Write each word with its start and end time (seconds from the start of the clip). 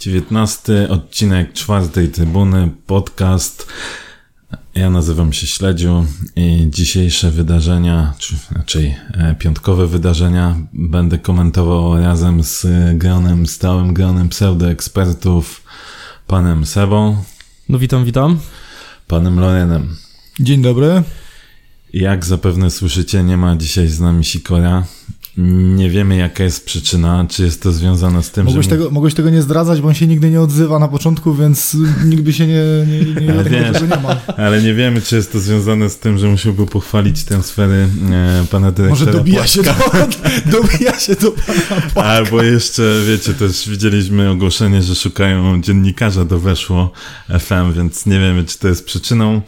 Dziewiętnasty 0.00 0.88
odcinek 0.88 1.52
czwartej 1.52 2.08
trybuny, 2.08 2.70
podcast. 2.86 3.66
Ja 4.74 4.90
nazywam 4.90 5.32
się 5.32 5.46
Śledziu 5.46 6.06
i 6.36 6.66
dzisiejsze 6.70 7.30
wydarzenia, 7.30 8.14
czy 8.18 8.34
raczej 8.50 8.96
e, 9.14 9.34
piątkowe 9.34 9.86
wydarzenia 9.86 10.56
będę 10.72 11.18
komentował 11.18 12.00
razem 12.00 12.42
z 12.42 12.66
gronem, 12.98 13.46
stałym 13.46 13.94
gronem 13.94 14.28
pseudoekspertów, 14.28 15.62
panem 16.26 16.66
Sebą, 16.66 17.16
No 17.68 17.78
witam, 17.78 18.04
witam. 18.04 18.38
panem 19.06 19.40
Lorenem. 19.40 19.96
Dzień 20.40 20.62
dobry. 20.62 21.02
Jak 21.98 22.24
zapewne 22.24 22.70
słyszycie, 22.70 23.24
nie 23.24 23.36
ma 23.36 23.56
dzisiaj 23.56 23.88
z 23.88 24.00
nami 24.00 24.24
Sikora. 24.24 24.84
Nie 25.42 25.90
wiemy 25.90 26.16
jaka 26.16 26.44
jest 26.44 26.64
przyczyna, 26.66 27.26
czy 27.30 27.42
jest 27.42 27.62
to 27.62 27.72
związane 27.72 28.22
z 28.22 28.30
tym, 28.30 28.46
Mogłeś 28.46 28.66
że... 28.66 28.70
tego, 28.70 28.90
mogłeś 28.90 29.14
tego 29.14 29.30
nie 29.30 29.42
zdradzać, 29.42 29.80
bo 29.80 29.88
on 29.88 29.94
się 29.94 30.06
nigdy 30.06 30.30
nie 30.30 30.40
odzywa 30.40 30.78
na 30.78 30.88
początku, 30.88 31.34
więc 31.34 31.76
nikt 32.04 32.22
by 32.22 32.32
się 32.32 32.46
nie, 32.46 32.62
nie, 32.86 33.26
nie, 33.26 33.32
Ale 33.40 33.44
wiesz. 33.44 33.82
nie 33.82 33.88
ma. 33.88 34.16
Ale 34.36 34.62
nie 34.62 34.74
wiemy, 34.74 35.02
czy 35.02 35.16
jest 35.16 35.32
to 35.32 35.40
związane 35.40 35.90
z 35.90 35.98
tym, 35.98 36.18
że 36.18 36.28
musiałby 36.28 36.66
pochwalić 36.66 37.24
transfery 37.24 37.88
e, 38.10 38.44
pana 38.50 38.72
dyrektora. 38.72 39.06
Może 39.06 39.18
dobija 39.18 39.46
się, 39.46 39.62
do, 39.62 39.70
dobija 40.60 40.98
się 40.98 41.14
do 41.14 41.32
pana 41.94 42.06
Albo 42.08 42.42
jeszcze, 42.42 42.82
wiecie, 43.08 43.34
też 43.34 43.68
widzieliśmy 43.68 44.30
ogłoszenie, 44.30 44.82
że 44.82 44.94
szukają 44.94 45.62
dziennikarza 45.62 46.24
do 46.24 46.38
Weszło 46.38 46.90
FM, 47.40 47.72
więc 47.76 48.06
nie 48.06 48.20
wiemy, 48.20 48.44
czy 48.44 48.58
to 48.58 48.68
jest 48.68 48.84
przyczyną. 48.84 49.40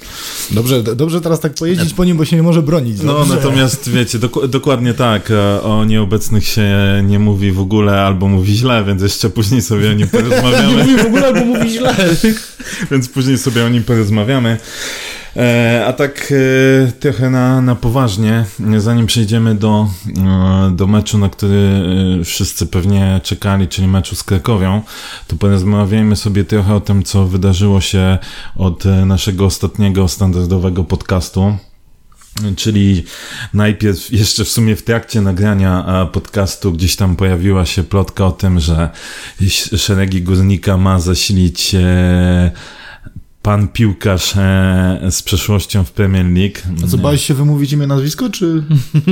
Dobrze, 0.51 0.83
dobrze 0.83 1.21
teraz 1.21 1.41
tak 1.41 1.55
pojeździć 1.55 1.95
po 1.95 2.05
nim, 2.05 2.17
bo 2.17 2.25
się 2.25 2.37
nie 2.37 2.43
może 2.43 2.63
bronić. 2.63 3.03
No, 3.03 3.13
Dobrze. 3.13 3.35
natomiast 3.35 3.91
wiecie, 3.91 4.19
doku- 4.19 4.49
dokładnie 4.49 4.95
tak, 4.95 5.31
e, 5.31 5.63
o 5.81 5.85
nieobecnych 5.85 6.47
się 6.47 6.69
nie 7.05 7.19
mówi 7.19 7.53
w 7.53 7.61
ogóle, 7.61 8.01
albo 8.01 8.29
mówi 8.29 8.57
źle, 8.57 8.85
więc 8.85 9.03
jeszcze 9.03 9.31
później 9.31 9.63
sobie 9.63 9.91
o 9.91 9.93
nim 9.93 10.09
Nie 10.15 10.21
porozmawiamy. 10.21 10.77
mówi 10.77 10.97
w 10.97 11.07
ogóle, 11.07 11.27
albo 11.27 11.45
mówi 11.45 11.71
źle. 11.71 11.95
więc 12.91 13.09
później 13.09 13.39
sobie 13.39 13.65
o 13.65 13.69
nim 13.69 13.85
porozmawiamy. 13.85 14.59
E, 15.37 15.85
a 15.87 15.93
tak 15.93 16.33
e, 16.33 16.93
trochę 16.93 17.31
na, 17.31 17.61
na 17.61 17.75
poważnie, 17.75 18.45
zanim 18.79 19.07
przejdziemy 19.07 19.55
do, 19.55 19.89
e, 20.19 20.71
do 20.77 20.87
meczu, 20.87 21.19
na 21.19 21.29
który 21.29 21.71
wszyscy 22.25 22.67
pewnie 22.67 23.21
czekali, 23.25 23.69
czyli 23.69 23.89
meczu 23.89 24.17
z 24.17 24.23
Krakowią, 24.23 24.83
to 25.27 25.37
porozmawiajmy 25.37 26.17
sobie 26.17 26.45
trochę 26.45 26.75
o 26.75 26.81
tym, 26.81 27.03
co 27.03 27.27
wydarzyło 27.27 27.81
się 27.81 28.19
od 28.57 28.85
naszego 28.85 29.45
ostatniego 29.45 30.09
standardowego 30.09 30.85
podcastu. 30.85 31.57
Czyli 32.57 33.05
najpierw, 33.55 34.13
jeszcze 34.13 34.45
w 34.45 34.49
sumie 34.49 34.77
w 34.77 34.83
trakcie 34.83 35.21
nagrania 35.21 36.03
e, 36.03 36.13
podcastu, 36.13 36.73
gdzieś 36.73 36.97
tam 36.97 37.17
pojawiła 37.17 37.67
się 37.67 37.83
plotka 37.83 38.27
o 38.27 38.33
tym, 38.33 38.61
że 38.61 38.91
szeregi 39.77 40.23
górnika 40.23 40.77
ma 40.77 41.01
zasilić 41.01 41.75
e, 41.75 42.51
pan 43.43 43.69
piłkarz 43.69 44.37
e, 44.37 45.09
z 45.11 45.23
przeszłością 45.23 45.85
w 45.85 45.93
Premier 45.93 46.27
League. 46.27 46.85
A 46.85 46.87
co, 46.87 46.99
bałeś 46.99 47.25
się 47.25 47.35
wymówić 47.35 47.73
imię, 47.73 47.87
nazwisko, 47.87 48.31
czy 48.31 48.65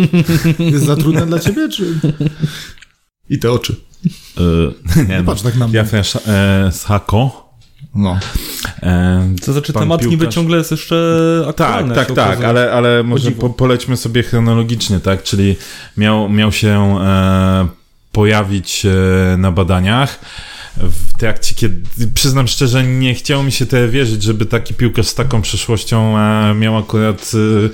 jest 0.73 0.85
za 0.85 0.97
trudne 0.97 1.27
dla 1.27 1.39
ciebie, 1.39 1.69
czy... 1.69 2.01
I 3.31 3.39
te 3.39 3.53
oczy. 3.53 3.77
E, 4.97 5.05
nie, 5.09 5.19
no, 5.19 5.25
Patrz 5.25 5.43
tak 5.43 5.57
na 5.57 5.69
mnie. 5.69 5.77
Jafra 5.77 6.03
e, 6.27 6.73
Sako. 6.73 7.48
No. 7.99 8.19
E, 8.83 9.29
To 9.47 9.53
znaczy, 9.53 9.73
Pan 9.73 9.83
temat 9.83 10.03
niby 10.07 10.25
piłkarz- 10.27 10.35
ciągle 10.35 10.59
jest 10.59 10.71
jeszcze 10.71 11.17
Tak, 11.41 11.49
aktualny. 11.51 11.95
tak, 11.95 12.07
tak, 12.09 12.27
okazuje. 12.29 12.49
ale, 12.49 12.73
ale 12.73 13.03
może 13.03 13.31
po, 13.31 13.51
polećmy 13.51 13.97
sobie 13.97 14.23
chronologicznie, 14.23 15.01
tak? 15.01 15.23
Czyli 15.23 15.57
miał, 15.97 16.29
miał 16.29 16.53
się 16.53 16.99
e, 17.01 17.67
pojawić 18.13 18.87
e, 18.87 19.37
na 19.37 19.53
badaniach 19.53 20.21
w 20.77 21.19
trakcie, 21.19 21.55
kiedy 21.55 21.83
przyznam 22.15 22.49
szczerze, 22.49 22.85
nie 22.85 23.15
chciało 23.15 23.43
mi 23.43 23.53
się 23.53 23.67
tyle 23.67 23.89
wierzyć, 23.89 24.23
żeby 24.23 24.47
taki 24.47 24.75
piłkarz 24.75 25.07
z 25.07 25.15
taką 25.15 25.43
przeszłością 25.43 26.19
e, 26.19 26.55
miał 26.55 26.77
akurat 26.77 27.31
e, 27.35 27.69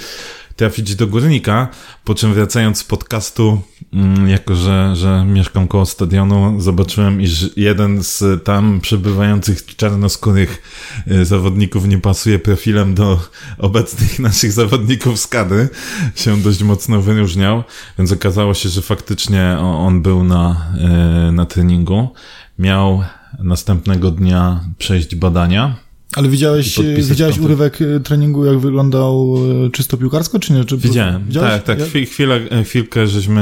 trafić 0.56 0.96
do 0.96 1.06
górnika, 1.06 1.68
po 2.04 2.14
czym 2.14 2.34
wracając 2.34 2.78
z 2.78 2.84
podcastu, 2.84 3.60
mm, 3.92 4.28
jako 4.28 4.56
że, 4.56 4.96
że 4.96 5.24
mieszkam 5.24 5.68
koło 5.68 5.86
stadionu, 5.86 6.60
zobaczyłem, 6.60 7.20
iż 7.20 7.50
jeden 7.56 8.02
z 8.02 8.44
tam 8.44 8.80
przebywających 8.80 9.76
czarnoskórych 9.76 10.62
e, 11.06 11.24
zawodników 11.24 11.88
nie 11.88 11.98
pasuje 11.98 12.38
profilem 12.38 12.94
do 12.94 13.20
obecnych 13.58 14.18
naszych 14.18 14.52
zawodników 14.52 15.20
z 15.20 15.26
kadry, 15.26 15.68
się 16.14 16.36
dość 16.36 16.62
mocno 16.62 17.00
wyróżniał, 17.00 17.64
więc 17.98 18.12
okazało 18.12 18.54
się, 18.54 18.68
że 18.68 18.82
faktycznie 18.82 19.56
on 19.60 20.02
był 20.02 20.24
na, 20.24 20.72
e, 20.78 21.32
na 21.32 21.46
treningu. 21.46 22.08
Miał 22.58 23.04
następnego 23.38 24.10
dnia 24.10 24.60
przejść 24.78 25.14
badania. 25.14 25.83
Ale 26.16 26.28
widziałeś, 26.28 26.78
widziałeś 27.10 27.38
urywek 27.38 27.78
e, 27.82 28.00
treningu, 28.00 28.44
jak 28.44 28.58
wyglądał 28.58 29.36
e, 29.66 29.70
czysto 29.70 29.96
piłkarsko, 29.96 30.38
czy 30.38 30.52
nie? 30.52 30.64
Czy 30.64 30.76
Widziałem, 30.76 31.24
Widziałeś? 31.26 31.50
tak, 31.52 31.62
tak, 31.62 31.78
Ja- 31.78 31.84
chwi- 31.86 32.06
chwilę, 32.06 32.40
chwilkę 32.64 33.06
żeśmy 33.06 33.40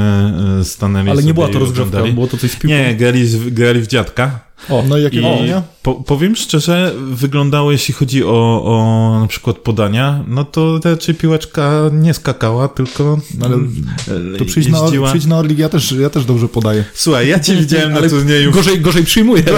e, 0.59 0.63
stanęli 0.65 1.09
Ale 1.09 1.23
nie 1.23 1.33
była 1.33 1.47
to 1.49 1.59
rozgrzewka, 1.59 2.03
było 2.03 2.27
to 2.27 2.37
coś 2.37 2.51
z 2.51 2.55
piłką. 2.55 2.67
Nie, 2.67 2.95
grali, 2.95 3.27
grali 3.51 3.81
w 3.81 3.87
dziadka. 3.87 4.39
O, 4.69 4.83
No 4.87 4.97
i 4.97 5.03
jakie 5.03 5.19
I 5.19 5.53
po, 5.83 5.93
powiem 5.95 6.35
szczerze, 6.35 6.93
wyglądało, 7.11 7.71
jeśli 7.71 7.93
chodzi 7.93 8.23
o, 8.23 8.63
o 8.65 9.19
na 9.21 9.27
przykład 9.27 9.57
podania, 9.57 10.23
no 10.27 10.45
to 10.45 10.79
raczej 10.83 11.15
piłeczka 11.15 11.71
nie 11.93 12.13
skakała, 12.13 12.67
tylko 12.67 13.19
Ale 13.41 13.55
e, 13.55 14.37
To 14.37 14.45
przyjdź 14.45 14.67
na, 14.67 14.81
Or- 14.81 15.07
przyjdź 15.07 15.25
na 15.25 15.37
Orlik, 15.37 15.59
ja 15.59 15.69
też, 15.69 15.91
ja 15.91 16.09
też 16.09 16.25
dobrze 16.25 16.47
podaję. 16.47 16.83
Słuchaj, 16.93 17.27
ja 17.27 17.39
cię 17.39 17.55
widziałem 17.61 17.93
na 17.93 18.09
turnieju 18.09 18.51
gorzej, 18.51 18.79
gorzej 18.81 19.03
przyjmuje. 19.03 19.43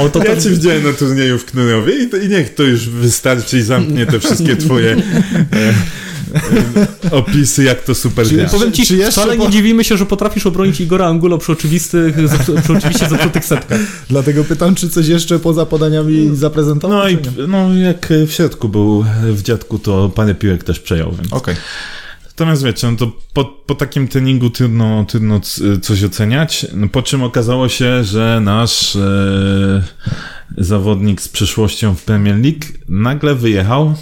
O, 0.00 0.08
to 0.08 0.18
Ja 0.18 0.24
też... 0.24 0.44
cię 0.44 0.50
widziałem 0.50 0.84
na 0.84 0.92
turnieju 0.92 1.38
w 1.38 1.44
Knurowie 1.44 1.94
i, 1.94 2.24
i 2.26 2.28
niech 2.28 2.54
to 2.54 2.62
już 2.62 2.88
wystarczy 2.88 3.58
i 3.58 3.62
zamknie 3.62 4.06
te 4.06 4.20
wszystkie 4.20 4.56
twoje 4.56 4.96
opisy, 7.10 7.64
jak 7.64 7.82
to 7.82 7.94
super 7.94 8.26
Czy 8.26 8.34
gra. 8.34 8.48
Powiem 8.48 8.72
ci, 8.72 8.86
Czy 8.86 9.10
wcale 9.10 9.36
po- 9.36 9.44
nie 9.44 9.50
dziwimy 9.50 9.84
się, 9.84 9.96
że 9.96 10.06
potrafisz 10.06 10.46
obronić 10.46 10.80
Igora 10.80 11.06
Angulo 11.06 11.38
przy 11.38 11.52
oczywistych, 11.52 12.16
przy 12.62 12.72
oczywiście 12.78 13.08
zepsutych 13.08 13.44
setkach. 13.44 13.80
Dlatego 14.08 14.44
pytam, 14.44 14.74
czy 14.74 14.88
coś 14.90 15.06
jeszcze 15.08 15.38
poza 15.38 15.66
podaniami 15.66 16.30
zaprezentował? 16.36 16.98
No 16.98 17.08
i 17.08 17.18
czy 17.18 17.30
nie? 17.38 17.46
no, 17.46 17.74
jak 17.74 18.08
w 18.26 18.32
środku 18.32 18.68
był 18.68 19.04
w 19.22 19.42
dziadku, 19.42 19.78
to 19.78 20.08
parę 20.08 20.34
piłek 20.34 20.64
też 20.64 20.80
przejął, 20.80 21.12
więc... 21.12 21.32
Okej. 21.32 21.54
Natomiast 22.26 22.64
wiecie, 22.64 22.90
no 22.90 22.96
to 22.96 23.12
po, 23.32 23.44
po 23.44 23.74
takim 23.74 24.08
treningu 24.08 24.50
trudno, 24.50 25.04
trudno 25.08 25.40
c- 25.40 25.80
coś 25.80 26.04
oceniać, 26.04 26.66
no 26.74 26.88
po 26.88 27.02
czym 27.02 27.22
okazało 27.22 27.68
się, 27.68 28.04
że 28.04 28.40
nasz 28.42 28.96
e, 28.96 29.82
zawodnik 30.58 31.22
z 31.22 31.28
przyszłością 31.28 31.94
w 31.94 32.02
Premier 32.02 32.36
League 32.36 32.60
nagle 32.88 33.34
wyjechał. 33.34 33.94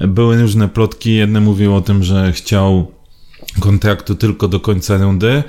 Były 0.00 0.40
różne 0.40 0.68
plotki, 0.68 1.14
jedne 1.14 1.40
mówiły 1.40 1.74
o 1.74 1.80
tym, 1.80 2.04
że 2.04 2.32
chciał 2.32 2.92
kontraktu 3.60 4.14
tylko 4.14 4.48
do 4.48 4.60
końca 4.60 4.96
rundy. 4.96 5.42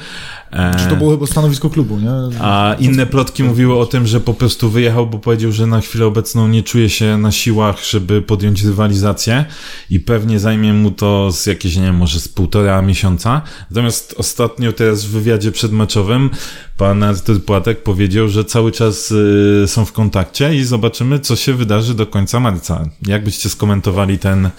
E, 0.56 0.76
Czy 0.80 0.90
to 0.90 0.96
było 0.96 1.12
chyba 1.12 1.26
stanowisko 1.26 1.70
klubu, 1.70 1.98
nie? 1.98 2.40
a 2.40 2.76
inne 2.80 3.06
plotki 3.06 3.44
mówiły 3.44 3.80
o 3.80 3.86
tym, 3.86 4.08
że 4.08 4.20
po 4.20 4.34
prostu 4.34 4.70
wyjechał, 4.70 5.08
bo 5.08 5.20
powiedział, 5.20 5.52
że 5.52 5.68
na 5.68 5.82
chwilę 5.82 6.06
obecną 6.06 6.48
nie 6.48 6.64
czuje 6.64 6.90
się 6.90 7.18
na 7.18 7.32
siłach, 7.32 7.86
żeby 7.86 8.22
podjąć 8.22 8.64
rywalizację 8.64 9.46
i 9.90 10.00
pewnie 10.00 10.40
zajmie 10.40 10.74
mu 10.74 10.92
to 10.92 11.32
z 11.32 11.46
jakieś, 11.46 11.76
nie 11.76 11.84
wiem, 11.84 11.96
może 11.96 12.20
z 12.20 12.28
półtora 12.28 12.82
miesiąca. 12.82 13.42
Natomiast 13.72 14.16
ostatnio 14.18 14.74
teraz 14.74 15.06
w 15.06 15.10
wywiadzie 15.10 15.52
przedmeczowym 15.52 16.30
pan 16.78 17.04
Artur 17.04 17.46
Płatek 17.46 17.84
powiedział, 17.84 18.28
że 18.28 18.46
cały 18.46 18.72
czas 18.72 19.12
y, 19.12 19.64
są 19.68 19.86
w 19.86 19.92
kontakcie 19.92 20.56
i 20.56 20.64
zobaczymy, 20.64 21.20
co 21.20 21.36
się 21.36 21.54
wydarzy 21.54 21.94
do 21.94 22.08
końca 22.08 22.40
marca. 22.40 22.86
Jak 23.08 23.24
byście 23.24 23.50
skomentowali 23.50 24.20
ten, 24.20 24.46
e, 24.46 24.50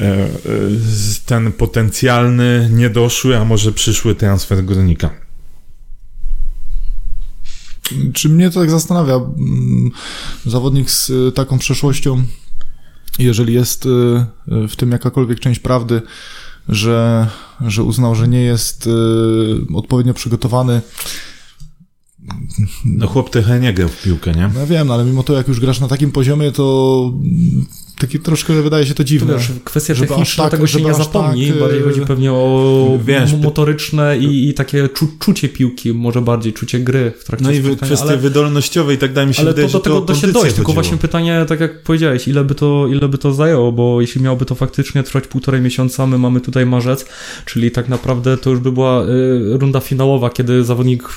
e, 0.00 0.28
ten 1.26 1.52
potencjalny, 1.52 2.68
niedoszły, 2.72 3.36
a 3.36 3.44
może 3.44 3.72
przyszły 3.72 4.14
transfer 4.14 4.64
górnika? 4.64 5.10
Czy 8.12 8.28
mnie 8.28 8.50
to 8.50 8.60
tak 8.60 8.70
zastanawia? 8.70 9.14
mm, 9.14 9.90
Zawodnik 10.46 10.90
z 10.90 11.10
y, 11.10 11.32
taką 11.32 11.58
przeszłością, 11.58 12.22
jeżeli 13.18 13.54
jest 13.54 13.86
y, 13.86 13.88
y, 13.88 14.68
w 14.68 14.76
tym 14.76 14.90
jakakolwiek 14.90 15.40
część 15.40 15.60
prawdy, 15.60 16.02
że, 16.68 17.28
że 17.60 17.82
uznał, 17.82 18.14
że 18.14 18.28
nie 18.28 18.40
jest 18.40 18.88
odpowiednio 19.74 20.14
przygotowany. 20.14 20.80
No 22.84 23.06
chłop 23.06 23.30
trochę 23.30 23.60
nie 23.60 23.72
grał 23.72 23.88
w 23.88 24.02
piłkę, 24.02 24.32
nie? 24.32 24.50
No 24.54 24.60
ja 24.60 24.66
wiem, 24.66 24.90
ale 24.90 25.04
mimo 25.04 25.22
to 25.22 25.32
jak 25.32 25.48
już 25.48 25.60
grasz 25.60 25.80
na 25.80 25.88
takim 25.88 26.12
poziomie, 26.12 26.52
to 26.52 27.12
mm, 27.14 27.66
taki 27.98 28.18
troszkę 28.20 28.62
wydaje 28.62 28.86
się 28.86 28.90
to 28.90 28.96
To 28.96 29.04
dziwne. 29.04 29.34
wiesz, 29.34 29.52
kwestia 29.64 29.94
Żeby 29.94 30.08
techniczna, 30.08 30.44
tak- 30.44 30.50
tego 30.50 30.66
się 30.66 30.80
nie 30.80 30.90
aż 30.90 30.96
zapomni. 30.96 31.48
tak, 31.48 31.58
bardziej 31.60 31.82
chodzi 31.82 32.00
pewnie 32.00 32.32
o 32.32 32.98
wiesz, 33.04 33.34
motoryczne 33.34 34.18
i, 34.18 34.48
i 34.48 34.54
takie 34.54 34.88
czu, 34.88 35.08
czucie 35.18 35.48
piłki, 35.48 35.92
może 35.94 36.22
bardziej 36.22 36.52
czucie 36.52 36.80
gry 36.80 37.12
w 37.18 37.24
trakcie 37.24 37.44
No 37.44 37.50
i 37.52 37.56
spotkania, 37.56 37.76
kwestie 37.76 38.08
ale, 38.08 38.16
wydolnościowe 38.18 38.94
i 38.94 38.98
tak 38.98 39.12
dalej 39.12 39.28
mi 39.28 39.34
się 39.34 39.42
ale 39.42 39.50
wydaje, 39.50 39.68
to 39.68 39.72
do 39.72 39.78
że 39.78 39.84
tego 39.84 39.98
o 39.98 40.00
da 40.00 40.14
się 40.14 40.26
dojść, 40.32 40.56
tylko 40.56 40.72
właśnie 40.72 40.96
pytanie, 40.96 41.44
tak 41.48 41.60
jak 41.60 41.82
powiedziałeś, 41.82 42.28
ile 42.28 42.44
by, 42.44 42.54
to, 42.54 42.86
ile 42.86 43.08
by 43.08 43.18
to 43.18 43.32
zajęło, 43.34 43.72
bo 43.72 44.00
jeśli 44.00 44.22
miałoby 44.22 44.44
to 44.44 44.54
faktycznie 44.54 45.02
trwać 45.02 45.26
półtorej 45.26 45.60
miesiąca, 45.60 46.06
my 46.06 46.18
mamy 46.18 46.40
tutaj 46.40 46.66
marzec, 46.66 47.06
czyli 47.44 47.70
tak 47.70 47.88
naprawdę 47.88 48.36
to 48.36 48.50
już 48.50 48.60
by 48.60 48.72
była 48.72 49.04
y, 49.04 49.08
runda 49.58 49.80
finałowa, 49.80 50.30
kiedy 50.30 50.64
zawodnik 50.64 51.08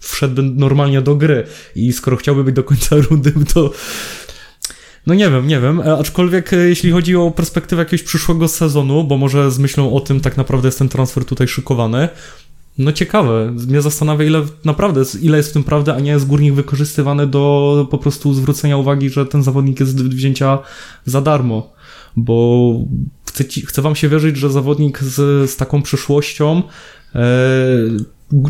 w- 0.00 0.12
wszedłby 0.12 0.42
normalnie 0.42 1.02
do 1.02 1.16
gry. 1.16 1.46
I 1.76 1.92
skoro 1.92 2.16
chciałby 2.16 2.44
być 2.44 2.54
do 2.54 2.64
końca 2.64 2.96
rundy, 3.10 3.32
to 3.54 3.70
no 5.06 5.14
nie 5.14 5.30
wiem, 5.30 5.46
nie 5.46 5.60
wiem, 5.60 5.80
e, 5.80 5.98
aczkolwiek 5.98 6.52
e, 6.52 6.56
jeśli 6.56 6.90
chodzi 6.90 7.16
o 7.16 7.30
perspektywę 7.30 7.82
jakiegoś 7.82 8.02
przyszłego 8.02 8.48
sezonu, 8.48 9.04
bo 9.04 9.16
może 9.18 9.50
z 9.50 9.58
myślą 9.58 9.92
o 9.94 10.00
tym 10.00 10.20
tak 10.20 10.36
naprawdę 10.36 10.68
jest 10.68 10.78
ten 10.78 10.88
transfer 10.88 11.24
tutaj 11.24 11.48
szykowany, 11.48 12.08
no 12.78 12.92
ciekawe, 12.92 13.52
mnie 13.68 13.82
zastanawia 13.82 14.24
ile 14.24 14.42
naprawdę, 14.64 15.02
ile 15.22 15.36
jest 15.36 15.50
w 15.50 15.52
tym 15.52 15.64
prawdy, 15.64 15.92
a 15.92 16.00
nie 16.00 16.10
jest 16.10 16.26
górnik 16.26 16.54
wykorzystywany 16.54 17.26
do 17.26 17.86
po 17.90 17.98
prostu 17.98 18.34
zwrócenia 18.34 18.76
uwagi, 18.76 19.10
że 19.10 19.26
ten 19.26 19.42
zawodnik 19.42 19.80
jest 19.80 20.04
wzięcia 20.04 20.58
za 21.04 21.20
darmo, 21.20 21.72
bo 22.16 22.74
chcę, 23.28 23.44
ci, 23.44 23.66
chcę 23.66 23.82
wam 23.82 23.96
się 23.96 24.08
wierzyć, 24.08 24.36
że 24.36 24.50
zawodnik 24.50 24.98
z, 24.98 25.50
z 25.50 25.56
taką 25.56 25.82
przyszłością 25.82 26.62
e, 27.14 27.20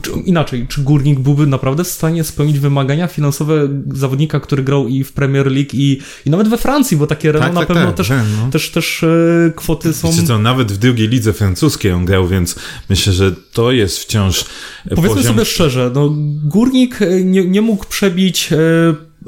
czy- 0.03 0.11
Inaczej, 0.11 0.67
czy 0.69 0.83
górnik 0.83 1.21
byłby 1.21 1.47
naprawdę 1.47 1.85
w 1.85 1.89
stanie 1.89 2.25
spełnić 2.25 2.59
wymagania 2.59 3.07
finansowe 3.07 3.69
zawodnika, 3.95 4.41
który 4.41 4.63
grał 4.63 4.89
i 4.89 5.05
w 5.05 5.13
Premier 5.13 5.47
League, 5.47 5.71
i, 5.73 6.01
i 6.27 6.31
nawet 6.31 6.49
we 6.49 6.59
Francji, 6.59 6.97
bo 6.97 7.07
takie 7.07 7.33
Renault 7.33 7.55
na 7.55 7.67
pewno 7.67 7.93
też, 7.93 8.11
wiem, 8.11 8.27
no. 8.45 8.51
też, 8.51 8.71
też 8.71 9.03
e, 9.03 9.53
kwoty 9.57 9.93
są. 9.93 10.11
Wiecie 10.11 10.23
co, 10.23 10.39
nawet 10.39 10.73
w 10.73 10.79
drugiej 10.79 11.09
lidze 11.09 11.33
francuskiej 11.33 11.93
on 11.93 12.05
grał, 12.05 12.29
więc 12.29 12.55
myślę, 12.89 13.13
że 13.13 13.33
to 13.53 13.73
jest 13.73 13.99
wciąż 13.99 14.45
Powiedzmy 14.89 15.09
poziom... 15.09 15.35
sobie 15.35 15.45
szczerze, 15.45 15.91
no, 15.95 16.15
górnik 16.45 17.03
e, 17.03 17.25
nie, 17.25 17.45
nie 17.45 17.63
mógł 17.63 17.87
przebić, 17.87 18.53
e, 18.53 18.57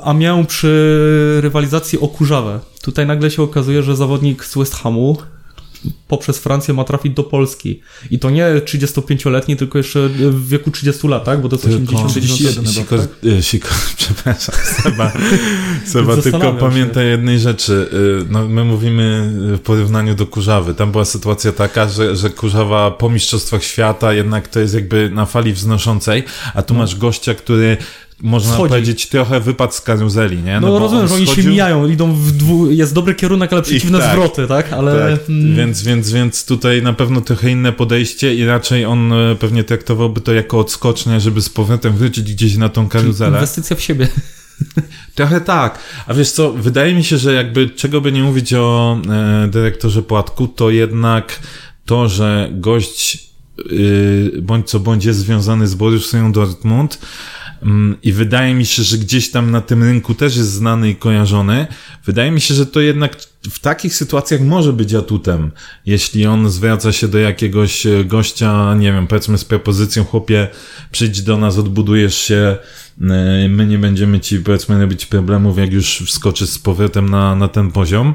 a 0.02 0.14
miał 0.14 0.44
przy 0.44 1.38
rywalizacji 1.42 2.00
o 2.00 2.08
Kurzawę. 2.08 2.60
Tutaj 2.82 3.06
nagle 3.06 3.30
się 3.30 3.42
okazuje, 3.42 3.82
że 3.82 3.96
zawodnik 3.96 4.44
z 4.44 4.58
West 4.58 4.74
Hamu 4.74 5.16
poprzez 6.08 6.38
Francję 6.38 6.74
ma 6.74 6.84
trafić 6.84 7.14
do 7.14 7.24
Polski. 7.24 7.80
I 8.10 8.18
to 8.18 8.30
nie 8.30 8.44
35-letni, 8.44 9.56
tylko 9.56 9.78
jeszcze 9.78 10.08
w 10.08 10.48
wieku 10.48 10.70
30 10.70 11.08
lat, 11.08 11.24
tak? 11.24 11.40
Bo 11.42 11.48
to 11.48 11.56
jest 11.56 11.68
Tylko 11.68 12.04
80 12.04 12.10
31 12.10 12.66
Siko, 12.66 12.98
tak? 12.98 13.08
Siko, 13.40 13.68
przepraszam, 13.96 14.54
Seba, 14.82 15.12
Seba 15.92 16.16
tylko 16.16 16.52
pamiętaj 16.52 17.06
jednej 17.06 17.38
rzeczy. 17.38 17.88
y, 18.22 18.26
No, 18.30 18.48
my 18.48 18.64
mówimy 18.64 19.30
w 19.56 19.60
porównaniu 19.60 20.14
do 20.14 20.26
Kurzawy. 20.26 20.74
Tam 20.74 20.92
była 20.92 21.04
sytuacja 21.04 21.52
taka, 21.52 21.88
że, 21.88 22.16
że 22.16 22.30
Kurzawa 22.30 22.90
po 22.90 23.10
Mistrzostwach 23.10 23.64
Świata 23.64 24.12
jednak 24.12 24.48
to 24.48 24.60
jest 24.60 24.74
jakby 24.74 25.10
na 25.10 25.26
fali 25.26 25.52
wznoszącej, 25.52 26.24
a 26.54 26.62
tu 26.62 26.74
masz 26.74 26.96
gościa, 26.96 27.34
który 27.34 27.76
można 28.20 28.52
Schodzi. 28.54 28.68
powiedzieć 28.68 29.06
trochę 29.06 29.40
wypadł 29.40 29.72
z 29.72 29.80
karuzeli, 29.80 30.42
nie? 30.42 30.60
No, 30.60 30.66
bo 30.68 30.78
rozumiem, 30.78 31.02
on 31.02 31.08
że 31.08 31.14
oni 31.14 31.26
się 31.26 31.32
schodził- 31.32 31.50
mijają, 31.50 31.88
idą 31.88 32.12
w 32.14 32.32
dwu... 32.32 32.70
jest 32.70 32.94
dobry 32.94 33.14
kierunek, 33.14 33.52
ale 33.52 33.62
przeciwne 33.62 33.98
tak. 33.98 34.10
zwroty, 34.12 34.46
tak? 34.48 34.72
Ale 34.72 35.16
Tak, 35.16 35.28
mm, 35.30 35.56
więc, 35.56 35.82
więc, 35.82 36.12
więc 36.12 36.44
tutaj 36.44 36.82
na 36.82 36.92
pewno 36.92 37.20
trochę 37.20 37.50
inne 37.50 37.72
podejście 37.72 38.34
i 38.34 38.44
raczej 38.44 38.84
on 38.84 39.12
e, 39.12 39.36
pewnie 39.36 39.64
traktowałby 39.64 40.20
to 40.20 40.32
jako 40.32 40.58
odskocznię, 40.58 41.20
żeby 41.20 41.42
z 41.42 41.48
powrotem 41.48 41.92
wrócić 41.92 42.32
gdzieś 42.32 42.56
na 42.56 42.68
tą 42.68 42.88
karuzelę. 42.88 43.36
inwestycja 43.36 43.76
w 43.76 43.80
siebie. 43.80 44.08
Trochę 45.14 45.40
tak. 45.40 45.78
A 46.06 46.14
wiesz 46.14 46.30
co, 46.30 46.52
wydaje 46.52 46.94
mi 46.94 47.04
się, 47.04 47.18
że 47.18 47.32
jakby 47.34 47.70
czego 47.70 48.00
by 48.00 48.12
nie 48.12 48.22
mówić 48.22 48.54
o 48.54 48.98
e, 49.44 49.48
dyrektorze 49.48 50.02
Płatku, 50.02 50.48
to 50.48 50.70
jednak 50.70 51.40
to, 51.86 52.08
że 52.08 52.48
gość 52.52 53.28
y, 53.70 54.32
bądź 54.42 54.68
co 54.70 54.80
bądź 54.80 55.04
jest 55.04 55.18
związany 55.18 55.66
z 55.66 55.74
Borussią 55.74 56.32
Dortmund 56.32 56.98
i 58.02 58.12
wydaje 58.12 58.54
mi 58.54 58.66
się, 58.66 58.82
że 58.82 58.98
gdzieś 58.98 59.30
tam 59.30 59.50
na 59.50 59.60
tym 59.60 59.82
rynku 59.82 60.14
też 60.14 60.36
jest 60.36 60.50
znany 60.50 60.90
i 60.90 60.96
kojarzony. 60.96 61.66
Wydaje 62.04 62.30
mi 62.30 62.40
się, 62.40 62.54
że 62.54 62.66
to 62.66 62.80
jednak 62.80 63.16
w 63.50 63.58
takich 63.58 63.94
sytuacjach 63.94 64.40
może 64.40 64.72
być 64.72 64.94
atutem, 64.94 65.50
jeśli 65.86 66.26
on 66.26 66.50
zwraca 66.50 66.92
się 66.92 67.08
do 67.08 67.18
jakiegoś 67.18 67.86
e, 67.86 68.04
gościa, 68.04 68.74
nie 68.74 68.92
wiem, 68.92 69.06
powiedzmy 69.06 69.38
z 69.38 69.44
propozycją, 69.44 70.04
chłopie, 70.04 70.48
przyjdź 70.92 71.22
do 71.22 71.36
nas, 71.36 71.58
odbudujesz 71.58 72.14
się, 72.14 72.56
e, 73.00 73.48
my 73.48 73.66
nie 73.66 73.78
będziemy 73.78 74.20
ci, 74.20 74.38
powiedzmy, 74.38 74.80
robić 74.80 75.06
problemów, 75.06 75.58
jak 75.58 75.72
już 75.72 76.02
wskoczysz 76.06 76.48
z 76.48 76.58
powrotem 76.58 77.08
na, 77.08 77.34
na 77.34 77.48
ten 77.48 77.70
poziom, 77.70 78.14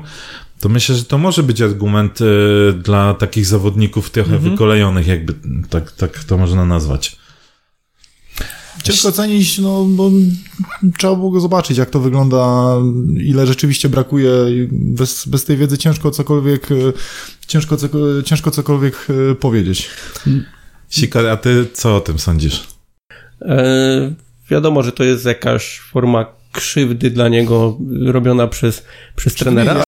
to 0.60 0.70
myślę, 0.70 0.96
że 0.96 1.04
to 1.04 1.18
może 1.18 1.44
być 1.44 1.62
argument 1.62 2.20
e, 2.22 2.74
dla 2.74 3.14
takich 3.14 3.46
zawodników 3.46 4.10
trochę 4.10 4.40
wykolejonych, 4.40 5.08
jakby 5.08 5.34
tak, 5.70 5.92
tak 5.92 6.24
to 6.24 6.38
można 6.38 6.66
nazwać. 6.66 7.27
Ciężko 8.84 9.08
ocenić, 9.08 9.58
no 9.60 9.86
bo 9.86 10.12
trzeba 10.98 11.16
było 11.16 11.32
go 11.32 11.40
zobaczyć, 11.40 11.78
jak 11.78 11.90
to 11.90 12.00
wygląda, 12.00 12.74
ile 13.18 13.48
rzeczywiście 13.48 13.90
brakuje. 13.90 14.32
i 14.50 14.68
Bez, 14.72 15.28
bez 15.28 15.46
tej 15.46 15.58
wiedzy 15.58 15.78
ciężko 15.78 16.12
cokolwiek, 16.12 16.72
e, 16.72 16.76
ciężko, 17.48 17.78
co- 17.78 18.24
ciężko 18.26 18.52
cokolwiek 18.52 19.08
e, 19.32 19.36
powiedzieć. 19.36 19.90
Sikar, 20.90 21.26
a 21.28 21.38
ty 21.38 21.66
co 21.74 21.96
o 21.96 22.00
tym 22.02 22.20
sądzisz? 22.20 22.68
E, 23.42 24.14
wiadomo, 24.50 24.84
że 24.84 24.92
to 24.92 25.04
jest 25.04 25.26
jakaś 25.26 25.80
forma 25.80 26.26
krzywdy 26.52 27.12
dla 27.12 27.28
niego 27.30 27.78
robiona 28.06 28.48
przez, 28.48 28.84
przez 29.16 29.36
trenera. 29.36 29.84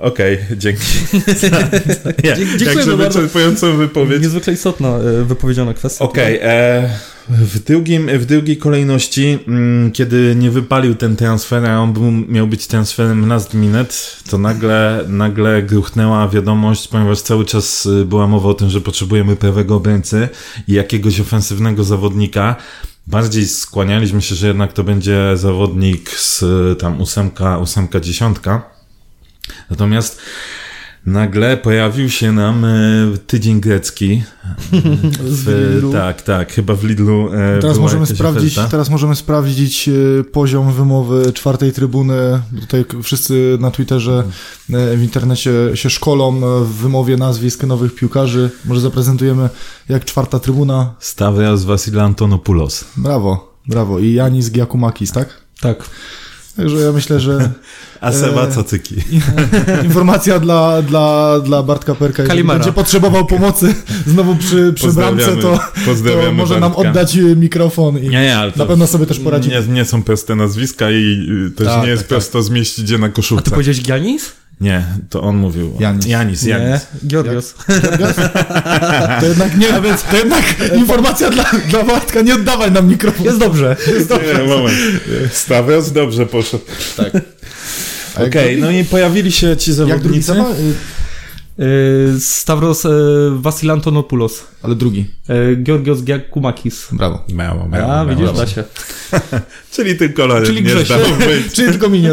Okej, 0.00 0.38
dzięki. 0.56 0.82
ja, 2.24 2.36
dziękujemy 2.56 2.96
bardzo. 2.96 3.20
wyczerpującą 3.20 3.76
wypowiedź. 3.76 4.22
Niezwykle 4.22 4.52
istotna 4.52 4.88
e, 4.88 5.24
wypowiedziana 5.24 5.74
kwestia. 5.74 6.04
Okej, 6.04 6.38
e, 6.42 6.90
w, 7.28 7.58
drugim, 7.58 8.18
w 8.18 8.26
drugiej 8.26 8.56
kolejności, 8.56 9.38
mm, 9.48 9.92
kiedy 9.92 10.34
nie 10.36 10.50
wypalił 10.50 10.94
ten 10.94 11.16
transfer, 11.16 11.66
a 11.66 11.80
on 11.80 11.92
był, 11.92 12.10
miał 12.10 12.46
być 12.46 12.66
transferem 12.66 13.28
last 13.28 13.54
minute, 13.54 13.94
to 14.30 14.38
nagle, 14.38 15.04
nagle 15.08 15.62
gruchnęła 15.62 16.28
wiadomość, 16.28 16.88
ponieważ 16.88 17.20
cały 17.20 17.44
czas 17.44 17.86
y, 17.86 18.04
była 18.04 18.26
mowa 18.26 18.48
o 18.48 18.54
tym, 18.54 18.70
że 18.70 18.80
potrzebujemy 18.80 19.36
prawego 19.36 19.76
obrońcy 19.76 20.28
i 20.68 20.72
jakiegoś 20.72 21.20
ofensywnego 21.20 21.84
zawodnika. 21.84 22.56
Bardziej 23.06 23.46
skłanialiśmy 23.46 24.22
się, 24.22 24.34
że 24.34 24.46
jednak 24.46 24.72
to 24.72 24.84
będzie 24.84 25.36
zawodnik 25.36 26.10
z 26.10 26.42
y, 26.42 26.76
tam 26.76 27.00
ósemka, 27.00 27.58
ósemka, 27.58 28.00
dziesiątka. 28.00 28.77
Natomiast 29.70 30.20
nagle 31.06 31.56
pojawił 31.56 32.10
się 32.10 32.32
nam 32.32 32.64
e, 32.64 32.68
tydzień 33.26 33.60
grecki. 33.60 34.22
W, 35.20 35.70
Lidlu. 35.74 35.92
tak, 35.92 36.22
tak, 36.22 36.52
chyba 36.52 36.74
w 36.74 36.84
Lidlu. 36.84 37.30
E, 37.34 37.58
Teraz 37.60 37.78
możemy, 37.78 38.06
sprawdzić, 38.06 38.52
oferta. 38.52 38.70
teraz 38.70 38.90
możemy 38.90 39.16
sprawdzić 39.16 39.88
e, 39.88 40.24
poziom 40.24 40.72
wymowy 40.72 41.32
czwartej 41.32 41.72
trybuny. 41.72 42.40
Tutaj 42.60 42.84
wszyscy 43.02 43.58
na 43.60 43.70
Twitterze, 43.70 44.24
e, 44.72 44.96
w 44.96 45.02
internecie 45.02 45.50
się 45.74 45.90
szkolą 45.90 46.40
w 46.64 46.68
wymowie 46.68 47.16
nazwisk 47.16 47.62
nowych 47.64 47.94
piłkarzy. 47.94 48.50
Może 48.64 48.80
zaprezentujemy 48.80 49.48
jak 49.88 50.04
czwarta 50.04 50.38
trybuna. 50.38 50.94
Stavros 51.00 51.64
Vasile 51.64 52.02
Antonopoulos. 52.02 52.84
Brawo, 52.96 53.54
brawo. 53.66 53.98
I 53.98 54.12
Janis 54.12 54.50
Giakumakis, 54.50 55.12
tak? 55.12 55.28
Tak. 55.60 55.84
Także 56.58 56.76
ja 56.76 56.92
myślę, 56.92 57.20
że 57.20 57.50
A 58.00 58.12
Seba 58.12 58.46
Cacyki. 58.46 58.94
informacja 59.84 60.38
dla, 60.38 60.82
dla, 60.82 61.40
dla 61.40 61.62
Bartka 61.62 61.94
Perka, 61.94 62.22
jeżeli 62.22 62.44
będzie 62.44 62.72
potrzebował 62.72 63.26
pomocy 63.26 63.74
znowu 64.06 64.36
przy, 64.36 64.72
przy 64.72 64.92
bramce, 64.92 65.36
to, 65.36 65.60
to 65.84 66.32
może 66.32 66.60
nam 66.60 66.72
Bartka. 66.72 66.88
oddać 66.88 67.16
e, 67.16 67.20
mikrofon 67.20 67.98
i 67.98 68.02
Nie, 68.02 68.08
nie, 68.08 68.38
ale 68.38 68.52
na 68.56 68.66
pewno 68.66 68.86
sobie 68.86 69.06
też 69.06 69.18
poradzi. 69.20 69.50
nie, 69.50 69.60
nie 69.68 69.84
są 69.84 70.02
proste 70.02 70.36
nazwiska 70.36 70.90
i 70.90 71.28
y, 71.46 71.50
też 71.50 71.66
Tak, 71.66 71.82
nie 71.82 71.88
jest 71.88 72.02
tak, 72.02 72.08
tak. 72.08 72.18
prosto 72.18 72.42
zmieścić 72.42 72.90
je 72.90 72.98
na 72.98 73.06
A 73.06 73.08
ty 73.08 73.14
koszulce. 73.14 73.50
powiedziałeś 73.50 73.82
Giannis? 73.82 74.32
Nie, 74.60 74.84
to 75.10 75.22
on 75.22 75.36
mówił. 75.36 75.76
Janis. 75.80 76.06
Janis, 76.06 76.42
Janis. 76.42 76.86
Nie, 77.02 77.08
Georgios. 77.08 77.54
To 79.20 79.26
jednak 79.26 79.56
nie, 79.58 79.66
to 80.10 80.16
jednak 80.16 80.44
informacja 80.82 81.30
dla, 81.30 81.44
dla 81.68 81.84
Bartka, 81.84 82.20
nie 82.20 82.34
oddawaj 82.34 82.72
nam 82.72 82.88
mikrofon. 82.88 83.26
Jest 83.26 83.38
dobrze. 83.38 83.76
Nie, 84.38 84.44
moment. 84.46 84.76
Stavros 85.32 85.92
dobrze 85.92 86.26
poszedł. 86.26 86.64
Tak. 86.96 87.12
A 88.16 88.22
Okej, 88.22 88.56
drugi- 88.56 88.60
no 88.60 88.70
i 88.70 88.84
pojawili 88.84 89.32
się 89.32 89.56
ci 89.56 89.70
Jak 89.88 90.00
drugi 90.00 90.22
Stavros 92.20 92.84
e, 92.84 92.88
Vasilantonopoulos. 93.32 94.46
Ale 94.62 94.74
drugi. 94.74 95.06
E, 95.28 95.56
Georgios 95.56 96.02
Giakumakis. 96.02 96.88
Brawo. 96.92 97.24
Miało, 97.28 97.64
A, 97.64 97.68
miało, 97.68 98.06
widzisz, 98.06 98.24
miało. 98.24 98.36
da 98.36 98.46
się. 98.46 98.64
Czyli 99.72 99.96
tym 99.96 100.12
kolorem 100.12 100.46
Czyli 100.46 100.62
nie 100.62 100.70
Grześ. 100.70 100.88
Czyli 101.54 101.68
tylko 101.68 101.88
mi 101.88 102.00
nie, 102.00 102.10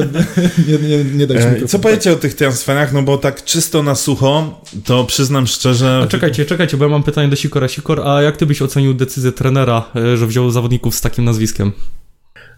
nie, 0.67 0.77
nie, 0.87 1.03
nie 1.03 1.23
E, 1.23 1.27
mikrofonu. 1.27 1.67
Co 1.67 1.79
powiecie 1.79 2.11
o 2.11 2.15
tych 2.15 2.33
transferach? 2.33 2.93
No 2.93 3.01
bo 3.01 3.17
tak 3.17 3.43
czysto 3.43 3.83
na 3.83 3.95
sucho, 3.95 4.61
to 4.85 5.03
przyznam 5.03 5.47
szczerze... 5.47 6.01
A 6.03 6.07
czekajcie, 6.07 6.45
czekajcie, 6.45 6.77
bo 6.77 6.85
ja 6.85 6.91
mam 6.91 7.03
pytanie 7.03 7.27
do 7.27 7.35
Sikora. 7.35 7.67
Sikor, 7.67 8.01
a 8.07 8.21
jak 8.21 8.37
ty 8.37 8.45
byś 8.45 8.61
ocenił 8.61 8.93
decyzję 8.93 9.31
trenera, 9.31 9.83
e, 9.95 10.17
że 10.17 10.27
wziął 10.27 10.51
zawodników 10.51 10.95
z 10.95 11.01
takim 11.01 11.25
nazwiskiem? 11.25 11.71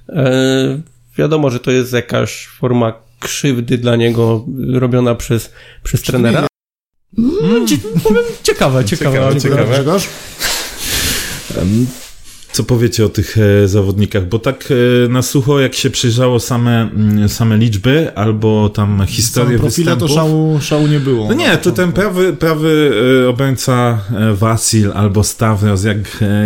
E, 0.09 0.81
wiadomo, 1.17 1.49
że 1.49 1.59
to 1.59 1.71
jest 1.71 1.93
jakaś 1.93 2.47
forma 2.47 2.93
krzywdy 3.19 3.77
dla 3.77 3.95
niego 3.95 4.45
robiona 4.73 5.15
przez, 5.15 5.51
przez 5.83 6.01
trenera. 6.01 6.46
Mm, 7.17 7.67
cie, 7.67 7.77
powiem, 8.03 8.23
ciekawe, 8.43 8.85
ciekawe. 8.85 9.17
Ciekawe, 9.17 9.41
ciekawe. 9.41 9.73
Grzegorz? 9.73 10.07
Co 12.51 12.63
powiecie 12.63 13.05
o 13.05 13.09
tych 13.09 13.37
e, 13.37 13.67
zawodnikach? 13.67 14.27
Bo 14.27 14.39
tak 14.39 14.69
e, 15.05 15.09
na 15.09 15.21
sucho, 15.21 15.59
jak 15.59 15.75
się 15.75 15.89
przyjrzało 15.89 16.39
same, 16.39 16.81
mm, 16.81 17.29
same 17.29 17.57
liczby 17.57 18.11
albo 18.15 18.69
tam 18.69 19.03
historię 19.07 19.59
profile 19.59 19.91
to 19.91 20.07
występów... 20.07 20.15
szału, 20.15 20.59
szału 20.61 20.87
nie 20.87 20.99
było. 20.99 21.27
No 21.27 21.33
nie, 21.33 21.57
to 21.57 21.71
ten 21.71 21.91
prawy, 21.91 22.33
prawy 22.33 22.91
e, 23.25 23.29
obrońca 23.29 23.99
Wasil 24.33 24.91
albo 24.91 25.23
Stavros, 25.23 25.83
jak, 25.83 25.97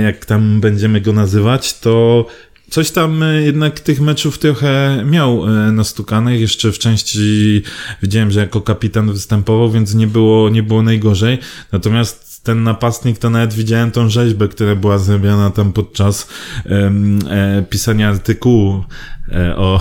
jak 0.04 0.26
tam 0.26 0.62
będziemy 0.62 1.02
go 1.02 1.14
nazywać, 1.14 1.80
to 1.80 2.26
coś 2.72 2.92
tam 2.92 3.24
e, 3.24 3.42
jednak 3.42 3.80
tych 3.80 4.02
meczów 4.02 4.40
trochę 4.40 5.04
miał 5.06 5.46
e, 5.46 5.72
nastukanych. 5.72 6.42
Jeszcze 6.42 6.72
w 6.72 6.80
części 6.80 7.62
widziałem, 8.02 8.32
że 8.32 8.40
jako 8.40 8.62
kapitan 8.62 9.12
występował, 9.12 9.72
więc 9.72 9.94
nie 9.94 10.08
było, 10.08 10.50
nie 10.50 10.64
było 10.64 10.82
najgorzej. 10.82 11.38
Natomiast 11.72 12.44
ten 12.44 12.64
napastnik, 12.64 13.18
to 13.18 13.30
nawet 13.30 13.54
widziałem 13.54 13.92
tą 13.92 14.10
rzeźbę, 14.10 14.48
która 14.48 14.76
była 14.76 14.98
zrobiona 14.98 15.50
tam 15.50 15.74
podczas 15.74 16.28
em, 16.66 17.20
e, 17.30 17.64
pisania 17.70 18.10
artykułu 18.10 18.84
e, 19.32 19.56
o, 19.56 19.80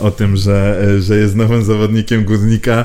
o 0.00 0.10
tym, 0.10 0.36
że, 0.36 0.82
e, 0.96 1.02
że 1.02 1.16
jest 1.16 1.36
nowym 1.36 1.64
zawodnikiem 1.64 2.24
górnika, 2.24 2.84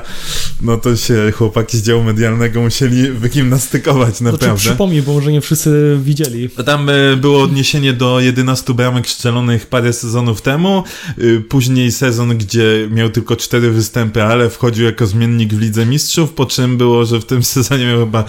no 0.62 0.76
to 0.76 0.96
się 0.96 1.32
chłopaki 1.34 1.78
z 1.78 1.82
działu 1.82 2.02
medialnego 2.02 2.60
musieli 2.60 3.10
wygimnastykować 3.10 4.16
Znaczy, 4.16 4.32
naprawdę. 4.32 4.58
przypomnij, 4.58 5.02
bo 5.02 5.12
może 5.12 5.32
nie 5.32 5.40
wszyscy 5.40 5.98
widzieli. 6.02 6.50
Tam 6.50 6.88
e, 6.90 7.16
było 7.16 7.42
odniesienie 7.42 7.92
do 7.92 8.20
11 8.20 8.74
bramek 8.74 9.08
strzelonych 9.08 9.66
parę 9.66 9.92
sezonów 9.92 10.42
temu. 10.42 10.84
Y, 11.18 11.42
Później 11.48 11.92
sezon, 11.92 12.38
gdzie 12.38 12.88
miał 12.90 13.10
tylko 13.10 13.36
4 13.36 13.70
występy, 13.70 14.22
ale 14.22 14.50
wchodził 14.50 14.84
jako 14.84 15.06
zmiennik 15.06 15.54
w 15.54 15.60
Lidze 15.60 15.86
Mistrzów, 15.86 16.32
po 16.32 16.46
czym 16.46 16.76
było, 16.76 17.04
że 17.04 17.20
w 17.20 17.24
tym 17.24 17.42
sezonie 17.56 17.86
miał 17.86 18.00
chyba, 18.00 18.24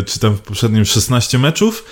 y, 0.00 0.02
czy 0.02 0.18
tam 0.18 0.36
w 0.36 0.40
poprzednim 0.40 0.84
16 0.84 1.38
meczów. 1.38 1.84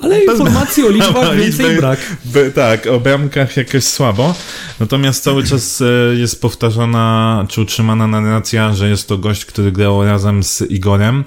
Ale 0.00 0.24
informacji 0.24 0.84
o 0.84 0.90
liczbach 0.90 1.36
więcej 1.36 1.66
Liczby- 1.66 1.76
brak. 1.76 2.16
B, 2.24 2.50
tak, 2.50 2.86
o 2.86 3.00
bramkach 3.00 3.56
jakoś 3.56 3.84
słabo. 3.84 4.34
Natomiast 4.80 5.22
cały 5.24 5.44
czas 5.50 5.80
e, 5.80 6.14
jest 6.14 6.40
powtarzana, 6.40 7.46
czy 7.48 7.60
utrzymana 7.60 8.06
narracja, 8.06 8.72
że 8.72 8.88
jest 8.88 9.08
to 9.08 9.18
gość, 9.18 9.44
który 9.44 9.72
grał 9.72 10.04
razem 10.04 10.42
z 10.42 10.62
Igorem, 10.62 11.24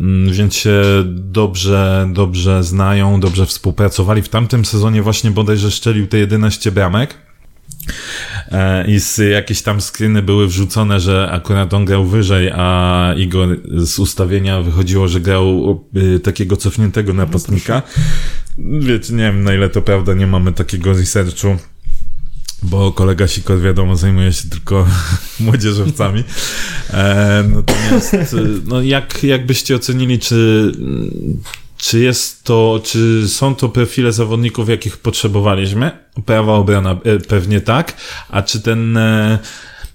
Mm, 0.00 0.32
więc 0.32 0.54
się 0.54 0.82
dobrze, 1.06 2.08
dobrze 2.12 2.62
znają, 2.62 3.20
dobrze 3.20 3.46
współpracowali. 3.46 4.22
W 4.22 4.28
tamtym 4.28 4.64
sezonie 4.64 5.02
właśnie 5.02 5.30
bodajże 5.30 5.70
szczelił 5.70 6.06
te 6.06 6.18
11 6.18 6.72
bramek. 6.72 7.14
E, 8.52 8.86
I 8.90 9.00
z 9.00 9.18
jakieś 9.18 9.62
tam 9.62 9.80
screeny 9.80 10.22
były 10.22 10.46
wrzucone, 10.46 11.00
że 11.00 11.28
akurat 11.32 11.74
on 11.74 11.84
grał 11.84 12.06
wyżej, 12.06 12.50
a 12.54 13.14
Igor 13.16 13.48
z 13.76 13.98
ustawienia 13.98 14.62
wychodziło, 14.62 15.08
że 15.08 15.20
grał 15.20 15.80
y, 15.96 16.20
takiego 16.20 16.56
cofniętego 16.56 17.12
napastnika. 17.14 17.82
Wiecie, 18.58 19.12
nie 19.14 19.22
wiem 19.22 19.44
na 19.44 19.54
ile 19.54 19.68
to 19.68 19.82
prawda, 19.82 20.14
nie 20.14 20.26
mamy 20.26 20.52
takiego 20.52 20.92
researchu, 20.92 21.56
bo 22.62 22.92
kolega 22.92 23.28
Sikor 23.28 23.60
wiadomo 23.60 23.96
zajmuje 23.96 24.32
się 24.32 24.48
tylko 24.48 24.86
młodzieżowcami. 25.40 26.24
E, 26.90 27.44
natomiast 27.54 28.36
no 28.66 28.82
jak, 28.82 29.24
jak 29.24 29.46
byście 29.46 29.76
ocenili, 29.76 30.18
czy 30.18 30.72
czy 31.82 32.00
jest 32.00 32.44
to, 32.44 32.80
czy 32.84 33.28
są 33.28 33.54
to 33.54 33.68
profile 33.68 34.12
zawodników, 34.12 34.68
jakich 34.68 34.96
potrzebowaliśmy? 34.96 35.90
Prawa 36.26 36.54
obrona 36.54 36.90
e, 37.04 37.18
pewnie 37.18 37.60
tak, 37.60 37.96
a 38.28 38.42
czy 38.42 38.60
ten, 38.60 38.96
e, 38.96 39.38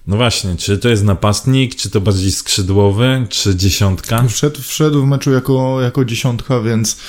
no 0.06 0.16
właśnie, 0.16 0.56
czy 0.56 0.78
to 0.78 0.88
jest 0.88 1.04
napastnik, 1.04 1.74
czy 1.74 1.90
to 1.90 2.00
bardziej 2.00 2.32
skrzydłowy, 2.32 3.26
czy 3.28 3.56
dziesiątka? 3.56 4.22
Wszedł, 4.28 4.62
wszedł 4.62 5.02
w 5.02 5.06
meczu 5.06 5.32
jako, 5.32 5.80
jako 5.82 6.04
dziesiątka, 6.04 6.60
więc, 6.60 7.00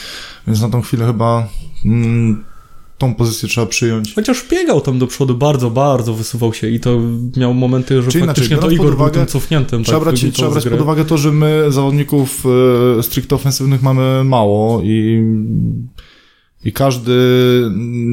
więc 0.47 0.61
na 0.61 0.69
tą 0.69 0.81
chwilę 0.81 1.05
chyba 1.05 1.47
mm, 1.85 2.45
tą 2.99 3.15
pozycję 3.15 3.49
trzeba 3.49 3.67
przyjąć. 3.67 4.15
Chociaż 4.15 4.45
biegał 4.51 4.81
tam 4.81 4.99
do 4.99 5.07
przodu, 5.07 5.35
bardzo, 5.35 5.69
bardzo 5.69 6.13
wysuwał 6.13 6.53
się 6.53 6.69
i 6.69 6.79
to 6.79 6.99
miał 7.37 7.53
momenty, 7.53 8.01
że 8.01 8.11
Czyli 8.11 8.25
faktycznie 8.25 8.53
inaczej, 8.55 8.69
to 8.69 8.75
Igor 8.75 8.85
pod 8.87 8.95
był 8.97 9.05
uwagę- 9.07 9.13
tym 9.13 9.25
cofniętym. 9.27 9.83
Trzeba, 9.83 9.99
tak, 9.99 10.07
brać, 10.07 10.33
trzeba 10.33 10.51
brać 10.51 10.63
pod 10.69 10.81
uwagę 10.81 11.05
to, 11.05 11.17
że 11.17 11.31
my 11.31 11.65
zawodników 11.69 12.43
e, 12.99 13.03
stricte 13.03 13.35
ofensywnych 13.35 13.81
mamy 13.81 14.23
mało 14.23 14.81
i, 14.83 15.23
i 16.65 16.71
każdy 16.73 17.13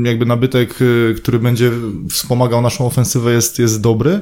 jakby 0.04 0.26
nabytek, 0.26 0.78
e, 1.10 1.14
który 1.14 1.38
będzie 1.38 1.70
wspomagał 2.10 2.62
naszą 2.62 2.86
ofensywę 2.86 3.32
jest, 3.32 3.58
jest 3.58 3.80
dobry. 3.80 4.20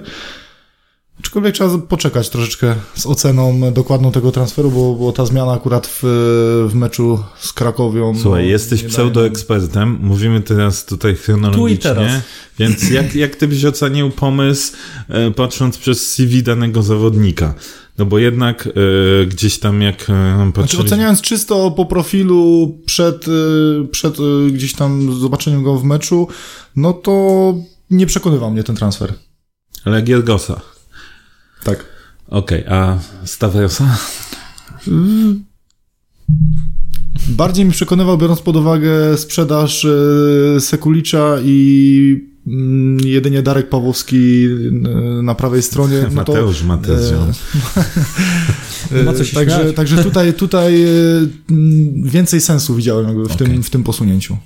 Aczkolwiek 1.25 1.55
trzeba 1.55 1.79
poczekać 1.79 2.29
troszeczkę 2.29 2.75
z 2.95 3.07
oceną 3.07 3.73
dokładną 3.73 4.13
tego 4.13 4.33
transferu, 4.33 4.71
bo, 4.71 4.95
bo 4.95 5.13
ta 5.13 5.27
zmiana 5.27 5.53
akurat 5.53 5.87
w, 5.87 6.01
w 6.69 6.75
meczu 6.75 7.19
z 7.39 7.53
Krakowią. 7.53 8.15
Słuchaj, 8.23 8.43
no, 8.43 8.49
jesteś 8.49 8.83
nie 8.83 8.89
daje- 8.89 8.93
pseudoekspertem, 8.93 9.99
mówimy 10.03 10.41
teraz 10.41 10.85
tutaj 10.85 11.17
chronologicznie, 11.17 11.95
teraz. 11.95 12.13
więc 12.59 12.91
jak, 12.91 13.15
jak 13.15 13.37
ty 13.37 13.49
byś 13.49 13.65
ocenił 13.65 14.11
pomysł, 14.11 14.73
e, 15.09 15.31
patrząc 15.31 15.79
przez 15.79 16.13
CV 16.13 16.43
danego 16.43 16.83
zawodnika? 16.83 17.55
No 17.99 18.05
bo 18.05 18.19
jednak 18.19 18.67
e, 18.67 19.27
gdzieś 19.27 19.59
tam 19.59 19.83
jak 19.83 20.03
e, 20.03 20.05
Znaczy 20.07 20.53
patrzyli... 20.55 20.83
oceniając 20.83 21.21
czysto 21.21 21.71
po 21.71 21.85
profilu 21.85 22.79
przed, 22.87 23.29
y, 23.29 23.89
przed 23.91 24.19
y, 24.21 24.51
gdzieś 24.53 24.75
tam 24.75 25.21
zobaczeniem 25.21 25.63
go 25.63 25.79
w 25.79 25.85
meczu, 25.85 26.29
no 26.77 26.93
to 26.93 27.55
nie 27.91 28.07
przekonywał 28.07 28.51
mnie 28.51 28.65
ten 28.65 28.77
transfer. 28.77 29.15
Ale 29.85 30.03
Giergosa. 30.03 30.74
Tak. 31.65 31.85
Okej, 32.29 32.65
a 32.69 32.99
Stavrosa? 33.25 33.99
Bardziej 37.29 37.65
mi 37.65 37.71
przekonywał, 37.71 38.19
biorąc 38.19 38.41
pod 38.41 38.57
uwagę 38.57 39.19
sprzedaż 39.19 39.85
y, 39.85 40.57
Sekulicza 40.61 41.37
i 41.45 42.29
mm, 42.47 42.99
jedynie 43.01 43.43
Darek 43.43 43.69
Pawłowski 43.69 44.45
y, 44.45 45.23
na 45.23 45.35
prawej 45.35 45.63
stronie. 45.63 45.99
No 46.03 46.25
to, 46.25 46.33
Mateusz 46.33 46.63
Mateusz. 46.63 47.37
e, 48.93 49.03
ma 49.03 49.13
co 49.13 49.25
się 49.25 49.35
także, 49.35 49.61
śmiać. 49.63 49.77
także 49.77 50.05
tutaj, 50.05 50.35
tutaj 50.35 50.85
mm, 51.51 52.03
więcej 52.03 52.41
sensu 52.41 52.75
widziałem 52.75 53.07
jakby 53.07 53.29
w, 53.29 53.33
Okej. 53.33 53.47
tym, 53.47 53.63
w 53.63 53.71
tym 53.71 53.85
posunięciu. 53.85 54.37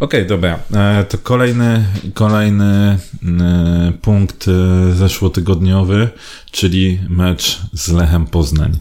Okej, 0.00 0.26
dobra. 0.26 0.58
E, 0.74 1.04
to 1.04 1.18
kolejny, 1.18 1.84
kolejny 2.14 2.64
e, 2.64 3.92
punkt 4.02 4.46
e, 4.48 4.92
zeszłotygodniowy, 4.92 6.08
czyli 6.50 6.98
mecz 7.08 7.60
z 7.72 7.88
Lechem 7.88 8.26
Poznań. 8.26 8.78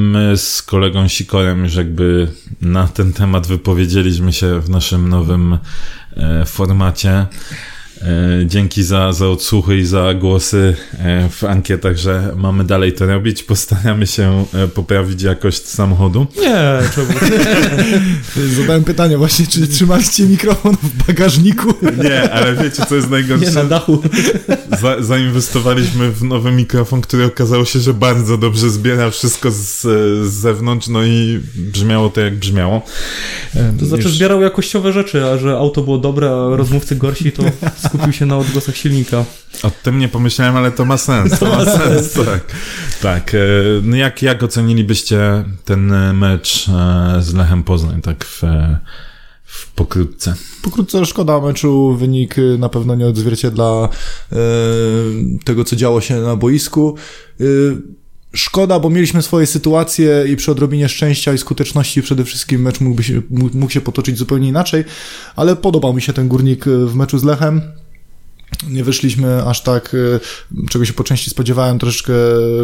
My 0.00 0.36
z 0.36 0.62
kolegą 0.62 1.08
Sikorem 1.08 1.64
już 1.64 1.74
jakby 1.74 2.28
na 2.60 2.88
ten 2.88 3.12
temat 3.12 3.46
wypowiedzieliśmy 3.46 4.32
się 4.32 4.60
w 4.60 4.70
naszym 4.70 5.08
nowym 5.08 5.58
formacie. 6.46 7.26
E, 8.02 8.46
Dzięki 8.46 8.82
za, 8.82 9.12
za 9.12 9.28
odsłuchy 9.28 9.76
i 9.76 9.84
za 9.86 10.14
głosy 10.14 10.76
e, 10.98 11.28
w 11.28 11.44
ankietach, 11.44 11.96
że 11.96 12.32
mamy 12.36 12.64
dalej 12.64 12.92
to 12.92 13.06
robić. 13.06 13.42
Postaramy 13.42 14.06
się 14.06 14.44
e, 14.54 14.68
poprawić 14.68 15.22
jakość 15.22 15.66
samochodu. 15.66 16.26
Nie, 16.40 16.62
czemu? 16.94 17.06
Zadałem 18.56 18.84
pytanie 18.84 19.18
właśnie, 19.18 19.46
czy 19.46 19.68
trzymaliście 19.68 20.24
mikrofon 20.26 20.76
w 20.82 21.06
bagażniku? 21.06 21.74
Nie, 22.04 22.32
ale 22.32 22.54
wiecie, 22.54 22.82
co 22.88 22.94
jest 22.96 23.10
najgorsze? 23.10 23.46
Nie 23.46 23.52
na 23.52 23.64
dachu. 23.64 24.02
Za, 24.80 25.02
zainwestowaliśmy 25.02 26.10
w 26.10 26.22
nowy 26.22 26.52
mikrofon, 26.52 27.00
który 27.00 27.24
okazało 27.24 27.64
się, 27.64 27.78
że 27.80 27.94
bardzo 27.94 28.38
dobrze 28.38 28.70
zbiera 28.70 29.10
wszystko 29.10 29.50
z, 29.50 29.80
z 30.28 30.32
zewnątrz, 30.32 30.88
no 30.88 31.04
i 31.04 31.40
brzmiało 31.56 32.08
to 32.08 32.20
jak 32.20 32.34
brzmiało. 32.34 32.82
To 33.80 33.86
znaczy 33.86 34.02
Już- 34.02 34.12
zbierał 34.16 34.42
jakościowe 34.42 34.92
rzeczy, 34.92 35.24
a 35.24 35.38
że 35.38 35.56
auto 35.56 35.82
było 35.82 35.98
dobre, 35.98 36.30
a 36.30 36.56
rozmówcy 36.56 36.96
gorsi, 36.96 37.32
to 37.32 37.42
skupił 37.88 38.12
się 38.12 38.26
na 38.26 38.36
odgłosach 38.38 38.76
silnika. 38.76 39.24
O 39.62 39.70
tym 39.82 39.98
nie 39.98 40.08
pomyślałem, 40.08 40.56
ale 40.56 40.70
to 40.70 40.84
ma 40.84 40.96
sens. 40.96 41.38
To 41.38 41.46
ma 41.46 41.64
sens, 41.78 42.12
tak. 42.12 42.40
Tak. 43.02 43.34
e, 43.34 43.38
No 43.82 43.96
jak, 43.96 44.22
jak 44.22 44.42
ocenilibyście 44.42 45.44
ten 45.64 45.92
e, 45.92 46.12
mecz 46.12 46.68
e, 46.68 47.22
z 47.22 47.34
Lechem 47.34 47.62
Poznań, 47.62 48.02
tak 48.02 48.24
w, 48.24 48.42
w 49.44 49.70
pokrótce? 49.72 50.34
Pokrótce 50.62 51.06
szkoda 51.06 51.40
meczu, 51.40 51.94
wynik 51.96 52.34
na 52.58 52.68
pewno 52.68 52.94
nie 52.94 53.06
odzwierciedla 53.06 53.88
e, 54.32 54.36
tego, 55.44 55.64
co 55.64 55.76
działo 55.76 56.00
się 56.00 56.20
na 56.20 56.36
boisku. 56.36 56.96
Szkoda, 58.34 58.80
bo 58.80 58.90
mieliśmy 58.90 59.22
swoje 59.22 59.46
sytuacje 59.46 60.24
i 60.28 60.36
przy 60.36 60.50
odrobinie 60.50 60.88
szczęścia 60.88 61.32
i 61.32 61.38
skuteczności 61.38 62.02
przede 62.02 62.24
wszystkim 62.24 62.62
mecz 62.62 62.80
mógłby 62.80 63.02
się, 63.02 63.22
mógł 63.30 63.70
się 63.70 63.80
potoczyć 63.80 64.18
zupełnie 64.18 64.48
inaczej, 64.48 64.84
ale 65.36 65.56
podobał 65.56 65.94
mi 65.94 66.02
się 66.02 66.12
ten 66.12 66.28
górnik 66.28 66.66
e, 66.66 66.86
w 66.86 66.94
meczu 66.94 67.18
z 67.18 67.24
Lechem. 67.24 67.62
Nie 68.68 68.84
wyszliśmy 68.84 69.44
aż 69.44 69.62
tak, 69.62 69.94
e, 69.94 70.68
czego 70.68 70.84
się 70.84 70.92
po 70.92 71.04
części 71.04 71.30
spodziewałem, 71.30 71.78
troszeczkę, 71.78 72.12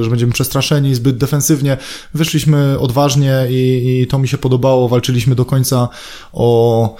że 0.00 0.10
będziemy 0.10 0.32
przestraszeni 0.32 0.94
zbyt 0.94 1.16
defensywnie. 1.16 1.76
Wyszliśmy 2.14 2.78
odważnie 2.78 3.46
i, 3.50 4.00
i 4.02 4.06
to 4.06 4.18
mi 4.18 4.28
się 4.28 4.38
podobało. 4.38 4.88
Walczyliśmy 4.88 5.34
do 5.34 5.44
końca 5.44 5.88
o, 6.32 6.96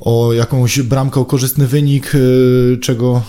o 0.00 0.32
jakąś 0.32 0.82
bramkę, 0.82 1.20
o 1.20 1.24
korzystny 1.24 1.66
wynik, 1.66 2.14
y, 2.14 2.78
czego, 2.82 3.22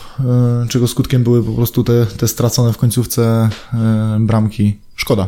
y, 0.65 0.67
czego 0.67 0.87
skutkiem 0.87 1.23
były 1.23 1.43
po 1.43 1.51
prostu 1.51 1.83
te, 1.83 2.05
te 2.05 2.27
stracone 2.27 2.73
w 2.73 2.77
końcówce 2.77 3.49
y, 3.73 3.77
bramki. 4.19 4.77
Szkoda. 4.95 5.27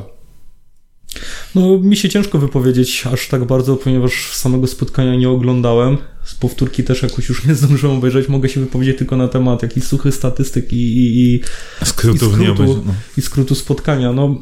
No, 1.55 1.77
mi 1.77 1.97
się 1.97 2.09
ciężko 2.09 2.37
wypowiedzieć 2.37 3.03
aż 3.13 3.27
tak 3.27 3.45
bardzo, 3.45 3.75
ponieważ 3.75 4.31
samego 4.33 4.67
spotkania 4.67 5.15
nie 5.15 5.29
oglądałem. 5.29 5.97
Z 6.23 6.35
powtórki 6.35 6.83
też 6.83 7.01
jakoś 7.01 7.29
już 7.29 7.45
nie 7.45 7.55
zdążyłem 7.55 7.97
obejrzeć. 7.97 8.29
Mogę 8.29 8.49
się 8.49 8.59
wypowiedzieć 8.59 8.97
tylko 8.97 9.17
na 9.17 9.27
temat 9.27 9.63
jakichś 9.63 9.87
suchych 9.87 10.15
statystyk 10.15 10.73
i, 10.73 10.97
i, 10.97 11.35
i, 11.35 11.41
Skrótów 11.85 12.33
i, 12.41 12.43
skrótu, 12.43 12.83
no. 12.85 12.93
i 13.17 13.21
skrótu 13.21 13.55
spotkania. 13.55 14.13
No, 14.13 14.41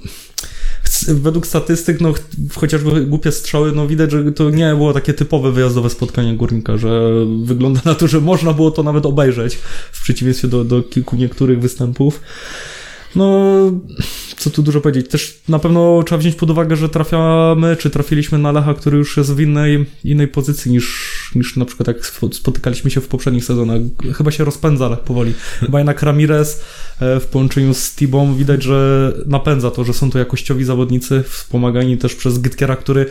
według 1.07 1.47
statystyk, 1.47 2.01
no, 2.01 2.13
ch- 2.13 2.21
chociażby 2.55 3.05
głupie 3.05 3.31
strzały, 3.31 3.71
no 3.71 3.87
widać, 3.87 4.11
że 4.11 4.31
to 4.31 4.49
nie 4.49 4.69
było 4.75 4.93
takie 4.93 5.13
typowe 5.13 5.51
wyjazdowe 5.51 5.89
spotkanie 5.89 6.35
górnika, 6.35 6.77
że 6.77 7.11
wygląda 7.43 7.81
na 7.85 7.95
to, 7.95 8.07
że 8.07 8.21
można 8.21 8.53
było 8.53 8.71
to 8.71 8.83
nawet 8.83 9.05
obejrzeć, 9.05 9.55
w 9.91 10.01
przeciwieństwie 10.03 10.47
do, 10.47 10.63
do 10.63 10.83
kilku 10.83 11.15
niektórych 11.15 11.59
występów. 11.59 12.21
No, 13.15 13.51
co 14.37 14.49
tu 14.49 14.63
dużo 14.63 14.81
powiedzieć. 14.81 15.07
Też 15.07 15.41
na 15.47 15.59
pewno 15.59 16.03
trzeba 16.03 16.19
wziąć 16.19 16.35
pod 16.35 16.49
uwagę, 16.49 16.75
że 16.75 16.89
trafiamy, 16.89 17.75
czy 17.79 17.89
trafiliśmy 17.89 18.37
na 18.37 18.51
Lecha, 18.51 18.73
który 18.73 18.97
już 18.97 19.17
jest 19.17 19.33
w 19.33 19.39
innej, 19.39 19.85
innej 20.03 20.27
pozycji 20.27 20.71
niż, 20.71 21.13
niż 21.35 21.55
na 21.55 21.65
przykład 21.65 21.87
jak 21.87 21.97
spo- 21.97 22.33
spotykaliśmy 22.33 22.91
się 22.91 23.01
w 23.01 23.07
poprzednich 23.07 23.45
sezonach. 23.45 23.81
Chyba 24.17 24.31
się 24.31 24.43
rozpędza 24.43 24.89
powoli. 24.95 25.33
Chyba 25.59 25.77
jednak 25.77 26.03
Ramirez 26.03 26.61
e, 26.99 27.19
w 27.19 27.25
połączeniu 27.25 27.73
z 27.73 27.95
Tibą 27.95 28.35
widać, 28.35 28.63
że 28.63 29.13
napędza 29.25 29.71
to, 29.71 29.83
że 29.83 29.93
są 29.93 30.11
to 30.11 30.19
jakościowi 30.19 30.65
zawodnicy, 30.65 31.23
wspomagani 31.29 31.97
też 31.97 32.15
przez 32.15 32.37
Gytkiera, 32.37 32.75
który 32.75 33.05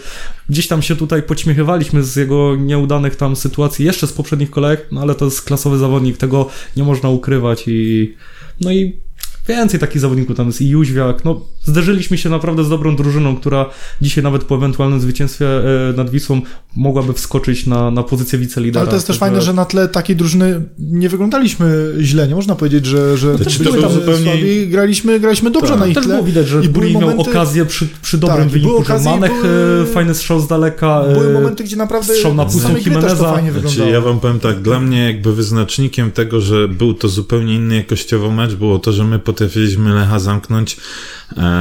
gdzieś 0.49 0.69
tam 0.69 0.83
się 0.83 0.97
tutaj 0.97 1.23
poćmiechywaliśmy 1.23 2.05
z 2.05 2.17
jego 2.17 2.57
nieudanych 2.57 3.17
tam 3.17 3.37
sytuacji 3.37 3.85
jeszcze 3.85 4.07
z 4.07 4.13
poprzednich 4.13 4.51
kolejek, 4.51 4.87
no 4.93 5.01
ale 5.01 5.15
to 5.15 5.25
jest 5.25 5.43
klasowy 5.43 5.79
zawodnik, 5.79 6.17
tego 6.17 6.49
nie 6.77 6.85
można 6.85 7.09
ukrywać 7.09 7.65
i 7.67 8.15
no 8.61 8.73
i 8.73 9.09
Więcej 9.49 9.81
takich 9.81 10.01
zawodników 10.01 10.37
tam 10.37 10.47
jest 10.47 10.61
i 10.61 10.69
Jóźwiak. 10.69 11.25
No, 11.25 11.41
zderzyliśmy 11.69 12.19
się 12.19 12.31
naprawdę 12.31 12.65
z 12.65 12.69
dobrą 12.69 12.97
drużyną, 12.97 13.37
która 13.37 13.67
dzisiaj 14.03 14.25
nawet 14.25 14.45
po 14.45 14.55
ewentualnym 14.55 15.01
zwycięstwie 15.01 15.47
e, 15.49 15.93
nad 15.97 16.11
Wisłą 16.11 16.41
mogłaby 16.77 17.13
wskoczyć 17.13 17.67
na, 17.67 17.91
na 17.91 18.03
pozycję 18.03 18.39
wicelidera. 18.39 18.81
Ale 18.81 18.91
to 18.91 18.97
jest 18.97 19.07
też 19.07 19.19
fajne, 19.19 19.43
że 19.43 19.53
na 19.53 19.65
tle 19.65 19.89
takiej 19.89 20.17
drużyny 20.17 20.63
nie 20.79 21.09
wyglądaliśmy 21.09 21.95
źle. 22.01 22.29
Nie 22.29 22.35
można 22.35 22.55
powiedzieć, 22.55 22.87
że, 22.87 23.17
że 23.19 23.39
też 23.39 23.59
byli 23.59 23.71
było 23.71 23.83
tam 23.83 23.93
zupełnie- 23.93 24.25
słabi. 24.33 24.69
Graliśmy, 24.69 25.21
graliśmy 25.21 25.51
dobrze 25.51 25.71
Tak. 25.71 25.81
na 25.81 25.87
ich 25.87 25.95
Też 25.95 26.05
tle. 26.05 26.15
było 26.15 26.27
widać, 26.27 26.49
że 26.49 26.61
I 26.65 26.69
były 26.69 26.91
miał 26.91 27.01
momenty- 27.01 27.31
okazję 27.31 27.67
przy, 27.67 27.89
przy 28.03 28.19
dobrym 28.19 28.39
Tak, 28.39 28.49
wyniku, 28.49 28.85
że 28.85 28.99
Manech 28.99 29.33
były- 29.43 29.83
e, 29.83 29.87
fajny 29.87 30.15
strzał 30.15 30.41
z 30.41 30.47
daleka. 30.49 31.03
e, 31.09 31.15
Były 31.15 31.33
momenty, 31.33 31.65
gdzie 31.65 31.77
naprawdę 31.77 32.15
strzał 32.15 32.35
na 32.35 32.45
pustą 32.45 32.69
też 32.75 32.83
to 32.85 32.89
Jimeneza. 32.91 33.33
fajnie 33.33 33.53
Znaczy, 33.53 33.67
wyglądało. 33.69 33.91
ja 33.91 34.01
wam 34.01 34.21
powiem 34.21 34.41
tak, 34.41 34.63
dla 34.63 34.81
mnie 34.81 35.05
jakby 35.05 35.33
wyznacznikiem 35.35 36.11
tego, 36.11 36.41
że 36.41 36.69
był 36.69 36.95
to 36.95 37.09
zupełnie 37.09 37.55
inny 37.55 37.77
jakościowo 37.77 38.31
mecz, 38.31 38.55
było 38.55 38.79
to, 38.79 38.93
że 38.93 39.05
my 39.05 39.19
potrafiliśmy 39.19 39.95
Lecha 39.95 40.19
zamknąć 40.19 40.77
e, 40.77 40.79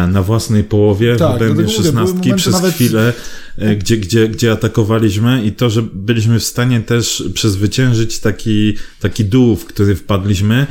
na 0.07 0.23
własnej 0.23 0.63
połowie, 0.63 1.15
Tak, 1.15 1.39
były 1.39 1.69
szesnastki 1.69 2.33
przez 2.33 2.53
nawet- 2.53 2.73
chwilę, 2.75 3.13
e, 3.57 3.75
gdzie, 3.75 3.97
gdzie, 3.97 4.29
gdzie 4.29 4.51
atakowaliśmy 4.51 5.45
i 5.45 5.51
to, 5.51 5.69
że 5.69 5.81
byliśmy 5.93 6.39
w 6.39 6.43
stanie 6.43 6.81
też 6.81 7.23
przezwyciężyć 7.33 8.19
taki, 8.19 8.73
taki 8.99 9.25
dół, 9.25 9.55
w 9.55 9.65
który 9.65 9.95
wpadliśmy, 9.95 10.67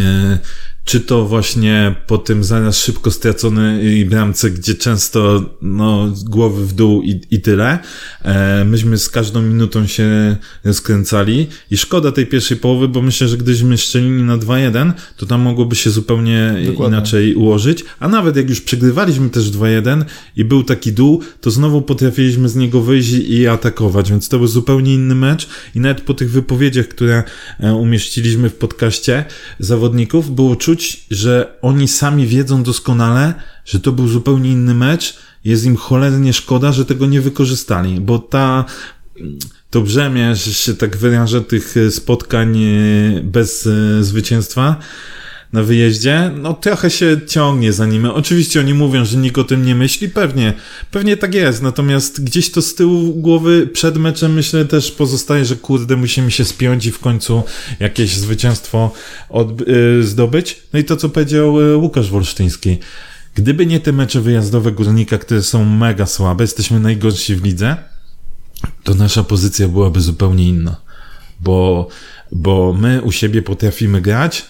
E, 0.00 0.38
Czy 0.84 1.00
to 1.00 1.26
właśnie 1.26 1.94
po 2.06 2.18
tym 2.18 2.44
zaraz 2.44 2.78
szybko 2.78 3.10
straconej 3.10 4.06
bramce, 4.06 4.50
gdzie 4.50 4.74
często 4.74 5.44
no, 5.62 6.12
głowy 6.24 6.66
w 6.66 6.72
dół 6.72 7.02
i, 7.02 7.20
i 7.30 7.40
tyle. 7.40 7.78
E, 8.22 8.64
myśmy 8.64 8.98
z 8.98 9.08
każdą 9.08 9.42
minutą 9.42 9.86
się 9.86 10.36
rozkręcali 10.64 11.46
i 11.70 11.76
szkoda 11.76 12.12
tej 12.12 12.26
pierwszej 12.26 12.56
połowy, 12.56 12.88
bo 12.88 13.02
myślę, 13.02 13.28
że 13.28 13.36
gdybyśmy 13.36 13.78
strzelili 13.78 14.22
na 14.22 14.38
2-1, 14.38 14.92
to 15.16 15.26
tam 15.26 15.40
mogłoby 15.40 15.76
się 15.76 15.90
zupełnie 15.90 16.54
Dokładnie. 16.66 16.96
inaczej 16.96 17.34
ułożyć. 17.34 17.84
A 18.00 18.08
nawet 18.08 18.36
jak 18.36 18.48
już 18.48 18.60
przegrywaliśmy 18.60 19.30
też 19.30 19.44
2-1 19.44 20.04
i 20.36 20.44
był 20.44 20.64
taki 20.64 20.92
dół, 20.92 21.22
to 21.40 21.50
znowu 21.50 21.82
potrafiliśmy 21.82 22.48
z 22.48 22.56
niego 22.56 22.82
wyjść 22.82 23.12
i 23.12 23.48
atakować, 23.48 24.10
więc 24.10 24.28
to 24.28 24.38
był 24.38 24.46
zupełnie 24.46 24.94
inny 24.94 25.14
mecz 25.14 25.48
i 25.74 25.80
nawet 25.80 26.00
po 26.00 26.14
tych 26.14 26.30
wypowiedziach, 26.30 26.88
które 26.88 27.22
e, 27.60 27.74
umieściliśmy 27.74 28.50
w 28.50 28.54
podcaście 28.54 29.24
zawodników, 29.58 30.34
było 30.34 30.56
czuć, 30.56 30.71
że 31.10 31.58
oni 31.62 31.88
sami 31.88 32.26
wiedzą 32.26 32.62
doskonale, 32.62 33.34
że 33.64 33.80
to 33.80 33.92
był 33.92 34.08
zupełnie 34.08 34.50
inny 34.50 34.74
mecz. 34.74 35.16
Jest 35.44 35.64
im 35.64 35.76
cholernie 35.76 36.32
szkoda, 36.32 36.72
że 36.72 36.84
tego 36.84 37.06
nie 37.06 37.20
wykorzystali, 37.20 38.00
bo 38.00 38.18
ta 38.18 38.64
to 39.70 39.80
brzemię, 39.80 40.36
że 40.36 40.52
się 40.52 40.74
tak 40.74 40.96
wyrażę, 40.96 41.40
tych 41.40 41.74
spotkań 41.90 42.58
e, 42.58 43.20
bez 43.22 43.66
e, 43.66 44.04
zwycięstwa 44.04 44.76
na 45.52 45.62
wyjeździe, 45.62 46.30
no 46.36 46.54
trochę 46.54 46.90
się 46.90 47.20
ciągnie 47.26 47.72
za 47.72 47.86
nimi. 47.86 48.08
Oczywiście 48.08 48.60
oni 48.60 48.74
mówią, 48.74 49.04
że 49.04 49.16
nikt 49.16 49.38
o 49.38 49.44
tym 49.44 49.66
nie 49.66 49.74
myśli, 49.74 50.08
pewnie, 50.08 50.52
pewnie 50.90 51.16
tak 51.16 51.34
jest, 51.34 51.62
natomiast 51.62 52.24
gdzieś 52.24 52.50
to 52.50 52.62
z 52.62 52.74
tyłu 52.74 53.14
głowy 53.14 53.66
przed 53.66 53.96
meczem 53.96 54.32
myślę 54.32 54.64
też 54.64 54.90
pozostaje, 54.90 55.44
że 55.44 55.56
kurde, 55.56 55.96
musimy 55.96 56.30
się 56.30 56.44
spiąć 56.44 56.86
i 56.86 56.90
w 56.90 56.98
końcu 56.98 57.42
jakieś 57.80 58.16
zwycięstwo 58.16 58.92
od, 59.28 59.60
y, 59.60 60.04
zdobyć. 60.04 60.62
No 60.72 60.78
i 60.78 60.84
to, 60.84 60.96
co 60.96 61.08
powiedział 61.08 61.60
y, 61.60 61.76
Łukasz 61.76 62.10
Wolsztyński. 62.10 62.78
Gdyby 63.34 63.66
nie 63.66 63.80
te 63.80 63.92
mecze 63.92 64.20
wyjazdowe 64.20 64.72
Górnika, 64.72 65.18
które 65.18 65.42
są 65.42 65.64
mega 65.64 66.06
słabe, 66.06 66.44
jesteśmy 66.44 66.80
najgorsi 66.80 67.36
w 67.36 67.44
lidze, 67.44 67.76
to 68.84 68.94
nasza 68.94 69.24
pozycja 69.24 69.68
byłaby 69.68 70.00
zupełnie 70.00 70.48
inna. 70.48 70.76
Bo, 71.40 71.88
bo 72.32 72.72
my 72.72 73.02
u 73.02 73.12
siebie 73.12 73.42
potrafimy 73.42 74.00
grać, 74.00 74.44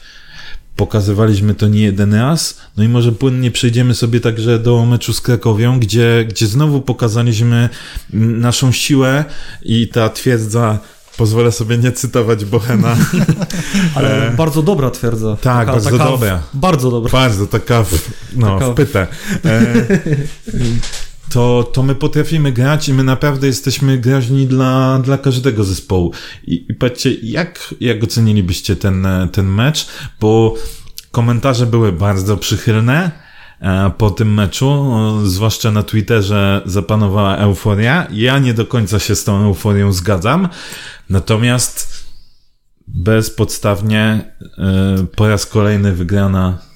pokazywaliśmy 0.77 1.55
to 1.55 1.69
nie 1.69 1.83
jeden 1.83 2.15
raz, 2.15 2.61
no 2.77 2.85
i 2.85 2.89
może 2.89 3.13
płynnie 3.13 3.51
przejdziemy 3.51 3.95
sobie 3.95 4.21
także 4.21 4.59
do 4.59 4.85
meczu 4.87 5.13
z 5.13 5.21
Krakowią, 5.21 5.81
gdzie, 5.81 6.25
gdzie 6.29 6.47
znowu 6.47 6.81
pokazaliśmy 6.81 7.69
naszą 8.13 8.73
siłę 8.73 9.25
i 9.63 9.89
ta 9.89 10.09
twierdza, 10.09 10.79
pozwolę 11.17 11.53
sobie 11.53 11.79
nie 11.79 11.93
cytować 11.93 12.45
Bohena, 12.45 12.97
Ale 13.95 14.29
E, 14.29 14.31
bardzo 14.37 14.63
dobra 14.63 14.91
twierdza. 14.91 15.37
tak, 15.41 15.67
bardzo 15.67 15.99
dobra. 15.99 16.43
Bardzo 16.55 16.91
dobra. 16.91 17.13
bardzo 17.13 17.47
taka, 17.47 17.83
w, 17.85 17.93
no, 18.37 18.59
Taka- 18.59 18.71
w 18.73 18.75
pytę. 18.75 19.07
E, 19.45 19.63
to, 21.33 21.71
to 21.73 21.83
my 21.83 21.95
potrafimy 21.95 22.53
grać 22.53 22.89
i 22.89 22.95
my 22.95 23.05
naprawdę 23.05 23.47
jesteśmy 23.47 23.99
groźni 23.99 24.47
dla, 24.47 24.99
dla 24.99 25.19
każdego 25.19 25.65
zespołu. 25.65 26.13
I, 26.45 26.67
i 26.69 26.75
patrzcie, 26.75 27.15
jak, 27.23 27.75
jak 27.81 28.05
ocenilibyście 28.05 28.77
ten, 28.77 29.07
ten 29.33 29.47
mecz? 29.47 29.87
Bo 30.21 30.55
komentarze 31.11 31.67
były 31.67 31.93
bardzo 31.93 32.37
przychylne 32.37 33.11
e, 33.61 33.93
po 33.99 34.11
tym 34.11 34.35
meczu, 34.35 34.93
zwłaszcza 35.25 35.71
na 35.71 35.83
Twitterze 35.83 36.63
zapanowała 36.67 37.37
euforia. 37.37 38.07
Ja 38.13 38.39
nie 38.39 38.55
do 38.55 38.67
końca 38.67 38.99
się 38.99 39.17
z 39.17 39.25
tą 39.25 39.45
euforią 39.45 39.93
zgadzam, 39.93 40.49
natomiast 41.11 42.05
bezpodstawnie 42.89 44.35
e, 44.59 45.07
po 45.17 45.29
raz 45.29 45.47
kolejny 45.47 45.93
wygrana 45.93 46.72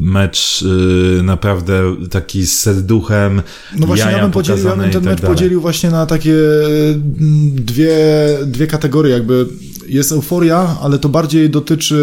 mecz 0.00 0.62
y, 0.62 1.22
naprawdę 1.22 1.96
taki 2.10 2.46
z 2.46 2.60
serduchem, 2.60 3.42
No 3.78 3.86
właśnie, 3.86 4.12
ja 4.12 4.22
bym, 4.22 4.30
podzielił, 4.30 4.64
ja 4.64 4.76
bym 4.76 4.90
ten 4.90 4.92
tak 4.92 5.04
mecz 5.04 5.20
dalej. 5.20 5.36
podzielił 5.36 5.60
właśnie 5.60 5.90
na 5.90 6.06
takie 6.06 6.34
mm, 6.34 7.54
dwie, 7.54 7.96
dwie 8.46 8.66
kategorie, 8.66 9.12
jakby 9.12 9.46
jest 9.90 10.12
euforia, 10.12 10.76
ale 10.82 10.98
to 10.98 11.08
bardziej 11.08 11.50
dotyczy 11.50 11.94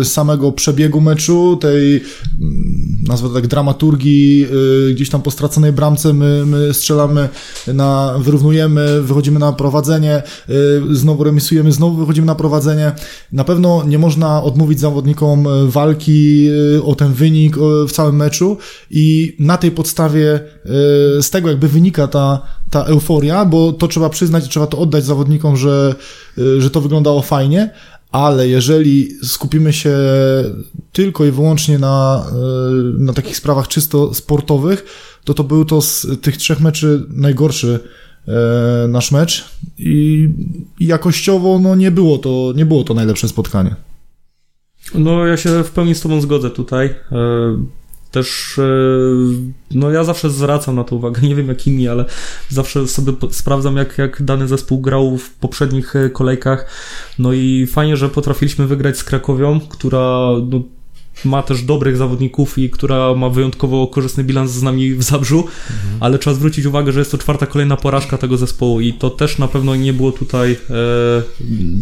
y, 0.00 0.04
samego 0.04 0.52
przebiegu 0.52 1.00
meczu, 1.00 1.58
tej, 1.60 2.02
mm, 2.40 2.96
nazwę 3.08 3.28
tak, 3.34 3.46
dramaturgii, 3.46 4.46
y, 4.90 4.94
gdzieś 4.94 5.10
tam 5.10 5.22
po 5.22 5.30
straconej 5.30 5.72
bramce 5.72 6.12
my, 6.12 6.46
my 6.46 6.74
strzelamy, 6.74 7.28
na, 7.74 8.14
wyrównujemy, 8.18 9.02
wychodzimy 9.02 9.38
na 9.38 9.52
prowadzenie, 9.52 10.22
y, 10.48 10.96
znowu 10.96 11.24
remisujemy, 11.24 11.72
znowu 11.72 11.96
wychodzimy 11.96 12.26
na 12.26 12.34
prowadzenie. 12.34 12.92
Na 13.32 13.44
pewno 13.44 13.84
nie 13.84 13.98
można 13.98 14.42
odmówić 14.42 14.80
zawodnikom 14.80 15.48
walki 15.66 16.48
o 16.84 16.94
ten 16.94 17.12
wynik 17.12 17.56
w 17.88 17.92
całym 17.92 18.16
meczu 18.16 18.56
i 18.90 19.36
na 19.38 19.56
tej 19.56 19.70
podstawie 19.70 20.40
z 21.20 21.30
tego 21.30 21.48
jakby 21.48 21.68
wynika 21.68 22.06
ta, 22.06 22.42
ta 22.70 22.84
euforia, 22.84 23.44
bo 23.44 23.72
to 23.72 23.88
trzeba 23.88 24.08
przyznać, 24.08 24.48
trzeba 24.48 24.66
to 24.66 24.78
oddać 24.78 25.04
zawodnikom, 25.04 25.56
że, 25.56 25.94
y, 26.38 26.60
że 26.60 26.70
to 26.70 26.80
wyglądało 26.80 27.22
fajnie, 27.22 27.70
ale 28.12 28.48
jeżeli 28.48 29.08
skupimy 29.22 29.72
się 29.72 29.96
tylko 30.92 31.24
i 31.24 31.30
wyłącznie 31.30 31.78
na, 31.78 32.26
e, 32.28 32.34
na 32.98 33.12
takich 33.12 33.36
sprawach 33.36 33.68
czysto 33.68 34.14
sportowych, 34.14 34.84
to 35.24 35.34
to 35.34 35.44
był 35.44 35.64
to 35.64 35.82
z 35.82 36.06
tych 36.20 36.36
trzech 36.36 36.60
meczy 36.60 37.06
najgorszy 37.08 37.80
e, 38.28 38.88
nasz 38.88 39.12
mecz 39.12 39.44
i 39.78 40.28
jakościowo 40.80 41.58
no, 41.58 41.74
nie, 41.74 41.90
było 41.90 42.18
to, 42.18 42.52
nie 42.56 42.66
było 42.66 42.84
to 42.84 42.94
najlepsze 42.94 43.28
spotkanie. 43.28 43.76
No, 44.94 45.26
ja 45.26 45.36
się 45.36 45.64
w 45.64 45.70
pełni 45.70 45.94
z 45.94 46.00
Tobą 46.00 46.20
zgodzę 46.20 46.50
tutaj. 46.50 46.94
Też, 48.16 48.58
e, 48.58 48.62
no 49.70 49.90
ja 49.90 50.04
zawsze 50.04 50.30
zwracam 50.30 50.76
na 50.76 50.84
to 50.84 50.96
uwagę, 50.96 51.22
nie 51.28 51.34
wiem 51.34 51.48
jak 51.48 51.66
inni, 51.66 51.88
ale 51.88 52.04
zawsze 52.48 52.88
sobie 52.88 53.12
sprawdzam, 53.30 53.76
jak, 53.76 53.98
jak 53.98 54.22
dany 54.22 54.48
zespół 54.48 54.80
grał 54.80 55.18
w 55.18 55.30
poprzednich 55.30 55.96
e, 55.96 56.10
kolejkach. 56.10 56.66
No 57.18 57.32
i 57.32 57.66
fajnie, 57.66 57.96
że 57.96 58.08
potrafiliśmy 58.08 58.66
wygrać 58.66 58.98
z 58.98 59.04
Krakowią, 59.04 59.60
która 59.60 60.30
no, 60.50 60.62
ma 61.24 61.42
też 61.42 61.62
dobrych 61.62 61.96
zawodników 61.96 62.58
i 62.58 62.70
która 62.70 63.14
ma 63.14 63.30
wyjątkowo 63.30 63.86
korzystny 63.86 64.24
bilans 64.24 64.50
z 64.50 64.62
nami 64.62 64.94
w 64.94 65.02
Zabrzu, 65.02 65.38
mhm. 65.38 65.96
ale 66.00 66.18
trzeba 66.18 66.36
zwrócić 66.36 66.66
uwagę, 66.66 66.92
że 66.92 66.98
jest 66.98 67.10
to 67.10 67.18
czwarta 67.18 67.46
kolejna 67.46 67.76
porażka 67.76 68.18
tego 68.18 68.36
zespołu 68.36 68.80
i 68.80 68.92
to 68.92 69.10
też 69.10 69.38
na 69.38 69.48
pewno 69.48 69.76
nie 69.76 69.92
było 69.92 70.12
tutaj 70.12 70.52
e, 70.52 70.56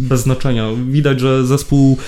bez 0.09 0.20
znaczenia. 0.20 0.68
Widać, 0.88 1.20
że 1.20 1.47
zespół 1.47 1.99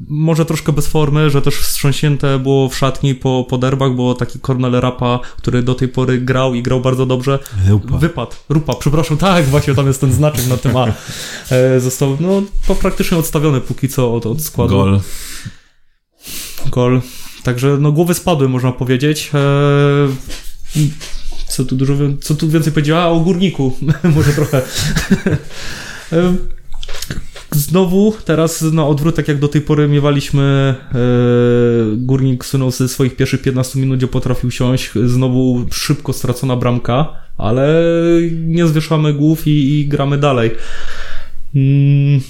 może 0.00 0.44
troszkę 0.44 0.72
bez 0.72 0.86
formy, 0.86 1.30
że 1.30 1.42
też 1.42 1.54
wstrząśnięte 1.56 2.38
było 2.38 2.68
w 2.68 2.76
szatni 2.76 3.14
po, 3.14 3.46
po 3.48 3.58
derbach, 3.58 3.92
bo 3.92 4.14
taki 4.14 4.40
Cornel 4.40 4.72
Rapa, 4.72 5.20
który 5.36 5.62
do 5.62 5.74
tej 5.74 5.88
pory 5.88 6.18
grał 6.18 6.54
i 6.54 6.62
grał 6.62 6.80
bardzo 6.80 7.06
dobrze, 7.06 7.38
Rupa. 7.68 7.96
wypadł. 7.96 8.32
Rupa, 8.48 8.74
przepraszam, 8.74 9.16
tak, 9.16 9.44
właśnie 9.44 9.74
tam 9.74 9.86
jest 9.86 10.00
ten 10.00 10.12
znaczek 10.12 10.46
na 10.46 10.56
tym 10.56 10.76
A. 10.76 10.86
E, 11.50 11.80
został, 11.80 12.16
no, 12.20 12.42
to 12.66 12.74
praktycznie 12.74 13.18
odstawiony 13.18 13.60
póki 13.60 13.88
co 13.88 14.14
od, 14.14 14.26
od 14.26 14.42
składu. 14.42 14.74
Gol. 14.74 15.00
Gol. 16.70 17.00
Także, 17.42 17.76
no, 17.80 17.92
głowy 17.92 18.14
spadły, 18.14 18.48
można 18.48 18.72
powiedzieć. 18.72 19.30
E, 19.34 19.38
co 21.48 21.64
tu 21.64 21.76
dużo, 21.76 21.94
co 22.20 22.34
tu 22.34 22.48
więcej 22.48 22.72
powiedziała? 22.72 23.06
O 23.06 23.20
górniku, 23.20 23.76
może 24.16 24.32
trochę. 24.32 24.62
Znowu 27.58 28.14
teraz 28.24 28.62
na 28.62 28.86
odwrót, 28.86 29.16
tak 29.16 29.28
jak 29.28 29.38
do 29.38 29.48
tej 29.48 29.60
pory 29.60 29.88
miewaliśmy, 29.88 30.74
e, 30.94 30.98
Górnik 31.96 32.44
sunął 32.44 32.70
ze 32.70 32.88
swoich 32.88 33.16
pierwszych 33.16 33.42
15 33.42 33.80
minut, 33.80 33.98
gdzie 33.98 34.08
potrafił 34.08 34.50
siąść. 34.50 34.90
Znowu 35.04 35.66
szybko 35.72 36.12
stracona 36.12 36.56
bramka, 36.56 37.12
ale 37.38 37.82
nie 38.32 38.66
zwieszamy 38.66 39.14
głów 39.14 39.46
i, 39.46 39.80
i 39.80 39.86
gramy 39.88 40.18
dalej. 40.18 40.50
Mm, 41.54 42.20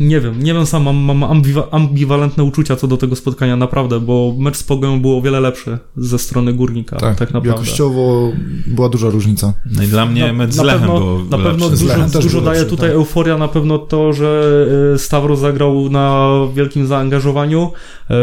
nie 0.00 0.20
wiem, 0.20 0.42
nie 0.42 0.54
wiem 0.54 0.66
sam, 0.66 0.82
mam, 0.82 0.96
mam 0.96 1.24
ambiwa 1.24 1.68
ambiwalentne 1.70 2.44
uczucia 2.44 2.76
co 2.76 2.88
do 2.88 2.96
tego 2.96 3.16
spotkania, 3.16 3.56
naprawdę, 3.56 4.00
bo 4.00 4.34
mecz 4.38 4.56
z 4.56 4.62
Pogą 4.62 5.00
był 5.00 5.18
o 5.18 5.22
wiele 5.22 5.40
lepszy 5.40 5.78
ze 5.96 6.18
strony 6.18 6.52
Górnika, 6.52 6.96
tak, 6.96 7.18
tak 7.18 7.32
naprawdę. 7.32 7.60
jakościowo 7.60 8.32
była 8.66 8.88
duża 8.88 9.10
różnica. 9.10 9.54
No 9.76 9.82
i 9.82 9.86
dla 9.86 10.06
mnie 10.06 10.26
na, 10.26 10.32
mecz 10.32 10.52
z 10.52 10.58
Lechem 10.58 10.80
pewno, 10.80 11.00
był 11.00 11.24
Na 11.24 11.38
pewno 11.38 11.68
lepszy. 11.68 11.84
dużo, 11.84 12.20
dużo 12.20 12.40
daje 12.40 12.58
lepszy, 12.58 12.70
tutaj 12.70 12.88
tak. 12.88 12.96
euforia, 12.96 13.38
na 13.38 13.48
pewno 13.48 13.78
to, 13.78 14.12
że 14.12 14.66
y, 14.94 14.98
Stawro 14.98 15.36
zagrał 15.36 15.88
na 15.90 16.30
wielkim 16.54 16.86
zaangażowaniu, 16.86 17.72
y, 18.10 18.14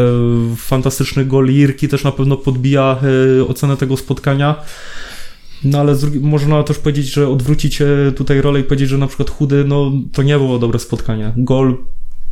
fantastyczny 0.56 1.26
gol 1.26 1.50
Irki 1.50 1.88
też 1.88 2.04
na 2.04 2.12
pewno 2.12 2.38
podbija 2.38 2.98
y, 3.40 3.48
ocenę 3.48 3.78
tego 3.78 3.98
spotkania. 3.98 4.56
No 5.64 5.80
ale 5.80 5.96
można 6.22 6.64
też 6.64 6.80
powiedzieć, 6.80 7.14
że 7.14 7.28
odwrócić 7.28 7.80
tutaj 8.16 8.42
rolę 8.42 8.60
i 8.60 8.64
powiedzieć, 8.64 8.90
że 8.90 8.98
na 8.98 9.08
przykład 9.08 9.30
chudy, 9.30 9.64
no 9.68 9.92
to 10.14 10.24
nie 10.24 10.38
było 10.38 10.60
dobre 10.60 10.80
spotkanie. 10.80 11.34
Gol 11.38 11.78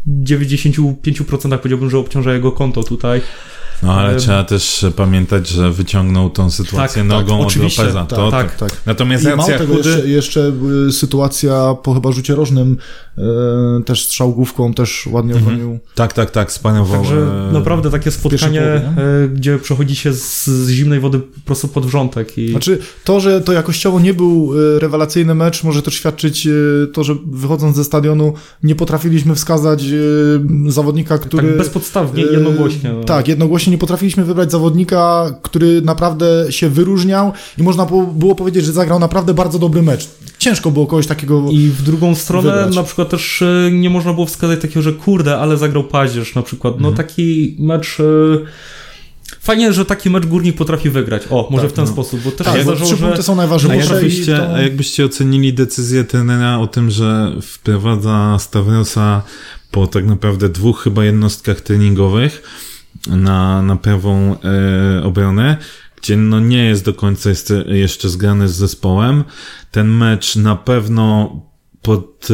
w 0.05 0.23
95% 0.23 1.57
powiedziałbym, 1.57 1.89
że 1.89 1.97
obciąża 1.97 2.33
jego 2.33 2.51
konto 2.51 2.83
tutaj. 2.83 3.21
No 3.83 3.93
ale 3.93 4.15
trzeba 4.15 4.43
też 4.43 4.85
pamiętać, 4.95 5.49
że 5.49 5.71
wyciągnął 5.71 6.29
tą 6.29 6.51
sytuację 6.51 7.01
tak, 7.01 7.09
nogą 7.09 7.37
tak, 7.37 7.47
od 7.47 7.55
Lopeza. 7.55 8.05
Tak, 8.05 8.19
to, 8.19 8.31
tak, 8.31 8.55
tak. 8.55 8.81
Natomiast 8.85 9.23
I 9.23 9.27
mało 9.27 9.47
tego, 9.47 9.75
chudy... 9.75 9.89
jeszcze, 9.89 10.07
jeszcze 10.07 10.51
sytuacja 10.91 11.75
po 11.83 11.93
chyba 11.93 12.11
rzucie 12.11 12.35
rożnym, 12.35 12.77
e, 12.77 13.06
też 13.85 14.05
strzał 14.05 14.33
główką, 14.33 14.73
też 14.73 15.07
ładnie 15.11 15.33
mhm. 15.33 15.53
obronił. 15.53 15.79
Tak, 15.95 16.13
tak, 16.13 16.31
tak, 16.31 16.49
wspaniało. 16.49 16.87
Także 16.87 17.15
e, 17.49 17.53
naprawdę 17.53 17.91
takie 17.91 18.11
spotkanie, 18.11 18.61
e, 18.61 18.93
gdzie 19.33 19.59
przechodzi 19.59 19.95
się 19.95 20.13
z, 20.13 20.45
z, 20.47 20.69
zimnej 20.69 20.99
wody 20.99 21.21
prosto 21.45 21.67
pod 21.67 21.85
wrzątek. 21.85 22.37
I... 22.37 22.51
Znaczy 22.51 22.79
to, 23.03 23.19
że 23.19 23.41
to 23.41 23.53
jakościowo 23.53 23.99
nie 23.99 24.13
był 24.13 24.53
e, 24.75 24.79
rewelacyjny 24.79 25.35
mecz, 25.35 25.63
może 25.63 25.81
też 25.81 25.93
świadczyć 25.93 26.47
e, 26.47 26.51
to, 26.93 27.03
że 27.03 27.15
wychodząc 27.31 27.75
ze 27.75 27.83
stadionu 27.83 28.33
nie 28.63 28.75
potrafiliśmy 28.75 29.35
wskazać 29.35 29.83
zawodnika, 30.67 31.17
który... 31.17 31.47
Tak 31.47 31.57
bezpodstawnie, 31.57 32.23
jednogłośnie. 32.23 32.93
No. 32.93 33.03
Tak, 33.03 33.27
jednogłośnie 33.27 33.71
nie 33.71 33.77
potrafiliśmy 33.77 34.25
wybrać 34.25 34.51
zawodnika, 34.51 35.31
który 35.41 35.81
naprawdę 35.81 36.45
się 36.49 36.69
wyróżniał 36.69 37.31
i 37.57 37.63
można 37.63 37.85
było 38.13 38.35
powiedzieć, 38.35 38.65
że 38.65 38.71
zagrał 38.71 38.99
naprawdę 38.99 39.33
bardzo 39.33 39.59
dobry 39.59 39.81
mecz. 39.81 40.09
Ciężko 40.39 40.71
było 40.71 40.87
kogoś 40.87 41.07
takiego 41.07 41.43
I 41.51 41.69
w 41.69 41.81
drugą 41.81 42.15
stronę 42.15 42.51
wybrać. 42.51 42.75
na 42.75 42.83
przykład 42.83 43.06
też 43.07 43.41
e, 43.41 43.69
nie 43.71 43.89
można 43.89 44.13
było 44.13 44.25
wskazać 44.25 44.61
takiego, 44.61 44.81
że 44.81 44.93
kurde, 44.93 45.37
ale 45.37 45.57
zagrał 45.57 45.83
paździerz 45.83 46.35
na 46.35 46.41
przykład. 46.41 46.73
No 46.79 46.87
mhm. 46.87 47.07
taki 47.07 47.55
mecz... 47.59 47.99
E, 47.99 48.03
fajnie, 49.39 49.73
że 49.73 49.85
taki 49.85 50.09
mecz 50.09 50.25
górnik 50.25 50.57
potrafi 50.57 50.89
wygrać. 50.89 51.23
O, 51.29 51.47
może 51.51 51.63
tak, 51.63 51.71
w 51.71 51.75
ten 51.75 51.85
no. 51.85 51.91
sposób, 51.91 52.21
bo 52.21 52.31
też 52.31 52.47
tak, 52.47 52.63
zdarzyło, 52.63 52.89
trzy 52.89 52.97
punkty 52.97 53.23
są 53.23 53.35
najważniejsze. 53.35 53.91
A 53.91 53.95
jakbyście, 53.95 54.37
to... 54.37 54.55
a 54.55 54.61
jakbyście 54.61 55.05
ocenili 55.05 55.53
decyzję 55.53 56.03
trenera 56.03 56.59
o 56.59 56.67
tym, 56.67 56.91
że 56.91 57.31
wprowadza 57.41 58.37
Stavrosa 58.39 59.21
po 59.71 59.87
tak 59.87 60.05
naprawdę 60.05 60.49
dwóch 60.49 60.83
chyba 60.83 61.05
jednostkach 61.05 61.61
treningowych, 61.61 62.43
na, 63.07 63.61
na 63.61 63.75
prawą 63.75 64.35
e, 64.99 65.03
obronę, 65.03 65.57
gdzie 66.01 66.17
no 66.17 66.39
nie 66.39 66.65
jest 66.65 66.85
do 66.85 66.93
końca 66.93 67.29
jest 67.29 67.53
jeszcze 67.65 68.09
zgrany 68.09 68.49
z 68.49 68.55
zespołem. 68.55 69.23
Ten 69.71 69.87
mecz 69.87 70.35
na 70.35 70.55
pewno 70.55 71.35
pod, 71.81 72.27
e, 72.29 72.33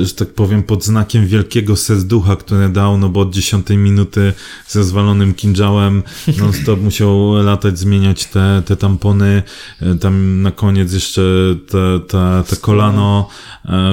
e, 0.00 0.04
że 0.04 0.14
tak 0.14 0.34
powiem, 0.34 0.62
pod 0.62 0.84
znakiem 0.84 1.26
wielkiego 1.26 1.76
serducha, 1.76 2.36
które 2.36 2.68
dał, 2.68 2.98
no 2.98 3.08
bo 3.08 3.20
od 3.20 3.30
dziesiątej 3.30 3.76
minuty 3.76 4.32
ze 4.68 4.84
zwalonym 4.84 5.34
kinżałem 5.34 6.02
non 6.38 6.52
stop 6.52 6.82
musiał 6.88 7.32
latać, 7.32 7.78
zmieniać 7.78 8.26
te, 8.26 8.62
te 8.66 8.76
tampony, 8.76 9.42
e, 9.80 9.94
tam 9.94 10.42
na 10.42 10.50
koniec 10.50 10.92
jeszcze 10.92 11.22
te, 11.68 12.00
te, 12.08 12.42
te 12.48 12.56
kolano, 12.56 13.28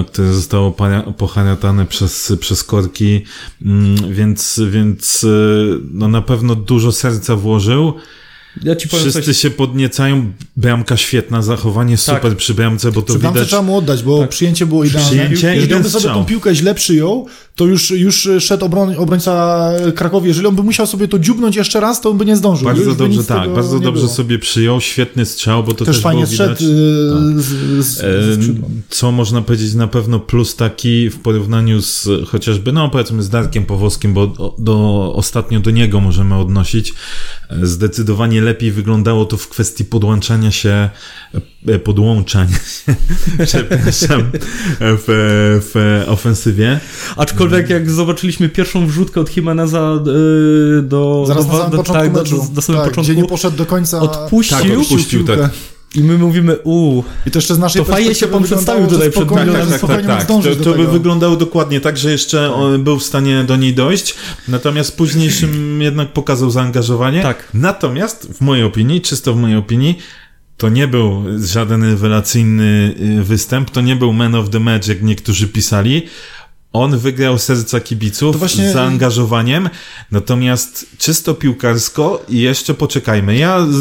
które 0.08 0.34
zostało 0.34 0.76
pochariatane 1.17 1.86
przez, 1.86 2.34
przez 2.39 2.63
korki, 2.63 3.24
mm, 3.62 4.13
więc, 4.13 4.62
więc 4.69 5.26
no 5.91 6.08
na 6.08 6.22
pewno 6.22 6.56
dużo 6.56 6.91
serca 6.91 7.36
włożył. 7.36 7.93
Ja 8.64 8.76
ci 8.76 8.90
powiem 8.90 9.04
Wszyscy 9.04 9.22
coś... 9.22 9.38
się 9.38 9.50
podniecają, 9.50 10.32
bramka 10.58 10.98
świetna, 10.98 11.42
zachowanie 11.42 11.98
tak. 11.98 12.16
super 12.16 12.38
przy 12.38 12.54
bramce, 12.54 12.92
bo 12.92 13.02
to 13.02 13.08
przy 13.08 13.28
widać... 13.28 13.48
trzeba 13.48 13.62
mu 13.62 13.78
oddać, 13.78 14.04
bo 14.04 14.20
tak. 14.20 14.30
przyjęcie 14.30 14.66
było 14.66 14.84
idealne. 14.84 15.10
Przyjęcie 15.10 15.56
Jeżeli 15.56 15.74
on 15.74 15.84
by 15.84 15.90
sobie 15.90 16.06
tą 16.06 16.26
piłkę 16.26 16.56
źle 16.56 16.76
przyjął, 16.76 17.28
to 17.56 17.66
już, 17.66 17.92
już 17.92 18.30
szedł 18.40 18.66
obroń, 18.66 18.96
obrońca 18.96 19.72
Krakowi. 19.96 20.28
Jeżeli 20.28 20.48
on 20.48 20.56
by 20.56 20.64
musiał 20.64 20.88
sobie 20.88 21.08
to 21.08 21.20
dziubnąć 21.20 21.56
jeszcze 21.56 21.80
raz, 21.80 22.02
to 22.02 22.10
on 22.10 22.18
by 22.18 22.26
nie 22.26 22.36
zdążył. 22.36 22.68
Bardzo 22.68 22.96
dobrze, 22.96 23.24
tak, 23.24 23.54
bardzo 23.54 23.80
dobrze 23.80 24.02
było. 24.02 24.14
sobie 24.14 24.40
przyjął, 24.40 24.82
świetny 24.82 25.26
strzał, 25.26 25.64
bo 25.64 25.74
to 25.74 25.86
też, 25.86 25.96
też 25.96 26.04
fajnie 26.04 26.24
było 26.24 26.32
widać. 26.32 26.60
Szedł, 26.60 26.72
tak. 27.14 27.44
z, 27.44 27.86
z, 27.86 27.98
z 28.40 28.58
Co 28.90 29.12
można 29.12 29.42
powiedzieć 29.42 29.74
na 29.74 29.88
pewno 29.88 30.20
plus 30.20 30.56
taki 30.56 31.10
w 31.10 31.20
porównaniu 31.20 31.82
z 31.82 32.08
chociażby, 32.28 32.72
no 32.72 32.90
powiedzmy 32.90 33.24
z 33.24 33.30
Darkiem 33.30 33.66
Powoskim, 33.66 34.14
bo 34.14 34.54
do, 34.58 35.14
ostatnio 35.16 35.60
do 35.60 35.72
niego 35.72 36.00
możemy 36.00 36.36
odnosić. 36.36 36.94
Zdecydowanie 37.64 38.38
lepiej 38.41 38.71
wyglądało 38.71 39.25
to 39.25 39.38
w 39.38 39.47
kwestii 39.47 39.86
podłączania 39.86 40.52
się, 40.52 40.89
e, 41.67 41.80
podłączania 41.80 42.56
się, 42.56 42.95
przepraszam, 43.45 44.32
w, 44.80 45.06
w 45.73 46.04
ofensywie. 46.08 46.80
Aczkolwiek 47.17 47.69
jak 47.69 47.91
zobaczyliśmy 47.91 48.49
pierwszą 48.49 48.88
wrzutkę 48.88 49.21
od 49.21 49.38
Jimeneza 49.38 49.99
yy, 50.06 50.82
do... 50.82 51.23
Zaraz 51.28 51.47
do, 51.47 51.52
na 51.52 51.58
samym 51.58 51.71
do, 51.71 51.78
początku 51.78 52.04
tak, 52.04 52.13
meczu. 52.13 52.38
Do, 52.38 52.54
do 52.54 52.62
samego 52.62 52.84
tak, 52.84 52.91
początku. 52.91 53.13
Gdzie 53.13 53.21
nie 53.21 53.28
poszedł 53.28 53.58
do 53.58 53.65
końca... 53.65 53.99
Odpuścił. 54.02 54.58
Tak, 54.58 54.80
odpuścił, 54.80 55.25
tak. 55.25 55.52
I 55.95 56.02
my 56.04 56.17
mówimy, 56.17 56.58
uuu. 56.58 57.04
I 57.25 57.32
to 57.32 57.38
jeszcze 57.38 57.56
z 57.56 57.60
naszej 57.60 57.86
To 57.86 57.91
fajnie 57.91 58.15
się 58.15 58.28
pan 58.28 58.43
przedstawił 58.43 58.88
tutaj 58.88 59.12
przed 59.12 59.32
milionem. 59.32 59.69
Tak, 59.69 59.82
tak, 59.82 59.89
tak, 59.89 60.06
tak. 60.06 60.25
To, 60.25 60.56
to 60.63 60.73
by 60.73 60.88
wyglądało 60.88 61.36
dokładnie 61.36 61.82
tak, 61.82 61.97
że 61.97 62.12
jeszcze 62.12 62.54
on 62.54 62.84
był 62.84 62.99
w 62.99 63.04
stanie 63.04 63.43
do 63.43 63.56
niej 63.56 63.73
dojść, 63.73 64.15
natomiast 64.47 64.97
późniejszym 64.97 65.52
jednak 65.82 66.13
pokazał 66.13 66.52
zaangażowanie. 66.52 67.21
Tak. 67.21 67.49
Natomiast 67.54 68.28
w 68.34 68.41
mojej 68.41 68.63
opinii, 68.63 69.02
czysto 69.02 69.34
w 69.34 69.38
mojej 69.38 69.58
opinii, 69.58 69.97
to 70.58 70.69
nie 70.69 70.88
był 70.88 71.23
żaden 71.45 71.84
rewelacyjny 71.84 72.95
y, 73.19 73.23
występ, 73.23 73.69
to 73.69 73.82
nie 73.82 73.95
był 73.95 74.13
man 74.13 74.36
of 74.36 74.49
the 74.49 74.60
match, 74.60 74.88
jak 74.88 75.02
niektórzy 75.02 75.47
pisali, 75.47 76.06
on 76.74 76.98
wygrał 76.98 77.38
serca 77.38 77.80
kibiców 77.80 78.34
To 78.34 78.40
właśnie- 78.40 78.70
z 78.70 78.74
zaangażowaniem, 78.74 79.70
natomiast 80.12 80.86
czysto 80.98 81.34
piłkarsko 81.34 82.26
i 82.30 82.40
jeszcze 82.40 82.74
poczekajmy. 82.74 83.38
Ja 83.38 83.66
z, 83.66 83.76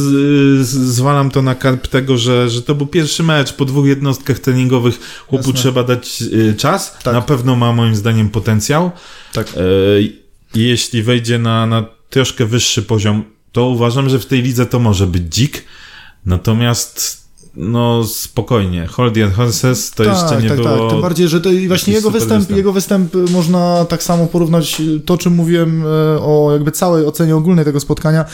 z, 0.66 0.68
zwalam 0.68 1.30
to 1.30 1.42
na 1.42 1.54
karp 1.54 1.86
tego, 1.86 2.18
że, 2.18 2.50
że 2.50 2.62
to 2.62 2.74
był 2.74 2.86
pierwszy 2.86 3.22
mecz 3.22 3.52
po 3.52 3.64
dwóch 3.64 3.86
jednostkach 3.86 4.38
treningowych. 4.38 5.24
Chłopu 5.26 5.48
Jasne. 5.48 5.60
trzeba 5.60 5.84
dać 5.84 6.22
y, 6.22 6.54
czas. 6.58 6.96
Tak. 7.02 7.14
Na 7.14 7.22
pewno 7.22 7.56
ma 7.56 7.72
moim 7.72 7.96
zdaniem 7.96 8.30
potencjał. 8.30 8.90
Tak. 9.32 9.52
I 10.00 10.22
jeśli 10.54 11.02
wejdzie 11.02 11.38
na, 11.38 11.66
na 11.66 11.84
troszkę 12.10 12.46
wyższy 12.46 12.82
poziom, 12.82 13.24
to 13.52 13.66
uważam, 13.68 14.10
że 14.10 14.18
w 14.18 14.26
tej 14.26 14.42
lidze 14.42 14.66
to 14.66 14.78
może 14.78 15.06
być 15.06 15.22
dzik. 15.22 15.64
Natomiast 16.26 17.27
no 17.56 18.04
spokojnie, 18.04 18.86
Hold 18.86 19.16
Your 19.16 19.32
Horses 19.32 19.90
to 19.90 20.04
jeszcze 20.04 20.42
nie 20.42 20.48
tak, 20.48 20.56
było... 20.56 20.78
Tak, 20.78 20.90
tym 20.90 21.02
bardziej, 21.02 21.28
że 21.28 21.40
to 21.40 21.50
i 21.50 21.68
właśnie 21.68 21.94
jego 21.94 22.10
występ, 22.10 22.38
występ. 22.38 22.56
jego 22.56 22.72
występ 22.72 23.14
y, 23.14 23.18
można 23.18 23.84
tak 23.84 24.02
samo 24.02 24.26
porównać 24.26 24.80
y, 24.80 25.00
to, 25.00 25.18
czym 25.18 25.34
mówiłem 25.34 25.82
e, 25.82 25.86
o 26.20 26.50
jakby 26.52 26.70
całej 26.70 27.06
ocenie 27.06 27.36
ogólnej 27.36 27.64
tego 27.64 27.80
spotkania, 27.80 28.24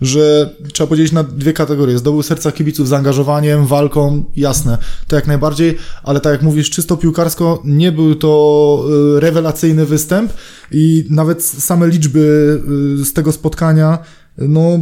że 0.00 0.54
trzeba 0.72 0.88
podzielić 0.88 1.12
na 1.12 1.22
dwie 1.22 1.52
kategorie. 1.52 1.98
Zdobył 1.98 2.22
serca 2.22 2.52
kibiców 2.52 2.88
zaangażowaniem, 2.88 3.66
walką, 3.66 4.24
jasne, 4.36 4.78
to 5.08 5.16
jak 5.16 5.26
najbardziej, 5.26 5.78
ale 6.02 6.20
tak 6.20 6.32
jak 6.32 6.42
mówisz, 6.42 6.70
czysto 6.70 6.96
piłkarsko 6.96 7.62
nie 7.64 7.92
był 7.92 8.14
to 8.14 8.84
y, 9.16 9.20
rewelacyjny 9.20 9.86
występ 9.86 10.32
i 10.72 11.04
nawet 11.10 11.44
same 11.44 11.88
liczby 11.88 12.60
y, 13.00 13.04
z 13.04 13.12
tego 13.12 13.32
spotkania, 13.32 13.98
no 14.38 14.78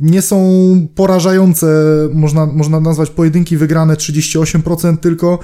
nie 0.00 0.22
są 0.22 0.38
porażające, 0.94 1.66
można, 2.12 2.46
można 2.46 2.80
nazwać 2.80 3.10
pojedynki 3.10 3.56
wygrane 3.56 3.94
38% 3.94 4.96
tylko, 4.96 5.38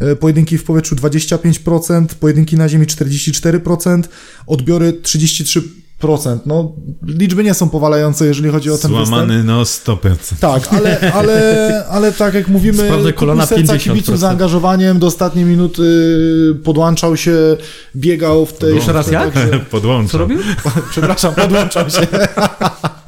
e, 0.00 0.16
pojedynki 0.16 0.58
w 0.58 0.64
powietrzu 0.64 0.94
25%, 0.94 2.14
pojedynki 2.14 2.56
na 2.56 2.68
ziemi 2.68 2.86
44%, 2.86 4.08
odbiory 4.46 4.92
33%. 4.92 6.38
No, 6.46 6.72
liczby 7.06 7.44
nie 7.44 7.54
są 7.54 7.68
powalające, 7.68 8.26
jeżeli 8.26 8.50
chodzi 8.50 8.70
o 8.70 8.78
ten 8.78 8.90
występ. 8.90 9.08
Złamany 9.08 9.44
no 9.44 9.62
100%. 9.62 9.96
Tak, 10.40 10.62
ale, 10.70 11.12
ale, 11.12 11.84
ale 11.90 12.12
tak 12.12 12.34
jak 12.34 12.48
mówimy, 12.48 12.84
Sprawdzę 12.84 13.12
kolana 13.12 13.46
kupił 13.46 13.66
serca 13.66 13.74
50%. 13.74 13.78
kibiców 13.84 14.18
zaangażowaniem, 14.18 14.98
do 14.98 15.06
ostatniej 15.06 15.44
minuty 15.44 15.82
podłączał 16.64 17.16
się, 17.16 17.56
biegał 17.96 18.46
w 18.46 18.52
tej... 18.52 18.74
Jeszcze 18.74 18.92
raz 18.92 19.10
jak? 19.10 19.32
Podłączam. 19.70 20.08
Co 20.08 20.18
robił? 20.18 20.38
Przepraszam, 20.90 21.34
podłączam 21.34 21.90
się. 21.90 22.06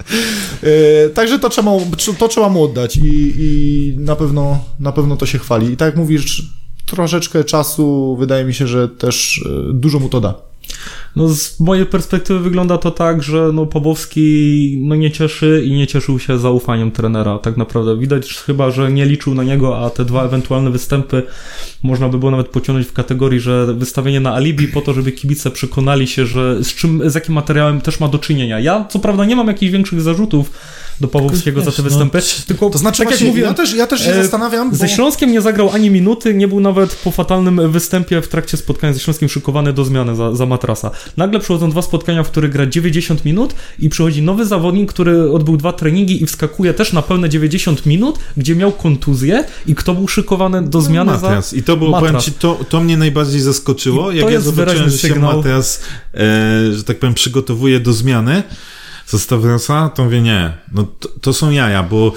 E, 0.63 1.09
Także 1.09 1.39
to 1.39 1.49
trzeba, 1.49 1.71
to 2.19 2.29
trzeba 2.29 2.49
mu 2.49 2.65
oddać 2.65 2.97
i, 2.97 3.35
i 3.39 3.95
na, 3.99 4.17
pewno, 4.17 4.65
na 4.81 4.93
pewno 4.93 5.17
to 5.17 5.27
się 5.27 5.39
chwali. 5.39 5.73
I 5.73 5.77
tak 5.77 5.87
jak 5.87 5.97
mówisz, 5.97 6.43
troszeczkę 6.87 7.45
czasu 7.45 8.17
wydaje 8.17 8.45
mi 8.45 8.55
się, 8.55 8.67
że 8.67 8.89
też 8.89 9.45
e, 9.47 9.73
dużo 9.73 9.99
mu 9.99 10.09
to 10.09 10.21
da. 10.21 10.52
No 11.17 11.29
z 11.29 11.61
mojej 11.61 11.87
perspektywy 11.87 12.41
wygląda 12.41 12.79
to 12.79 12.91
tak, 12.91 13.23
że 13.23 13.51
no 13.55 13.67
Pawłowski 13.67 14.79
no 14.83 14.95
nie 14.95 15.11
cieszy 15.11 15.63
i 15.67 15.73
nie 15.73 15.87
cieszył 15.87 16.19
się 16.19 16.39
zaufaniem 16.39 16.91
trenera. 16.91 17.39
Tak 17.39 17.57
naprawdę 17.57 17.99
widać 17.99 18.35
chyba, 18.35 18.71
że 18.71 18.93
nie 18.93 19.07
liczył 19.07 19.35
na 19.35 19.45
niego, 19.45 19.79
a 19.79 19.91
te 19.91 20.05
dwa 20.05 20.25
ewentualne 20.25 20.71
występy 20.71 21.23
można 21.83 22.09
by 22.09 22.19
było 22.19 22.31
nawet 22.31 22.49
pociągnąć 22.49 22.89
w 22.89 22.93
kategorii, 22.93 23.41
że 23.41 23.75
wystawienie 23.75 24.21
na 24.21 24.35
alibi 24.35 24.69
po 24.69 24.81
to, 24.81 24.95
żeby 24.95 25.13
kibice 25.13 25.51
przekonali 25.51 26.07
się, 26.07 26.27
że 26.27 26.65
z 26.65 26.75
czym, 26.75 27.11
z 27.11 27.15
jakim 27.15 27.35
materiałem 27.35 27.81
też 27.81 28.01
ma 28.01 28.09
do 28.09 28.19
czynienia. 28.19 28.61
Ja 28.61 28.85
co 28.91 28.99
prawda 28.99 29.25
nie 29.25 29.37
mam 29.37 29.47
jakichś 29.47 29.73
większych 29.73 30.01
zarzutów 30.01 30.51
do 31.01 31.09
Pawłowskiego 31.09 31.61
za 31.61 31.73
te 31.73 31.83
no, 31.83 31.89
występy, 31.89 32.19
tylko 32.47 32.71
To 32.71 32.79
znaczy, 32.79 32.99
tak 32.99 33.09
właśnie, 33.09 33.27
jak 33.27 33.33
mówiłem, 33.33 33.51
ja, 33.51 33.55
też, 33.55 33.75
ja 33.75 33.87
też 33.87 34.05
się 34.05 34.11
e, 34.11 34.23
zastanawiam, 34.23 34.71
bo... 34.71 34.77
Ze 34.77 34.89
Śląskiem 34.89 35.33
nie 35.33 35.41
zagrał 35.41 35.71
ani 35.71 35.91
minuty, 35.91 36.35
nie 36.35 36.49
był 36.49 36.61
nawet 36.61 36.95
po 36.95 37.11
fatalnym 37.11 37.73
występie 37.73 38.23
w 38.23 38.29
trakcie 38.29 38.57
spotkania 38.57 38.93
ze 38.93 39.01
Śląskiem 39.01 39.29
szykowany 39.29 39.73
do 39.73 39.85
zmiany 39.85 40.17
za, 40.17 40.35
za 40.35 40.47
matrasa. 40.47 40.91
Nagle 41.17 41.41
przychodzą 41.41 41.71
dwa 41.71 41.83
spotkania, 41.83 42.23
w 42.23 42.31
których 42.31 42.51
gra 42.51 42.67
90 42.67 43.25
minut 43.25 43.55
i 43.79 43.89
przychodzi 43.89 44.23
nowy 44.23 44.47
zawodnik, 44.47 44.93
który 44.93 45.33
odbył 45.33 45.57
dwa 45.57 45.73
treningi 45.73 46.23
i 46.23 46.27
wskakuje 46.27 46.75
też 46.75 46.93
na 46.93 47.03
pełne 47.03 47.29
90 47.29 47.87
minut, 47.87 48.19
gdzie 48.37 48.57
miał 48.57 48.73
kontuzję 48.73 49.45
i 49.67 49.75
kto 49.75 49.95
był 49.95 50.09
szykowany 50.09 50.63
do 50.63 50.81
zmiany 50.81 51.13
za... 51.13 51.21
Matras. 51.21 51.55
I 51.55 51.63
to 51.63 51.77
było, 51.77 51.91
Matras. 51.91 52.11
powiem 52.11 52.23
ci, 52.23 52.33
to, 52.33 52.59
to 52.69 52.81
mnie 52.81 52.97
najbardziej 52.97 53.41
zaskoczyło, 53.41 54.11
I 54.11 54.17
jak 54.17 54.31
ja 54.31 54.41
zobaczyłem, 54.41 54.91
że 54.91 54.99
się 54.99 55.09
sygnał. 55.09 55.37
Matras, 55.37 55.81
e, 56.15 56.73
że 56.73 56.85
tak 56.85 56.99
powiem, 56.99 57.15
przygotowuje 57.15 57.81
do 57.81 57.93
zmiany 57.93 58.43
ze 59.07 59.19
Stavrasa, 59.19 59.89
to 59.89 60.05
mówię, 60.05 60.21
nie, 60.21 60.53
no 60.73 60.87
to, 61.01 61.09
to 61.21 61.33
są 61.33 61.51
jaja, 61.51 61.83
bo 61.83 62.13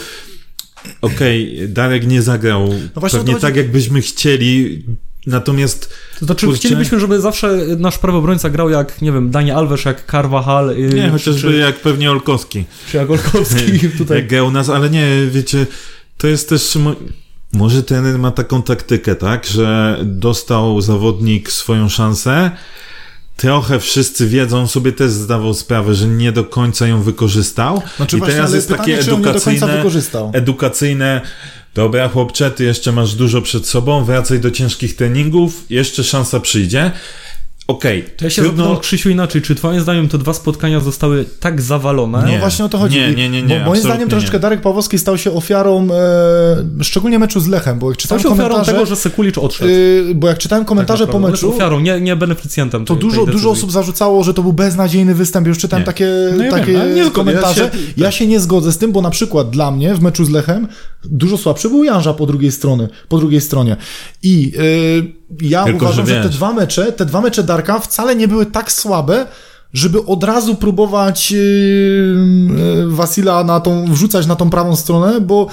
okej, 1.02 1.60
Darek 1.70 2.08
nie 2.08 2.22
zagrał 2.22 2.68
No 2.96 3.00
właśnie 3.00 3.20
pewnie 3.20 3.36
tak, 3.36 3.56
jakbyśmy 3.56 4.02
chcieli, 4.02 4.84
natomiast 5.28 5.94
To 6.20 6.26
znaczy, 6.26 6.46
Kurczę. 6.46 6.60
chcielibyśmy, 6.60 7.00
żeby 7.00 7.22
zawsze 7.22 7.58
nasz 7.78 7.98
prawy 7.98 8.18
obrońca 8.18 8.50
grał 8.50 8.70
jak, 8.70 9.02
nie 9.02 9.12
wiem, 9.12 9.32
Dani 9.32 9.52
Alves, 9.52 9.86
jak 9.86 10.12
Carvajal, 10.12 10.78
yy, 10.78 10.90
nie, 10.94 11.10
chociażby 11.10 11.52
czy, 11.52 11.58
jak 11.58 11.82
pewnie 11.82 12.12
Olkowski. 12.12 12.64
czy 12.92 12.98
jak 12.98 13.10
Olkowski 13.10 13.80
tutaj. 13.98 14.18
Jak 14.18 14.28
grał 14.28 14.52
nas, 14.52 14.70
ale 14.70 14.90
nie, 14.90 15.08
wiecie, 15.32 15.66
to 16.18 16.28
jest 16.28 16.50
też... 16.50 16.76
Mo- 16.76 16.96
może 17.54 17.84
ten 17.84 18.20
ma 18.20 18.32
taką 18.32 18.62
taktykę, 18.62 19.16
tak, 19.16 19.46
że 19.46 20.00
dostał 20.04 20.82
zawodnik 20.82 21.52
swoją 21.52 21.90
szansę, 21.90 22.52
trochę 23.36 23.80
wszyscy 23.80 24.28
wiedzą, 24.28 24.68
sobie 24.68 24.92
też 24.92 25.12
zdawał 25.12 25.54
sprawę, 25.54 25.96
że 25.96 26.08
nie 26.08 26.32
do 26.32 26.44
końca 26.44 26.88
ją 26.88 27.02
wykorzystał. 27.02 27.82
Znaczy 27.98 28.16
I 28.16 28.20
właśnie, 28.20 28.36
teraz 28.36 28.54
jest 28.54 28.68
pytanie, 28.68 28.98
takie 28.98 29.12
edukacyjne, 29.12 29.84
edukacyjne, 30.34 31.22
dobra 31.74 32.10
chłopcze, 32.10 32.52
ty 32.52 32.64
jeszcze 32.64 32.92
masz 32.92 33.16
dużo 33.16 33.42
przed 33.42 33.68
sobą, 33.68 34.06
wracaj 34.06 34.40
do 34.40 34.52
ciężkich 34.52 34.96
treningów, 34.96 35.66
jeszcze 35.70 36.04
szansa 36.04 36.40
przyjdzie. 36.40 36.92
Okej, 37.68 38.04
To 38.18 38.26
ja 38.26 38.30
się 38.30 38.42
trudno- 38.42 38.64
zapytam, 38.64 38.82
Krzysiu, 38.82 39.10
inaczej. 39.10 39.42
Czy 39.42 39.56
twoim 39.56 39.80
zdaniem 39.82 40.08
te 40.10 40.18
dwa 40.18 40.34
spotkania 40.34 40.80
zostały 40.80 41.26
tak 41.40 41.62
zawalone? 41.62 42.24
Nie. 42.28 42.34
No 42.34 42.40
właśnie 42.40 42.66
o 42.66 42.70
to 42.70 42.78
chodzi. 42.78 42.98
Nie, 43.00 43.12
nie, 43.16 43.30
nie, 43.30 43.44
nie, 43.44 43.60
Bo 43.60 43.66
moim 43.66 43.82
zdaniem 43.82 44.10
troszeczkę 44.10 44.38
nie. 44.38 44.42
Darek 44.42 44.62
Pawłowski 44.62 45.00
stał 45.00 45.18
się 45.18 45.32
ofiarą, 45.32 45.88
e, 46.80 46.84
szczególnie 46.84 47.20
meczu 47.20 47.40
z 47.40 47.48
Lechem, 47.48 47.80
bo 47.80 47.90
jak 47.92 48.02
Stał 48.02 48.18
czytałem 48.20 48.38
się 48.38 48.44
ofiarą 48.44 48.64
tego, 48.66 48.86
że 48.86 48.96
Sekulicz 48.96 49.38
odszedł. 49.38 49.72
e, 50.12 50.16
bo 50.16 50.28
jak 50.28 50.38
czytałem 50.38 50.66
komentarze 50.66 51.04
tak 51.06 51.12
po 51.12 51.20
naprawdę. 51.20 51.48
meczu, 51.48 51.56
Ofiarą, 51.58 51.80
nie, 51.80 52.02
nie 52.02 52.16
beneficjentem 52.16 52.86
to 52.86 52.94
tej, 52.94 53.02
dużo, 53.02 53.24
tej 53.24 53.32
dużo 53.34 53.50
osób 53.50 53.72
zarzucało, 53.72 54.24
że 54.24 54.34
to 54.34 54.42
był 54.42 54.54
beznadziejny 54.54 55.16
występ. 55.16 55.48
Już 55.48 55.58
czytałem 55.58 55.82
Nie. 55.82 55.86
takie, 55.86 56.08
No 56.38 56.44
ja 56.44 56.52
takie 56.52 56.72
wiem, 56.96 57.12
komentarze. 57.12 57.72
Ja 57.98 58.06
Ja 58.06 58.12
się- 58.12 58.18
się... 58.18 58.28
nie 58.28 58.40
zgodzę 58.40 58.72
z 58.72 58.78
tym, 58.78 58.92
bo 58.92 59.02
na 59.02 59.10
przykład 59.10 59.50
dla 59.50 59.72
mnie 59.72 59.96
w 59.96 60.02
meczu 60.02 60.26
z 60.26 60.30
Lechem 60.30 60.68
dużo 61.12 61.38
słabszy 61.38 61.70
był 61.70 61.84
Janża 61.84 62.14
po 62.14 62.26
drugiej 62.26 62.52
strony, 62.52 62.90
po 63.10 63.18
drugiej 63.18 63.42
stronie. 63.42 63.78
I 64.24 64.54
e, 64.58 64.62
ja 65.42 65.64
Tylko, 65.64 65.86
uważam, 65.86 66.08
że 66.08 66.16
że, 66.16 66.24
te 66.24 66.30
dwa 66.30 66.54
mecze, 66.54 66.92
te 66.92 67.06
dwa 67.06 67.22
mecze 67.22 67.44
Darka 67.44 67.80
wcale 67.80 68.16
nie 68.16 68.28
były 68.28 68.46
tak 68.46 68.72
słabe, 68.72 69.26
żeby 69.74 70.06
od 70.06 70.24
razu 70.24 70.56
próbować 70.56 71.32
yy, 71.32 71.38
yy, 71.38 72.88
Wasila 72.88 73.44
na 73.44 73.60
tą, 73.60 73.94
wrzucać 73.94 74.28
na 74.28 74.36
tą 74.36 74.50
prawą 74.50 74.76
stronę, 74.76 75.22
bo 75.22 75.48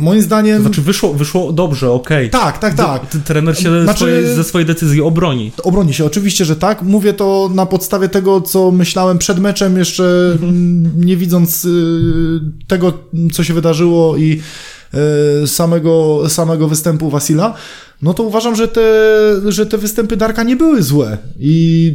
moim 0.00 0.22
zdaniem... 0.22 0.62
Znaczy 0.62 0.82
wyszło, 0.82 1.14
wyszło 1.14 1.52
dobrze, 1.52 1.90
okej. 1.90 2.30
tak, 2.30 2.58
tak, 2.58 2.74
tak. 2.74 3.06
T- 3.06 3.18
Trener 3.18 3.58
się 3.58 3.82
Znaczy- 3.82 3.98
swojej, 3.98 4.34
ze 4.34 4.44
swojej 4.44 4.66
decyzji 4.66 5.02
obroni. 5.02 5.52
Obroni 5.62 5.94
się, 5.94 6.04
oczywiście, 6.04 6.44
że 6.44 6.56
tak. 6.56 6.82
Mówię 6.82 7.12
to 7.12 7.50
na 7.54 7.66
podstawie 7.66 8.08
tego, 8.08 8.40
co 8.40 8.70
myślałem 8.70 9.18
przed 9.18 9.38
meczem, 9.38 9.78
jeszcze 9.78 10.36
mm, 10.42 10.92
nie 11.06 11.16
widząc 11.16 11.64
y, 11.64 11.70
tego, 12.66 12.92
co 13.32 13.44
się 13.44 13.54
wydarzyło 13.54 14.16
i 14.16 14.40
y, 15.44 15.46
samego, 15.46 16.22
samego 16.28 16.68
występu 16.68 17.10
Wasila. 17.10 17.54
No 18.02 18.14
to 18.14 18.22
uważam, 18.22 18.56
że 18.56 18.68
te, 18.68 18.82
że 19.48 19.66
te 19.66 19.78
występy 19.78 20.16
Darka 20.16 20.42
nie 20.42 20.56
były 20.56 20.82
złe. 20.82 21.18
I 21.38 21.92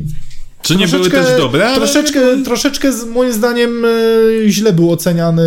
Czy 0.65 0.75
nie 0.75 0.87
były 0.87 1.09
też 1.09 1.37
dobre? 1.37 1.67
ale- 1.67 1.75
Troszeczkę, 1.75 2.19
troszeczkę 2.43 2.93
z, 2.93 3.05
moim 3.05 3.33
zdaniem 3.33 3.85
e, 3.85 3.89
źle 4.49 4.73
był 4.73 4.91
oceniany, 4.91 5.43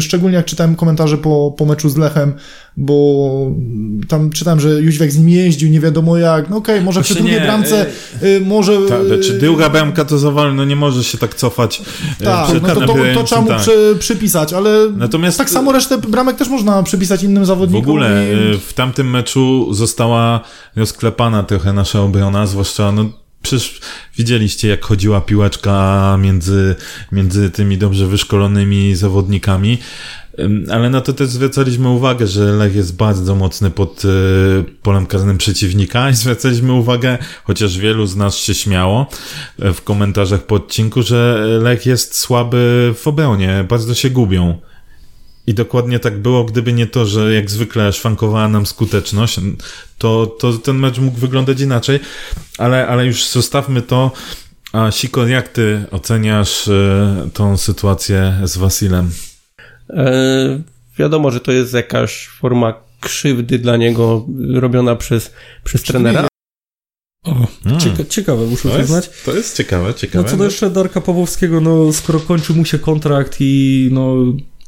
szczególnie 0.00 0.36
jak 0.36 0.46
czytałem 0.46 0.76
komentarze 0.76 1.18
po, 1.18 1.54
po 1.58 1.64
meczu 1.66 1.88
z 1.88 1.96
Lechem, 1.96 2.32
bo 2.76 3.50
tam 4.08 4.30
czytałem, 4.30 4.60
że 4.60 4.68
Jóźwiak 4.68 5.12
z 5.12 5.18
nim 5.18 5.28
jeździł, 5.28 5.68
nie 5.70 5.80
wiadomo 5.80 6.16
jak. 6.18 6.50
No 6.50 6.56
okej, 6.56 6.80
może 6.80 7.02
przy 7.02 7.14
Właśnie 7.14 7.22
drugiej 7.30 7.40
nie, 7.40 7.46
bramce 7.46 7.86
e, 8.22 8.40
może... 8.40 8.72
Ta, 8.88 8.94
czy 9.22 9.38
druga 9.38 9.70
bramka 9.70 10.04
to 10.04 10.18
zawal, 10.18 10.54
no 10.54 10.64
nie 10.64 10.76
może 10.76 11.04
się 11.04 11.18
tak 11.18 11.34
cofać. 11.34 11.82
tak, 12.24 12.48
no 12.62 12.68
to, 12.74 12.80
to, 12.86 12.94
to 13.14 13.24
trzeba 13.24 13.40
mu 13.40 13.48
tak. 13.48 13.60
przy, 13.60 13.96
przypisać, 13.98 14.52
ale 14.52 14.70
Natomiast 14.96 15.38
tak 15.38 15.50
samo 15.50 15.72
resztę 15.72 15.98
bramek 15.98 16.36
też 16.36 16.48
można 16.48 16.82
przypisać 16.82 17.22
innym 17.22 17.42
w 17.42 17.46
zawodnikom. 17.46 17.90
ogóle 17.90 18.26
i... 18.54 18.58
w 18.58 18.72
tamtym 18.72 19.10
meczu 19.10 19.74
została 19.74 20.40
rozklepana 20.76 21.42
trochę 21.42 21.72
nasza 21.72 22.00
obrona, 22.00 22.46
zwłaszcza 22.46 22.92
no 22.92 23.21
Przecież 23.42 23.80
widzieliście, 24.16 24.68
jak 24.68 24.84
chodziła 24.84 25.20
piłeczka 25.20 26.16
między, 26.20 26.76
między 27.12 27.50
tymi 27.50 27.78
dobrze 27.78 28.06
wyszkolonymi 28.06 28.94
zawodnikami. 28.94 29.78
Ale 30.70 30.90
na 30.90 31.00
to 31.00 31.12
też 31.12 31.28
zwracaliśmy 31.28 31.88
uwagę, 31.88 32.26
że 32.26 32.52
Lech 32.52 32.74
jest 32.74 32.96
bardzo 32.96 33.34
mocny 33.34 33.70
pod 33.70 34.04
y, 34.04 34.08
polem 34.82 35.06
karnym 35.06 35.38
przeciwnika 35.38 36.10
i 36.10 36.14
zwracaliśmy 36.14 36.72
uwagę, 36.72 37.18
chociaż 37.44 37.78
wielu 37.78 38.06
z 38.06 38.16
nas 38.16 38.36
się 38.36 38.54
śmiało 38.54 39.06
e, 39.58 39.72
w 39.72 39.82
komentarzach 39.82 40.46
po 40.46 40.54
odcinku, 40.54 41.02
że 41.02 41.46
Lech 41.62 41.86
jest 41.86 42.18
słaby 42.18 42.94
w 42.96 43.06
obronie, 43.06 43.64
bardzo 43.68 43.94
się 43.94 44.10
gubią. 44.10 44.58
I 45.46 45.54
dokładnie 45.54 45.98
tak 45.98 46.18
było, 46.18 46.44
gdyby 46.44 46.72
nie 46.72 46.86
to, 46.86 47.06
że 47.06 47.34
jak 47.34 47.50
zwykle 47.50 47.92
szwankowała 47.92 48.48
nam 48.48 48.66
skuteczność, 48.66 49.40
to, 49.98 50.26
to 50.26 50.52
ten 50.52 50.76
mecz 50.76 50.98
mógł 50.98 51.18
wyglądać 51.18 51.60
inaczej, 51.60 52.00
ale, 52.58 52.86
ale 52.88 53.06
już 53.06 53.28
zostawmy 53.28 53.82
to. 53.82 54.10
A 54.72 54.90
Sikor, 54.90 55.28
jak 55.28 55.48
ty 55.48 55.84
oceniasz 55.90 56.68
e, 56.68 57.28
tą 57.34 57.56
sytuację 57.56 58.38
z 58.44 58.56
Wasilem? 58.56 59.10
E, 59.90 60.62
wiadomo, 60.98 61.30
że 61.30 61.40
to 61.40 61.52
jest 61.52 61.74
jakaś 61.74 62.26
forma 62.28 62.74
krzywdy 63.00 63.58
dla 63.58 63.76
niego 63.76 64.26
robiona 64.54 64.96
przez, 64.96 65.32
przez 65.64 65.82
trenera. 65.82 66.28
O, 67.24 67.46
Hmm. 67.64 67.80
cieka 67.80 68.04
ciekawe, 68.08 68.46
muszę 68.46 68.68
To 68.68 68.74
przyznać. 68.78 69.06
jest, 69.06 69.24
to 69.24 69.34
jest 69.34 69.56
ciekawe, 69.56 69.94
ciekawe. 69.94 70.24
No 70.24 70.30
co 70.30 70.36
do 70.36 70.44
jeszcze 70.44 70.70
Darka 70.70 71.00
Pawłowskiego, 71.00 71.60
no 71.60 71.92
skoro 71.92 72.20
kończy 72.20 72.52
mu 72.52 72.64
się 72.64 72.78
kontrakt 72.78 73.36
i 73.40 73.88
no 73.92 74.14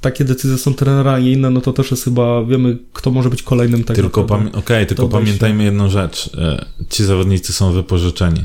takie 0.04 0.24
decyzje 0.24 0.58
są 0.58 0.74
trenera, 0.74 1.18
nie 1.18 1.32
inne, 1.32 1.50
no 1.50 1.60
to 1.60 1.72
też 1.72 1.90
jest 1.90 2.04
chyba, 2.04 2.44
wiemy, 2.44 2.78
kto 2.92 3.10
może 3.10 3.30
być 3.30 3.42
kolejnym 3.42 3.84
tak 3.84 3.96
Tylko, 3.96 4.24
pamię- 4.24 4.54
okej, 4.56 4.86
tylko 4.86 5.08
pamiętajmy 5.08 5.64
jedną 5.64 5.90
rzecz. 5.90 6.30
E, 6.38 6.66
Ci 6.90 7.04
zawodnicy 7.04 7.52
są 7.52 7.72
wypożyczeni. 7.72 8.44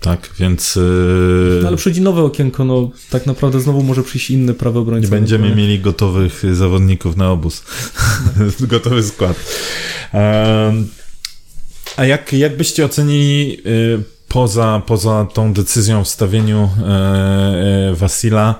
Tak, 0.00 0.30
więc 0.38 0.76
e, 0.76 0.80
No, 1.62 1.68
ale 1.68 1.76
przyjdzie 1.76 2.00
nowe 2.00 2.22
okienko, 2.22 2.64
no 2.64 2.90
tak 3.10 3.26
naprawdę 3.26 3.60
znowu 3.60 3.82
może 3.82 4.02
przyjść 4.02 4.30
inny 4.30 4.54
prawy 4.54 4.78
obrońca. 4.78 5.06
nie 5.06 5.10
będziemy 5.10 5.50
No, 5.50 5.56
mieli 5.56 5.78
gotowych 5.80 6.42
zawodników 6.52 7.16
na 7.16 7.30
obóz. 7.30 7.64
Gotowy 8.60 9.02
skład. 9.02 9.36
A 11.96 12.04
jak, 12.04 12.32
jak 12.32 12.56
byście 12.56 12.84
ocenili 12.84 13.58
y, 13.66 14.02
poza, 14.28 14.82
poza 14.86 15.26
tą 15.34 15.52
decyzją 15.52 16.04
w 16.04 16.08
stawieniu 16.08 16.68
e, 16.82 16.86
e, 17.90 17.94
Wasila 17.94 18.54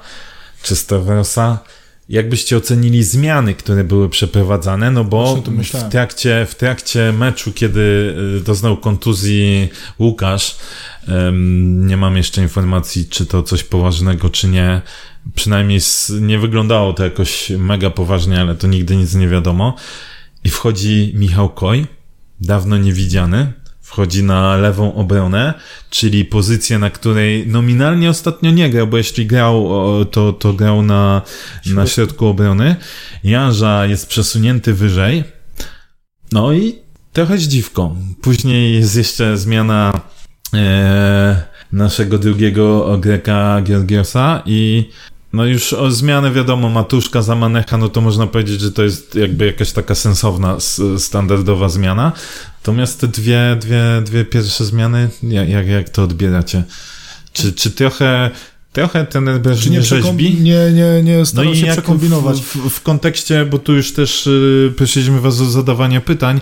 czy 0.63 0.77
Stavrosa, 0.77 1.59
jak 2.11 2.29
byście 2.29 2.57
ocenili 2.57 3.05
zmiany, 3.05 3.55
które 3.55 3.85
były 3.85 4.09
przeprowadzane? 4.09 4.91
No 4.91 5.05
bo 5.05 5.43
w 5.73 5.91
trakcie, 5.91 6.47
w 6.49 6.55
trakcie 6.55 7.13
meczu, 7.13 7.53
kiedy 7.53 8.15
y, 8.39 8.41
doznał 8.41 8.77
kontuzji 8.77 9.69
Łukasz, 9.99 10.57
nie 11.77 11.97
mam 11.97 12.17
jeszcze 12.17 12.43
informacji, 12.43 13.07
czy 13.07 13.27
to 13.27 13.43
coś 13.43 13.65
poważnego, 13.65 14.31
czy 14.31 14.49
nie. 14.49 14.83
Przynajmniej 15.35 15.81
nie 16.21 16.39
wyglądało 16.39 16.93
to 16.93 17.05
jakoś 17.05 17.51
mega 17.51 17.91
poważnie, 17.91 18.41
ale 18.41 18.55
to 18.55 18.67
nigdy 18.67 18.97
nic 18.97 19.15
nie 19.15 19.29
wiadomo. 19.29 19.77
I 20.45 20.51
wchodzi 20.51 21.13
Michał 21.17 21.49
Koj, 21.49 21.87
dawno 22.41 22.79
niewidziany. 22.79 23.53
Wchodzi 23.91 24.23
na 24.23 24.57
lewą 24.57 24.95
obronę, 24.95 25.55
czyli 25.91 26.25
pozycję, 26.25 26.79
na 26.79 26.91
której 26.91 27.47
nominalnie 27.47 28.11
ostatnio 28.11 28.51
nie 28.51 28.71
grał, 28.71 28.87
bo 28.87 28.97
jeśli 28.97 29.27
grał, 29.27 29.69
to, 30.11 30.33
to 30.33 30.53
grał 30.53 30.83
na, 30.83 31.23
na 31.67 31.87
środku 31.87 32.27
obrony. 32.27 32.77
Janża 33.25 33.87
jest 33.87 34.07
przesunięty 34.07 34.75
wyżej. 34.75 35.25
No 36.33 36.53
i 36.53 36.79
trochę 37.13 37.39
zdziwką. 37.39 37.97
Później 38.23 38.75
jest 38.75 38.97
jeszcze 38.97 39.37
zmiana 39.37 40.01
e, 40.55 41.43
naszego 41.73 42.19
drugiego 42.19 42.99
Greka 42.99 43.63
Georgiosa 43.63 44.43
i 44.47 44.91
no 45.33 45.45
już 45.45 45.73
o 45.73 45.91
zmianę 45.91 46.33
wiadomo, 46.33 46.69
Matuszka 46.69 47.23
za 47.23 47.35
Manecha, 47.35 47.77
no 47.79 47.89
to 47.89 48.01
można 48.01 48.27
powiedzieć, 48.27 48.61
że 48.61 48.73
to 48.73 48.83
jest 48.83 49.15
jakby 49.15 49.47
jakaś 49.47 49.73
taka 49.73 49.95
sensowna, 49.95 50.57
standardowa 50.99 51.69
zmiana. 51.69 52.13
Natomiast 52.61 53.01
te 53.01 53.09
dwie, 53.09 53.57
dwie, 53.61 53.85
dwie 54.05 54.25
pierwsze 54.25 54.65
zmiany, 54.65 55.09
jak, 55.23 55.49
jak, 55.49 55.67
jak 55.67 55.89
to 55.89 56.03
odbieracie? 56.03 56.65
Czy, 57.33 57.53
czy 57.53 57.71
trochę, 57.71 58.31
trochę 58.73 59.07
ten 59.07 59.29
Ebrzeż 59.29 59.67
nie, 59.67 59.77
nie 59.77 59.83
rzeźbi? 59.83 60.35
nie, 60.41 60.73
nie, 60.73 61.03
nie 61.03 61.19
No 61.19 61.27
starał 61.27 61.55
się 61.55 61.67
przekombinować. 61.67 62.41
w, 62.41 62.57
w, 62.57 62.71
w 62.71 62.83
kontekście, 62.83 63.47
bo 63.47 63.59
tu 63.59 63.75
już 63.75 63.93
też 63.93 64.27
y, 64.27 64.73
prosiliśmy 64.77 65.21
was 65.21 65.41
o 65.41 65.45
zadawanie 65.51 66.01
pytań, 66.01 66.41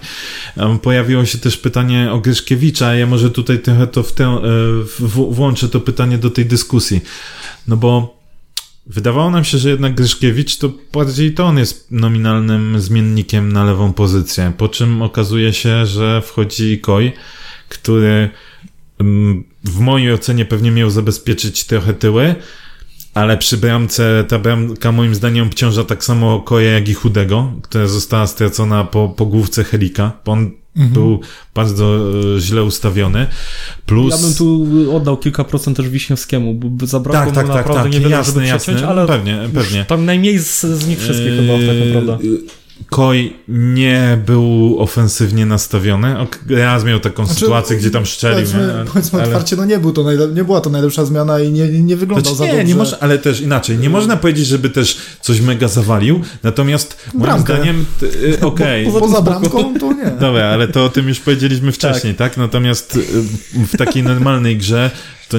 pojawiło 0.82 1.24
się 1.24 1.38
też 1.38 1.56
pytanie 1.56 2.12
o 2.12 2.18
Gryszkiewicza, 2.18 2.94
ja 2.94 3.06
może 3.06 3.30
tutaj 3.30 3.58
trochę 3.58 3.86
to 3.86 4.02
w 4.02 4.12
tę, 4.12 4.36
y, 4.36 4.38
w, 4.84 5.34
włączę 5.34 5.68
to 5.68 5.80
pytanie 5.80 6.18
do 6.18 6.30
tej 6.30 6.46
dyskusji, 6.46 7.00
no 7.68 7.76
bo 7.76 8.17
wydawało 8.88 9.30
nam 9.30 9.44
się, 9.44 9.58
że 9.58 9.70
jednak 9.70 9.94
Gryszkiewicz 9.94 10.56
to 10.56 10.70
bardziej 10.92 11.34
to 11.34 11.44
on 11.44 11.58
jest 11.58 11.90
nominalnym 11.90 12.80
zmiennikiem 12.80 13.52
na 13.52 13.64
lewą 13.64 13.92
pozycję, 13.92 14.52
po 14.56 14.68
czym 14.68 15.02
okazuje 15.02 15.52
się, 15.52 15.86
że 15.86 16.22
wchodzi 16.22 16.78
Koj, 16.78 17.12
który 17.68 18.30
mm, 18.98 19.44
w 19.64 19.80
mojej 19.80 20.12
ocenie 20.12 20.44
pewnie 20.44 20.70
miał 20.70 20.90
zabezpieczyć 20.90 21.64
trochę 21.64 21.94
tyły, 21.94 22.34
ale 23.14 23.38
przy 23.38 23.56
bramce 23.56 24.24
ta 24.28 24.38
bramka 24.38 24.92
moim 24.92 25.14
zdaniem 25.14 25.46
obciąża 25.46 25.84
tak 25.84 26.04
samo 26.04 26.40
Koje 26.40 26.72
jak 26.72 26.88
i 26.88 26.94
Chudego, 26.94 27.52
która 27.62 27.86
została 27.86 28.26
stracona 28.26 28.84
po, 28.84 29.08
po 29.08 29.26
główce 29.26 29.64
Helika, 29.64 30.12
on 30.24 30.50
Mhm. 30.78 30.92
był 30.92 31.20
bardzo 31.54 31.98
e, 32.36 32.40
źle 32.40 32.64
ustawiony. 32.64 33.26
Plus... 33.86 34.10
Ja 34.10 34.26
bym 34.26 34.34
tu 34.34 34.66
oddał 34.96 35.16
kilka 35.16 35.44
procent 35.44 35.76
też 35.76 35.88
Wiśniewskiemu, 35.88 36.54
bo 36.54 36.86
zabrakło 36.86 37.32
tak, 37.32 37.34
tak, 37.34 37.46
mu 37.46 37.52
tak, 37.52 37.66
naprawdę 37.66 37.82
tak, 37.82 37.92
niewiele, 37.92 38.16
jasne, 38.16 38.32
żeby 38.32 38.46
jasne, 38.46 38.74
przeciąć, 38.74 38.90
ale 38.90 39.06
pewnie, 39.06 39.38
pewnie. 39.54 39.84
tam 39.84 40.04
najmniej 40.04 40.38
z, 40.38 40.60
z 40.60 40.86
nich 40.86 40.98
wszystkich 40.98 41.32
chyba 41.32 41.52
tak 41.52 41.86
naprawdę. 41.86 42.18
Koj 42.90 43.32
nie 43.48 44.18
był 44.26 44.76
ofensywnie 44.78 45.46
nastawiony. 45.46 46.16
Raz 46.50 46.84
miał 46.84 47.00
taką 47.00 47.24
Znaczy, 47.26 47.40
sytuację, 47.40 47.76
gdzie 47.76 47.90
tam 47.90 48.06
szczelił. 48.06 48.34
Powiedzmy, 48.36 48.74
nie? 48.78 48.90
powiedzmy 48.92 49.22
otwarcie, 49.22 49.56
no 49.56 49.64
nie, 49.64 49.78
był 49.78 49.92
to 49.92 50.02
najle- 50.04 50.34
nie 50.34 50.44
była 50.44 50.60
to 50.60 50.70
najlepsza 50.70 51.04
zmiana 51.04 51.40
i 51.40 51.52
nie, 51.52 51.68
nie 51.68 51.96
wyglądał 51.96 52.34
Znaczy, 52.34 52.38
za 52.38 52.44
nie, 52.44 52.50
dobrze. 52.50 52.64
nie 52.64 52.74
można, 52.74 52.98
ale 53.00 53.18
też 53.18 53.40
inaczej. 53.40 53.78
Nie 53.78 53.90
można 53.90 54.16
powiedzieć, 54.16 54.46
żeby 54.46 54.70
też 54.70 54.98
coś 55.20 55.40
mega 55.40 55.68
zawalił, 55.68 56.20
natomiast 56.42 56.96
moim 57.14 57.22
Bramkę. 57.22 57.54
zdaniem, 57.54 57.84
t- 58.00 58.06
y, 58.06 58.40
okej. 58.46 58.84
Poza, 58.86 59.00
poza 59.00 59.22
bramką 59.22 59.78
to 59.80 59.92
nie. 59.92 60.10
Dobra, 60.20 60.44
ale 60.46 60.68
to 60.68 60.84
o 60.84 60.88
tym 60.88 61.08
już 61.08 61.20
powiedzieliśmy 61.20 61.72
wcześniej, 61.72 62.14
tak? 62.14 62.36
Natomiast 62.36 62.96
y, 62.96 63.02
w 63.66 63.76
takiej 63.76 64.02
normalnej 64.02 64.56
grze 64.56 64.90
to 65.28 65.38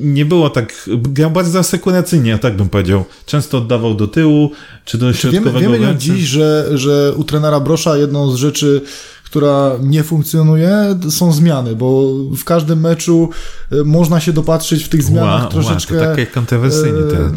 nie 0.00 0.24
było 0.24 0.50
tak, 0.50 0.88
grał 0.96 1.30
bardzo 1.30 1.58
asekuracyjnie, 1.58 2.38
tak 2.38 2.56
bym 2.56 2.68
powiedział. 2.68 3.04
Często 3.26 3.58
oddawał 3.58 3.94
do 3.94 4.08
tyłu, 4.08 4.50
czy 4.84 4.98
do 4.98 5.12
Czy 5.12 5.30
wiemy, 5.30 5.32
środkowego 5.32 5.60
wiemy 5.60 5.76
już 5.76 5.84
obrońcy. 5.86 6.04
dziś, 6.06 6.24
że, 6.28 6.68
że 6.74 7.12
u 7.16 7.24
trenera 7.24 7.60
Brosza 7.60 7.96
jedną 7.96 8.30
z 8.30 8.36
rzeczy, 8.36 8.80
która 9.24 9.70
nie 9.82 10.02
funkcjonuje, 10.02 10.98
są 11.10 11.32
zmiany, 11.32 11.76
bo 11.76 12.12
w 12.36 12.44
każdym 12.44 12.80
meczu 12.80 13.30
e, 13.72 13.84
można 13.84 14.20
się 14.20 14.32
dopatrzyć 14.32 14.84
w 14.84 14.88
tych 14.88 15.02
zmianach 15.02 15.42
Ła, 15.42 15.48
troszeczkę. 15.50 15.94
Ła, 15.96 16.04
to 16.04 16.10
takie 16.10 16.26
kontrowersyjnie 16.26 16.98
e, 16.98 17.10
teraz. 17.10 17.30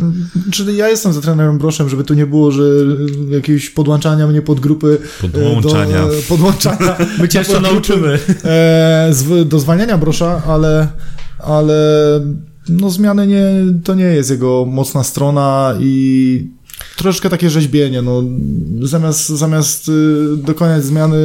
Czyli 0.52 0.78
ja 0.78 0.90
jestem 0.90 1.14
za 1.14 1.22
trenerem 1.22 1.58
Broszem, 1.58 1.90
żeby 1.90 2.04
tu 2.04 2.14
nie 2.14 2.26
było, 2.26 2.52
że 2.52 2.64
jakiegoś 3.30 3.70
podłączania 3.70 4.28
mnie 4.28 4.42
pod 4.42 4.60
grupy. 4.60 4.98
e, 5.24 5.30
Podłączania. 5.30 6.02
Do, 6.08 6.14
podłączania. 6.30 6.96
My 7.20 7.28
cię 7.28 7.40
jeszcze 7.40 7.60
nauczymy. 7.60 8.20
Do 9.46 9.60
zwalniania 9.60 9.98
Brosza, 9.98 10.42
ale, 10.48 10.88
ale 11.44 11.76
no 12.70 12.90
zmiany 12.90 13.28
nie, 13.28 13.44
to 13.84 13.96
nie 13.96 14.04
jest 14.04 14.30
jego 14.30 14.66
mocna 14.70 15.04
strona 15.04 15.76
i 15.80 16.48
troszeczkę 16.98 17.30
takie 17.30 17.50
rzeźbienie, 17.50 18.02
no 18.02 18.24
zamiast, 18.82 19.30
zamiast 19.30 19.90
y, 19.90 20.38
dokonać 20.38 20.84
zmiany 20.86 21.18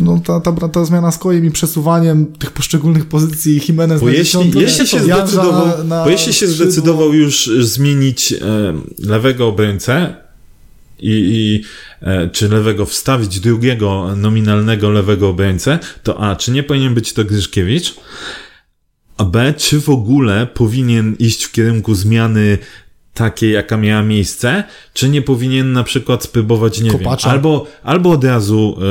no 0.00 0.20
ta, 0.26 0.40
ta, 0.40 0.68
ta 0.68 0.84
zmiana 0.84 1.10
z 1.12 1.18
kojem 1.18 1.44
i 1.46 1.50
przesuwaniem 1.50 2.26
tych 2.26 2.50
poszczególnych 2.50 3.06
pozycji 3.06 3.60
Jimenez 3.68 4.00
Bo 4.00 4.08
jeśli, 4.08 4.52
jeśli, 4.54 4.86
się 4.86 5.00
zdecydował, 5.00 5.66
na- 5.78 5.84
na 5.84 6.04
bo 6.04 6.10
jeśli 6.10 6.32
się 6.32 6.46
skrzydło. 6.46 6.66
zdecydował 6.70 7.14
już 7.14 7.50
zmienić 7.60 8.32
e, 8.32 8.36
lewego 8.98 9.48
obrońcę 9.48 10.16
i, 10.98 11.10
i 11.10 11.64
e, 12.02 12.28
czy 12.28 12.48
lewego 12.48 12.86
wstawić 12.86 13.40
drugiego 13.40 14.16
nominalnego 14.16 14.90
lewego 14.90 15.28
obrońcę, 15.28 15.78
to 16.02 16.20
A, 16.20 16.36
czy 16.36 16.50
nie 16.50 16.62
powinien 16.62 16.94
być 16.94 17.12
to 17.12 17.24
Gryszkiewicz? 17.24 17.94
A 19.16 19.24
B, 19.24 19.54
czy 19.56 19.80
w 19.80 19.88
ogóle 19.88 20.46
powinien 20.46 21.16
iść 21.18 21.44
w 21.44 21.52
kierunku 21.52 21.94
zmiany 21.94 22.58
takiej, 23.14 23.52
jaka 23.52 23.76
miała 23.76 24.02
miejsce, 24.02 24.64
czy 24.92 25.08
nie 25.08 25.22
powinien 25.22 25.72
na 25.72 25.84
przykład 25.84 26.22
spróbować, 26.24 26.80
nie 26.80 26.90
Kopacza. 26.90 27.28
wiem, 27.28 27.34
albo, 27.36 27.66
albo 27.82 28.10
od 28.10 28.24
razu 28.24 28.76
e, 28.78 28.82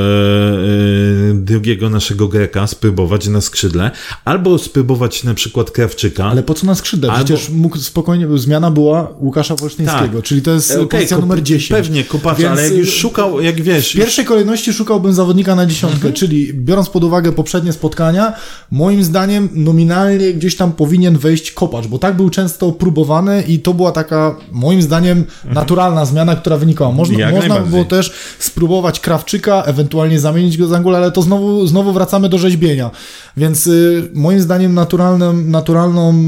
e, 1.31 1.33
drugiego 1.33 1.89
naszego 1.89 2.27
Greka 2.27 2.67
spróbować 2.67 3.27
na 3.27 3.41
skrzydle, 3.41 3.91
albo 4.25 4.57
spróbować 4.57 5.23
na 5.23 5.33
przykład 5.33 5.71
Krawczyka. 5.71 6.25
Ale 6.25 6.43
po 6.43 6.53
co 6.53 6.65
na 6.65 6.75
skrzydle? 6.75 7.11
Albo- 7.11 7.25
Przecież 7.25 7.49
mógł 7.49 7.77
spokojnie, 7.77 8.27
zmiana 8.35 8.71
była 8.71 9.13
Łukasza 9.19 9.55
Wolsztyńskiego, 9.55 10.15
Tak. 10.17 10.23
czyli 10.23 10.41
to 10.41 10.51
jest 10.51 10.71
Okej, 10.71 10.87
pozycja 10.87 11.17
kop- 11.17 11.21
numer 11.21 11.43
10. 11.43 11.69
Pewnie, 11.69 12.03
Kopacza, 12.03 12.39
Więc, 12.39 12.51
ale 12.51 12.63
jak 12.63 12.73
już 12.73 12.93
szukał, 12.93 13.41
jak 13.41 13.61
wiesz... 13.61 13.91
W 13.91 13.95
pierwszej 13.97 14.25
kolejności 14.25 14.73
szukałbym 14.73 15.13
zawodnika 15.13 15.55
na 15.55 15.65
dziesiątkę, 15.65 15.95
Mhm. 15.97 16.13
czyli 16.13 16.53
biorąc 16.53 16.89
pod 16.89 17.03
uwagę 17.03 17.31
poprzednie 17.31 17.73
spotkania, 17.73 18.33
moim 18.71 19.03
zdaniem 19.03 19.49
nominalnie 19.53 20.33
gdzieś 20.33 20.55
tam 20.55 20.71
powinien 20.71 21.17
wejść 21.17 21.51
kopacz, 21.51 21.87
bo 21.87 21.99
tak 21.99 22.15
był 22.15 22.29
często 22.29 22.71
próbowany 22.71 23.43
i 23.47 23.59
to 23.59 23.73
była 23.73 23.91
taka, 23.91 24.12
moim 24.51 24.81
zdaniem, 24.81 25.25
naturalna 25.45 26.05
zmiana, 26.05 26.35
która 26.35 26.57
wynikała. 26.57 26.91
Można. 26.91 27.19
Jak 27.19 27.35
można 27.35 27.59
by 27.59 27.69
było 27.69 27.85
też 27.85 28.11
spróbować 28.39 28.99
Krawczyka, 28.99 29.63
ewentualnie 29.63 30.19
zamienić 30.19 30.57
go 30.57 30.67
z 30.67 30.73
Angula, 30.73 30.97
ale 30.97 31.11
to 31.11 31.21
znowu, 31.21 31.67
znowu 31.67 31.93
wracamy 31.93 32.29
do 32.29 32.37
rzeźbienia. 32.37 32.91
Więc 33.37 33.67
y, 33.67 34.09
moim 34.13 34.41
zdaniem 34.41 34.73
naturalnym, 34.73 35.51
naturalną 35.51 36.27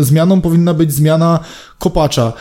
e, 0.00 0.04
zmianą 0.04 0.40
powinna 0.40 0.74
być 0.74 0.92
zmiana 0.92 1.40
kopacza. 1.78 2.32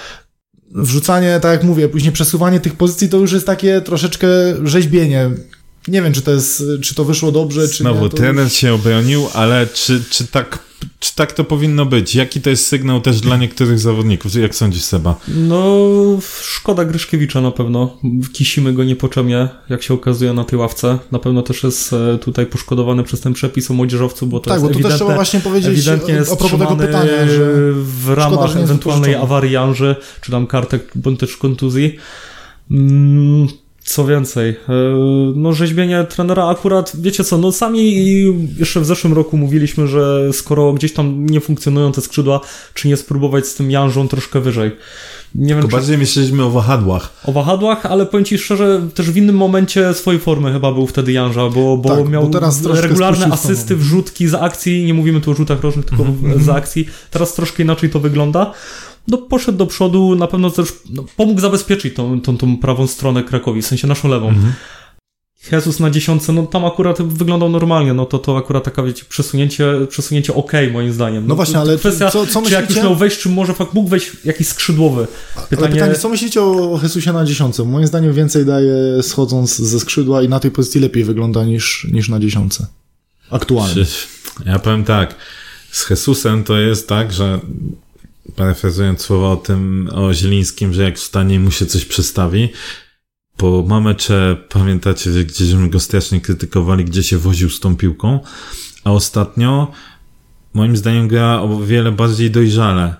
wrzucanie, 0.75 1.39
tak 1.41 1.52
jak 1.52 1.63
mówię, 1.63 1.89
później 1.89 2.12
przesuwanie 2.12 2.60
tych 2.60 2.75
pozycji 2.75 3.10
to 3.10 3.17
już 3.17 3.32
jest 3.32 3.45
takie 3.45 3.82
troszeczkę 3.82 4.28
rzeźbienie. 4.63 5.30
Nie 5.88 6.02
wiem, 6.02 6.13
czy 6.13 6.21
to 6.21 6.32
jest, 6.32 6.63
czy 6.82 6.95
to 6.95 7.04
wyszło 7.06 7.32
dobrze, 7.32 7.67
czy 7.67 7.84
Znowu, 7.84 8.04
nie. 8.04 8.10
to 8.10 8.17
trener 8.17 8.43
już- 8.43 8.54
się 8.54 8.73
obronił, 8.73 9.28
ale 9.34 9.67
czy, 9.67 10.04
czy, 10.10 10.28
tak, 10.28 10.60
czy 10.99 11.15
tak 11.15 11.33
to 11.33 11.43
powinno 11.43 11.85
być? 11.85 12.15
Jaki 12.15 12.41
to 12.41 12.49
jest 12.49 12.67
sygnał 12.67 13.01
też 13.01 13.21
dla 13.21 13.37
niektórych 13.37 13.79
zawodników? 13.79 14.35
Jak 14.35 14.55
sądzisz, 14.55 14.83
Seba? 14.83 15.15
No, 15.27 15.77
szkoda 16.41 16.85
Gryszkiewicza 16.85 17.41
na 17.41 17.51
pewno. 17.51 17.97
Kisimy 18.33 18.73
go 18.73 18.83
niepoczemnie, 18.83 19.49
jak 19.69 19.83
się 19.83 19.93
okazuje 19.93 20.33
na 20.33 20.43
tej 20.43 20.59
ławce. 20.59 20.99
Na 21.11 21.19
pewno 21.19 21.41
też 21.41 21.63
jest 21.63 21.93
e, 21.93 22.17
tutaj 22.17 22.45
poszkodowany 22.45 23.03
przez 23.03 23.21
ten 23.21 23.33
przepis 23.33 23.71
o 23.71 23.73
młodzieżowcu, 23.73 24.27
bo 24.27 24.39
to 24.39 24.49
Tak, 24.49 24.54
jest 24.54 24.63
bo 24.63 24.67
tu 24.67 24.73
też 24.73 24.79
ewidentne, 24.79 24.97
trzeba 24.97 25.15
właśnie 25.15 25.39
powiedzieć 25.39 25.71
ewidentnie 25.71 26.13
jest 26.13 26.37
propos 26.37 26.60
tego 26.60 26.75
pytania, 26.75 27.27
że 27.27 27.54
w 27.73 28.10
ramach 28.10 28.47
że 28.49 28.56
nie 28.56 28.62
jest 28.62 28.71
ewentualnej 28.71 29.15
awarii 29.15 29.51
Janży, 29.51 29.95
czy 30.21 30.31
tam 30.31 30.47
kartek 30.47 30.91
bądź 30.95 31.19
też 31.19 31.37
kontuzji. 31.37 31.95
Mm, 32.71 33.47
Co 33.90 34.06
więcej, 34.06 34.50
e, 34.50 34.56
no 35.35 35.54
rzeźbienie 35.54 36.04
trenera 36.10 36.48
akurat, 36.48 36.92
wiecie 37.02 37.23
co, 37.23 37.37
no 37.37 37.52
sami 37.52 37.96
jeszcze 38.60 38.81
w 38.81 38.85
zeszłym 38.85 39.13
roku 39.13 39.37
mówiliśmy, 39.37 39.87
że 39.87 40.29
skoro 40.33 40.73
gdzieś 40.73 40.94
tam 40.94 41.25
nie 41.25 41.40
funkcjonują 41.42 41.92
te 41.92 42.02
skrzydła, 42.02 42.42
czy 42.73 42.87
nie 42.87 42.98
spróbować 42.98 43.48
z 43.48 43.56
tym 43.56 43.71
Janżą 43.71 44.08
troszkę 44.08 44.40
wyżej. 44.42 44.71
Nie 45.35 45.48
wiem, 45.48 45.58
Tylko 45.58 45.67
czy 45.67 45.71
bardziej 45.71 45.98
myśleliśmy 45.98 46.44
o 46.44 46.50
wahadłach. 46.50 47.13
o 47.25 47.31
wahadłach, 47.31 47.85
ale 47.85 48.06
powiem 48.06 48.25
Ci 48.25 48.37
szczerze, 48.37 48.81
też 48.96 49.12
w 49.12 49.17
innym 49.17 49.35
momencie 49.35 49.94
swojej 49.94 50.19
formy 50.21 50.54
chyba 50.54 50.71
był 50.71 50.87
wtedy 50.87 51.12
Janża, 51.12 51.50
bo, 51.50 51.77
bo 51.77 51.90
Tak, 51.98 52.10
miał 52.10 52.29
bo 52.29 52.40
regularne 52.81 53.25
asysty, 53.25 53.75
wrzutki 53.75 54.27
z 54.27 54.33
akcji, 54.33 54.85
nie 54.85 54.94
mówimy 54.94 55.21
tu 55.21 55.31
o 55.31 55.33
rzutach 55.33 55.62
rożnych, 55.62 55.85
tylko 55.85 56.04
Mhm, 56.04 56.44
z 56.44 56.50
akcji. 56.50 56.87
Teraz 57.12 57.33
troszkę 57.33 57.63
inaczej 57.63 57.90
to 57.90 58.00
wygląda. 58.00 58.54
No 59.08 59.17
poszedł 59.17 59.58
do 59.58 59.65
przodu, 59.67 60.15
na 60.15 60.27
pewno 60.27 60.50
też 60.50 60.73
no, 60.89 61.04
pomógł 61.17 61.41
zabezpieczyć 61.41 61.93
tą, 61.95 62.21
tą, 62.21 62.37
tą 62.37 62.58
prawą 62.58 62.87
stronę 62.87 63.23
Krakowi, 63.23 63.62
w 63.62 63.67
sensie 63.67 63.87
naszą 63.87 64.08
lewą. 64.08 64.29
Mhm. 64.29 64.54
Jesus 65.52 65.79
na 65.79 65.89
dziesiątce, 65.89 66.33
no 66.33 66.43
tam 66.47 66.65
akurat 66.65 67.02
wyglądał 67.02 67.50
normalnie, 67.50 67.93
no 67.93 68.06
to 68.06 68.19
to 68.19 68.37
akurat 68.37 68.63
taka, 68.63 68.83
wiecie, 68.83 69.04
przesunięcie, 69.10 69.65
przesunięcie 69.89 70.33
okej 70.33 70.71
moim 70.71 70.93
zdaniem. 70.93 71.27
No 71.27 71.35
właśnie, 71.35 71.54
to 71.54 71.62
ale 71.62 71.77
kwestia, 71.77 72.12
co- 72.12 72.27
co 72.27 72.41
czy 72.41 72.52
jak 72.52 72.62
już 72.62 72.69
myślicie? 72.69 72.83
miał 72.83 72.95
wejść, 72.95 73.19
czy 73.19 73.29
może 73.29 73.54
fakt 73.54 73.73
mógł 73.73 73.89
wejść 73.89 74.12
jakiś 74.25 74.47
skrzydłowy. 74.47 75.08
Ale 75.35 75.47
pytanie, 75.69 75.95
co 75.95 76.10
myślicie 76.10 76.41
o 76.41 76.79
Jesusie 76.83 77.13
na 77.13 77.25
dziesiątce? 77.25 77.63
Moim 77.63 77.87
zdaniem 77.87 78.13
więcej 78.13 78.45
daje 78.45 79.04
schodząc 79.04 79.56
ze 79.58 79.79
skrzydła 79.79 80.23
i 80.23 80.29
na 80.29 80.39
tej 80.39 80.52
pozycji 80.52 80.81
lepiej 80.81 81.04
wygląda 81.04 81.45
niż, 81.45 81.87
niż 81.91 82.10
na 82.10 82.19
dziesiątce. 82.19 82.65
Aktualnie. 83.31 83.73
Czy- 83.85 83.85
Ja 84.45 84.60
powiem 84.60 84.83
tak, 84.83 85.15
z 85.71 85.89
Jesusem 85.89 86.43
to 86.43 86.58
jest 86.60 86.87
tak, 86.87 87.13
że 87.13 87.39
parafrazując 88.36 89.02
słowa 89.02 89.27
o 89.27 89.38
tym, 89.38 89.90
o 89.94 90.13
Zielińskim, 90.13 90.73
że 90.73 90.84
jak 90.84 90.98
wstanie 90.98 91.40
mu 91.40 91.52
się 91.52 91.65
coś 91.65 91.86
przestawi, 91.86 92.50
po 93.38 93.63
mamecze, 93.67 94.38
pamiętacie, 94.50 95.12
że 95.12 95.25
gdzieśmy 95.25 95.69
go 95.69 95.80
strasznie 95.80 96.21
krytykowali, 96.21 96.86
gdzie 96.86 97.04
się 97.04 97.17
woził 97.17 97.50
z 97.50 97.60
tą 97.60 97.75
piłką, 97.75 98.19
a 98.84 98.92
ostatnio 98.92 99.71
moim 100.54 100.77
zdaniem 100.77 101.08
gra 101.08 101.42
o 101.42 101.60
wiele 101.60 101.92
bardziej 101.92 102.32
dojrzale. 102.32 102.96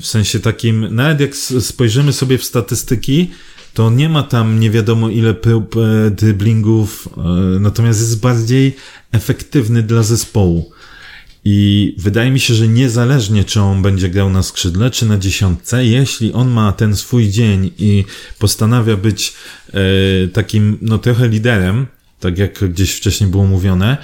W 0.00 0.06
sensie 0.06 0.40
takim, 0.40 0.94
nawet 0.94 1.20
jak 1.20 1.36
spojrzymy 1.36 2.12
sobie 2.12 2.38
w 2.38 2.44
statystyki, 2.44 3.30
to 3.74 3.90
nie 3.90 4.08
ma 4.08 4.22
tam 4.22 4.60
nie 4.60 4.70
wiadomo 4.70 5.08
ile 5.08 5.34
prób 5.34 5.76
e, 5.76 6.10
driblingów, 6.10 7.08
e, 7.16 7.20
natomiast 7.60 8.00
jest 8.00 8.20
bardziej 8.20 8.76
efektywny 9.12 9.82
dla 9.82 10.02
zespołu. 10.02 10.72
I 11.44 11.94
wydaje 11.98 12.30
mi 12.30 12.40
się, 12.40 12.54
że 12.54 12.68
niezależnie 12.68 13.44
czy 13.44 13.60
on 13.60 13.82
będzie 13.82 14.08
grał 14.08 14.30
na 14.30 14.42
skrzydle, 14.42 14.90
czy 14.90 15.06
na 15.06 15.18
dziesiątce, 15.18 15.84
jeśli 15.84 16.32
on 16.32 16.50
ma 16.50 16.72
ten 16.72 16.96
swój 16.96 17.28
dzień 17.28 17.70
i 17.78 18.04
postanawia 18.38 18.96
być 18.96 19.34
e, 19.72 20.28
takim, 20.28 20.78
no 20.82 20.98
trochę 20.98 21.28
liderem, 21.28 21.86
tak 22.20 22.38
jak 22.38 22.64
gdzieś 22.70 22.94
wcześniej 22.94 23.30
było 23.30 23.44
mówione, 23.46 23.96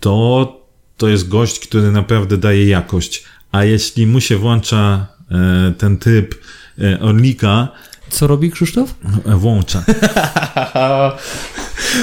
to 0.00 0.60
to 1.00 1.08
jest 1.08 1.28
gość, 1.28 1.60
który 1.60 1.92
naprawdę 1.92 2.36
daje 2.36 2.66
jakość. 2.66 3.24
A 3.52 3.64
jeśli 3.64 4.06
mu 4.06 4.20
się 4.20 4.36
włącza 4.36 5.06
e, 5.30 5.74
ten 5.78 5.98
tryb 5.98 6.34
e, 6.78 7.00
Orlika, 7.00 7.68
Co 8.10 8.26
robi 8.26 8.50
Krzysztof? 8.50 8.94
e, 9.26 9.36
włącza. 9.36 9.84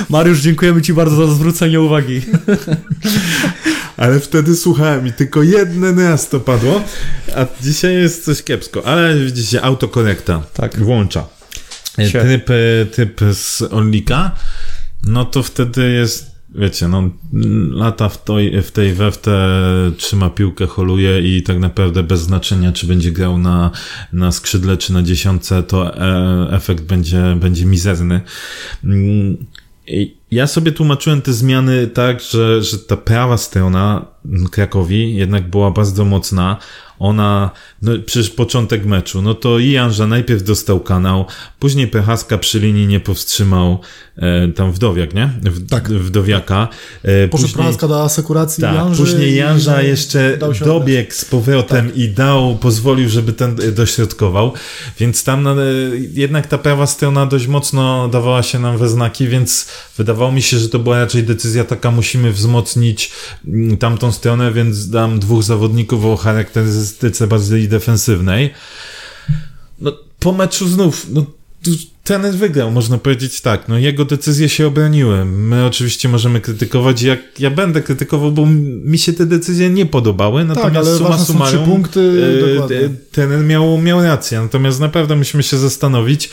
Mariusz, 0.09 0.39
dziękujemy 0.39 0.81
Ci 0.81 0.93
bardzo 0.93 1.27
za 1.27 1.33
zwrócenie 1.33 1.81
uwagi. 1.81 2.21
Ale 3.97 4.19
wtedy 4.19 4.55
słuchałem 4.55 5.07
i 5.07 5.13
tylko 5.13 5.43
jeden 5.43 5.99
raz 5.99 6.29
to 6.29 6.39
padło, 6.39 6.81
a 7.35 7.45
dzisiaj 7.63 7.93
jest 7.95 8.25
coś 8.25 8.43
kiepsko. 8.43 8.85
Ale 8.85 9.15
widzicie, 9.15 9.61
autokorekta 9.63 10.41
Tak. 10.53 10.79
włącza. 10.79 11.25
E, 11.97 12.09
Sie. 12.09 12.21
Tryb, 12.21 12.49
e, 12.49 12.85
tryb 12.85 13.21
z 13.33 13.61
Orlika, 13.61 14.31
no 15.03 15.25
to 15.25 15.43
wtedy 15.43 15.91
jest, 15.91 16.31
wiecie, 16.57 16.87
no 16.87 17.09
lata 17.71 18.09
w 18.09 18.23
tej, 18.23 18.61
w 18.61 18.71
tej 18.71 18.93
we 18.93 19.11
w 19.11 19.17
te 19.17 19.61
trzyma 19.97 20.29
piłkę, 20.29 20.67
holuje 20.67 21.37
i 21.37 21.43
tak 21.43 21.59
naprawdę 21.59 22.03
bez 22.03 22.21
znaczenia, 22.21 22.71
czy 22.71 22.87
będzie 22.87 23.11
grał 23.11 23.37
na, 23.37 23.71
na 24.13 24.31
skrzydle, 24.31 24.77
czy 24.77 24.93
na 24.93 25.03
dziesiątce, 25.03 25.63
to 25.63 25.97
e, 25.97 26.47
efekt 26.51 26.83
będzie, 26.83 27.37
będzie 27.39 27.65
mizerny. 27.65 28.21
Mm, 28.83 29.37
Ja 30.31 30.47
sobie 30.47 30.71
tłumaczyłem 30.71 31.21
te 31.21 31.33
zmiany 31.33 31.87
tak, 31.87 32.21
że, 32.21 32.63
że 32.63 32.79
ta 32.79 32.97
prawa 32.97 33.37
strona 33.37 34.05
Krakowi 34.51 35.15
jednak 35.15 35.49
była 35.49 35.71
bardzo 35.71 36.05
mocna. 36.05 36.57
Ona, 36.99 37.51
no 37.81 37.91
przecież 38.05 38.29
początek 38.29 38.85
meczu, 38.85 39.21
no 39.21 39.33
to 39.33 39.59
i 39.59 39.71
Janża 39.71 40.07
najpierw 40.07 40.43
dostał 40.43 40.79
kanał, 40.79 41.25
później 41.59 41.87
Pechaska 41.87 42.37
przy 42.37 42.59
linii 42.59 42.87
nie 42.87 42.99
powstrzymał, 42.99 43.79
e, 44.17 44.47
tam 44.47 44.71
Wdowiak, 44.71 45.13
nie? 45.13 45.29
W, 45.41 45.69
Tak. 45.69 45.89
Wdowiaka. 45.89 46.67
E, 47.03 47.27
Poszedł 47.27 47.53
Prochaska 47.53 47.87
do 47.87 48.03
asekuracji 48.03 48.61
tak, 48.61 48.75
Janży 48.75 49.03
później 49.03 49.35
Janża 49.35 49.81
jeszcze 49.81 50.37
dobiegł 50.65 51.11
z 51.11 51.25
powrotem 51.25 51.95
i 51.95 52.09
dał, 52.09 52.55
pozwolił, 52.55 53.09
żeby 53.09 53.33
ten 53.33 53.55
e, 53.61 53.71
dośrodkował, 53.71 54.53
więc 54.99 55.23
tam 55.23 55.43
no, 55.43 55.63
e, 55.63 55.65
jednak 56.13 56.47
ta 56.47 56.57
prawa 56.57 56.87
strona 56.87 57.25
dość 57.25 57.47
mocno 57.47 58.07
dawała 58.07 58.43
się 58.43 58.59
nam 58.59 58.77
we 58.77 58.89
znaki, 58.89 59.27
więc 59.27 59.67
wydawało 59.97 60.31
mi 60.31 60.41
się, 60.41 60.57
że 60.57 60.69
to 60.69 60.79
była 60.79 60.99
raczej 60.99 61.23
decyzja 61.23 61.63
taka, 61.63 61.91
musimy 61.91 62.31
wzmocnić 62.31 63.11
mm, 63.47 63.77
tamtą 63.77 64.11
stronę, 64.11 64.51
więc 64.51 64.89
dam 64.89 65.19
dwóch 65.19 65.43
zawodników 65.43 66.05
o 66.05 66.17
charakterystyce 66.87 67.27
bardziej 67.27 67.67
defensywnej. 67.67 68.53
No, 69.79 69.91
po 70.19 70.31
meczu 70.31 70.67
znów, 70.67 71.07
no, 71.09 71.25
trener 72.03 72.33
wygrał, 72.33 72.71
można 72.71 72.97
powiedzieć 72.97 73.41
tak. 73.41 73.67
No, 73.67 73.77
jego 73.77 74.05
decyzje 74.05 74.49
się 74.49 74.67
obroniły. 74.67 75.25
My 75.25 75.65
oczywiście 75.65 76.09
możemy 76.09 76.41
krytykować, 76.41 77.01
jak 77.01 77.39
ja 77.39 77.49
będę 77.49 77.81
krytykował, 77.81 78.31
bo 78.31 78.45
mi 78.85 78.97
się 78.97 79.13
te 79.13 79.25
decyzje 79.25 79.69
nie 79.69 79.85
podobały, 79.85 80.45
natomiast 80.45 80.75
Tak, 80.75 80.85
ale 80.87 80.97
suma 80.97 81.17
summarum 81.17 81.59
trzy 81.59 81.71
punkty, 81.71 81.99
e, 81.99 82.53
dokładnie. 82.53 82.77
e, 82.77 82.89
trener 83.11 83.39
miał, 83.43 83.77
miał 83.77 84.03
rację. 84.03 84.41
Natomiast 84.41 84.79
naprawdę 84.79 85.15
musimy 85.15 85.43
się 85.43 85.57
zastanowić, 85.57 86.29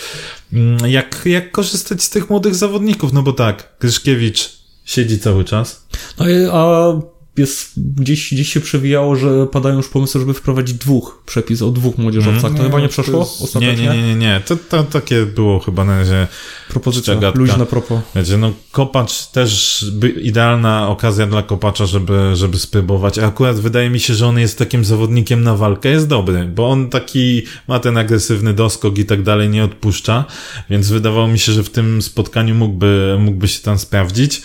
mm, 0.52 0.90
jak, 0.90 1.22
jak 1.24 1.50
korzystać 1.50 2.02
z 2.02 2.10
tych 2.10 2.30
młodych 2.30 2.54
zawodników, 2.54 3.12
no 3.12 3.22
bo 3.22 3.32
tak, 3.32 3.78
Kryszkiewicz 3.78 4.50
siedzi 4.84 5.18
cały 5.18 5.44
czas. 5.44 5.86
No 6.18 6.28
i, 6.28 6.46
a 6.52 6.92
jest, 7.36 7.72
gdzieś, 7.96 8.34
gdzieś 8.34 8.52
się 8.52 8.60
przewijało, 8.60 9.16
że 9.16 9.46
padają 9.46 9.76
już 9.76 9.88
pomysły, 9.88 10.20
żeby 10.20 10.34
wprowadzić 10.34 10.76
dwóch 10.76 11.22
przepis 11.26 11.62
o 11.62 11.70
dwóch 11.70 11.98
młodzieżowcach. 11.98 12.44
Mm. 12.44 12.56
To 12.56 12.62
chyba 12.62 12.76
nie 12.78 12.82
Nie, 12.82 12.88
przeszło 12.88 13.20
jest- 13.20 13.40
Nie, 13.40 13.44
ostatecznie? 13.44 13.86
nie, 13.86 13.96
nie, 13.96 14.02
nie, 14.02 14.14
nie. 14.14 14.40
To, 14.46 14.56
to 14.56 14.82
takie 14.84 15.26
było 15.26 15.60
chyba 15.60 15.84
na 15.84 15.98
razie 15.98 16.26
Propozycja, 16.68 17.14
Czagatka. 17.14 17.38
luźna 17.40 17.66
propos. 17.66 18.00
Wiecie, 18.14 18.36
no 18.36 18.52
Kopacz 18.72 19.26
też 19.26 19.84
by, 19.92 20.08
idealna 20.08 20.88
okazja 20.88 21.26
dla 21.26 21.42
Kopacza, 21.42 21.86
żeby, 21.86 22.30
żeby 22.36 22.58
spróbować. 22.58 23.18
A 23.18 23.26
akurat 23.26 23.60
wydaje 23.60 23.90
mi 23.90 24.00
się, 24.00 24.14
że 24.14 24.26
on 24.26 24.38
jest 24.38 24.58
takim 24.58 24.84
zawodnikiem 24.84 25.42
na 25.42 25.56
walkę, 25.56 25.88
jest 25.88 26.08
dobry, 26.08 26.44
bo 26.44 26.70
on 26.70 26.90
taki 26.90 27.42
ma 27.68 27.78
ten 27.78 27.96
agresywny 27.98 28.54
doskok 28.54 28.98
i 28.98 29.04
tak 29.04 29.22
dalej, 29.22 29.48
nie 29.48 29.64
odpuszcza, 29.64 30.24
więc 30.70 30.88
wydawało 30.88 31.28
mi 31.28 31.38
się, 31.38 31.52
że 31.52 31.62
w 31.64 31.70
tym 31.70 32.02
spotkaniu 32.02 32.54
mógłby, 32.54 33.16
mógłby 33.20 33.48
się 33.48 33.62
tam 33.62 33.78
sprawdzić. 33.78 34.42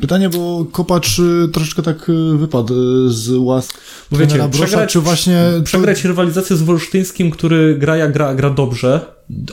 Pytanie, 0.00 0.28
bo 0.28 0.66
Kopacz 0.72 1.18
y, 1.18 1.48
troszeczkę 1.52 1.82
tak 1.82 2.08
y, 2.08 2.36
wypadł 2.38 2.74
y, 3.06 3.12
z 3.12 3.30
łask 3.36 3.78
wiecie, 4.12 4.36
Brosza, 4.36 4.48
przegrać- 4.48 4.88
czy 4.90 5.00
właśnie... 5.00 5.42
Przegrać 5.64 6.04
rywalizację 6.04 6.56
z 6.56 6.62
Wolsztyńskim, 6.62 7.30
który 7.30 7.76
gra 7.78 7.96
jak 7.96 8.12
gra, 8.12 8.34
gra 8.34 8.50
dobrze, 8.50 9.00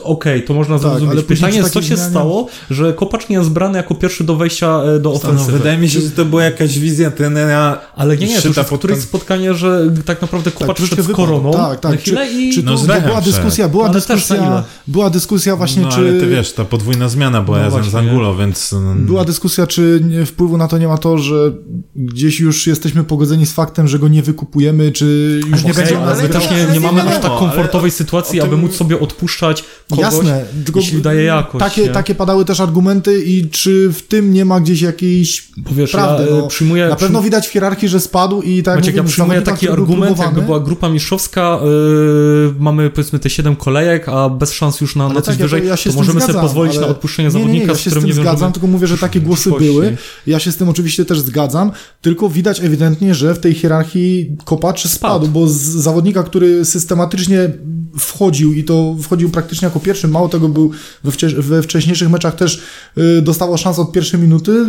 okej, 0.02 0.44
to 0.44 0.54
można 0.54 0.78
Tak, 0.78 0.82
zrozumieć. 0.82 1.24
Pytanie 1.24 1.56
jest, 1.56 1.68
co 1.68 1.74
takiej 1.74 1.88
się 1.88 1.96
zmianie- 1.96 2.10
stało, 2.10 2.46
że 2.70 2.92
Kopacz 2.92 3.28
nie 3.28 3.36
jest 3.36 3.50
brany 3.50 3.76
jako 3.78 3.94
pierwszy 3.94 4.24
do 4.24 4.36
wejścia 4.36 4.82
e, 4.82 4.98
do 4.98 5.10
No, 5.10 5.14
ofensywy. 5.16 5.52
wydaje 5.58 5.78
mi 5.78 5.88
się, 5.90 6.00
że 6.00 6.10
to 6.10 6.24
była 6.24 6.44
jakaś 6.44 6.78
wizja 6.78 7.10
trenera. 7.10 7.80
Ale 7.96 8.16
nie, 8.16 8.26
nie, 8.26 8.40
to 8.42 8.48
już 8.48 8.56
jest 8.56 8.70
pod 8.70 8.78
któreś 8.78 8.98
spotkanie, 9.00 9.54
że 9.54 9.90
tak 10.04 10.22
naprawdę 10.22 10.50
Kopacz 10.50 10.76
troszkę 10.76 10.96
szedł 10.96 11.08
z 11.12 11.16
koroną 11.16 11.52
Tak, 11.52 11.80
tak. 11.80 12.00
chwilę 12.00 12.32
i... 12.32 12.52
Czy 12.54 12.62
to, 12.62 12.70
No, 12.70 12.76
z 12.78 12.88
Lechem 12.88 13.04
była 13.08 13.20
dyskusja, 13.20 13.68
była 13.68 13.88
dyskusja, 13.88 14.64
była 14.86 15.10
dyskusja 15.10 15.56
właśnie, 15.56 15.82
no, 15.82 15.88
czy... 15.88 15.96
ale 15.96 16.12
ty 16.12 16.26
wiesz, 16.26 16.52
ta 16.52 16.64
podwójna 16.64 17.08
zmiana 17.08 17.42
była 17.42 17.58
No 17.58 17.64
razem 17.64 17.84
z 17.84 17.88
właśnie. 17.88 18.10
Angulo, 18.10 18.36
więc... 18.36 18.72
mm, 18.72 19.06
Była 19.06 19.24
dyskusja, 19.24 19.66
czy 19.66 20.00
nie, 20.04 20.26
wpływu 20.26 20.56
na 20.58 20.68
to 20.68 20.78
nie 20.78 20.88
ma 20.88 20.98
to, 20.98 21.18
że 21.18 21.52
gdzieś 21.96 22.40
już 22.40 22.66
jesteśmy 22.66 23.04
pogodzeni 23.04 23.46
z 23.46 23.52
faktem, 23.52 23.88
że 23.88 23.98
go 23.98 24.08
nie 24.08 24.22
wykupujemy, 24.22 24.92
czy 24.92 25.40
już 25.50 25.64
nie 25.64 25.70
Okej, 25.72 25.84
będzie... 25.84 25.98
ale 26.02 26.22
my 26.22 26.28
to- 26.28 26.40
też 26.40 26.50
nie, 26.50 26.66
nie 26.72 26.80
mamy 26.80 27.02
aż 27.02 27.22
tak 27.22 27.32
komfortowej 27.38 27.90
sytuacji, 27.90 28.40
aby 28.40 28.56
móc 28.56 28.74
sobie 28.76 29.00
odpuszczać 29.00 29.64
kogoś, 29.90 30.04
Jasne, 30.04 30.44
tylko 30.64 30.80
jeśli 30.80 31.02
daje 31.02 31.22
jakość. 31.22 31.64
takie, 31.64 31.82
nie? 31.82 31.88
takie 31.88 32.14
padały 32.14 32.44
też 32.44 32.60
argumenty 32.60 33.24
i 33.24 33.48
czy 33.50 33.92
w 33.92 34.02
tym 34.02 34.32
nie 34.32 34.44
ma 34.44 34.60
gdzieś 34.60 34.82
jakiejś 34.82 35.48
Bo 35.56 35.74
wiesz, 35.74 35.90
prawdy? 35.90 36.24
ja 36.30 36.36
e, 36.36 36.40
no, 36.40 36.46
przyjmuję... 36.46 36.88
na 36.88 36.96
pewno 36.96 37.22
widać 37.22 37.48
w 37.48 37.50
hierarchii, 37.50 37.88
że 37.88 38.00
spadł 38.00 38.42
i 38.42 38.62
tak 38.62 38.76
Maciek, 38.76 38.94
ja 38.94 39.02
mówię, 39.02 39.12
przyjmuję 39.12 39.38
zawodnika, 39.38 39.56
taki 39.56 39.68
argument, 39.68 40.18
jakby 40.18 40.42
była 40.42 40.60
grupa 40.60 40.88
mistrzowska, 40.88 41.58
yy, 41.62 42.54
mamy 42.58 42.90
powiedzmy 42.90 43.18
te 43.18 43.30
7 43.30 43.56
kolejek, 43.56 44.08
a 44.08 44.28
bez 44.28 44.52
szans 44.52 44.80
już 44.80 44.96
na, 44.96 45.08
na 45.08 45.14
coś 45.14 45.24
tak, 45.24 45.38
ja 45.38 45.44
wyżej, 45.44 45.66
ja 45.66 45.76
się 45.76 45.90
to 45.90 45.94
z 45.94 45.96
możemy 45.96 46.20
sobie 46.20 46.32
zgadzam, 46.32 46.42
pozwolić 46.42 46.76
ale- 46.76 46.86
na 46.86 46.92
odpuszczenie 46.92 47.28
Nie, 47.28 47.34
nie, 47.34 47.40
zawodnika, 47.40 47.66
nie, 47.66 47.72
ja 47.72 47.78
z 47.78 47.80
się 47.80 47.90
z 47.90 47.92
którym 47.92 48.08
tym 48.08 48.16
nie 48.16 48.22
zgadzam, 48.22 48.52
tylko 48.52 48.66
mówię, 48.66 48.86
że 48.86 48.98
takie 48.98 49.20
głosy 49.20 49.50
były. 49.58 49.96
Ja 50.26 50.38
się 50.38 50.52
z 50.52 50.56
tym 50.56 50.68
oczywiście 50.68 51.04
też 51.04 51.20
zgadzam, 51.20 51.72
tylko 52.02 52.28
widać 52.28 52.60
ewidentnie, 52.60 53.14
że 53.14 53.34
w 53.34 53.38
tej 53.38 53.54
hierarchii 53.54 54.36
kopacz 54.44 54.86
spadł, 54.88 55.28
bo 55.28 55.48
z 55.48 55.54
zawodnika, 55.58 56.22
który 56.22 56.64
systematycznie 56.64 57.50
wchodził 57.98 58.52
i 58.52 58.64
to 58.64 58.96
wchodził 59.02 59.30
praktycznie 59.30 59.57
jako 59.66 59.80
pierwszy, 59.80 60.08
mało 60.08 60.28
tego 60.28 60.48
był 60.48 60.70
we, 61.04 61.10
wcie- 61.12 61.42
we 61.42 61.62
wcześniejszych 61.62 62.10
meczach 62.10 62.34
też 62.36 62.60
y, 62.98 63.22
dostawał 63.22 63.58
szansę 63.58 63.82
od 63.82 63.92
pierwszej 63.92 64.20
minuty. 64.20 64.64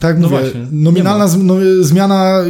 Tak 0.00 0.18
No 0.20 0.28
mówię, 0.28 0.40
właśnie, 0.40 0.66
nominalna 0.72 1.28
z, 1.28 1.36
no, 1.42 1.54
zmiana 1.80 2.44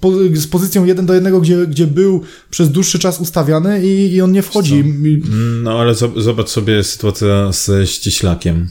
po, 0.00 0.12
z 0.34 0.46
pozycją 0.46 0.84
1 0.84 1.06
do 1.06 1.14
1, 1.14 1.40
gdzie, 1.40 1.66
gdzie 1.66 1.86
był 1.86 2.22
przez 2.50 2.70
dłuższy 2.70 2.98
czas 2.98 3.20
ustawiany 3.20 3.86
i, 3.86 4.12
i 4.14 4.20
on 4.20 4.32
nie 4.32 4.42
wchodzi. 4.42 4.74
I- 5.04 5.22
No 5.62 5.80
ale 5.80 5.92
zob- 5.92 6.20
zobacz 6.20 6.48
sobie 6.48 6.84
sytuację 6.84 7.50
ze 7.52 7.86
ściślakiem, 7.86 8.68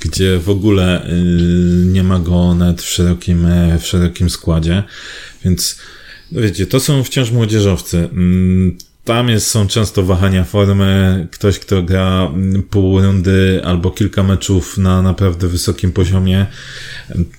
gdzie 0.00 0.38
w 0.38 0.48
ogóle 0.50 1.10
y, 1.10 1.86
nie 1.86 2.04
ma 2.04 2.18
go 2.18 2.54
nawet 2.54 2.82
w 2.82 2.88
szerokim, 2.90 3.46
e, 3.46 3.78
w 3.78 3.86
szerokim 3.86 4.30
składzie, 4.30 4.82
więc 5.44 5.76
no 6.32 6.40
wiecie, 6.42 6.66
to 6.66 6.80
są 6.80 7.04
wciąż 7.04 7.30
młodzieżowcy. 7.30 8.08
Tam 9.06 9.28
jest, 9.28 9.46
są 9.46 9.68
często 9.68 10.02
wahania 10.02 10.44
formy. 10.44 11.28
Ktoś, 11.32 11.58
kto 11.58 11.82
gra 11.82 12.30
mm, 12.34 12.62
pół 12.62 13.00
rundy 13.00 13.60
albo 13.64 13.90
kilka 13.90 14.22
meczów 14.22 14.78
na 14.78 15.02
naprawdę 15.02 15.48
wysokim 15.48 15.92
poziomie, 15.92 16.46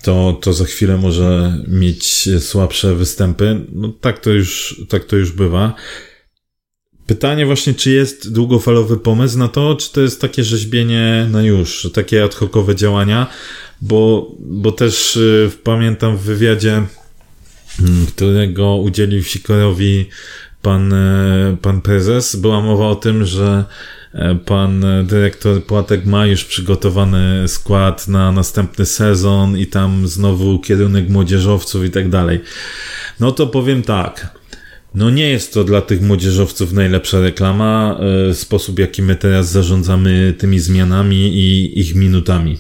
to, 0.02 0.40
to 0.42 0.54
za 0.54 0.66
chwilę 0.66 0.98
może 0.98 1.58
mieć 1.68 2.30
słabsze 2.40 2.96
występy. 2.96 3.66
No, 3.72 3.94
tak 4.02 4.20
to 4.20 4.30
już, 4.30 4.82
tak 4.90 5.06
to 5.06 5.16
już 5.16 5.32
bywa. 5.32 5.74
Pytanie 7.08 7.46
właśnie, 7.46 7.74
czy 7.74 7.92
jest 7.92 8.34
długofalowy 8.34 8.98
pomysł 8.98 9.38
na 9.38 9.48
to, 9.48 9.76
czy 9.76 9.94
to 9.94 10.02
jest 10.02 10.22
takie 10.22 10.44
rzeźbienie 10.44 11.28
na 11.32 11.42
już, 11.42 11.90
takie 11.94 12.24
ad 12.24 12.36
hocowe 12.36 12.76
działania, 12.76 13.28
bo, 13.82 14.32
bo 14.40 14.72
też 14.72 15.16
y, 15.16 15.52
pamiętam 15.64 16.18
w 16.18 16.22
wywiadzie, 16.22 16.84
mm, 17.80 18.06
którego 18.06 18.76
udzielił 18.76 19.24
Sikorowi 19.24 20.10
pan, 20.62 20.94
e, 20.94 21.58
pan 21.62 21.82
prezes, 21.82 22.36
była 22.36 22.62
mowa 22.62 22.88
o 22.88 22.96
tym, 22.96 23.26
że 23.26 23.66
e, 24.14 24.36
pan 24.36 24.86
dyrektor 25.06 25.64
Płatek 25.64 26.06
ma 26.06 26.26
już 26.26 26.46
przygotowany 26.46 27.48
skład 27.48 28.08
na 28.08 28.32
następny 28.32 28.86
sezon 28.86 29.58
i 29.58 29.68
tam 29.68 30.08
znowu 30.08 30.60
kierunek 30.60 31.10
młodzieżowców 31.10 31.86
i 31.86 31.90
tak 31.90 32.10
dalej. 32.10 32.40
No 33.20 33.32
to 33.32 33.48
powiem 33.48 33.82
tak. 33.82 34.38
No 34.96 35.10
nie 35.10 35.30
jest 35.30 35.54
to 35.54 35.64
dla 35.64 35.82
tych 35.82 36.02
młodzieżowców 36.02 36.74
najlepsza 36.74 37.20
reklama, 37.20 38.00
e, 38.30 38.34
sposób 38.34 38.80
jaki 38.80 39.02
my 39.02 39.16
teraz 39.16 39.52
zarządzamy 39.52 40.34
tymi 40.38 40.60
zmianami 40.60 41.16
i 41.16 41.80
ich 41.80 41.96
minutami. 41.96 42.58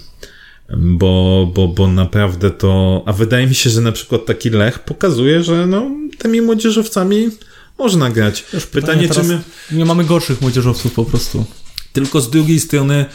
Bo, 0.77 1.51
bo, 1.55 1.67
bo 1.67 1.87
naprawdę 1.87 2.51
to, 2.51 3.03
a 3.05 3.13
wydaje 3.13 3.47
mi 3.47 3.55
się, 3.55 3.69
że 3.69 3.81
na 3.81 3.91
przykład 3.91 4.25
taki 4.25 4.49
Lech 4.49 4.79
pokazuje, 4.79 5.43
że 5.43 5.67
no, 5.67 5.91
tymi 6.17 6.41
młodzieżowcami 6.41 7.29
można 7.77 8.09
grać. 8.09 8.45
Pytanie, 8.71 9.01
czy 9.01 9.09
teraz- 9.09 9.27
my, 9.27 9.41
Nie 9.71 9.85
mamy 9.85 10.03
gorszych 10.03 10.41
młodzieżowców 10.41 10.93
po 10.93 11.05
prostu. 11.05 11.45
tylko 11.93 12.21
z 12.21 12.29
drugiej 12.29 12.59
strony, 12.59 13.05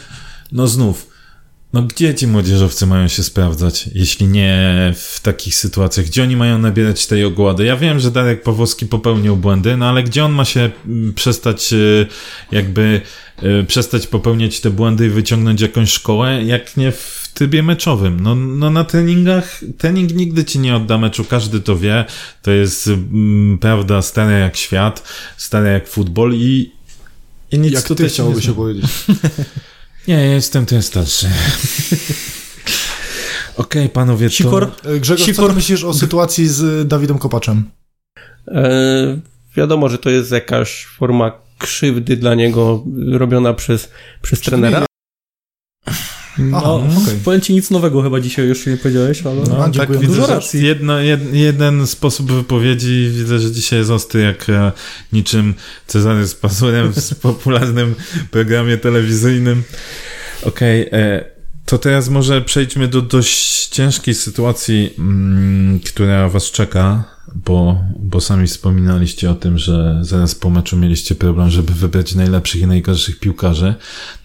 no 0.51 0.67
znów, 0.67 1.07
no 1.73 1.81
gdzie 1.81 2.15
ci 2.15 2.27
młodzieżowcy 2.27 2.85
mają 2.85 3.07
się 3.07 3.23
sprawdzać, 3.23 3.89
jeśli 3.95 4.27
nie 4.27 4.93
w 4.95 5.19
takich 5.19 5.55
sytuacjach? 5.55 6.05
Gdzie 6.05 6.23
oni 6.23 6.35
mają 6.35 6.59
nabierać 6.59 7.07
tej 7.07 7.25
ogłady? 7.25 7.65
Ja 7.65 7.77
wiem, 7.77 7.99
że 7.99 8.11
Darek 8.11 8.43
Pawłowski 8.43 8.85
popełnił 8.85 9.37
błędy, 9.37 9.77
no 9.77 9.89
ale 9.89 10.03
gdzie 10.03 10.25
on 10.25 10.31
ma 10.31 10.45
się 10.45 10.69
mm, 10.85 11.13
przestać 11.13 11.73
y, 11.73 12.07
jakby 12.51 13.01
y, 13.43 13.65
przestać 13.67 14.07
popełniać 14.07 14.59
te 14.59 14.69
błędy 14.69 15.05
i 15.05 15.09
wyciągnąć 15.09 15.61
jakąś 15.61 15.91
szkołę, 15.91 16.43
jak 16.43 16.77
nie 16.77 16.91
w 16.91 17.29
trybie 17.33 17.63
meczowym? 17.63 18.19
No, 18.19 18.35
no 18.35 18.69
na 18.69 18.83
treningach, 18.83 19.61
trening 19.77 20.13
nigdy 20.13 20.45
ci 20.45 20.59
nie 20.59 20.75
odda 20.75 20.97
meczu, 20.97 21.25
każdy 21.25 21.59
to 21.59 21.77
wie, 21.77 22.05
to 22.41 22.51
jest 22.51 22.87
mm, 22.87 23.57
prawda 23.57 24.01
stara 24.01 24.31
jak 24.31 24.57
świat, 24.57 25.03
stara 25.37 25.67
jak 25.67 25.87
futbol 25.87 26.33
i 26.35 26.71
i 27.51 27.59
nic 27.59 27.73
Jak 27.73 27.83
tutaj 27.83 28.07
ty 28.07 28.13
chciałoby 28.13 28.41
się 28.41 28.53
powiedzieć. 28.53 28.85
Nie, 30.07 30.13
ja 30.13 30.33
jestem 30.33 30.65
ten 30.65 30.81
starszy. 30.81 31.29
Okej, 33.57 33.89
panowie, 33.89 34.29
to... 34.29 34.35
Sikor? 34.35 34.71
E, 34.85 34.99
Grzegorz, 34.99 35.25
co 35.25 35.31
Sikor- 35.31 35.47
ty 35.47 35.53
myślisz 35.53 35.83
o 35.83 35.93
sytuacji 35.93 36.47
z 36.47 36.87
Dawidem 36.87 37.17
Kopaczem? 37.17 37.69
E, 38.47 39.19
wiadomo, 39.55 39.89
że 39.89 39.97
to 39.97 40.09
jest 40.09 40.31
jakaś 40.31 40.85
forma 40.85 41.31
krzywdy 41.57 42.17
dla 42.17 42.35
niego 42.35 42.83
robiona 43.11 43.53
przez, 43.53 43.91
przez 44.21 44.41
trenera. 44.41 44.85
No, 46.37 46.75
okej. 46.75 47.19
powiem 47.23 47.41
ci 47.41 47.53
nic 47.53 47.69
nowego 47.71 48.01
chyba 48.01 48.19
dzisiaj 48.19 48.47
już 48.47 48.65
nie 48.65 48.77
powiedziałeś, 48.77 49.25
ale... 49.25 49.35
No, 49.35 49.63
tak 49.63 49.71
dziękuję. 49.71 49.99
widzę, 49.99 50.13
Dużo 50.13 50.27
racji. 50.27 50.65
Jedno, 50.65 50.99
jed, 50.99 51.33
jeden 51.33 51.87
sposób 51.87 52.31
wypowiedzi 52.31 53.11
widzę, 53.13 53.39
że 53.39 53.51
dzisiaj 53.51 53.79
jest 53.79 53.91
ostry 53.91 54.21
jak 54.21 54.49
e, 54.49 54.71
niczym 55.13 55.53
Cezary 55.87 56.27
z 56.27 56.35
Pazurem 56.35 56.93
w 56.93 57.15
popularnym 57.21 57.95
programie 58.31 58.77
telewizyjnym. 58.77 59.63
Okej, 60.43 60.89
e, 60.91 61.32
to 61.65 61.77
teraz 61.77 62.09
może 62.09 62.41
przejdźmy 62.41 62.87
do 62.87 63.01
dość 63.01 63.67
ciężkiej 63.67 64.13
sytuacji, 64.13 64.93
mm, 64.97 65.79
która 65.79 66.29
was 66.29 66.51
czeka, 66.51 67.03
bo, 67.35 67.81
bo 67.99 68.21
sami 68.21 68.47
wspominaliście 68.47 69.31
o 69.31 69.35
tym, 69.35 69.57
że 69.57 69.99
zaraz 70.01 70.35
po 70.35 70.49
meczu 70.49 70.77
mieliście 70.77 71.15
problem, 71.15 71.49
żeby 71.49 71.73
wybrać 71.73 72.15
najlepszych 72.15 72.61
i 72.61 72.67
najgorszych 72.67 73.19
piłkarzy. 73.19 73.75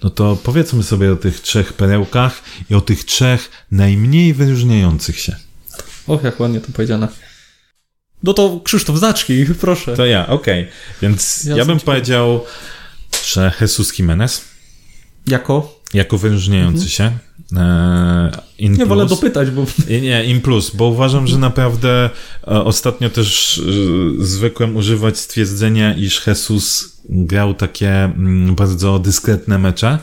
No 0.02 0.10
to 0.10 0.36
powiedzmy 0.42 0.82
sobie 0.82 1.12
o 1.12 1.16
tych 1.16 1.40
trzech 1.40 1.72
perełkach 1.72 2.42
i 2.70 2.74
o 2.74 2.80
tych 2.80 3.04
trzech 3.04 3.50
najmniej 3.70 4.34
wyróżniających 4.34 5.20
się. 5.20 5.36
Och, 6.06 6.24
jak 6.24 6.40
ładnie 6.40 6.60
to 6.60 6.72
powiedziane. 6.72 7.08
No 8.22 8.34
to 8.34 8.60
Krzysztof, 8.64 8.98
zacznij, 8.98 9.46
proszę. 9.60 9.96
To 9.96 10.06
ja, 10.06 10.26
okej. 10.26 10.68
Więc 11.02 11.44
Ja 11.44 11.56
ja, 11.56 11.64
bym 11.64 11.80
powiedział, 11.80 12.44
że 13.26 13.52
Jesus 13.60 13.98
Jimenez 13.98 14.44
Jako? 15.26 15.78
jako 15.94 16.18
wyróżniający 16.18 16.88
się. 16.88 17.18
E, 17.56 18.30
in 18.58 18.72
Nie 18.72 18.86
wolę 18.86 19.06
plus. 19.06 19.20
dopytać, 19.20 19.50
bo... 19.50 19.66
Nie, 19.88 20.00
Nie, 20.00 20.24
in 20.24 20.40
plus, 20.40 20.70
bo 20.70 20.86
uważam, 20.86 21.26
że 21.26 21.38
naprawdę 21.38 22.04
e, 22.04 22.10
ostatnio 22.46 23.10
też 23.10 23.58
e, 23.58 24.24
zwykłem 24.24 24.76
używać 24.76 25.18
stwierdzenia, 25.18 25.94
iż 25.94 26.26
Jesus 26.26 26.96
grał 27.08 27.54
takie 27.54 28.04
mm, 28.04 28.54
bardzo 28.54 28.98
dyskretne 28.98 29.58
mecze 29.58 29.98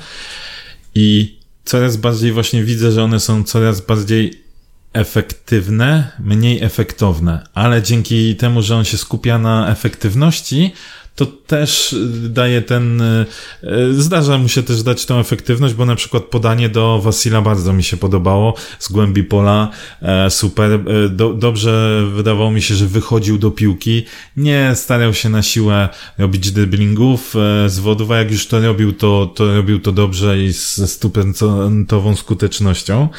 i 0.96 1.36
coraz 1.66 1.98
bardziej 1.98 2.32
właśnie 2.32 2.64
widzę, 2.64 2.92
że 2.92 3.04
one 3.04 3.20
są 3.20 3.44
coraz 3.44 3.82
bardziej 3.82 4.46
efektywne, 4.94 6.12
mniej 6.20 6.64
efektowne, 6.64 7.48
ale 7.54 7.84
dzięki 7.84 8.36
temu, 8.36 8.62
że 8.62 8.76
on 8.76 8.86
się 8.86 8.98
skupia 8.98 9.38
na 9.38 9.70
efektywności, 9.72 10.74
to 11.16 11.26
też 11.26 11.94
y, 11.94 12.30
daje 12.30 12.62
ten, 12.62 13.02
y, 13.02 13.26
y, 13.64 14.02
zdarza 14.02 14.38
mu 14.38 14.48
się 14.48 14.64
też 14.64 14.84
dać 14.84 15.06
tą 15.06 15.20
efektywność, 15.20 15.74
bo 15.74 15.86
na 15.86 15.96
przykład 15.96 16.24
podanie 16.24 16.70
do 16.70 17.00
Wasila 17.02 17.42
bardzo 17.42 17.74
mi 17.74 17.84
się 17.84 17.98
podobało, 17.98 18.54
z 18.80 18.92
głębi 18.92 19.24
pola, 19.24 19.70
e, 20.02 20.30
super, 20.30 20.72
e, 20.72 21.10
do, 21.10 21.34
dobrze 21.34 22.04
wydawało 22.16 22.52
mi 22.52 22.62
się, 22.62 22.76
że 22.76 22.88
wychodził 22.88 23.38
do 23.38 23.52
piłki, 23.52 24.06
nie 24.38 24.72
starał 24.76 25.14
się 25.14 25.30
na 25.30 25.44
siłę 25.44 25.90
robić 26.18 26.52
driblingów 26.52 27.36
e, 27.36 27.70
z 27.70 27.80
wodów, 27.80 28.12
a 28.12 28.18
jak 28.18 28.32
już 28.32 28.48
to 28.48 28.60
robił, 28.60 28.94
to, 28.94 29.32
to 29.36 29.56
robił 29.56 29.80
to 29.80 29.92
dobrze 29.92 30.44
i 30.44 30.52
ze 30.52 30.88
stuprocentową 30.88 32.16
skutecznością. 32.16 33.10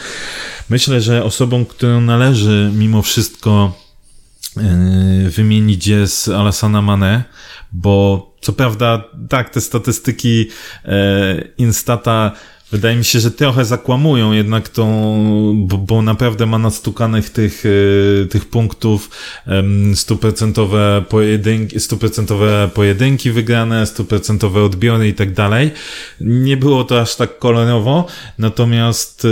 Myślę, 0.71 1.01
że 1.01 1.25
osobą, 1.25 1.65
którą 1.65 2.01
należy 2.01 2.71
mimo 2.75 3.03
wszystko 3.03 3.73
wymienić 5.29 5.87
jest 5.87 6.29
Alassana 6.29 6.83
Mane, 6.83 7.25
bo 7.73 8.37
co 8.41 8.53
prawda, 8.53 9.05
tak, 9.29 9.51
te 9.51 9.61
statystyki 9.61 10.49
yy, 10.85 11.53
Instata 11.59 12.33
Wydaje 12.73 12.97
mi 12.97 13.05
się, 13.05 13.21
że 13.21 13.31
trochę 13.31 13.65
zakłamują 13.65 14.33
jednak 14.33 14.69
tą, 14.69 14.87
bo, 15.67 15.79
bo 15.79 16.03
naprawdę 16.03 16.47
ma 16.47 16.59
nastukanych 16.59 17.31
tych, 17.31 17.65
e, 17.67 18.27
tych 18.27 18.45
punktów, 18.45 19.11
stuprocentowe 19.95 21.05
pojedynki, 21.09 21.81
stuprocentowe 21.81 22.71
pojedynki 22.75 23.31
wygrane, 23.31 23.87
stuprocentowe 23.87 24.63
odbiory 24.63 25.09
i 25.09 25.15
tak 25.15 25.33
dalej. 25.33 25.71
Nie 26.21 26.57
było 26.57 26.85
to 26.85 27.01
aż 27.01 27.17
tak 27.17 27.39
kolorowo, 27.39 28.07
natomiast 28.39 29.25
e, 29.25 29.29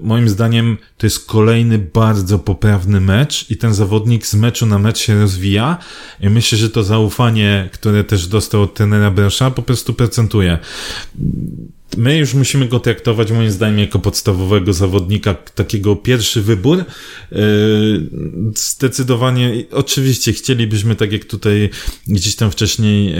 moim 0.00 0.28
zdaniem 0.28 0.76
to 0.98 1.06
jest 1.06 1.26
kolejny 1.26 1.78
bardzo 1.78 2.38
poprawny 2.38 3.00
mecz 3.00 3.50
i 3.50 3.56
ten 3.56 3.74
zawodnik 3.74 4.26
z 4.26 4.34
meczu 4.34 4.66
na 4.66 4.78
mecz 4.78 4.98
się 4.98 5.20
rozwija 5.20 5.78
i 6.20 6.28
myślę, 6.28 6.58
że 6.58 6.70
to 6.70 6.82
zaufanie, 6.82 7.68
które 7.72 8.04
też 8.04 8.26
dostał 8.26 8.62
od 8.62 8.74
trenera 8.74 9.10
Bresza 9.10 9.50
po 9.50 9.62
prostu 9.62 9.94
procentuje 9.94 10.58
my 11.96 12.18
już 12.18 12.34
musimy 12.34 12.68
go 12.68 12.80
traktować 12.80 13.32
moim 13.32 13.50
zdaniem 13.50 13.78
jako 13.78 13.98
podstawowego 13.98 14.72
zawodnika, 14.72 15.34
takiego 15.34 15.96
pierwszy 15.96 16.42
wybór. 16.42 16.84
Yy, 17.32 17.38
zdecydowanie, 18.56 19.64
oczywiście 19.72 20.32
chcielibyśmy, 20.32 20.96
tak 20.96 21.12
jak 21.12 21.24
tutaj 21.24 21.70
gdzieś 22.06 22.36
tam 22.36 22.50
wcześniej 22.50 23.14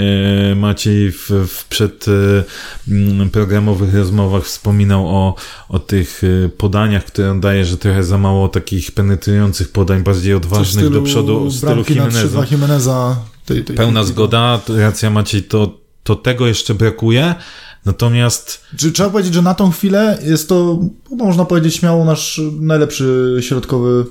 yy, 0.48 0.56
Maciej 0.56 1.12
w, 1.12 1.30
w 1.48 1.64
przedprogramowych 1.68 3.92
yy, 3.92 3.98
rozmowach 3.98 4.44
wspominał 4.44 5.08
o, 5.08 5.34
o 5.68 5.78
tych 5.78 6.22
podaniach, 6.58 7.04
które 7.04 7.30
on 7.30 7.40
daje, 7.40 7.64
że 7.64 7.76
trochę 7.76 8.04
za 8.04 8.18
mało 8.18 8.48
takich 8.48 8.92
penetrujących 8.92 9.72
podań, 9.72 10.02
bardziej 10.02 10.34
odważnych 10.34 10.90
do 10.90 11.02
przodu 11.02 11.44
w 11.44 11.54
stylu 11.54 11.84
Jimeneza. 11.88 12.46
Jimeneza 12.50 13.16
tej, 13.46 13.64
tej, 13.64 13.76
Pełna 13.76 14.00
tej, 14.00 14.08
zgoda, 14.08 14.60
racja 14.68 15.10
Maciej, 15.10 15.42
to, 15.42 15.78
to 16.02 16.16
tego 16.16 16.46
jeszcze 16.46 16.74
brakuje. 16.74 17.34
Natomiast. 17.84 18.60
Czy 18.76 18.92
trzeba 18.92 19.10
powiedzieć, 19.10 19.34
że 19.34 19.42
na 19.42 19.54
tą 19.54 19.70
chwilę 19.70 20.18
jest 20.24 20.48
to, 20.48 20.78
można 21.10 21.44
powiedzieć 21.44 21.76
śmiało, 21.76 22.04
nasz 22.04 22.40
najlepszy 22.60 23.36
środkowy 23.40 24.04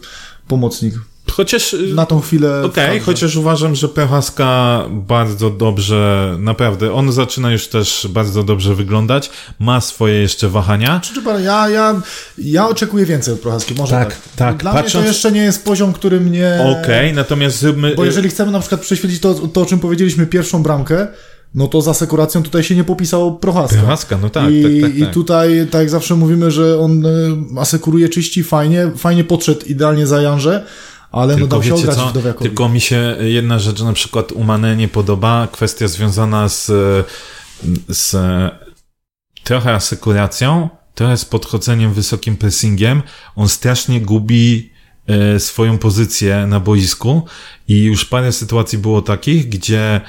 pomocnik. 0.47 0.93
Chociaż. 1.31 1.75
Na 1.93 2.05
tą 2.05 2.21
chwilę. 2.21 2.63
Okej, 2.63 2.87
okay, 2.87 2.99
chociaż 2.99 3.35
uważam, 3.35 3.75
że 3.75 3.89
Prochaska 3.89 4.83
bardzo 4.91 5.49
dobrze, 5.49 6.35
naprawdę, 6.39 6.93
on 6.93 7.11
zaczyna 7.11 7.51
już 7.51 7.67
też 7.67 8.07
bardzo 8.09 8.43
dobrze 8.43 8.75
wyglądać, 8.75 9.29
ma 9.59 9.81
swoje 9.81 10.13
jeszcze 10.13 10.49
wahania. 10.49 10.99
Czy, 11.03 11.13
czy, 11.13 11.21
ja, 11.43 11.69
ja, 11.69 12.01
ja 12.37 12.67
oczekuję 12.67 13.05
więcej 13.05 13.33
od 13.33 13.39
Prochaski, 13.39 13.73
może 13.73 13.91
tak. 13.91 14.09
Tak, 14.09 14.19
tak. 14.35 14.57
Dla 14.57 14.73
Patrząc... 14.73 14.93
mnie 14.93 15.03
to 15.03 15.07
jeszcze 15.07 15.31
nie 15.31 15.41
jest 15.41 15.65
poziom, 15.65 15.93
który 15.93 16.19
mnie. 16.19 16.59
Okej, 16.61 16.81
okay, 16.81 17.13
natomiast 17.13 17.59
zróbmy. 17.59 17.95
Bo 17.95 18.05
jeżeli 18.05 18.29
chcemy 18.29 18.51
na 18.51 18.59
przykład 18.59 18.81
prześwietlić 18.81 19.21
to, 19.21 19.33
to, 19.33 19.61
o 19.61 19.65
czym 19.65 19.79
powiedzieliśmy, 19.79 20.25
pierwszą 20.25 20.63
bramkę, 20.63 21.07
no 21.55 21.67
to 21.67 21.81
za 21.81 21.93
sekuracją 21.93 22.43
tutaj 22.43 22.63
się 22.63 22.75
nie 22.75 22.83
popisał 22.83 23.37
Prochaska. 23.39 23.77
Prochaska, 23.77 24.17
no 24.21 24.29
tak, 24.29 24.51
I, 24.51 24.63
tak, 24.63 24.71
tak, 24.81 24.91
tak. 24.91 25.09
I 25.09 25.13
tutaj, 25.13 25.67
tak 25.71 25.81
jak 25.81 25.89
zawsze 25.89 26.15
mówimy, 26.15 26.51
że 26.51 26.79
on 26.79 27.05
e, 27.05 27.09
asekuruje 27.59 28.09
czyści 28.09 28.43
fajnie, 28.43 28.91
fajnie 28.97 29.23
podszedł 29.23 29.65
idealnie 29.65 30.07
za 30.07 30.21
Janże, 30.21 30.65
ale 31.11 31.33
no 31.33 31.39
tylko 31.39 31.55
no 31.55 31.61
dał 31.61 31.63
się 31.63 31.75
ograć 31.75 32.09
Wdowiakowi. 32.09 32.49
Tylko 32.49 32.69
mi 32.69 32.81
się 32.81 33.15
jedna 33.19 33.59
rzecz 33.59 33.81
na 33.81 33.93
przykład 33.93 34.31
u 34.31 34.43
Mane 34.43 34.75
nie 34.75 34.87
podoba, 34.87 35.47
kwestia 35.51 35.87
związana 35.87 36.49
z, 36.49 36.71
z 37.89 38.15
trochę 39.43 39.73
asekuracją, 39.73 40.69
trochę 40.95 41.17
z 41.17 41.25
podchodzeniem 41.25 41.93
wysokim 41.93 42.37
pressingiem. 42.37 43.01
On 43.35 43.49
strasznie 43.49 44.01
gubi 44.01 44.69
e, 45.07 45.39
swoją 45.39 45.77
pozycję 45.77 46.45
na 46.47 46.59
boisku 46.59 47.25
i 47.67 47.83
już 47.83 48.05
parę 48.05 48.31
sytuacji 48.31 48.77
było 48.77 49.01
takich, 49.01 49.49
gdzie 49.49 50.01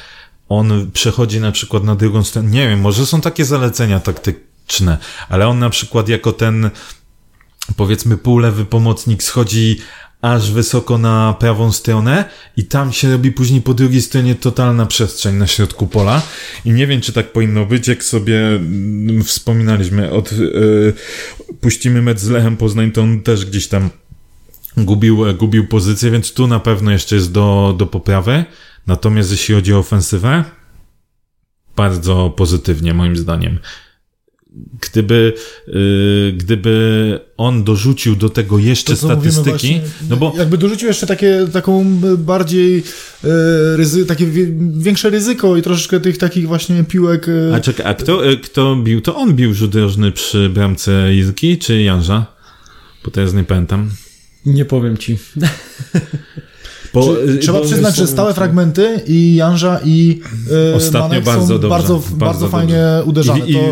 on 0.48 0.90
przechodzi 0.92 1.40
na 1.40 1.52
przykład 1.52 1.84
na 1.84 1.96
drugą 1.96 2.24
stronę, 2.24 2.50
nie 2.50 2.68
wiem, 2.68 2.80
może 2.80 3.06
są 3.06 3.20
takie 3.20 3.44
zalecenia 3.44 4.00
taktyczne, 4.00 4.98
ale 5.28 5.48
on 5.48 5.58
na 5.58 5.70
przykład 5.70 6.08
jako 6.08 6.32
ten 6.32 6.70
powiedzmy 7.76 8.16
półlewy 8.16 8.64
pomocnik 8.64 9.22
schodzi 9.22 9.78
aż 10.22 10.50
wysoko 10.50 10.98
na 10.98 11.36
prawą 11.40 11.72
stronę 11.72 12.24
i 12.56 12.64
tam 12.64 12.92
się 12.92 13.12
robi 13.12 13.32
później 13.32 13.62
po 13.62 13.74
drugiej 13.74 14.02
stronie 14.02 14.34
totalna 14.34 14.86
przestrzeń 14.86 15.34
na 15.34 15.46
środku 15.46 15.86
pola. 15.86 16.22
I 16.64 16.70
nie 16.70 16.86
wiem, 16.86 17.00
czy 17.00 17.12
tak 17.12 17.32
powinno 17.32 17.66
być, 17.66 17.88
jak 17.88 18.04
sobie 18.04 18.46
mm, 18.46 19.24
wspominaliśmy, 19.24 20.10
od, 20.10 20.32
yy, 20.32 20.94
puścimy 21.60 22.02
mecz 22.02 22.18
z 22.18 22.28
Lechem 22.28 22.56
Poznań, 22.56 22.92
to 22.92 23.02
on 23.02 23.20
też 23.20 23.46
gdzieś 23.46 23.68
tam 23.68 23.90
gubił, 24.76 25.24
gubił 25.34 25.68
pozycję, 25.68 26.10
więc 26.10 26.32
tu 26.32 26.46
na 26.46 26.60
pewno 26.60 26.90
jeszcze 26.90 27.14
jest 27.14 27.32
do, 27.32 27.74
do 27.78 27.86
poprawy. 27.86 28.44
Natomiast 28.86 29.30
jeśli 29.30 29.54
chodzi 29.54 29.74
o 29.74 29.78
ofensywę, 29.78 30.44
bardzo 31.76 32.34
pozytywnie 32.36 32.94
moim 32.94 33.16
zdaniem. 33.16 33.58
Gdyby, 34.80 35.32
yy, 35.66 36.32
gdyby 36.36 37.20
on 37.36 37.64
dorzucił 37.64 38.16
do 38.16 38.28
tego 38.28 38.58
jeszcze 38.58 38.92
to, 38.92 38.98
statystyki, 38.98 39.50
właśnie, 39.50 39.80
no 40.10 40.16
bo... 40.16 40.34
Jakby 40.38 40.58
dorzucił 40.58 40.88
jeszcze 40.88 41.06
takie, 41.06 41.46
taką 41.52 42.00
bardziej 42.18 42.74
yy, 43.24 43.30
ryzy, 43.76 44.06
takie 44.06 44.26
większe 44.72 45.10
ryzyko 45.10 45.56
i 45.56 45.62
troszeczkę 45.62 46.00
tych 46.00 46.18
takich 46.18 46.46
właśnie 46.46 46.84
piłek... 46.84 47.26
Yy... 47.26 47.54
A 47.54 47.60
czekaj, 47.60 47.86
a 47.86 47.94
kto, 47.94 48.30
y, 48.30 48.36
kto 48.36 48.76
bił? 48.76 49.00
To 49.00 49.16
on 49.16 49.34
bił 49.34 49.54
rzut 49.54 49.74
rożny 49.74 50.12
przy 50.12 50.48
bramce 50.48 51.14
Izki 51.14 51.58
czy 51.58 51.82
Janża? 51.82 52.26
Bo 53.04 53.10
teraz 53.10 53.34
nie 53.34 53.44
pamiętam. 53.44 53.90
Nie 54.46 54.64
powiem 54.64 54.96
ci. 54.96 55.18
Bo, 56.94 57.22
y, 57.22 57.38
trzeba 57.38 57.58
bo 57.58 57.64
przyznać, 57.64 57.96
że 57.96 58.06
stałe 58.06 58.34
fragmenty 58.34 59.00
i 59.06 59.34
Janża 59.34 59.80
i 59.84 60.20
yy, 60.50 60.74
Ostatnio 60.74 61.08
Manek 61.08 61.24
bardzo 61.24 61.46
są 61.46 61.48
dobrze, 61.48 61.68
bardzo, 61.68 61.94
bardzo, 61.94 62.16
bardzo 62.16 62.48
fajnie 62.48 62.84
uderzane. 63.04 63.46
I, 63.46 63.52
to... 63.52 63.58
i 63.58 63.62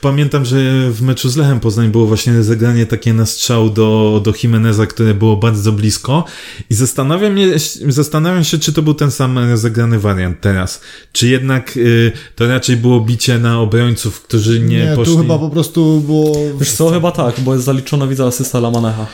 pamiętam, 0.00 0.44
że 0.44 0.90
w 0.90 1.02
meczu 1.02 1.28
z 1.28 1.36
Lechem 1.36 1.60
Poznań 1.60 1.88
było 1.88 2.06
właśnie 2.06 2.42
zagranie 2.42 2.86
takie 2.86 3.12
na 3.12 3.26
strzał 3.26 3.70
do, 3.70 4.20
do 4.24 4.32
Jimeneza, 4.42 4.86
które 4.86 5.14
było 5.14 5.36
bardzo 5.36 5.72
blisko 5.72 6.24
i 6.70 6.74
zastanawiam, 6.74 7.32
mnie, 7.32 7.46
zastanawiam 7.88 8.44
się, 8.44 8.58
czy 8.58 8.72
to 8.72 8.82
był 8.82 8.94
ten 8.94 9.10
sam 9.10 9.56
zagrany 9.56 9.98
wariant 9.98 10.40
teraz. 10.40 10.80
Czy 11.12 11.28
jednak 11.28 11.76
y, 11.76 12.12
to 12.36 12.46
raczej 12.46 12.76
było 12.76 13.00
bicie 13.00 13.38
na 13.38 13.60
obrońców, 13.60 14.22
którzy 14.22 14.60
nie, 14.60 14.86
nie 14.86 14.96
poszli... 14.96 15.14
tu 15.14 15.18
chyba 15.18 15.38
po 15.38 15.50
prostu 15.50 16.00
było... 16.00 16.36
Wiesz 16.58 16.72
co, 16.72 16.90
chyba 16.90 17.10
tak, 17.12 17.40
bo 17.40 17.54
jest 17.54 17.64
zaliczona 17.64 18.06
widza 18.06 18.26
asysta 18.26 18.60
Lamanecha. 18.60 19.06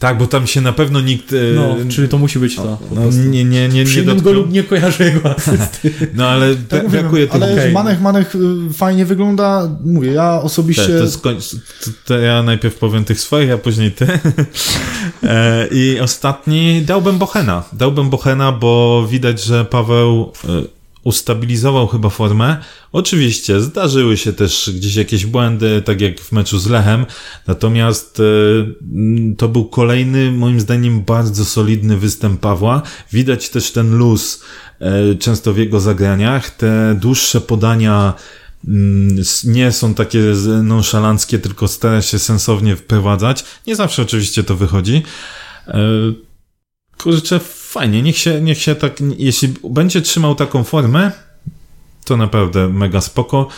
Tak, 0.00 0.18
bo 0.18 0.26
tam 0.26 0.46
się 0.46 0.60
na 0.60 0.72
pewno 0.72 1.00
nikt... 1.00 1.32
E, 1.32 1.36
no, 1.54 1.76
czyli 1.88 2.08
to 2.08 2.18
musi 2.18 2.38
być 2.38 2.56
to. 2.56 2.78
No, 2.90 3.00
nie, 3.30 3.44
nie, 3.44 3.68
nie, 3.68 3.84
nie 3.84 4.02
dotknął. 4.02 4.24
go 4.24 4.32
lub 4.32 4.52
nie 4.52 4.62
kojarzę 4.62 5.04
jego 5.04 5.36
asysty. 5.36 5.92
No, 6.14 6.28
ale 6.28 6.56
tak 6.56 6.88
brakuje 6.88 7.26
tego. 7.26 7.44
Ale 7.44 7.54
okay. 7.54 7.72
Manech, 7.72 8.00
Manech 8.00 8.34
y, 8.34 8.38
fajnie 8.72 9.04
wygląda. 9.04 9.68
Mówię, 9.84 10.12
ja 10.12 10.42
osobiście... 10.42 10.86
Te, 10.86 10.98
to, 10.98 11.10
skoń... 11.10 11.36
to 12.04 12.18
ja 12.18 12.42
najpierw 12.42 12.74
powiem 12.74 13.04
tych 13.04 13.20
swoich, 13.20 13.52
a 13.52 13.58
później 13.58 13.92
ty. 13.92 14.06
E, 15.22 15.66
I 15.70 16.00
ostatni 16.00 16.82
dałbym 16.82 17.18
Bochena. 17.18 17.64
Dałbym 17.72 18.10
Bochena, 18.10 18.52
bo 18.52 19.06
widać, 19.10 19.44
że 19.44 19.64
Paweł 19.64 20.32
e, 20.48 20.79
ustabilizował 21.04 21.86
chyba 21.86 22.10
formę. 22.10 22.56
Oczywiście 22.92 23.60
zdarzyły 23.60 24.16
się 24.16 24.32
też 24.32 24.70
gdzieś 24.74 24.96
jakieś 24.96 25.26
błędy, 25.26 25.82
tak 25.84 26.00
jak 26.00 26.20
w 26.20 26.32
meczu 26.32 26.58
z 26.58 26.66
Lechem, 26.66 27.06
natomiast 27.46 28.20
e, 28.20 28.22
to 29.36 29.48
był 29.48 29.64
kolejny, 29.64 30.32
moim 30.32 30.60
zdaniem, 30.60 31.02
bardzo 31.02 31.44
solidny 31.44 31.96
występ 31.96 32.40
Pawła. 32.40 32.82
Widać 33.12 33.48
też 33.48 33.72
ten 33.72 33.98
luz 33.98 34.42
e, 34.80 35.14
często 35.14 35.52
w 35.52 35.58
jego 35.58 35.80
zagraniach, 35.80 36.50
te 36.50 36.96
dłuższe 37.00 37.40
podania 37.40 38.14
mm, 38.68 39.16
nie 39.44 39.72
są 39.72 39.94
takie 39.94 40.20
nonszalanckie, 40.62 41.38
tylko 41.38 41.68
stara 41.68 42.02
się 42.02 42.18
sensownie 42.18 42.76
wprowadzać. 42.76 43.44
Nie 43.66 43.76
zawsze 43.76 44.02
oczywiście 44.02 44.44
to 44.44 44.56
wychodzi. 44.56 45.02
Kurczę, 47.02 47.38
fajnie, 47.38 48.02
niech 48.02 48.18
się, 48.18 48.40
niech 48.40 48.58
się 48.58 48.74
tak, 48.74 49.00
jeśli 49.18 49.54
będzie 49.70 50.02
trzymał 50.02 50.34
taką 50.34 50.64
formę, 50.64 51.12
to 52.04 52.16
naprawdę 52.16 52.68
mega 52.68 53.00
spoko. 53.00 53.48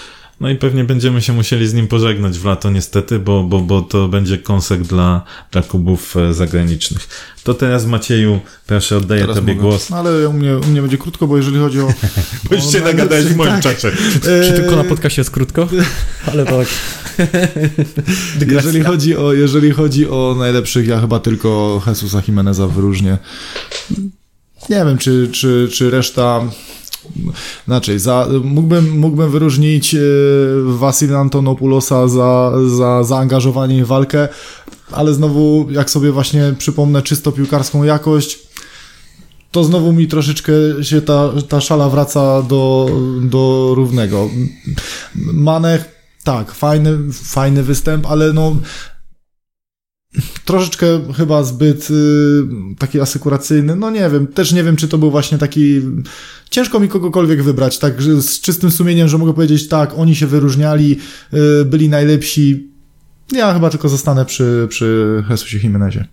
No 0.40 0.50
i 0.50 0.56
pewnie 0.56 0.84
będziemy 0.84 1.22
się 1.22 1.32
musieli 1.32 1.68
z 1.68 1.74
nim 1.74 1.88
pożegnać 1.88 2.38
w 2.38 2.44
lato 2.44 2.70
niestety, 2.70 3.18
bo, 3.18 3.42
bo, 3.42 3.60
bo 3.60 3.82
to 3.82 4.08
będzie 4.08 4.38
konsek 4.38 4.82
dla, 4.82 5.24
dla 5.50 5.62
klubów 5.62 6.16
e, 6.16 6.34
zagranicznych. 6.34 7.08
To 7.44 7.54
teraz 7.54 7.86
Macieju, 7.86 8.40
proszę 8.66 8.96
oddaję 8.96 9.20
teraz 9.20 9.36
tobie 9.36 9.54
mogę. 9.54 9.68
głos. 9.68 9.90
No 9.90 9.96
ale 9.96 10.28
u 10.28 10.32
mnie, 10.32 10.58
u 10.58 10.66
mnie 10.66 10.80
będzie 10.80 10.98
krótko, 10.98 11.26
bo 11.26 11.36
jeżeli 11.36 11.58
chodzi 11.58 11.80
o... 11.80 11.92
bo 12.50 12.54
już 12.54 12.72
się 12.72 12.80
nagadałeś 12.80 13.24
w 13.24 13.36
moim 13.36 13.52
tak. 13.52 13.62
czasie. 13.62 13.90
Czy, 14.22 14.44
czy 14.46 14.52
tylko 14.52 14.76
na 14.76 14.84
podcaście 14.84 15.20
jest 15.20 15.30
krótko? 15.30 15.68
Ale 16.32 16.44
tak. 16.44 16.68
jeżeli, 18.50 18.82
chodzi 18.82 19.16
o, 19.16 19.32
jeżeli 19.32 19.70
chodzi 19.70 20.08
o 20.08 20.34
najlepszych, 20.38 20.86
ja 20.86 21.00
chyba 21.00 21.20
tylko 21.20 21.82
Jesusa 21.86 22.22
Jimeneza 22.28 22.66
wyróżnię. 22.66 23.18
Nie 24.68 24.84
wiem, 24.84 24.98
czy, 24.98 25.28
czy, 25.32 25.68
czy 25.72 25.90
reszta 25.90 26.40
Znaczy, 27.66 27.98
za, 27.98 28.28
mógłbym, 28.44 28.98
mógłbym 28.98 29.30
wyróżnić 29.30 29.94
e, 29.94 29.98
Wasil 30.64 31.16
Antonopoulosa 31.16 32.08
za, 32.08 32.52
za 32.76 33.04
zaangażowanie 33.04 33.84
w 33.84 33.88
walkę, 33.88 34.28
ale 34.90 35.14
znowu, 35.14 35.66
jak 35.70 35.90
sobie 35.90 36.12
właśnie 36.12 36.54
przypomnę 36.58 37.02
czysto 37.02 37.32
piłkarską 37.32 37.84
jakość, 37.84 38.38
to 39.50 39.64
znowu 39.64 39.92
mi 39.92 40.06
troszeczkę 40.06 40.52
się 40.82 41.02
ta, 41.02 41.32
ta 41.48 41.60
szala 41.60 41.88
wraca 41.88 42.42
do, 42.42 42.90
do 43.22 43.72
równego. 43.76 44.30
Manech, 45.32 45.84
tak, 46.24 46.52
fajny, 46.52 46.98
fajny 47.12 47.62
występ, 47.62 48.06
ale 48.06 48.32
no 48.32 48.56
troszeczkę 50.44 50.86
chyba 51.16 51.42
zbyt 51.42 51.90
y, 51.90 51.94
taki 52.78 53.00
asykuracyjny, 53.00 53.76
no 53.76 53.90
nie 53.90 54.10
wiem, 54.10 54.26
też 54.26 54.52
nie 54.52 54.64
wiem, 54.64 54.76
czy 54.76 54.88
to 54.88 54.98
był 54.98 55.10
właśnie 55.10 55.38
taki, 55.38 55.80
ciężko 56.50 56.80
mi 56.80 56.88
kogokolwiek 56.88 57.42
wybrać, 57.42 57.78
tak 57.78 58.02
z 58.02 58.40
czystym 58.40 58.70
sumieniem, 58.70 59.08
że 59.08 59.18
mogę 59.18 59.34
powiedzieć, 59.34 59.68
tak, 59.68 59.98
oni 59.98 60.16
się 60.16 60.26
wyróżniali, 60.26 60.98
y, 61.34 61.64
byli 61.64 61.88
najlepsi, 61.88 62.68
ja 63.32 63.54
chyba 63.54 63.70
tylko 63.70 63.88
zostanę 63.88 64.24
przy, 64.24 64.66
przy 64.70 65.24
Jesusie 65.30 65.58
Jimenezie. 65.58 66.04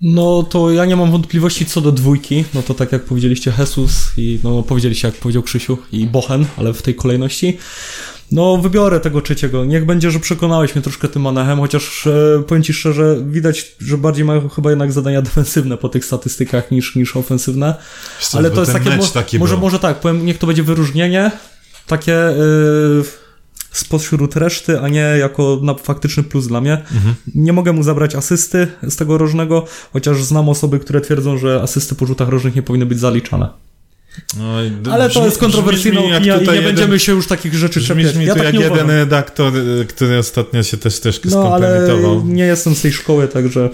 No 0.00 0.42
to 0.42 0.70
ja 0.70 0.84
nie 0.84 0.96
mam 0.96 1.10
wątpliwości 1.10 1.66
co 1.66 1.80
do 1.80 1.92
dwójki, 1.92 2.44
no 2.54 2.62
to 2.62 2.74
tak 2.74 2.92
jak 2.92 3.04
powiedzieliście 3.04 3.52
Jesus 3.58 4.12
i 4.16 4.38
no 4.44 4.62
powiedzieliście 4.62 5.08
jak 5.08 5.16
powiedział 5.16 5.42
Krzysiu 5.42 5.78
i 5.92 6.06
Bochen, 6.06 6.46
ale 6.56 6.72
w 6.72 6.82
tej 6.82 6.94
kolejności. 6.94 7.58
No 8.32 8.56
wybiorę 8.56 9.00
tego 9.00 9.20
trzeciego, 9.20 9.64
niech 9.64 9.86
będzie, 9.86 10.10
że 10.10 10.20
przekonałeś 10.20 10.74
mnie 10.74 10.82
troszkę 10.82 11.08
tym 11.08 11.22
Manechem, 11.22 11.58
chociaż 11.58 12.06
e, 12.06 12.42
powiem 12.46 12.62
Ci 12.62 12.72
szczerze, 12.72 13.16
widać, 13.26 13.76
że 13.80 13.98
bardziej 13.98 14.24
mają 14.24 14.48
chyba 14.48 14.70
jednak 14.70 14.92
zadania 14.92 15.22
defensywne 15.22 15.76
po 15.76 15.88
tych 15.88 16.04
statystykach 16.04 16.70
niż, 16.70 16.96
niż 16.96 17.16
ofensywne, 17.16 17.74
Co, 18.20 18.38
ale 18.38 18.50
to 18.50 18.60
jest 18.60 18.72
takie, 18.72 18.96
mo- 18.96 19.06
taki 19.06 19.38
może, 19.38 19.54
był. 19.54 19.60
może 19.60 19.78
tak, 19.78 20.00
powiem, 20.00 20.26
niech 20.26 20.38
to 20.38 20.46
będzie 20.46 20.62
wyróżnienie, 20.62 21.30
takie 21.86 22.12
yy, 22.12 23.04
spośród 23.72 24.36
reszty, 24.36 24.80
a 24.80 24.88
nie 24.88 25.00
jako 25.00 25.58
na 25.62 25.74
faktyczny 25.74 26.22
plus 26.22 26.46
dla 26.46 26.60
mnie. 26.60 26.72
Mhm. 26.72 27.14
Nie 27.34 27.52
mogę 27.52 27.72
mu 27.72 27.82
zabrać 27.82 28.14
asysty 28.14 28.66
z 28.82 28.96
tego 28.96 29.18
rożnego, 29.18 29.64
chociaż 29.92 30.24
znam 30.24 30.48
osoby, 30.48 30.78
które 30.78 31.00
twierdzą, 31.00 31.38
że 31.38 31.62
asysty 31.62 31.94
po 31.94 32.06
rzutach 32.06 32.28
rożnych 32.28 32.54
nie 32.56 32.62
powinny 32.62 32.86
być 32.86 33.00
zaliczane. 33.00 33.48
No, 34.38 34.92
Ale 34.92 35.10
to 35.10 35.24
jest 35.24 35.42
opinia 35.42 36.18
i 36.18 36.20
nie 36.22 36.26
jeden- 36.26 36.64
będziemy 36.64 36.98
się 36.98 37.12
już 37.12 37.26
takich 37.26 37.54
rzeczy 37.54 37.80
czepiać. 37.80 38.14
mi 38.16 38.24
Ja 38.26 38.32
tu 38.32 38.38
tak 38.38 38.44
jak 38.46 38.54
nie 38.54 38.60
jeden 38.60 38.90
redaktor, 38.90 39.56
y, 39.56 39.86
który 39.88 40.18
ostatnio 40.18 40.62
się 40.62 40.76
też 40.76 41.00
troszkę 41.00 41.28
No, 41.28 41.54
ale 41.54 41.66
skompromitował. 41.76 42.26
nie 42.26 42.44
jestem 42.44 42.74
z 42.74 42.82
tej 42.82 42.92
szkoły, 42.92 43.28
także 43.28 43.70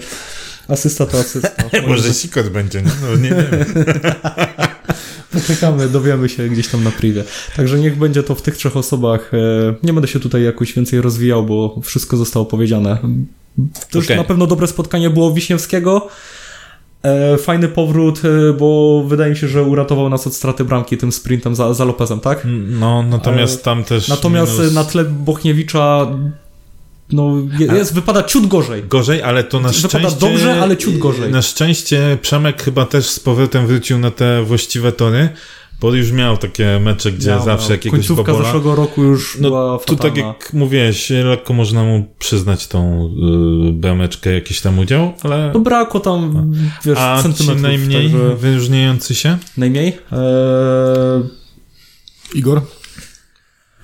asysta 0.67 1.05
to 1.05 1.19
asysta. 1.19 1.49
Może 1.87 2.13
sikot 2.13 2.49
będzie, 2.49 2.81
nie? 2.81 2.91
No, 3.01 3.15
nie 3.17 3.29
wiem. 3.29 3.45
Poczekamy, 5.33 5.89
dowiemy 5.89 6.29
się 6.29 6.49
gdzieś 6.49 6.67
tam 6.67 6.83
na 6.83 6.91
privie. 6.91 7.23
Także 7.55 7.79
niech 7.79 7.97
będzie 7.97 8.23
to 8.23 8.35
w 8.35 8.41
tych 8.41 8.57
trzech 8.57 8.77
osobach. 8.77 9.31
E, 9.33 9.37
Nie 9.83 9.93
będę 9.93 10.07
się 10.07 10.19
tutaj 10.19 10.43
jakoś 10.43 10.73
więcej 10.73 11.01
rozwijał, 11.01 11.45
bo 11.45 11.81
wszystko 11.83 12.17
zostało 12.17 12.45
powiedziane. 12.45 12.97
Też 13.91 14.05
Okej. 14.05 14.17
na 14.17 14.23
pewno 14.23 14.47
dobre 14.47 14.67
spotkanie 14.67 15.09
było 15.09 15.33
Wiśniewskiego. 15.33 16.07
E, 17.05 17.37
Fajny 17.37 17.67
powrót, 17.67 18.21
e, 18.25 18.53
bo 18.53 19.03
wydaje 19.07 19.31
mi 19.31 19.37
się, 19.37 19.47
że 19.47 19.63
uratował 19.63 20.09
nas 20.09 20.27
od 20.27 20.35
straty 20.35 20.63
bramki 20.65 20.97
tym 20.97 21.11
sprintem 21.11 21.55
za, 21.55 21.73
za 21.73 21.85
Lopezem, 21.85 22.19
tak? 22.19 22.41
No, 22.79 23.03
natomiast 23.03 23.53
Ale- 23.55 23.63
tam 23.63 23.83
też 23.83 24.07
Natomiast 24.07 24.59
minus... 24.59 24.73
na 24.73 24.83
tle 24.83 25.03
Bochniewicza 25.05 26.07
no, 27.11 27.31
je- 27.59 27.65
jest, 27.65 27.93
wypada 27.93 28.23
ciut 28.23 28.47
gorzej. 28.47 28.83
Gorzej, 28.83 29.21
ale 29.21 29.43
to 29.43 29.59
na 29.59 29.69
Wypada 29.69 29.89
szczęście... 29.89 30.19
dobrze, 30.19 30.61
ale 30.61 30.77
ciut 30.77 30.97
gorzej. 30.97 31.31
Na 31.31 31.41
szczęście 31.41 32.17
Przemek 32.21 32.63
chyba 32.63 32.85
też 32.85 33.05
z 33.09 33.19
powrotem 33.19 33.67
wrócił 33.67 33.97
na 33.99 34.11
te 34.11 34.43
właściwe 34.43 34.91
tory, 34.91 35.29
bo 35.85 35.93
już 35.95 36.11
miał 36.11 36.37
takie 36.37 36.79
mecze, 36.79 37.11
gdzie 37.11 37.29
Miał, 37.29 37.45
zawsze 37.45 37.67
miał. 37.69 37.71
jakiegoś 37.77 37.99
Końcówka 37.99 38.23
babola... 38.23 38.45
zeszłego 38.45 38.75
roku 38.75 39.03
już 39.03 39.37
No, 39.41 39.49
była 39.49 39.79
tu 39.79 39.95
fatalna. 39.95 40.15
tak 40.15 40.25
jak 40.25 40.53
mówiłeś, 40.53 41.09
lekko 41.09 41.53
można 41.53 41.83
mu 41.83 42.05
przyznać 42.19 42.67
tą 42.67 43.09
y, 43.69 43.71
brameczkę, 43.73 44.33
jakiś 44.33 44.61
tam 44.61 44.79
udział, 44.79 45.13
ale... 45.23 45.51
No 45.53 45.59
brakło 45.59 45.99
tam, 45.99 46.53
wiesz, 46.85 46.97
A 46.97 47.21
centymetrów. 47.23 47.61
najmniej 47.61 48.11
Także... 48.11 48.35
wyróżniający 48.35 49.15
się? 49.15 49.37
Najmniej? 49.57 49.87
Eee, 49.87 51.23
Igor? 52.35 52.61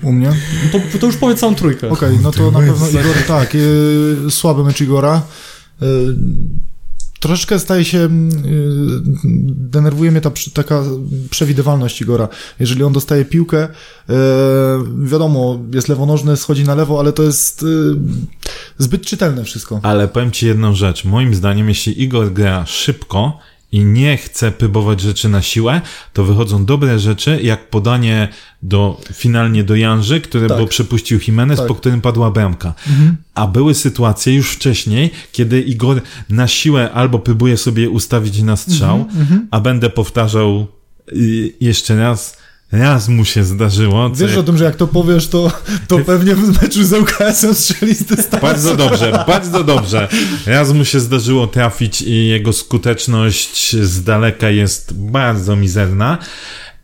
U 0.04 0.12
mnie? 0.12 0.32
to, 0.72 0.80
to 1.00 1.06
już 1.06 1.18
powiedz 1.18 1.40
całą 1.40 1.56
trójkę. 1.56 1.90
Okej, 1.90 2.18
no 2.24 2.32
to 2.32 2.52
na 2.52 2.60
pewno 2.60 2.90
Igor, 2.90 3.16
tak, 3.28 3.56
y, 3.56 4.16
słaby 4.30 4.64
mecz 4.64 4.82
Igora. 4.82 5.22
Y, 5.82 5.86
Troszeczkę 7.22 7.60
staje 7.60 7.86
się, 7.86 7.98
y, 7.98 8.10
denerwuje 9.46 10.12
mnie 10.12 10.22
ta 10.22 10.32
taka 10.54 10.84
przewidywalność 11.30 12.02
Igora. 12.02 12.28
Jeżeli 12.60 12.84
on 12.84 12.94
dostaje 12.94 13.26
piłkę, 13.26 13.68
y, 13.68 14.14
wiadomo, 15.04 15.60
jest 15.74 15.90
lewonożny, 15.90 16.38
schodzi 16.38 16.64
na 16.64 16.76
lewo, 16.76 17.00
ale 17.00 17.14
to 17.14 17.24
jest 17.24 17.64
y, 17.64 17.66
zbyt 18.78 19.06
czytelne 19.06 19.44
wszystko. 19.44 19.80
Ale 19.84 20.08
powiem 20.08 20.32
ci 20.32 20.46
jedną 20.46 20.76
rzecz. 20.76 21.06
Moim 21.06 21.36
zdaniem, 21.36 21.70
jeśli 21.70 22.04
Igor 22.04 22.34
gra 22.34 22.66
szybko 22.66 23.40
i 23.72 23.86
nie 23.86 24.18
chce 24.18 24.52
próbować 24.52 25.02
rzeczy 25.02 25.30
na 25.30 25.42
siłę, 25.42 25.82
to 26.14 26.24
wychodzą 26.24 26.66
dobre 26.66 27.00
rzeczy, 27.00 27.40
jak 27.44 27.70
podanie 27.70 28.28
do, 28.64 29.02
finalnie 29.14 29.64
do 29.64 29.76
Janży, 29.76 30.22
który 30.22 30.48
Tak. 30.48 30.58
bo 30.58 30.68
przepuścił 30.68 31.20
Jimenez, 31.28 31.58
Tak. 31.60 31.68
po 31.68 31.76
którym 31.76 32.02
padła 32.02 32.32
bramka. 32.32 32.74
A 33.36 33.48
były 33.48 33.74
sytuacje 33.76 34.34
już 34.34 34.52
wcześniej, 34.52 35.12
kiedy 35.32 35.62
Igor 35.62 36.02
na 36.30 36.48
siłę 36.48 36.92
albo 36.92 37.20
próbuje 37.20 37.58
sobie 37.58 37.90
ustawić 37.90 38.42
na 38.42 38.56
strzał, 38.56 39.06
a 39.52 39.60
będę 39.60 39.90
powtarzał 39.90 40.68
y, 41.14 41.54
jeszcze 41.62 41.96
raz, 42.00 42.41
raz 42.72 43.08
mu 43.08 43.26
się 43.26 43.44
zdarzyło. 43.44 44.10
co 44.10 44.16
Wiesz 44.16 44.38
o 44.38 44.44
tym, 44.44 44.58
że 44.58 44.66
jak 44.66 44.76
to 44.76 44.88
powiesz, 44.88 45.28
to, 45.28 45.52
to 45.88 46.00
pewnie 46.00 46.36
w 46.36 46.62
meczu 46.62 46.84
z 46.84 46.94
ŁKS-em 46.94 47.54
strzeli 47.56 47.96
z 47.96 48.04
dystansu. 48.04 48.42
Bardzo 48.42 48.76
dobrze, 48.76 49.24
bardzo 49.28 49.64
dobrze. 49.64 50.08
Raz 50.46 50.74
mu 50.74 50.86
się 50.86 51.00
zdarzyło 51.00 51.48
trafić 51.48 52.02
i 52.02 52.28
jego 52.28 52.54
skuteczność 52.54 53.76
z 53.76 54.04
daleka 54.04 54.50
jest 54.50 54.94
bardzo 54.94 55.56
mizerna. 55.56 56.18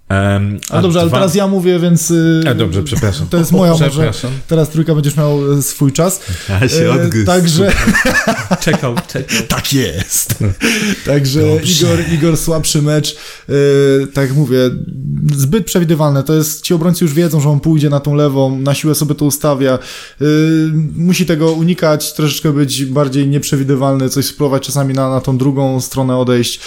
Um, 0.09 0.59
A 0.69 0.81
dobrze, 0.81 1.01
ale 1.01 1.11
teraz 1.11 1.35
ja 1.35 1.47
mówię, 1.47 1.79
więc... 1.79 2.11
y, 2.11 2.43
A 2.49 2.53
dobrze, 2.53 2.83
przepraszam. 2.83 3.27
To 3.27 3.37
jest 3.37 3.51
moja 3.51 3.71
może. 3.71 3.89
Przepraszam. 3.89 4.31
Teraz 4.47 4.69
trójka 4.69 4.95
będziesz 4.95 5.17
miał 5.17 5.53
y, 5.53 5.61
swój 5.61 5.91
czas. 5.91 6.19
Ja 6.49 6.69
się 6.69 6.85
E, 6.85 6.91
odgryzł. 6.91 7.25
Także... 7.25 7.71
Czekał, 8.65 8.95
czekał. 9.07 9.37
Tak 9.47 9.73
jest. 9.73 10.35
Także 11.05 11.41
Dobrze. 11.41 11.71
Igor, 11.71 11.99
Igor 12.13 12.37
słabszy 12.37 12.81
mecz. 12.81 13.15
Tak 14.13 14.27
jak 14.27 14.37
mówię, 14.37 14.57
zbyt 15.35 15.65
przewidywalne. 15.65 16.23
To 16.23 16.33
jest, 16.33 16.61
ci 16.61 16.73
obrońcy 16.73 17.05
już 17.05 17.13
wiedzą, 17.13 17.41
że 17.41 17.49
on 17.49 17.59
pójdzie 17.59 17.89
na 17.89 17.99
tą 17.99 18.15
lewą, 18.15 18.59
na 18.59 18.73
siłę 18.73 18.95
sobie 18.95 19.15
to 19.15 19.25
ustawia. 19.25 19.79
Musi 20.95 21.25
tego 21.25 21.51
unikać, 21.51 22.13
troszeczkę 22.13 22.53
być 22.53 22.85
bardziej 22.85 23.27
nieprzewidywalny, 23.27 24.09
coś 24.09 24.25
spróbować 24.25 24.63
czasami 24.65 24.93
na, 24.93 25.09
na 25.09 25.21
tą 25.21 25.37
drugą 25.37 25.81
stronę 25.81 26.17
odejść. 26.17 26.59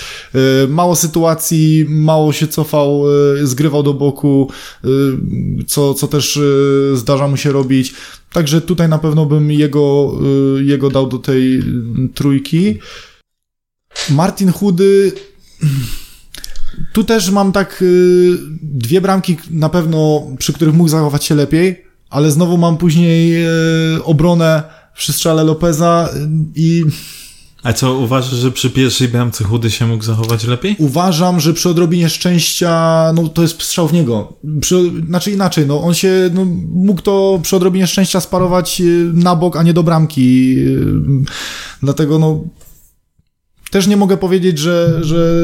Mało 0.68 0.96
sytuacji, 0.96 1.86
mało 1.88 2.32
się 2.32 2.48
cofał, 2.48 3.04
zgrywał 3.42 3.82
do 3.82 3.94
boku, 3.94 4.50
yy, 4.84 5.18
co, 5.66 5.94
co 5.94 6.08
też 6.08 6.36
yy, 6.36 6.96
zdarza 6.96 7.28
mu 7.28 7.36
się 7.36 7.52
robić. 7.52 7.94
Także 8.32 8.60
tutaj 8.60 8.88
na 8.88 8.98
pewno 8.98 9.26
bym 9.26 9.50
jego, 9.50 10.18
yy, 10.56 10.64
jego 10.64 10.90
dał 10.90 11.06
do 11.06 11.18
tej 11.18 11.62
trójki. 12.14 12.78
Martin 14.10 14.52
Chudy. 14.52 15.12
Tu 16.92 17.04
też 17.04 17.30
mam 17.30 17.52
tak 17.52 17.82
y, 17.82 18.38
dwie 18.62 19.00
bramki 19.00 19.36
na 19.50 19.68
pewno, 19.68 20.26
przy 20.38 20.52
których 20.52 20.74
mógł 20.74 20.88
zachować 20.88 21.24
się 21.24 21.34
lepiej, 21.34 21.84
ale 22.10 22.30
znowu 22.30 22.58
mam 22.58 22.76
później 22.76 23.46
y, 23.96 24.04
obronę 24.04 24.62
przy 24.94 25.12
strzale 25.12 25.44
Lopeza 25.44 26.08
y, 26.14 26.28
i 26.54 26.84
A 27.62 27.72
co, 27.72 27.94
uważasz, 27.94 28.30
że 28.34 28.50
przy 28.50 28.70
pierwszej 28.70 29.08
bramce 29.08 29.44
chudy 29.44 29.70
się 29.70 29.86
mógł 29.86 30.04
zachować 30.04 30.44
lepiej? 30.44 30.76
uważam, 30.78 31.40
że 31.40 31.54
przy 31.54 31.68
odrobinie 31.68 32.08
szczęścia, 32.08 33.12
no 33.14 33.28
to 33.28 33.42
jest 33.42 33.62
strzał 33.62 33.88
w 33.88 33.92
niego. 33.92 34.32
Przy, 34.60 34.90
znaczy 35.06 35.30
inaczej, 35.30 35.66
no 35.66 35.82
on 35.82 35.94
się, 35.94 36.30
no, 36.34 36.44
mógł 36.72 37.02
to 37.02 37.40
przy 37.42 37.56
odrobinie 37.56 37.86
szczęścia 37.86 38.20
sparować 38.20 38.80
y, 38.80 39.10
na 39.14 39.36
bok, 39.36 39.56
a 39.56 39.62
nie 39.62 39.72
do 39.72 39.82
bramki. 39.82 40.54
Y, 40.58 40.80
Dlatego 41.82 42.18
no 42.18 42.44
też 43.70 43.86
nie 43.86 43.96
mogę 43.96 44.16
powiedzieć, 44.16 44.58
że, 44.58 44.98
że 45.04 45.36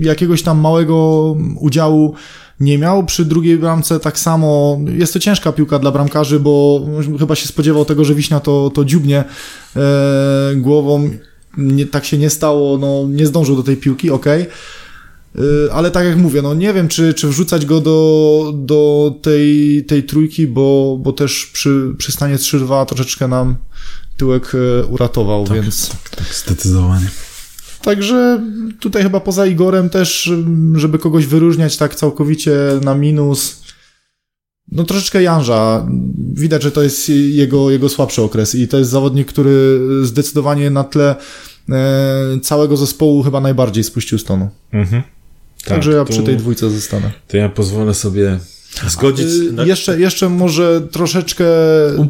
jakiegoś 0.00 0.42
tam 0.42 0.60
małego 0.60 1.36
udziału 1.60 2.14
nie 2.60 2.78
miał. 2.78 3.04
Przy 3.04 3.24
drugiej 3.24 3.58
bramce 3.58 4.00
tak 4.00 4.18
samo. 4.18 4.80
Jest 4.98 5.12
to 5.12 5.18
ciężka 5.18 5.52
piłka 5.52 5.78
dla 5.78 5.90
bramkarzy, 5.90 6.40
bo 6.40 6.80
chyba 7.18 7.34
się 7.34 7.46
spodziewał 7.46 7.84
tego, 7.84 8.04
że 8.04 8.14
Wiśnia 8.14 8.40
to, 8.40 8.70
to 8.74 8.84
dziubnie 8.84 9.24
e, 9.76 10.54
głową. 10.56 11.10
Nie, 11.56 11.86
tak 11.86 12.04
się 12.04 12.18
nie 12.18 12.30
stało, 12.30 12.78
no 12.78 13.06
nie 13.08 13.26
zdążył 13.26 13.56
do 13.56 13.62
tej 13.62 13.76
piłki. 13.76 14.10
E, 14.10 15.72
Ale 15.72 15.90
tak 15.90 16.06
jak 16.06 16.16
mówię, 16.16 16.42
no 16.42 16.54
nie 16.54 16.72
wiem, 16.72 16.88
czy, 16.88 17.14
czy 17.14 17.28
wrzucać 17.28 17.66
go 17.66 17.80
do, 17.80 18.52
do 18.56 19.14
tej, 19.22 19.84
tej 19.84 20.02
trójki, 20.02 20.46
bo, 20.46 20.98
bo 21.02 21.12
też 21.12 21.46
przy, 21.46 21.94
przy 21.98 22.12
stanie 22.12 22.36
3-2 22.36 22.86
troszeczkę 22.86 23.28
nam 23.28 23.56
tyłek 24.16 24.52
e, 24.54 24.86
uratował, 24.86 25.46
więc... 25.46 25.90
Tak, 26.16 26.34
zdecydowanie. 26.34 27.10
Także 27.82 28.42
tutaj 28.80 29.02
chyba 29.02 29.20
poza 29.20 29.46
Igorem 29.46 29.90
też, 29.90 30.30
żeby 30.74 30.98
kogoś 30.98 31.26
wyróżniać 31.26 31.76
tak 31.76 31.94
całkowicie 31.94 32.56
na 32.84 32.94
minus, 32.94 33.62
no 34.72 34.84
troszeczkę 34.84 35.22
Janża. 35.22 35.86
Widać, 36.32 36.62
że 36.62 36.72
to 36.72 36.82
jest 36.82 37.08
jego, 37.08 37.70
jego 37.70 37.88
słabszy 37.88 38.22
okres 38.22 38.54
i 38.54 38.68
to 38.68 38.78
jest 38.78 38.90
zawodnik, 38.90 39.28
który 39.28 39.80
zdecydowanie 40.02 40.70
na 40.70 40.84
tle 40.84 41.16
e, 41.68 42.40
całego 42.42 42.76
zespołu 42.76 43.22
chyba 43.22 43.40
najbardziej 43.40 43.84
spuścił 43.84 44.18
stonu. 44.18 44.48
Mhm. 44.72 45.02
Także 45.64 45.92
ja 45.92 46.04
przy 46.04 46.22
tej 46.22 46.36
dwójce 46.36 46.70
zostanę. 46.70 47.12
To 47.28 47.36
ja 47.36 47.48
pozwolę 47.48 47.94
sobie 47.94 48.38
zgodzić. 48.88 49.26
Y, 49.26 49.66
jeszcze, 49.66 50.00
jeszcze 50.00 50.28
może 50.28 50.80
troszeczkę... 50.80 51.44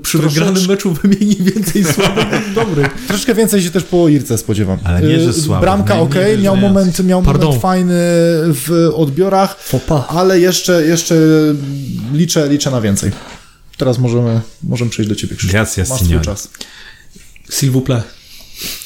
Przy 0.02 0.18
wygranym 0.18 0.54
troszecz- 0.54 0.68
meczu 0.68 0.92
wymieni 1.02 1.36
więcej 1.36 1.84
słabych 1.94 2.54
dobrych. 2.54 2.88
Troszeczkę 3.08 3.34
więcej 3.34 3.62
się 3.62 3.70
też 3.70 3.82
po 3.84 4.08
Irce 4.08 4.38
spodziewam. 4.38 4.78
Ale 4.84 5.02
nie, 5.02 5.20
że 5.20 5.30
Y, 5.30 5.32
słabo, 5.32 5.60
Bramka 5.60 5.94
nie- 5.94 6.00
ok, 6.00 6.14
miał 6.42 6.56
moment, 6.56 7.04
miał 7.04 7.22
Pardon. 7.22 7.44
moment 7.44 7.62
fajny 7.62 7.94
w 8.48 8.90
odbiorach, 8.94 9.56
Fopa. 9.62 10.06
ale 10.08 10.40
jeszcze, 10.40 10.86
jeszcze 10.86 11.14
liczę, 12.12 12.48
liczę 12.48 12.70
na 12.70 12.80
więcej. 12.80 13.10
Teraz 13.76 13.98
możemy, 13.98 14.40
możemy 14.62 14.90
przejść 14.90 15.08
do 15.08 15.14
ciebie, 15.14 15.36
Krzysztof. 15.36 15.52
Gracias, 15.52 15.88
Masz 15.88 16.00
swój 16.00 16.20
czas. 16.20 16.48
S'il 17.50 17.70
vous 17.70 17.84
plaît. 17.84 18.02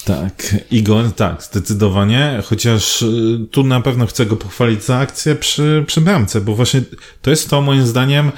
Tak, 0.05 0.57
Igor, 0.71 1.13
tak, 1.13 1.43
zdecydowanie, 1.43 2.43
chociaż 2.45 3.03
y, 3.03 3.47
tu 3.51 3.65
na 3.65 3.81
pewno 3.81 4.07
chcę 4.07 4.27
go 4.27 4.37
pochwalić 4.37 4.85
za 4.85 4.97
akcję 4.97 5.35
przy, 5.35 5.85
przy 5.87 6.01
bramce, 6.01 6.41
bo 6.41 6.55
właśnie 6.55 6.83
to 7.23 7.31
jest 7.31 7.51
to 7.51 7.61
moim 7.61 7.87
zdaniem, 7.87 8.33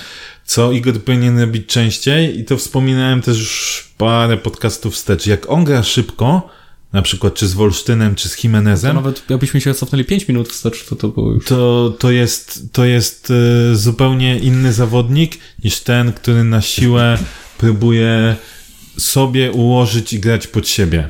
co 0.45 0.73
Igor 0.73 1.01
powinien 1.01 1.39
robić 1.39 1.67
częściej 1.67 2.39
i 2.41 2.45
to 2.45 2.57
wspominałem 2.57 3.23
też 3.23 3.39
już 3.39 3.85
parę 3.99 4.37
podcastów 4.37 4.95
wstecz. 4.95 5.27
Jak 5.27 5.51
on 5.51 5.65
gra 5.65 5.83
szybko, 5.83 6.51
na 6.93 7.03
przykład 7.03 7.35
czy 7.35 7.49
z 7.49 7.55
Wolsztynem, 7.55 8.15
czy 8.15 8.29
z 8.29 8.37
To 8.37 8.41
Jimenezem, 8.43 8.97
nawet 8.97 9.31
jakbyśmy 9.31 9.61
się 9.61 9.75
cofnęli 9.75 10.05
5 10.05 10.29
minut 10.29 10.49
wstecz, 10.49 10.85
to 10.85 10.97
to 10.97 11.09
było 11.09 11.33
już... 11.33 11.45
to, 11.45 11.95
to 11.99 12.11
jest, 12.11 12.73
to 12.73 12.85
jest 12.85 13.33
y, 13.73 13.77
zupełnie 13.77 14.39
inny 14.39 14.73
zawodnik 14.73 15.39
niż 15.65 15.81
ten, 15.81 16.13
który 16.13 16.45
na 16.45 16.61
siłę 16.61 17.19
próbuje 17.59 18.37
sobie 18.99 19.53
ułożyć 19.53 20.13
i 20.13 20.21
grać 20.21 20.47
pod 20.47 20.69
siebie. 20.69 21.09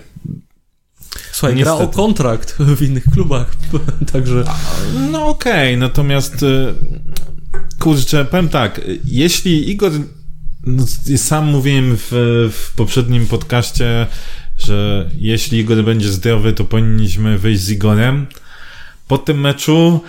Słuchaj, 1.33 1.57
gra 1.57 1.73
o 1.73 1.79
Niestety. 1.79 1.97
kontrakt 1.97 2.57
w 2.77 2.83
innych 2.83 3.05
klubach, 3.05 3.57
także... 4.13 4.45
No 5.11 5.27
okej, 5.27 5.77
natomiast 5.77 6.43
y, 6.43 6.75
kurczę, 7.79 8.25
powiem 8.25 8.49
tak, 8.49 8.81
jeśli 9.05 9.71
Igor, 9.71 9.93
no, 10.67 10.85
sam 11.17 11.47
mówiłem 11.47 11.97
w, 11.97 12.09
w 12.53 12.73
poprzednim 12.77 13.27
podcaście, 13.27 14.07
że 14.59 15.11
jeśli 15.19 15.59
Igor 15.59 15.85
będzie 15.85 16.09
zdrowy, 16.09 16.53
to 16.53 16.65
powinniśmy 16.65 17.39
wyjść 17.39 17.63
z 17.63 17.71
Igorem. 17.71 18.27
Po 19.09 19.19
tym 19.19 19.41
meczu 19.41 20.01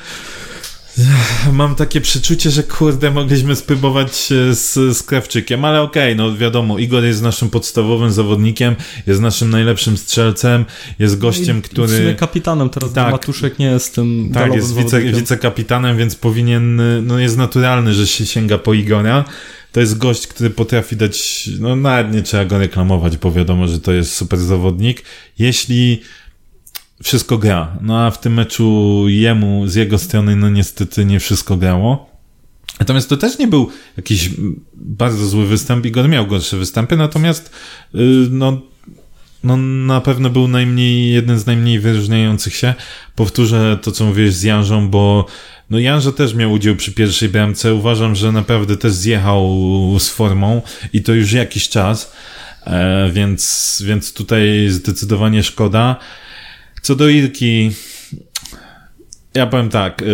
mam 1.51 1.75
takie 1.75 2.01
przeczucie, 2.01 2.51
że 2.51 2.63
kurde, 2.63 3.11
mogliśmy 3.11 3.55
spróbować 3.55 4.15
z, 4.51 4.97
z 4.97 5.03
Krawczykiem, 5.03 5.65
ale 5.65 5.81
okej, 5.81 6.15
no 6.15 6.37
wiadomo, 6.37 6.79
Igor 6.79 7.03
jest 7.03 7.21
naszym 7.21 7.49
podstawowym 7.49 8.11
zawodnikiem, 8.11 8.75
jest 9.07 9.21
naszym 9.21 9.49
najlepszym 9.49 9.97
strzelcem, 9.97 10.65
jest 10.99 11.19
gościem, 11.19 11.61
W 11.61 11.67
sumie 11.67 11.87
który... 11.87 12.15
kapitanem 12.15 12.69
teraz, 12.69 12.93
Tak. 12.93 13.11
Matuszek 13.11 13.59
nie 13.59 13.65
jest 13.65 13.95
tym 13.95 14.31
Tak, 14.33 14.53
jest 14.53 14.75
wice, 14.75 15.01
wicekapitanem, 15.01 15.97
więc 15.97 16.15
powinien, 16.15 16.81
no 17.07 17.19
jest 17.19 17.37
naturalny, 17.37 17.93
że 17.93 18.07
się 18.07 18.25
sięga 18.25 18.57
po 18.57 18.73
Igora. 18.73 19.25
To 19.71 19.79
jest 19.79 19.97
gość, 19.97 20.27
który 20.27 20.49
potrafi 20.49 20.95
dać, 20.95 21.49
no 21.59 21.75
nawet 21.75 22.13
nie 22.13 22.21
trzeba 22.21 22.45
go 22.45 22.57
reklamować, 22.59 23.17
bo 23.17 23.31
wiadomo, 23.31 23.67
że 23.67 23.79
to 23.79 23.93
jest 23.93 24.13
super 24.13 24.39
zawodnik. 24.39 25.03
Jeśli 25.39 26.01
wszystko 27.03 27.37
gra, 27.37 27.77
no 27.81 27.99
a 27.99 28.11
w 28.11 28.19
tym 28.19 28.33
meczu 28.33 29.03
jemu, 29.07 29.67
z 29.67 29.75
jego 29.75 29.97
strony, 29.97 30.35
no 30.35 30.49
niestety 30.49 31.05
nie 31.05 31.19
wszystko 31.19 31.57
grało. 31.57 32.09
Natomiast 32.79 33.09
to 33.09 33.17
też 33.17 33.39
nie 33.39 33.47
był 33.47 33.69
jakiś 33.97 34.29
bardzo 34.73 35.27
zły 35.27 35.47
występ, 35.47 35.85
Igor 35.85 36.09
miał 36.09 36.27
gorsze 36.27 36.57
występy, 36.57 36.97
natomiast 36.97 37.51
yy, 37.93 38.27
no 38.29 38.61
no 39.43 39.57
na 39.57 40.01
pewno 40.01 40.29
był 40.29 40.47
najmniej, 40.47 41.11
jeden 41.11 41.39
z 41.39 41.45
najmniej 41.45 41.79
wyróżniających 41.79 42.55
się. 42.55 42.73
Powtórzę 43.15 43.79
to, 43.81 43.91
co 43.91 44.05
mówiłeś 44.05 44.33
z 44.33 44.43
Janżą, 44.43 44.89
bo 44.89 45.25
no 45.69 45.79
Janża 45.79 46.11
też 46.11 46.33
miał 46.33 46.51
udział 46.51 46.75
przy 46.75 46.91
pierwszej 46.91 47.29
bramce. 47.29 47.73
Uważam, 47.73 48.15
że 48.15 48.31
naprawdę 48.31 48.77
też 48.77 48.93
zjechał 48.93 49.59
z 49.99 50.09
formą 50.09 50.61
i 50.93 51.01
to 51.01 51.13
już 51.13 51.31
jakiś 51.31 51.69
czas, 51.69 52.13
e, 52.65 53.09
więc, 53.13 53.83
więc 53.85 54.13
tutaj 54.13 54.67
zdecydowanie 54.69 55.43
szkoda. 55.43 55.99
Co 56.83 56.95
do 56.95 57.09
Irki, 57.09 57.71
ja 59.33 59.47
powiem 59.47 59.69
tak, 59.69 60.01
y, 60.01 60.05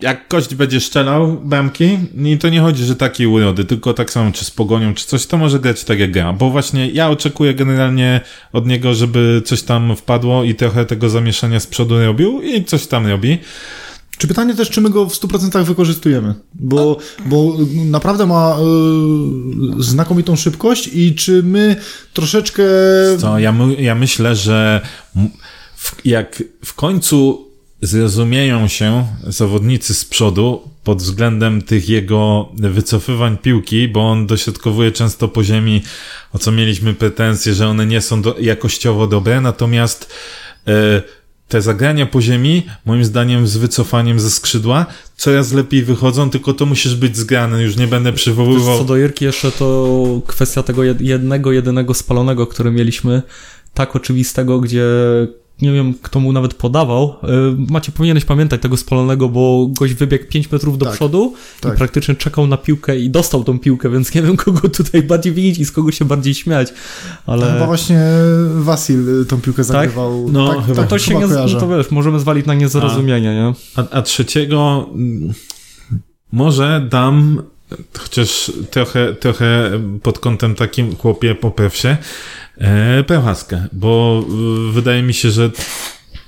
jak 0.00 0.28
kość 0.28 0.54
będzie 0.54 0.80
strzelał 0.80 1.32
bramki, 1.32 1.98
i 2.24 2.38
to 2.38 2.48
nie 2.48 2.60
chodzi, 2.60 2.84
że 2.84 2.96
takiej 2.96 3.26
urody, 3.26 3.64
tylko 3.64 3.94
tak 3.94 4.10
samo 4.10 4.32
czy 4.32 4.44
z 4.44 4.50
pogonią, 4.50 4.94
czy 4.94 5.06
coś, 5.06 5.26
to 5.26 5.38
może 5.38 5.60
grać 5.60 5.84
tak 5.84 5.98
jak 5.98 6.12
gra, 6.12 6.32
bo 6.32 6.50
właśnie 6.50 6.90
ja 6.90 7.10
oczekuję 7.10 7.54
generalnie 7.54 8.20
od 8.52 8.66
niego, 8.66 8.94
żeby 8.94 9.42
coś 9.44 9.62
tam 9.62 9.96
wpadło 9.96 10.44
i 10.44 10.54
trochę 10.54 10.84
tego 10.84 11.08
zamieszania 11.08 11.60
z 11.60 11.66
przodu 11.66 11.98
robił 11.98 12.42
i 12.42 12.64
coś 12.64 12.86
tam 12.86 13.06
robi. 13.06 13.38
Czy 14.18 14.28
pytanie 14.28 14.54
też, 14.54 14.70
czy 14.70 14.80
my 14.80 14.90
go 14.90 15.06
w 15.06 15.14
100% 15.14 15.64
wykorzystujemy? 15.64 16.34
Bo, 16.54 16.98
bo 17.26 17.56
naprawdę 17.84 18.26
ma 18.26 18.56
y, 19.78 19.82
znakomitą 19.82 20.36
szybkość 20.36 20.90
i 20.92 21.14
czy 21.14 21.42
my 21.42 21.76
troszeczkę... 22.12 22.62
Co, 23.18 23.38
ja, 23.38 23.52
my, 23.52 23.74
ja 23.74 23.94
myślę, 23.94 24.36
że 24.36 24.80
w, 25.80 26.06
jak 26.06 26.42
w 26.64 26.74
końcu 26.74 27.48
zrozumieją 27.82 28.68
się 28.68 29.06
zawodnicy 29.26 29.94
z 29.94 30.04
przodu 30.04 30.62
pod 30.84 30.98
względem 30.98 31.62
tych 31.62 31.88
jego 31.88 32.48
wycofywań 32.54 33.38
piłki, 33.38 33.88
bo 33.88 34.10
on 34.10 34.26
dośrodkowuje 34.26 34.92
często 34.92 35.28
po 35.28 35.44
ziemi, 35.44 35.82
o 36.32 36.38
co 36.38 36.52
mieliśmy 36.52 36.94
pretensje, 36.94 37.54
że 37.54 37.68
one 37.68 37.86
nie 37.86 38.00
są 38.00 38.22
do, 38.22 38.36
jakościowo 38.40 39.06
dobre, 39.06 39.40
natomiast 39.40 40.12
e, 40.66 41.02
te 41.48 41.62
zagrania 41.62 42.06
po 42.06 42.20
ziemi, 42.20 42.62
moim 42.84 43.04
zdaniem 43.04 43.46
z 43.46 43.56
wycofaniem 43.56 44.20
ze 44.20 44.30
skrzydła, 44.30 44.86
coraz 45.16 45.52
lepiej 45.52 45.82
wychodzą, 45.82 46.30
tylko 46.30 46.52
to 46.52 46.66
musisz 46.66 46.94
być 46.94 47.16
zgrany, 47.16 47.62
już 47.62 47.76
nie 47.76 47.86
będę 47.86 48.12
przywoływał... 48.12 48.78
co 48.78 48.84
do 48.84 48.96
Irki 48.96 49.24
jeszcze 49.24 49.52
to 49.52 49.96
kwestia 50.26 50.62
tego 50.62 50.82
jed- 50.82 51.02
jednego, 51.02 51.52
jedynego 51.52 51.94
spalonego, 51.94 52.46
który 52.46 52.70
mieliśmy, 52.70 53.22
tak 53.74 53.96
oczywistego, 53.96 54.60
gdzie 54.60 54.84
nie 55.62 55.72
wiem, 55.72 55.94
kto 56.02 56.20
mu 56.20 56.32
nawet 56.32 56.54
podawał. 56.54 57.14
Y, 57.68 57.72
Macie, 57.72 57.92
powinieneś 57.92 58.24
pamiętać 58.24 58.62
tego 58.62 58.76
spalonego, 58.76 59.28
bo 59.28 59.66
gość 59.70 59.94
wybiegł 59.94 60.24
5 60.28 60.50
metrów 60.52 60.78
do 60.78 60.86
Tak, 60.86 60.94
przodu 60.94 61.34
tak. 61.60 61.74
i 61.74 61.78
praktycznie 61.78 62.14
czekał 62.14 62.46
na 62.46 62.56
piłkę 62.56 62.98
i 62.98 63.10
dostał 63.10 63.44
tą 63.44 63.58
piłkę, 63.58 63.90
więc 63.90 64.14
nie 64.14 64.22
wiem, 64.22 64.36
kogo 64.36 64.68
tutaj 64.68 65.02
bardziej 65.02 65.32
winić 65.32 65.58
i 65.58 65.64
z 65.64 65.72
kogo 65.72 65.92
się 65.92 66.04
bardziej 66.04 66.34
śmiać, 66.34 66.72
ale... 67.26 67.52
Chyba 67.52 67.66
właśnie 67.66 68.00
Wasil 68.54 69.26
tą 69.28 69.40
piłkę 69.40 69.64
zagrywał. 69.64 70.28
No, 70.32 70.54
tak, 70.54 70.64
chyba. 70.66 70.80
tak 70.80 70.88
To 70.90 70.98
się 70.98 71.08
chyba 71.14 71.20
nie, 71.20 71.26
kojarzę. 71.28 71.54
no 71.54 71.60
to 71.60 71.68
wiesz, 71.68 71.90
możemy 71.90 72.20
zwalić 72.20 72.46
na 72.46 72.54
niezrozumienie, 72.54 73.34
nie? 73.34 73.52
A, 73.76 73.90
a 73.90 74.02
trzeciego 74.02 74.86
mm, 74.94 75.32
może 76.32 76.86
dam, 76.90 77.42
chociaż 77.98 78.52
trochę, 78.70 79.14
trochę 79.14 79.70
pod 80.02 80.18
kątem 80.18 80.54
takim 80.54 80.96
chłopie 80.96 81.34
popraw 81.34 81.76
się, 81.76 81.96
e, 82.60 83.04
Prochaskę, 83.04 83.66
bo 83.72 84.24
y, 84.68 84.72
wydaje 84.72 85.02
mi 85.02 85.14
się, 85.14 85.30
że 85.30 85.50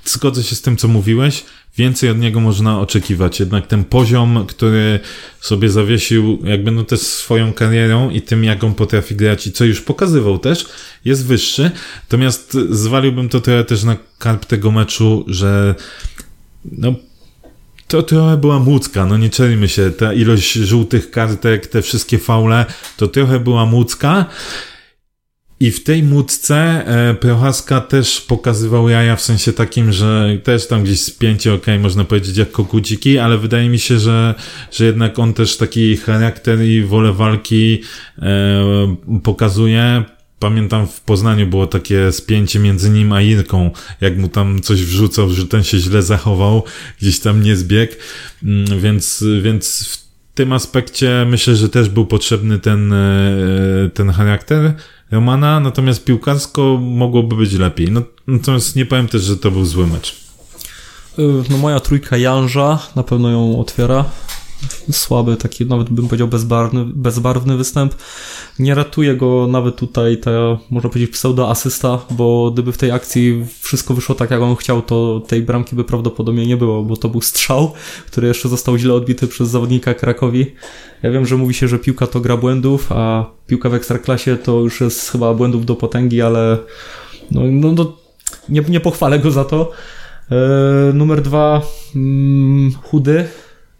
zgodzę 0.05 0.43
się 0.43 0.55
z 0.55 0.61
tym, 0.61 0.77
co 0.77 0.87
mówiłeś, 0.87 1.43
więcej 1.77 2.09
od 2.09 2.19
niego 2.19 2.39
można 2.39 2.79
oczekiwać. 2.79 3.39
Jednak 3.39 3.67
ten 3.67 3.83
poziom, 3.83 4.45
który 4.47 4.99
sobie 5.41 5.69
zawiesił 5.69 6.39
jakby 6.43 6.71
no 6.71 6.83
też 6.83 6.99
swoją 6.99 7.53
karierą 7.53 8.09
i 8.09 8.21
tym, 8.21 8.43
jak 8.43 8.63
on 8.63 8.73
potrafi 8.73 9.15
grać 9.15 9.47
i 9.47 9.51
co 9.51 9.65
już 9.65 9.81
pokazywał 9.81 10.37
też, 10.37 10.65
jest 11.05 11.25
wyższy. 11.25 11.71
Natomiast 12.03 12.57
zwaliłbym 12.69 13.29
to 13.29 13.41
trochę 13.41 13.63
też 13.63 13.83
na 13.83 13.97
karp 14.19 14.45
tego 14.45 14.71
meczu, 14.71 15.25
że 15.27 15.75
no 16.65 16.93
to 17.87 18.03
trochę 18.03 18.37
była 18.37 18.59
młódzka, 18.59 19.05
no 19.05 19.17
nie 19.17 19.29
czerujmy 19.29 19.69
się, 19.69 19.91
ta 19.91 20.13
ilość 20.13 20.53
żółtych 20.53 21.11
kartek, 21.11 21.67
te 21.67 21.81
wszystkie 21.81 22.17
faule, 22.17 22.65
to 22.97 23.07
trochę 23.07 23.39
była 23.39 23.65
młódzka. 23.65 24.25
I 25.63 25.71
w 25.71 25.83
tej 25.83 26.03
młódce 26.03 26.55
e, 26.55 27.13
Prochaska 27.13 27.81
też 27.81 28.21
pokazywał 28.21 28.89
jaja 28.89 29.15
w 29.15 29.21
sensie 29.21 29.53
takim, 29.53 29.91
że 29.91 30.37
też 30.43 30.67
tam 30.67 30.83
gdzieś 30.83 31.01
spięcie, 31.01 31.53
okej, 31.53 31.79
można 31.79 32.03
powiedzieć 32.03 32.37
jak 32.37 32.51
koguciki, 32.51 33.17
ale 33.17 33.37
wydaje 33.37 33.69
mi 33.69 33.79
się, 33.79 33.99
że, 33.99 34.35
że 34.71 34.85
jednak 34.85 35.19
on 35.19 35.33
też 35.33 35.57
taki 35.57 35.97
charakter 35.97 36.61
i 36.61 36.83
wolę 36.83 37.13
walki 37.13 37.81
e, 38.21 38.95
pokazuje. 39.23 40.03
Pamiętam 40.39 40.87
w 40.87 41.01
Poznaniu 41.01 41.47
było 41.47 41.67
takie 41.67 42.11
spięcie 42.11 42.59
między 42.59 42.89
nim 42.89 43.13
a 43.13 43.21
Irką, 43.21 43.71
jak 44.01 44.17
mu 44.17 44.29
tam 44.29 44.61
coś 44.61 44.83
wrzucał, 44.83 45.29
że 45.29 45.47
ten 45.47 45.63
się 45.63 45.77
źle 45.77 46.01
zachował, 46.01 46.63
gdzieś 47.01 47.19
tam 47.19 47.43
nie 47.43 47.55
zbiegł, 47.55 47.93
Mm, 48.43 48.79
więc, 48.79 49.23
więc 49.41 49.87
w 49.87 50.03
tym 50.35 50.53
aspekcie 50.53 51.25
myślę, 51.29 51.55
że 51.55 51.69
też 51.69 51.89
był 51.89 52.05
potrzebny 52.05 52.59
ten, 52.59 52.93
e, 52.93 53.89
ten 53.93 54.09
charakter 54.09 54.73
Romana, 55.13 55.59
natomiast 55.59 56.05
piłkarsko 56.05 56.77
mogłoby 56.81 57.35
być 57.35 57.53
lepiej. 57.53 57.91
No, 57.91 58.01
natomiast 58.27 58.75
nie 58.75 58.85
powiem 58.85 59.07
też, 59.07 59.21
że 59.21 59.37
to 59.37 59.51
był 59.51 59.65
zły 59.65 59.87
mecz. 59.87 60.15
Y, 61.19 61.43
No 61.49 61.57
moja 61.57 61.79
trójka 61.79 62.17
Janża 62.17 62.79
na 62.95 63.03
pewno 63.03 63.29
ją 63.29 63.59
otwiera. 63.59 64.05
Słaby, 64.91 65.37
taki 65.37 65.65
nawet 65.65 65.89
bym 65.89 66.07
powiedział 66.07 66.27
bezbarwny, 66.27 66.85
bezbarwny 66.85 67.57
występ. 67.57 67.95
Nie 68.59 68.75
ratuje 68.75 69.15
go 69.15 69.47
nawet 69.47 69.75
tutaj 69.75 70.17
ta, 70.17 70.31
można 70.69 70.89
powiedzieć, 70.89 71.11
pseudo-asysta, 71.11 71.99
bo 72.11 72.51
gdyby 72.51 72.71
w 72.71 72.77
tej 72.77 72.91
akcji 72.91 73.45
wszystko 73.59 73.93
wyszło 73.93 74.15
tak, 74.15 74.31
jak 74.31 74.41
on 74.41 74.55
chciał, 74.55 74.81
to 74.81 75.21
tej 75.27 75.41
bramki 75.41 75.75
by 75.75 75.83
prawdopodobnie 75.83 76.47
nie 76.47 76.57
było, 76.57 76.83
bo 76.83 76.97
to 76.97 77.09
był 77.09 77.21
strzał, 77.21 77.71
który 78.07 78.27
jeszcze 78.27 78.49
został 78.49 78.77
źle 78.77 78.93
odbity 78.93 79.27
przez 79.27 79.49
zawodnika 79.49 79.93
Krakowi. 79.93 80.51
Ja 81.03 81.11
wiem, 81.11 81.25
że 81.25 81.37
mówi 81.37 81.53
się, 81.53 81.67
że 81.67 81.79
piłka 81.79 82.07
to 82.07 82.19
gra 82.19 82.37
błędów, 82.37 82.91
a 82.91 83.25
piłka 83.47 83.69
w 83.69 83.73
ekstraklasie 83.73 84.37
to 84.37 84.59
już 84.59 84.81
jest 84.81 85.11
chyba 85.11 85.33
błędów 85.33 85.65
do 85.65 85.75
potęgi, 85.75 86.21
ale 86.21 86.57
no, 87.31 87.41
no, 87.51 87.71
no 87.71 87.97
nie, 88.49 88.61
nie 88.69 88.79
pochwalę 88.79 89.19
go 89.19 89.31
za 89.31 89.45
to. 89.45 89.71
E, 90.31 90.93
numer 90.93 91.21
dwa, 91.21 91.61
mm, 91.95 92.71
chudy 92.83 93.27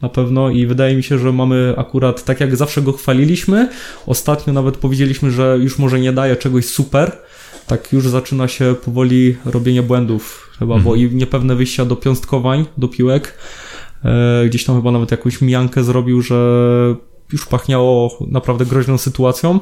na 0.03 0.09
pewno 0.09 0.49
i 0.49 0.65
wydaje 0.65 0.95
mi 0.95 1.03
się, 1.03 1.19
że 1.19 1.31
mamy 1.31 1.73
akurat, 1.77 2.23
tak 2.23 2.39
jak 2.39 2.55
zawsze 2.55 2.81
go 2.81 2.93
chwaliliśmy, 2.93 3.69
ostatnio 4.05 4.53
nawet 4.53 4.77
powiedzieliśmy, 4.77 5.31
że 5.31 5.57
już 5.61 5.79
może 5.79 5.99
nie 5.99 6.13
daje 6.13 6.35
czegoś 6.35 6.65
super, 6.65 7.11
tak 7.67 7.93
już 7.93 8.09
zaczyna 8.09 8.47
się 8.47 8.75
powoli 8.85 9.37
robienie 9.45 9.83
błędów 9.83 10.49
chyba, 10.59 10.79
bo 10.79 10.95
i 10.95 11.15
niepewne 11.15 11.55
wyjścia 11.55 11.85
do 11.85 11.95
piąstkowań, 11.95 12.65
do 12.77 12.87
piłek, 12.87 13.37
e, 14.05 14.45
gdzieś 14.45 14.65
tam 14.65 14.75
chyba 14.75 14.91
nawet 14.91 15.11
jakąś 15.11 15.41
mijankę 15.41 15.83
zrobił, 15.83 16.21
że 16.21 16.35
już 17.33 17.45
pachniało 17.45 18.17
naprawdę 18.27 18.65
groźną 18.65 18.97
sytuacją. 18.97 19.59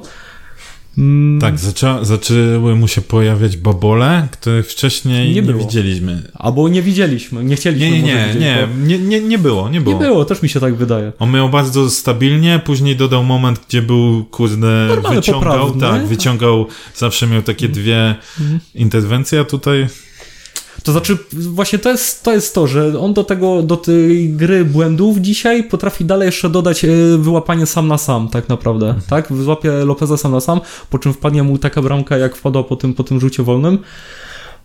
Mm, 0.97 1.41
Tak, 1.41 1.59
zaczą, 1.59 2.05
zaczęły 2.05 2.75
mu 2.75 2.87
się 2.87 3.01
pojawiać 3.01 3.57
babole, 3.57 4.27
których 4.31 4.67
wcześniej 4.71 5.35
Nie 5.35 5.41
nie, 5.41 5.53
widzieliśmy. 5.53 6.23
Albo 6.33 6.69
nie 6.69 6.81
widzieliśmy, 6.81 7.43
nie 7.43 7.55
chcieliśmy 7.55 7.91
Nie, 7.91 8.01
nie, 8.01 8.25
widzieć, 8.27 8.41
nie, 8.41 8.67
bo- 8.71 8.87
nie, 8.87 8.99
nie, 8.99 9.21
nie 9.21 9.37
było, 9.37 9.69
nie 9.69 9.81
było. 9.81 9.99
Nie 9.99 10.05
było, 10.07 10.25
też 10.25 10.41
mi 10.41 10.49
się 10.49 10.59
tak 10.59 10.75
wydaje. 10.75 11.11
On 11.19 11.31
miał 11.31 11.49
bardzo 11.49 11.89
stabilnie, 11.89 12.61
później 12.65 12.95
dodał 12.95 13.23
moment, 13.23 13.61
gdzie 13.67 13.81
był, 13.81 14.25
kurde, 14.31 14.87
wyciągał, 15.15 15.41
poprawny. 15.69 15.81
tak, 15.81 16.05
wyciągał, 16.07 16.67
zawsze 16.95 17.27
miał 17.27 17.41
takie 17.41 17.69
dwie 17.69 18.15
interwencje, 18.75 19.39
a 19.39 19.43
tutaj 19.43 19.87
To 20.83 20.91
znaczy, 20.91 21.17
właśnie 21.33 21.79
to 21.79 21.89
jest, 21.89 22.23
to 22.23 22.33
jest 22.33 22.55
to, 22.55 22.67
że 22.67 22.99
on 22.99 23.13
do 23.13 23.23
tego, 23.23 23.63
do 23.63 23.77
tej 23.77 24.29
gry 24.29 24.65
błędów 24.65 25.17
dzisiaj 25.17 25.63
potrafi 25.63 26.05
dalej 26.05 26.25
jeszcze 26.25 26.49
dodać 26.49 26.85
e, 26.85 26.87
wyłapanie 27.17 27.65
sam 27.65 27.87
na 27.87 27.97
sam, 27.97 28.27
tak 28.29 28.49
naprawdę, 28.49 28.85
Mhm. 28.85 29.05
tak? 29.09 29.37
Złapie 29.43 29.71
Lopeza 29.71 30.17
sam 30.17 30.31
na 30.31 30.39
sam, 30.39 30.61
po 30.89 30.99
czym 30.99 31.13
wpadnie 31.13 31.43
mu 31.43 31.57
taka 31.57 31.81
bramka, 31.81 32.17
jak 32.17 32.35
wpadła 32.35 32.63
po 32.63 32.75
tym, 32.75 32.93
po 32.93 33.03
tym 33.03 33.19
rzucie 33.19 33.43
wolnym. 33.43 33.77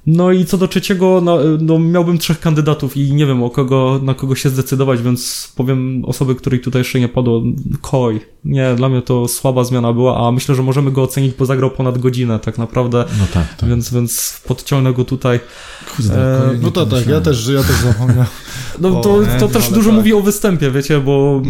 No 0.07 0.33
i 0.33 0.45
co 0.45 0.59
do 0.59 0.69
trzeciego, 0.69 1.21
no, 1.25 1.39
no 1.61 1.79
miałbym 1.79 2.19
trzech 2.19 2.41
kandydatów 2.41 2.97
i 2.97 3.13
nie 3.15 3.27
wiem 3.27 3.43
o 3.43 3.51
kogo, 3.51 4.01
na 4.03 4.15
kogo 4.15 4.35
się 4.35 4.49
zdecydować, 4.49 5.03
więc 5.03 5.53
powiem 5.57 6.05
osoby, 6.05 6.35
której 6.35 6.61
tutaj 6.61 6.81
jeszcze 6.81 7.01
nie 7.01 7.09
padło, 7.09 7.43
Koi. 7.81 8.21
Nie, 8.45 8.75
dla 8.75 8.89
mnie 8.89 9.03
to 9.03 9.29
słaba 9.29 9.65
zmiana 9.65 9.93
była, 9.93 10.27
a 10.29 10.33
myślę, 10.33 10.55
że 10.55 10.63
możemy 10.63 10.93
go 10.93 11.03
ocenić, 11.03 11.35
bo 11.39 11.47
zagrał 11.47 11.71
ponad 11.71 11.99
godzinę 11.99 12.39
tak 12.39 12.59
naprawdę, 12.59 13.05
no 13.19 13.25
tak, 13.35 13.55
tak. 13.55 13.69
więc, 13.69 13.93
więc 13.95 14.41
podciągnę 14.47 14.93
go 14.93 15.05
tutaj. 15.05 15.41
Kurde, 15.97 16.15
E, 16.51 16.59
No 16.63 16.71
to 16.71 16.87
tak, 16.87 17.07
ja 17.07 17.21
też, 17.21 17.49
ja 17.49 17.63
też 17.63 17.77
zapomniałem. 17.77 18.27
No 18.81 18.99
O, 18.99 19.03
to, 19.03 19.23
nie, 19.23 19.41
to 19.41 19.49
też 19.49 19.65
ale 19.67 19.75
dużo 19.75 19.91
tak. 19.91 19.97
mówi 19.97 20.13
o 20.15 20.21
występie, 20.21 20.71
wiecie, 20.71 21.01
bo 21.01 21.43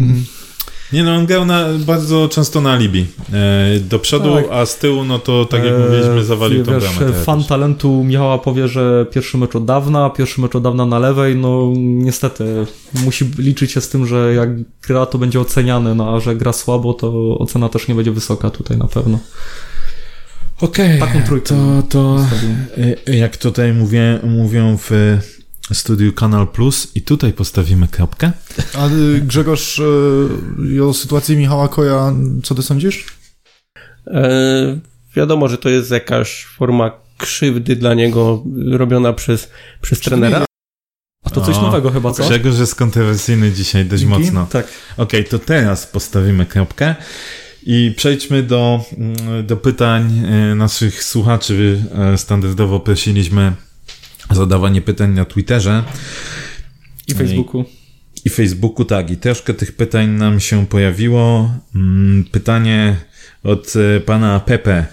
Nie 0.93 1.03
no, 1.03 1.15
on 1.15 1.25
grał 1.25 1.45
na, 1.45 1.65
bardzo 1.85 2.29
często 2.29 2.61
na 2.61 2.71
alibi. 2.73 3.05
E, 3.33 3.79
do 3.79 3.99
przodu, 3.99 4.35
Tak. 4.35 4.45
a 4.51 4.65
z 4.65 4.77
tyłu, 4.77 5.05
no 5.05 5.19
to 5.19 5.45
tak 5.45 5.63
jak 5.63 5.73
e, 5.73 5.77
mówiliśmy, 5.77 6.23
zawalił 6.23 6.65
tą 6.65 6.71
wiesz, 6.73 6.83
bramę. 6.83 6.99
teraz. 7.11 7.25
Fan 7.25 7.43
talentu 7.43 8.03
Michała 8.03 8.37
powie, 8.37 8.67
że 8.67 9.05
pierwszy 9.11 9.37
mecz 9.37 9.55
od 9.55 9.65
dawna, 9.65 10.09
pierwszy 10.09 10.41
mecz 10.41 10.55
od 10.55 10.63
dawna 10.63 10.85
na 10.85 10.99
lewej, 10.99 11.35
no 11.35 11.71
niestety 11.77 12.65
musi 13.05 13.25
liczyć 13.37 13.71
się 13.71 13.81
z 13.81 13.89
tym, 13.89 14.07
że 14.07 14.33
jak 14.33 14.49
gra 14.87 15.05
to 15.05 15.17
będzie 15.17 15.39
oceniany, 15.39 15.95
no 15.95 16.15
a 16.15 16.19
że 16.19 16.35
gra 16.35 16.53
słabo, 16.53 16.93
to 16.93 17.37
ocena 17.39 17.69
też 17.69 17.87
nie 17.87 17.95
będzie 17.95 18.11
wysoka 18.11 18.49
tutaj 18.49 18.77
na 18.77 18.87
pewno. 18.87 19.19
Okej, 20.61 20.99
Taką 20.99 21.21
trójkę 21.23 21.47
to, 21.47 21.83
to 21.89 22.19
Zostawiłem. 22.19 22.65
e, 23.07 23.15
jak 23.17 23.37
tutaj 23.37 23.73
mówię, 23.73 24.19
mówią 24.23 24.77
w 24.77 24.91
e, 24.91 25.19
studiu 25.75 26.13
Kanal 26.13 26.47
Plus 26.47 26.95
i 26.95 27.01
tutaj 27.01 27.33
postawimy 27.33 27.87
kropkę. 27.87 28.31
A 28.73 28.87
y, 28.87 29.21
Grzegorz, 29.21 29.79
y, 29.79 30.83
o 30.83 30.93
sytuacji 30.93 31.37
Michała 31.37 31.67
Koja, 31.67 32.13
co 32.43 32.55
ty 32.55 32.63
sądzisz? 32.63 33.05
E, 34.07 34.79
wiadomo, 35.15 35.47
że 35.47 35.57
to 35.57 35.69
jest 35.69 35.91
jakaś 35.91 36.45
forma 36.45 36.91
krzywdy 37.17 37.75
dla 37.75 37.93
niego 37.93 38.43
robiona 38.71 39.13
przez, 39.13 39.49
przez 39.81 39.99
trenera. 39.99 40.45
A 41.23 41.29
to 41.29 41.41
coś 41.41 41.55
O, 41.55 41.61
nowego 41.61 41.91
chyba, 41.91 42.11
co? 42.11 42.23
Grzegorz 42.23 42.59
jest 42.59 42.75
kontrowersyjny 42.75 43.51
dzisiaj 43.51 43.85
dość 43.85 44.03
Dzięki. 44.03 44.19
mocno. 44.19 44.47
Tak. 44.51 44.67
Okej, 44.97 45.25
to 45.25 45.39
teraz 45.39 45.87
postawimy 45.87 46.45
kropkę 46.45 46.95
i 47.63 47.93
przejdźmy 47.97 48.43
do, 48.43 48.85
mm, 48.97 49.45
do 49.47 49.57
pytań 49.57 50.23
e, 50.25 50.55
naszych 50.55 51.03
słuchaczy. 51.03 51.83
E, 52.13 52.17
Standardowo 52.17 52.79
prosiliśmy 52.79 53.53
zadawanie 54.31 54.81
pytań 54.81 55.13
na 55.13 55.25
Twitterze 55.25 55.83
I 57.07 57.13
Facebooku. 57.13 57.65
i 58.25 58.29
Facebooku, 58.29 58.85
tak. 58.85 59.11
I 59.11 59.17
troszkę 59.17 59.53
tych 59.53 59.75
pytań 59.75 60.09
nam 60.09 60.39
się 60.39 60.65
pojawiło. 60.65 61.51
Mm, 61.75 62.25
Pytanie 62.31 62.95
od 63.43 63.73
e, 63.75 63.99
pana 63.99 64.39
Pepe. 64.39 64.85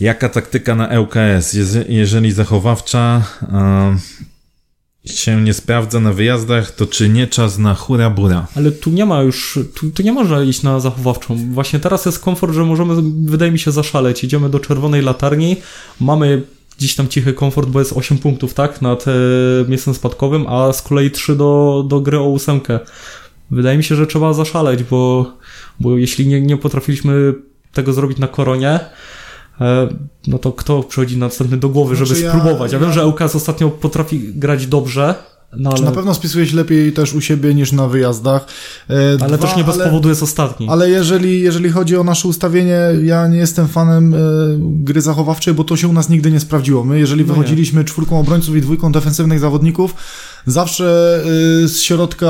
Jaka 0.00 0.28
taktyka 0.28 0.74
na 0.74 0.88
LKS? 0.88 1.54
Jeze- 1.54 1.84
Jeżeli 1.88 2.32
zachowawcza 2.32 3.22
e, 3.42 3.96
się 5.04 5.42
nie 5.42 5.54
sprawdza 5.54 6.00
na 6.00 6.12
wyjazdach, 6.12 6.70
to 6.70 6.86
czy 6.86 7.08
nie 7.08 7.26
czas 7.26 7.58
na 7.58 7.74
hura 7.74 8.10
bura? 8.10 8.46
Ale 8.56 8.72
tu 8.72 8.90
nie 8.90 9.06
ma 9.06 9.22
już, 9.22 9.58
tu, 9.74 9.90
tu 9.90 10.02
nie 10.02 10.12
można 10.12 10.42
iść 10.42 10.62
na 10.62 10.80
zachowawczą. 10.80 11.36
Właśnie 11.52 11.78
teraz 11.80 12.06
jest 12.06 12.18
komfort, 12.18 12.54
że 12.54 12.64
możemy, 12.64 12.94
wydaje 13.30 13.52
mi 13.52 13.58
się, 13.58 13.72
zaszaleć. 13.72 14.24
Idziemy 14.24 14.50
do 14.50 14.60
czerwonej 14.60 15.02
latarni, 15.02 15.56
mamy 16.00 16.42
gdzieś 16.78 16.94
tam 16.94 17.08
cichy 17.08 17.32
komfort, 17.32 17.68
bo 17.68 17.78
jest 17.78 17.92
8 17.92 18.18
punktów, 18.18 18.54
tak, 18.54 18.82
nad 18.82 19.04
e, 19.08 19.12
miejscem 19.68 19.94
spadkowym, 19.94 20.46
a 20.46 20.72
z 20.72 20.82
kolei 20.82 21.10
3 21.10 21.36
do, 21.36 21.84
do 21.88 22.00
gry 22.00 22.18
o 22.18 22.24
ósemkę. 22.28 22.80
Wydaje 23.50 23.76
mi 23.78 23.84
się, 23.84 23.96
że 23.96 24.06
trzeba 24.06 24.32
zaszaleć, 24.32 24.82
bo, 24.84 25.32
bo 25.80 25.96
jeśli 25.98 26.26
nie, 26.26 26.40
nie 26.40 26.56
potrafiliśmy 26.56 27.34
tego 27.72 27.92
zrobić 27.92 28.18
na 28.18 28.28
koronie, 28.28 28.80
e, 29.60 29.88
no 30.26 30.38
to 30.38 30.52
kto 30.52 30.82
przychodzi 30.82 31.16
następny 31.18 31.56
do 31.56 31.68
głowy, 31.68 31.96
żeby 31.96 32.06
Znaczy 32.06 32.22
ja- 32.22 32.30
spróbować? 32.30 32.72
Ja 32.72 32.78
wiem, 32.78 32.88
ja- 32.88 32.94
że 32.94 33.02
Eukas 33.02 33.36
ostatnio 33.36 33.70
potrafi 33.70 34.20
grać 34.34 34.66
dobrze, 34.66 35.14
no 35.56 35.70
Czy 35.72 35.76
ale, 35.76 35.84
na 35.90 35.92
pewno 35.92 36.14
spisujesz 36.14 36.52
lepiej 36.52 36.92
też 36.92 37.14
u 37.14 37.20
siebie 37.20 37.54
niż 37.54 37.72
na 37.72 37.88
wyjazdach? 37.88 38.46
E, 38.90 38.94
ale 39.20 39.38
dwa, 39.38 39.46
też 39.48 39.56
nie 39.56 39.64
bez 39.64 39.74
ale- 39.74 39.84
powodu 39.84 40.08
jest 40.08 40.22
ostatni. 40.22 40.68
Ale 40.70 40.90
jeżeli, 40.90 41.40
jeżeli 41.40 41.70
chodzi 41.70 41.96
o 41.96 42.04
nasze 42.04 42.28
ustawienie, 42.28 42.78
ja 43.02 43.28
nie 43.28 43.38
jestem 43.38 43.68
fanem 43.68 44.14
e, 44.14 44.18
gry 44.58 45.00
zachowawczej, 45.00 45.54
bo 45.54 45.64
to 45.64 45.76
się 45.76 45.88
u 45.88 45.92
nas 45.92 46.08
nigdy 46.08 46.30
nie 46.30 46.40
sprawdziło. 46.40 46.84
My, 46.84 46.98
jeżeli 46.98 47.22
No 47.22 47.28
nie. 47.28 47.34
wychodziliśmy 47.34 47.84
czwórką 47.84 48.20
obrońców 48.20 48.56
i 48.56 48.60
dwójką 48.60 48.92
defensywnych 48.92 49.40
zawodników, 49.40 49.94
zawsze 50.46 51.20
e, 51.64 51.68
z 51.68 51.80
środka, 51.80 52.26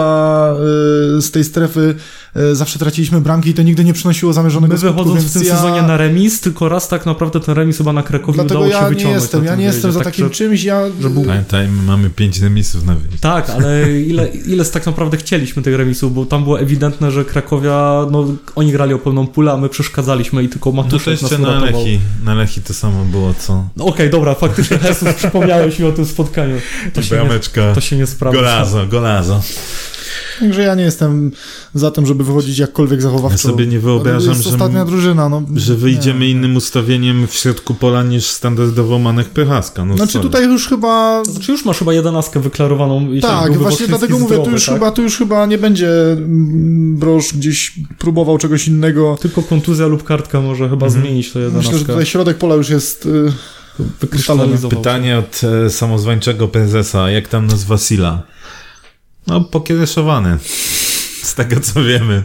e, 1.18 1.22
z 1.22 1.30
tej 1.30 1.44
strefy, 1.44 1.94
e, 2.36 2.54
zawsze 2.54 2.78
traciliśmy 2.78 3.20
bramki 3.20 3.50
i 3.50 3.54
to 3.54 3.62
nigdy 3.62 3.84
nie 3.84 3.92
przynosiło 3.92 4.32
zamierzonego 4.32 4.72
My 4.74 4.78
skutku, 4.78 4.96
wychodząc 4.96 5.20
więc 5.20 5.30
w 5.30 5.38
tym 5.38 5.42
ja... 5.48 5.56
sezonie 5.56 5.82
na 5.82 5.96
remis, 5.96 6.40
tylko 6.40 6.68
raz 6.68 6.88
tak 6.88 7.06
naprawdę 7.06 7.40
ten 7.40 7.54
remis 7.54 7.78
chyba 7.78 7.92
na 7.92 8.02
Krakowie 8.02 8.34
Dlatego 8.36 8.60
udało 8.60 8.72
się 8.72 8.76
ja 8.78 8.82
nie 8.82 8.88
wyciągnąć. 8.94 9.22
jestem, 9.22 9.44
na 9.44 9.50
ja 9.50 9.56
nie 9.56 9.64
jestem 9.64 9.92
za 9.92 9.98
Tak, 9.98 10.04
takim 10.04 10.24
że- 10.24 10.30
czymś, 10.30 10.64
ja... 10.64 10.82
był- 11.00 11.24
Pamiętajmy, 11.24 11.82
mamy 11.82 12.10
pięć 12.10 12.40
remisów 12.40 12.84
na 12.86 12.94
wyjeździe. 12.94 13.18
Tak, 13.20 13.50
ale 13.50 13.92
ile, 14.10 14.28
ile 14.28 14.64
tak 14.64 14.86
naprawdę 14.86 15.16
chcieliśmy 15.16 15.62
tych 15.62 15.74
remisów, 15.76 16.14
bo 16.14 16.26
tam 16.26 16.44
było 16.44 16.60
ewidentne, 16.60 17.10
że 17.10 17.24
Krakowia, 17.24 18.06
no 18.10 18.26
oni 18.54 18.72
grali 18.72 18.94
o 18.94 18.98
pełną 18.98 19.26
pulę, 19.26 19.52
a 19.52 19.56
my 19.56 19.68
przeszkadzaliśmy 19.68 20.42
i 20.42 20.48
tylko 20.48 20.70
No 20.70 20.76
to 20.76 20.82
Matuszek 20.82 21.06
nas 21.06 21.20
jeszcze 21.22 21.38
na 21.38 21.48
uratował. 21.48 21.80
Lechi. 21.84 22.00
Na 22.24 22.34
Lechi 22.34 22.60
to 22.60 22.74
samo 22.74 23.04
było, 23.04 23.34
co? 23.38 23.68
No 23.76 23.84
Okej, 23.84 24.10
dobra, 24.10 24.34
faktycznie 24.34 24.78
Jesus, 24.88 25.14
przypomniałeś 25.14 25.78
mi 25.78 25.84
o 25.86 25.92
tym 25.92 26.06
spotkaniu. 26.06 26.56
To 26.94 27.02
się, 27.02 27.16
nie, 27.24 27.74
to 27.74 27.80
się 27.80 27.96
nie 27.96 28.03
sprawdza. 28.06 28.38
Golazo, 28.40 28.86
golazo. 28.86 29.42
Także 30.40 30.62
ja 30.62 30.74
nie 30.74 30.82
jestem 30.82 31.32
za 31.74 31.90
tym, 31.90 32.06
żeby 32.06 32.24
wychodzić 32.24 32.58
jakkolwiek 32.58 33.02
zachowawczo. 33.02 33.48
Ja 33.48 33.52
sobie 33.52 33.66
nie 33.66 33.80
wyobrażam, 33.80 34.34
że- 34.34 34.50
ostatnia 34.50 34.84
drużyna, 34.84 35.28
no. 35.28 35.42
Że 35.56 35.74
wyjdziemy 35.74 36.20
nie. 36.20 36.30
innym 36.30 36.56
ustawieniem 36.56 37.26
w 37.26 37.34
środku 37.34 37.74
pola 37.74 38.02
niż 38.02 38.26
standardowo 38.26 38.98
Manek 38.98 39.28
Pychaska. 39.28 39.84
No 39.84 39.96
Znaczy 39.96 40.12
sorry. 40.12 40.22
tutaj 40.28 40.44
już 40.44 40.68
chyba 40.68 41.24
Znaczy 41.24 41.52
już 41.52 41.64
masz 41.64 41.78
chyba 41.78 41.92
jedenastkę 41.92 42.40
wyklarowaną. 42.40 43.06
Tak, 43.22 43.58
właśnie 43.58 43.86
dlatego 43.86 44.18
mówię, 44.18 44.38
tu 44.44 44.50
już, 44.50 44.66
tak? 44.66 44.74
chyba, 44.74 44.90
tu 44.90 45.02
już 45.02 45.16
chyba 45.18 45.46
nie 45.46 45.58
będzie 45.58 46.12
mm, 46.12 46.96
Broż 46.96 47.34
gdzieś 47.34 47.72
próbował 47.98 48.38
czegoś 48.38 48.68
innego. 48.68 49.18
Tylko 49.20 49.42
kontuzja 49.42 49.86
lub 49.86 50.04
kartka 50.04 50.40
może 50.40 50.68
chyba 50.68 50.86
Mhm. 50.86 51.02
zmienić 51.04 51.32
to 51.32 51.38
jedenastkę. 51.40 51.72
Myślę, 51.72 51.78
że 51.78 51.84
tutaj 51.92 52.06
środek 52.06 52.38
pola 52.38 52.54
już 52.54 52.68
jest... 52.68 53.06
Y, 53.06 53.32
Wykrystalizował. 53.78 54.78
Pytanie 54.78 55.18
od 55.18 55.40
e, 55.44 55.70
samozwańczego 55.70 56.48
prezesa. 56.48 57.10
Jak 57.10 57.28
tam 57.28 57.46
nas 57.46 57.64
Wasila? 57.64 58.22
No, 59.26 59.40
pokiereszowany. 59.40 60.38
Z 61.22 61.34
tego 61.34 61.60
co 61.60 61.84
wiemy. 61.84 62.24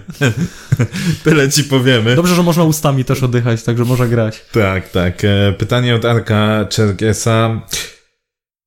Tyle 1.24 1.50
ci 1.50 1.64
powiemy. 1.64 2.16
Dobrze, 2.16 2.36
że 2.36 2.44
można 2.44 2.64
ustami 2.64 3.06
też 3.06 3.24
oddychać, 3.24 3.64
także 3.64 3.86
może 3.86 4.08
grać. 4.08 4.46
Tak, 4.52 4.90
tak. 4.90 5.26
E, 5.26 5.54
Pytanie 5.58 5.96
od 5.96 6.06
Arka 6.06 6.66
Czergiesa. 6.70 7.62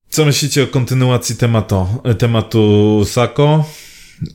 Co 0.09 0.25
myślicie 0.25 0.63
o 0.63 0.67
kontynuacji 0.67 1.37
tematu, 1.37 1.87
tematu 2.19 3.03
Sako? 3.05 3.65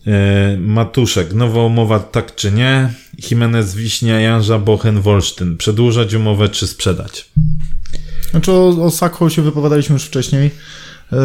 E, 0.07 0.57
Matuszek, 0.59 1.33
nowa 1.33 1.63
umowa 1.63 1.99
tak 1.99 2.35
czy 2.35 2.51
nie? 2.51 2.93
Jimenez, 3.31 3.75
Wiśnia, 3.75 4.19
Janża, 4.19 4.59
Bochen, 4.59 5.01
Wolsztyn. 5.01 5.57
Przedłużać 5.57 6.13
umowę 6.13 6.49
czy 6.49 6.67
sprzedać? 6.67 7.29
Znaczy 8.31 8.51
o, 8.51 8.67
o 8.67 8.91
Sakho 8.91 9.29
się 9.29 9.41
wypowiadaliśmy 9.41 9.93
już 9.93 10.03
wcześniej. 10.03 10.51
Yy, 11.11 11.19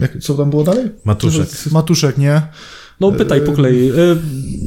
jak, 0.00 0.18
co 0.18 0.34
tam 0.34 0.50
było 0.50 0.64
dalej? 0.64 0.84
Matuszek. 1.04 1.48
Matuszek, 1.70 2.18
nie? 2.18 2.42
No 3.00 3.12
pytaj 3.12 3.40
po 3.40 3.52
kolei. 3.52 3.90
Y, 3.90 4.16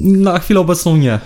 Na 0.03 0.39
chwilę 0.39 0.59
obecną 0.59 0.97
nie. 0.97 1.19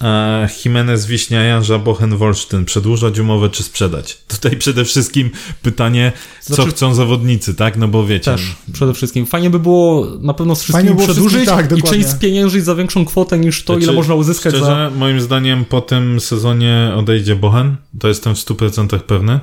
A 0.00 0.46
Jimenez, 0.64 1.06
Wiśnia, 1.06 1.42
Janża, 1.42 1.78
Bochen, 1.78 2.16
Wolsztyn. 2.16 2.64
Przedłużać 2.64 3.18
umowę 3.18 3.50
czy 3.50 3.62
sprzedać? 3.62 4.18
Tutaj 4.28 4.56
przede 4.56 4.84
wszystkim 4.84 5.30
pytanie, 5.62 6.12
co 6.40 6.54
Znaczy- 6.54 6.70
chcą 6.70 6.94
zawodnicy, 6.94 7.54
tak? 7.54 7.76
No 7.76 7.88
bo 7.88 8.06
wiecie. 8.06 8.30
Też 8.30 8.56
przede 8.72 8.94
wszystkim. 8.94 9.26
Fajnie 9.26 9.50
by 9.50 9.58
było 9.58 10.06
na 10.20 10.34
pewno 10.34 10.56
z 10.56 10.66
było 10.66 10.96
przedłużyć 10.96 11.46
tak, 11.46 11.78
i 11.78 11.82
część 11.82 12.08
spieniężyć 12.08 12.64
za 12.64 12.74
większą 12.74 13.04
kwotę 13.04 13.38
niż 13.38 13.64
to, 13.64 13.72
ile 13.72 13.82
Znaczy, 13.82 13.96
można 13.96 14.14
uzyskać 14.14 14.52
za... 14.52 14.58
Szczerze, 14.58 14.90
moim 14.96 15.20
zdaniem 15.20 15.64
po 15.64 15.80
tym 15.80 16.20
sezonie 16.20 16.92
odejdzie 16.96 17.36
Bochen. 17.36 17.76
To 18.00 18.08
jestem 18.08 18.34
w 18.34 18.38
100% 18.38 18.98
pewny. 18.98 19.40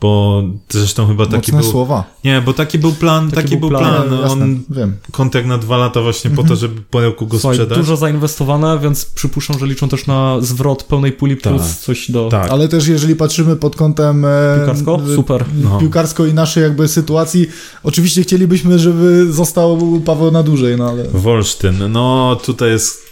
Bo 0.00 0.42
zresztą 0.68 1.06
chyba 1.06 1.26
taki 1.26 1.36
Mocne 1.52 1.60
był... 1.60 1.70
słowa. 1.70 2.04
Nie, 2.24 2.40
bo 2.40 2.52
taki 2.52 2.78
był 2.78 2.92
plan, 2.92 3.30
taki, 3.30 3.56
był 3.56 3.68
plan. 3.68 4.12
Jasne, 4.12 4.22
On 4.22 4.60
wiem. 4.70 4.96
kontrakt 5.12 5.46
na 5.48 5.58
dwa 5.58 5.76
lata 5.76 6.00
właśnie 6.02 6.30
po 6.30 6.44
to, 6.44 6.56
żeby 6.56 6.80
po 6.90 7.00
roku 7.00 7.26
go 7.26 7.38
Słuchaj, 7.38 7.56
sprzedać. 7.56 7.78
dużo 7.78 7.96
zainwestowane, 7.96 8.78
więc 8.78 9.04
przypuszczam, 9.04 9.58
że 9.58 9.66
liczą 9.66 9.88
też 9.88 10.06
na 10.06 10.36
zwrot 10.40 10.82
pełnej 10.82 11.12
puli 11.12 11.36
plus 11.36 11.62
Tak. 11.62 11.70
coś 11.76 12.10
do... 12.10 12.28
Tak. 12.28 12.50
Ale 12.50 12.68
też 12.68 12.86
jeżeli 12.88 13.16
patrzymy 13.16 13.56
pod 13.56 13.76
kątem 13.76 14.24
e, 14.24 14.28
Piłkarsko? 14.56 15.00
e, 15.12 15.14
Super. 15.16 15.44
No. 15.62 15.78
piłkarsko 15.78 16.26
i 16.26 16.34
naszej 16.34 16.62
jakby 16.62 16.88
sytuacji, 16.88 17.46
oczywiście 17.82 18.22
chcielibyśmy, 18.22 18.78
żeby 18.78 19.32
został 19.32 20.00
Paweł 20.04 20.30
na 20.30 20.42
dłużej, 20.42 20.76
no 20.76 20.88
ale 20.88 21.04
Wolsztyn, 21.08 21.92
no 21.92 22.36
tutaj 22.44 22.70
jest 22.70 23.05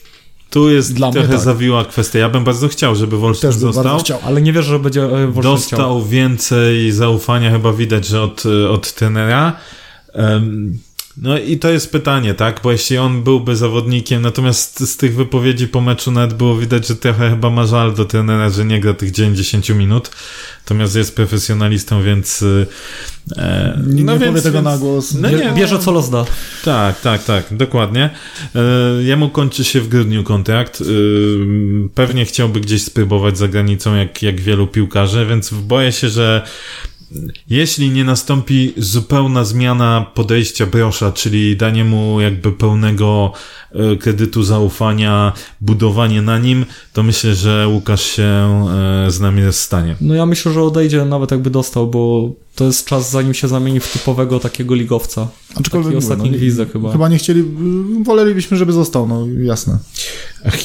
tu 0.55 0.71
jest 0.71 0.95
Dla 0.95 1.07
mnie 1.07 1.15
trochę 1.15 1.33
tak. 1.33 1.41
zawiła 1.41 1.85
kwestia. 1.85 2.19
Ja 2.19 2.29
bym 2.29 2.45
bardzo 2.45 2.69
chciał, 2.69 2.95
żeby 2.97 3.19
Wolsztyn 3.19 3.53
został. 3.53 3.85
bardzo 3.85 4.05
chciał. 4.05 4.19
Ale 4.25 4.43
nie 4.43 4.53
wierzę, 4.53 4.69
że 4.69 4.79
będzie 4.79 5.03
e, 5.05 5.09
Wolsztyn 5.09 5.43
Dostał 5.43 5.79
chciał. 5.79 6.05
więcej 6.05 6.93
zaufania, 6.93 7.51
chyba 7.51 7.73
widać, 7.73 8.07
że 8.07 8.23
od, 8.23 8.43
od 8.71 8.93
trenera. 8.93 9.53
Em, 10.13 10.79
No 11.17 11.39
i 11.39 11.59
to 11.59 11.71
jest 11.71 11.93
pytanie, 11.93 12.35
tak? 12.35 12.61
Bo 12.65 12.73
jeśli 12.73 12.99
on 12.99 13.23
byłby 13.23 13.57
zawodnikiem, 13.57 14.23
natomiast 14.23 14.81
z 14.93 14.97
tych 14.97 15.15
wypowiedzi 15.15 15.69
po 15.69 15.81
meczu 15.81 16.11
nawet 16.11 16.35
było 16.35 16.57
widać, 16.57 16.87
że 16.89 16.97
trochę 16.97 17.31
chyba 17.31 17.51
ma 17.51 17.67
żal 17.67 17.95
do 17.95 18.05
trenera, 18.05 18.51
że 18.51 18.65
nie 18.65 18.81
gra 18.81 18.95
tych 18.95 19.11
90 19.11 19.69
minut. 19.69 20.11
Natomiast 20.65 20.97
jest 20.97 21.17
profesjonalistą, 21.17 22.03
więc. 22.03 22.43
y, 22.43 22.67
E, 23.37 23.79
Nie, 23.87 24.05
no 24.05 24.13
nie 24.13 24.19
więc, 24.19 24.31
powie 24.31 24.43
tego 24.43 24.55
więc, 24.59 24.65
na 24.65 24.79
głos. 24.79 25.15
No 25.15 25.31
nie, 25.31 25.53
Bierze 25.57 25.79
co 25.79 25.93
los 25.93 26.11
da. 26.11 26.25
tak, 26.65 27.01
tak, 27.01 27.25
tak, 27.25 27.45
dokładnie. 27.51 28.11
E, 28.55 29.03
Jemu 29.03 29.29
kończy 29.29 29.65
się 29.65 29.81
w 29.81 29.89
grudniu 29.89 30.25
kontrakt. 30.25 30.81
E, 30.81 30.85
Pewnie 31.95 32.25
chciałby 32.25 32.61
gdzieś 32.61 32.83
spróbować 32.83 33.39
za 33.39 33.49
granicą, 33.49 33.95
jak, 33.95 34.23
jak 34.23 34.41
wielu 34.41 34.67
piłkarzy, 34.67 35.27
więc 35.27 35.51
boję 35.51 35.93
się, 35.93 36.09
że 36.09 36.43
jeśli 37.49 37.91
nie 37.91 38.05
nastąpi 38.05 38.73
zupełna 38.77 39.45
zmiana 39.45 40.07
podejścia 40.15 40.67
Brosza, 40.67 41.13
czyli 41.13 41.57
danie 41.57 41.85
mu 41.85 42.21
jakby 42.21 42.53
pełnego 42.53 43.33
kredytu 44.01 44.43
zaufania, 44.43 45.33
budowanie 45.61 46.23
na 46.23 46.39
nim, 46.39 46.65
to 46.93 47.03
myślę, 47.03 47.35
że 47.35 47.69
Łukasz 47.69 48.03
się 48.03 48.23
e, 49.07 49.11
z 49.11 49.21
nami 49.21 49.45
rozstanie. 49.45 49.97
No 50.01 50.15
ja 50.15 50.27
myślę, 50.27 50.53
że 50.53 50.63
odejdzie 50.63 51.05
nawet 51.05 51.31
jakby 51.31 51.51
dostał, 51.51 51.87
bo 51.87 52.31
to 52.55 52.65
jest 52.65 52.87
czas 52.87 53.11
zanim 53.11 53.35
się 53.35 53.49
zamieni 53.49 53.81
w 53.81 53.93
typowego 53.93 54.41
takiego 54.41 54.75
ligowca. 54.75 55.29
Aczkolwiek 55.55 55.93
Taki 55.93 55.99
ostatni 55.99 56.31
no, 56.31 56.37
gwizdek 56.37 56.73
chyba. 56.73 56.93
Chyba 56.93 57.09
nie 57.09 57.19
chcieli, 57.19 57.45
wolelibyśmy, 58.03 58.57
żeby 58.57 58.73
został, 58.73 59.09
no 59.09 59.27
jasne. 59.43 59.79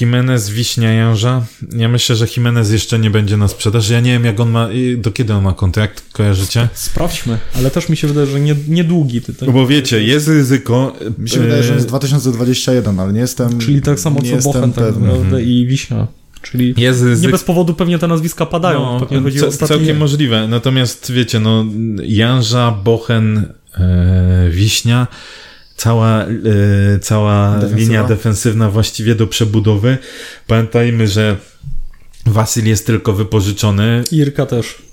Jimenez, 0.02 0.50
Wiśnia, 0.50 0.94
Janża? 0.94 1.46
Ja 1.76 1.90
myślę, 1.90 2.16
że 2.16 2.26
Jimenez 2.38 2.72
jeszcze 2.72 3.00
nie 3.00 3.10
będzie 3.10 3.38
na 3.38 3.48
sprzedaż. 3.48 3.90
Ja 3.90 4.00
nie 4.00 4.12
wiem, 4.12 4.26
jak 4.26 4.40
on 4.40 4.50
ma, 4.50 4.72
i 4.72 4.98
do 4.98 5.12
kiedy 5.12 5.34
on 5.34 5.44
ma 5.44 5.54
kontrakt, 5.54 6.04
kojarzycie? 6.12 6.70
Sprawdźmy, 6.74 7.38
ale 7.56 7.72
też 7.72 7.90
mi 7.90 7.98
się 7.98 8.08
wydaje, 8.08 8.28
że 8.28 8.40
nie, 8.40 8.56
niedługi. 8.68 9.22
Ty, 9.22 9.34
No 9.46 9.52
bo 9.52 9.68
wiecie, 9.68 10.04
jest 10.04 10.28
ryzyko. 10.28 10.96
Mi 11.18 11.30
się 11.30 11.40
wydaje, 11.40 11.64
że 11.64 11.74
e, 11.74 11.76
jest 11.76 11.88
2021, 11.88 12.99
ale 13.02 13.14
nie 13.14 13.20
jestem 13.20 13.60
Czyli 13.60 13.82
tak 13.82 14.00
samo 14.00 14.22
co 14.22 14.26
jestem 14.26 14.54
Bochen 14.54 14.74
tak 14.74 14.86
naprawdę 14.86 15.44
i 15.44 15.68
Wiśnia. 15.68 16.08
Czyli 16.42 16.74
Jest 16.78 17.04
nie 17.22 17.30
bez 17.30 17.44
powodu 17.44 17.74
pewnie 17.74 18.00
te 18.00 18.08
nazwiska 18.08 18.46
padają. 18.46 18.80
No, 18.80 19.00
pewnie 19.00 19.22
chodzi 19.22 19.46
o 19.46 19.52
całkiem 19.52 19.98
możliwe. 19.98 20.48
Natomiast 20.48 21.12
wiecie, 21.12 21.40
no, 21.40 21.66
Janża, 22.04 22.72
Bochen, 22.72 23.54
e, 23.78 24.50
Wiśnia, 24.50 25.08
cała, 25.76 26.24
e, 26.24 27.00
cała 27.02 27.52
Defensywa. 27.54 27.80
linia 27.80 28.04
defensywna 28.04 28.70
właściwie 28.70 29.16
do 29.16 29.28
przebudowy. 29.28 29.98
Pamiętajmy, 30.48 31.08
że 31.08 31.38
Wasyl 32.26 32.66
jest 32.66 32.86
tylko 32.86 33.14
wypożyczony. 33.14 34.04
Irka 34.12 34.46
też. 34.46 34.89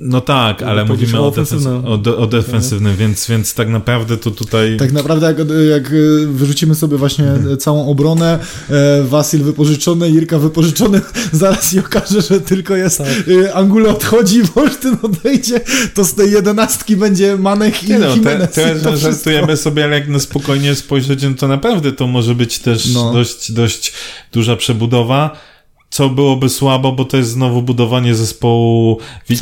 No 0.00 0.20
tak, 0.20 0.62
ale 0.62 0.84
mówimy 0.84 1.20
o 1.20 1.26
o, 1.26 1.30
defens- 1.30 1.32
ofensywnym. 1.42 1.84
o, 1.84 1.98
de- 1.98 2.16
o 2.16 2.26
defensywnym, 2.26 2.96
więc, 2.96 3.26
więc 3.28 3.54
tak 3.54 3.68
naprawdę 3.68 4.16
to 4.16 4.30
tutaj... 4.30 4.76
Tak 4.78 4.92
naprawdę 4.92 5.26
jak, 5.26 5.36
jak 5.70 5.92
y, 5.92 6.26
wyrzucimy 6.26 6.74
sobie 6.74 6.96
właśnie 6.96 7.24
Mhm. 7.30 7.56
całą 7.58 7.88
obronę, 7.88 8.38
e, 8.70 9.02
Wasil 9.02 9.42
wypożyczony, 9.42 10.10
Irka 10.10 10.38
wypożyczony, 10.38 11.00
zaraz 11.32 11.72
się 11.72 11.80
okaże, 11.80 12.20
że 12.22 12.40
tylko 12.40 12.76
jest 12.76 12.98
Tak. 12.98 13.28
y, 13.28 13.54
Angulo 13.54 13.90
odchodzi, 13.90 14.42
Wolsztyn 14.42 14.96
odejdzie, 15.02 15.60
to 15.94 16.04
z 16.04 16.14
tej 16.14 16.30
jedenastki 16.32 16.96
będzie 16.96 17.36
Manek 17.36 17.82
i 17.84 17.88
Nie 17.88 17.98
no, 17.98 18.06
te, 18.06 18.16
Jimenez. 18.16 18.50
te, 18.50 18.76
i 18.80 18.82
to 18.84 18.96
żartujemy 18.96 19.56
sobie, 19.56 19.84
ale 19.84 19.98
jak 19.98 20.08
na 20.08 20.18
spokojnie 20.18 20.74
spojrzeć, 20.74 21.22
no 21.22 21.34
to 21.34 21.48
naprawdę 21.48 21.92
to 21.92 22.06
może 22.06 22.34
być 22.34 22.58
też 22.58 22.94
No. 22.94 23.12
dość, 23.12 23.52
dość 23.52 23.92
duża 24.32 24.56
przebudowa. 24.56 25.36
Co 25.90 26.08
byłoby 26.08 26.48
słabo, 26.48 26.92
bo 26.92 27.04
to 27.04 27.16
jest 27.16 27.30
znowu 27.30 27.62
budowanie 27.62 28.14
zespołu. 28.14 28.98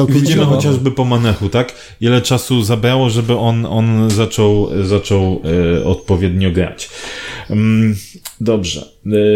Widzimy 0.09 0.45
chociażby 0.45 0.91
po 0.91 1.05
Manechu, 1.05 1.49
tak? 1.49 1.75
Ile 2.01 2.23
czasu 2.23 2.63
zabrało, 2.63 3.11
żeby 3.11 3.37
on, 3.37 3.67
on 3.67 4.11
zaczął, 4.11 4.71
zaczął 4.85 5.43
e, 5.81 5.85
odpowiednio 5.85 6.51
grać. 6.51 6.91
Mm, 7.51 7.97
dobrze. 8.41 8.89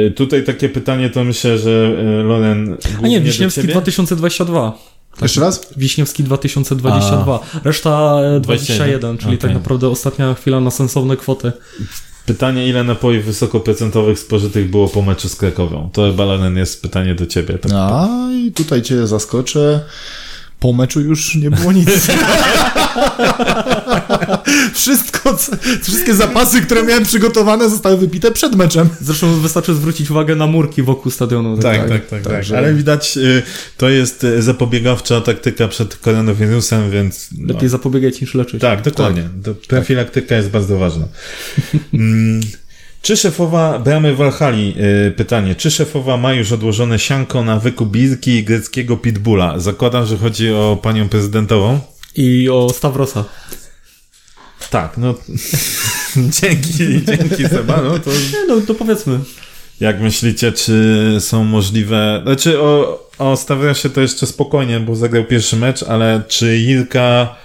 E, 0.07 0.11
tutaj 0.11 0.45
takie 0.45 0.69
pytanie 0.69 1.11
to 1.11 1.25
myślę, 1.25 1.59
że 1.59 1.97
e, 1.99 2.23
Loren. 2.23 2.77
A 3.03 3.09
nie, 3.09 3.21
Wiśniewski 3.21 3.61
ciebie. 3.61 3.73
2022. 3.73 4.79
Jeszcze 5.23 5.41
raz? 5.41 5.75
Wiśniewski 5.77 6.25
2022. 6.25 7.41
Reszta 7.65 8.21
e, 8.37 8.41
21, 8.41 9.01
21, 9.01 9.19
czyli 9.19 9.39
tak 9.39 9.51
okej. 9.51 9.57
naprawdę 9.57 9.89
ostatnia 9.89 10.35
chwila 10.35 10.61
na 10.61 10.71
sensowne 10.71 11.17
kwoty. 11.17 11.53
Pytanie, 12.29 12.69
ile 12.69 12.85
napojów 12.85 13.25
wysokoprocentowych 13.25 14.19
spożytych 14.19 14.71
było 14.71 14.89
po 14.89 15.03
meczu 15.03 15.29
z 15.29 15.37
Krakowią? 15.37 15.91
To 15.93 16.11
chyba, 16.11 16.25
Loren, 16.25 16.57
jest 16.57 16.83
pytanie 16.83 17.15
do 17.15 17.27
ciebie. 17.27 17.59
Tak? 17.59 17.73
A 17.75 18.09
i 18.33 18.53
tutaj 18.53 18.83
cię 18.83 19.07
zaskoczę. 19.07 19.81
Po 20.61 20.73
meczu 20.73 21.01
już 21.01 21.35
nie 21.35 21.51
było 21.51 21.73
nic. 21.73 21.89
Wszystko, 24.75 25.39
wszystkie 25.83 26.15
zapasy, 26.15 26.63
które 26.63 26.83
miałem 26.83 27.05
przygotowane, 27.05 27.71
zostały 27.71 27.97
wypite 27.97 28.31
przed 28.33 28.55
meczem. 28.55 28.89
Zresztą 29.01 29.41
wystarczy 29.41 29.75
zwrócić 29.75 30.11
uwagę 30.11 30.37
na 30.37 30.47
murki 30.47 30.83
wokół 30.83 31.13
stadionu. 31.13 31.59
Tak, 31.59 31.79
Tak, 31.79 31.89
tak, 31.89 32.23
tak, 32.23 32.23
tak. 32.23 32.59
Ale 32.59 32.75
widać, 32.75 33.17
y, 33.17 33.43
to 33.77 33.89
jest 33.89 34.25
y, 34.25 34.43
zapobiegawcza 34.43 35.21
taktyka 35.21 35.69
przed 35.69 35.97
koronawirusem, 35.97 36.91
więc. 36.91 37.29
No, 37.39 37.55
Lepiej 37.55 37.69
zapobiegać 37.69 38.21
niż 38.21 38.35
leczyć. 38.35 38.61
tak, 38.61 38.83
dokładnie. 38.83 39.29
To 39.45 39.55
profilaktyka 39.69 40.37
jest 40.37 40.51
bardzo 40.51 40.79
ważna. 40.79 41.09
Czy 43.09 43.17
szefowa 43.17 43.79
bramy 43.79 44.17
Walhali, 44.17 44.75
y, 45.09 45.11
pytanie, 45.11 45.55
czy 45.55 45.71
szefowa 45.71 46.17
ma 46.17 46.33
już 46.33 46.53
odłożone 46.53 46.99
sianko 46.99 47.45
na 47.45 47.59
wykup 47.59 47.91
Birki 47.91 48.31
i 48.31 48.45
greckiego 48.45 48.97
pitbulla? 48.97 49.59
Zakładam, 49.59 50.07
że 50.07 50.17
chodzi 50.17 50.53
o 50.53 50.79
panią 50.83 51.09
prezydentową. 51.09 51.81
I 52.17 52.49
o 52.49 52.71
Stavrosa. 52.71 53.25
Tak, 54.71 54.99
no. 54.99 55.15
dzięki, 56.41 57.05
dzięki 57.05 57.49
Seba, 57.49 57.81
no 57.83 57.99
to 57.99 58.11
Nie, 58.11 58.47
no 58.49 58.61
to 58.61 58.75
powiedzmy. 58.75 59.19
Jak 59.81 60.01
myślicie, 60.01 60.53
czy 60.53 61.17
są 61.21 61.45
możliwe... 61.45 62.21
Znaczy 62.25 62.61
o, 62.61 63.01
o 63.19 63.37
Stavrosie 63.37 63.91
to 63.91 64.01
jeszcze 64.01 64.27
spokojnie, 64.27 64.81
bo 64.81 64.97
zagrał 64.97 65.25
pierwszy 65.25 65.57
mecz, 65.57 65.83
ale 65.83 66.23
czy 66.29 66.59
Ilka... 66.59 67.37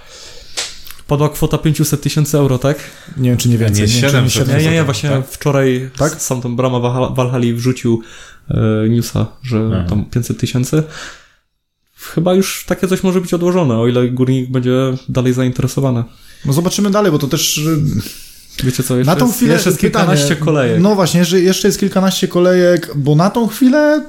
Padła 1.08 1.28
kwota 1.28 1.58
500 1.58 2.00
tysięcy 2.00 2.38
euro, 2.38 2.58
tak? 2.58 2.78
Nie 3.16 3.30
wiem, 3.30 3.38
czy 3.38 3.48
nie 3.48 3.58
więcej. 3.58 3.82
Nie, 3.82 3.88
wiem, 3.88 4.24
czy 4.24 4.30
700. 4.30 4.48
Nie, 4.48 4.54
nie, 4.64 4.70
nie, 4.70 4.76
tak, 4.76 4.84
właśnie 4.84 5.10
tak? 5.10 5.28
wczoraj 5.28 5.90
Tak? 5.96 6.22
sam 6.22 6.42
tam 6.42 6.56
Brama 6.56 6.78
Walha- 6.78 7.14
Walhali 7.14 7.54
wrzucił 7.54 8.02
e, 8.50 8.88
newsa, 8.88 9.26
że 9.42 9.70
Aha. 9.74 9.86
tam 9.88 10.04
500 10.04 10.40
tysięcy. 10.40 10.82
Chyba 11.96 12.34
już 12.34 12.64
takie 12.68 12.88
coś 12.88 13.02
może 13.02 13.20
być 13.20 13.34
odłożone, 13.34 13.78
o 13.78 13.88
ile 13.88 14.08
górnik 14.08 14.50
będzie 14.50 14.72
dalej 15.08 15.32
zainteresowany. 15.32 16.04
No 16.44 16.52
zobaczymy 16.52 16.90
dalej, 16.90 17.12
bo 17.12 17.18
to 17.18 17.26
też 17.26 17.60
Wiecie 18.64 18.82
co, 18.82 18.96
jeszcze 18.96 19.12
na 19.12 19.16
tą 19.16 19.26
jest, 19.26 19.36
chwilę... 19.36 19.52
jeszcze 19.54 19.68
jest 19.70 19.80
kilkanaście 19.80 20.28
pytanie, 20.28 20.44
kolejek. 20.44 20.80
No 20.80 20.94
właśnie, 20.94 21.24
że 21.24 21.40
jeszcze 21.40 21.68
jest 21.68 21.80
kilkanaście 21.80 22.28
kolejek, 22.28 22.90
bo 22.96 23.14
na 23.14 23.30
tą 23.30 23.48
chwilę 23.48 24.04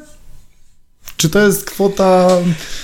Czy 1.17 1.29
to 1.29 1.39
jest 1.39 1.65
kwota... 1.65 2.29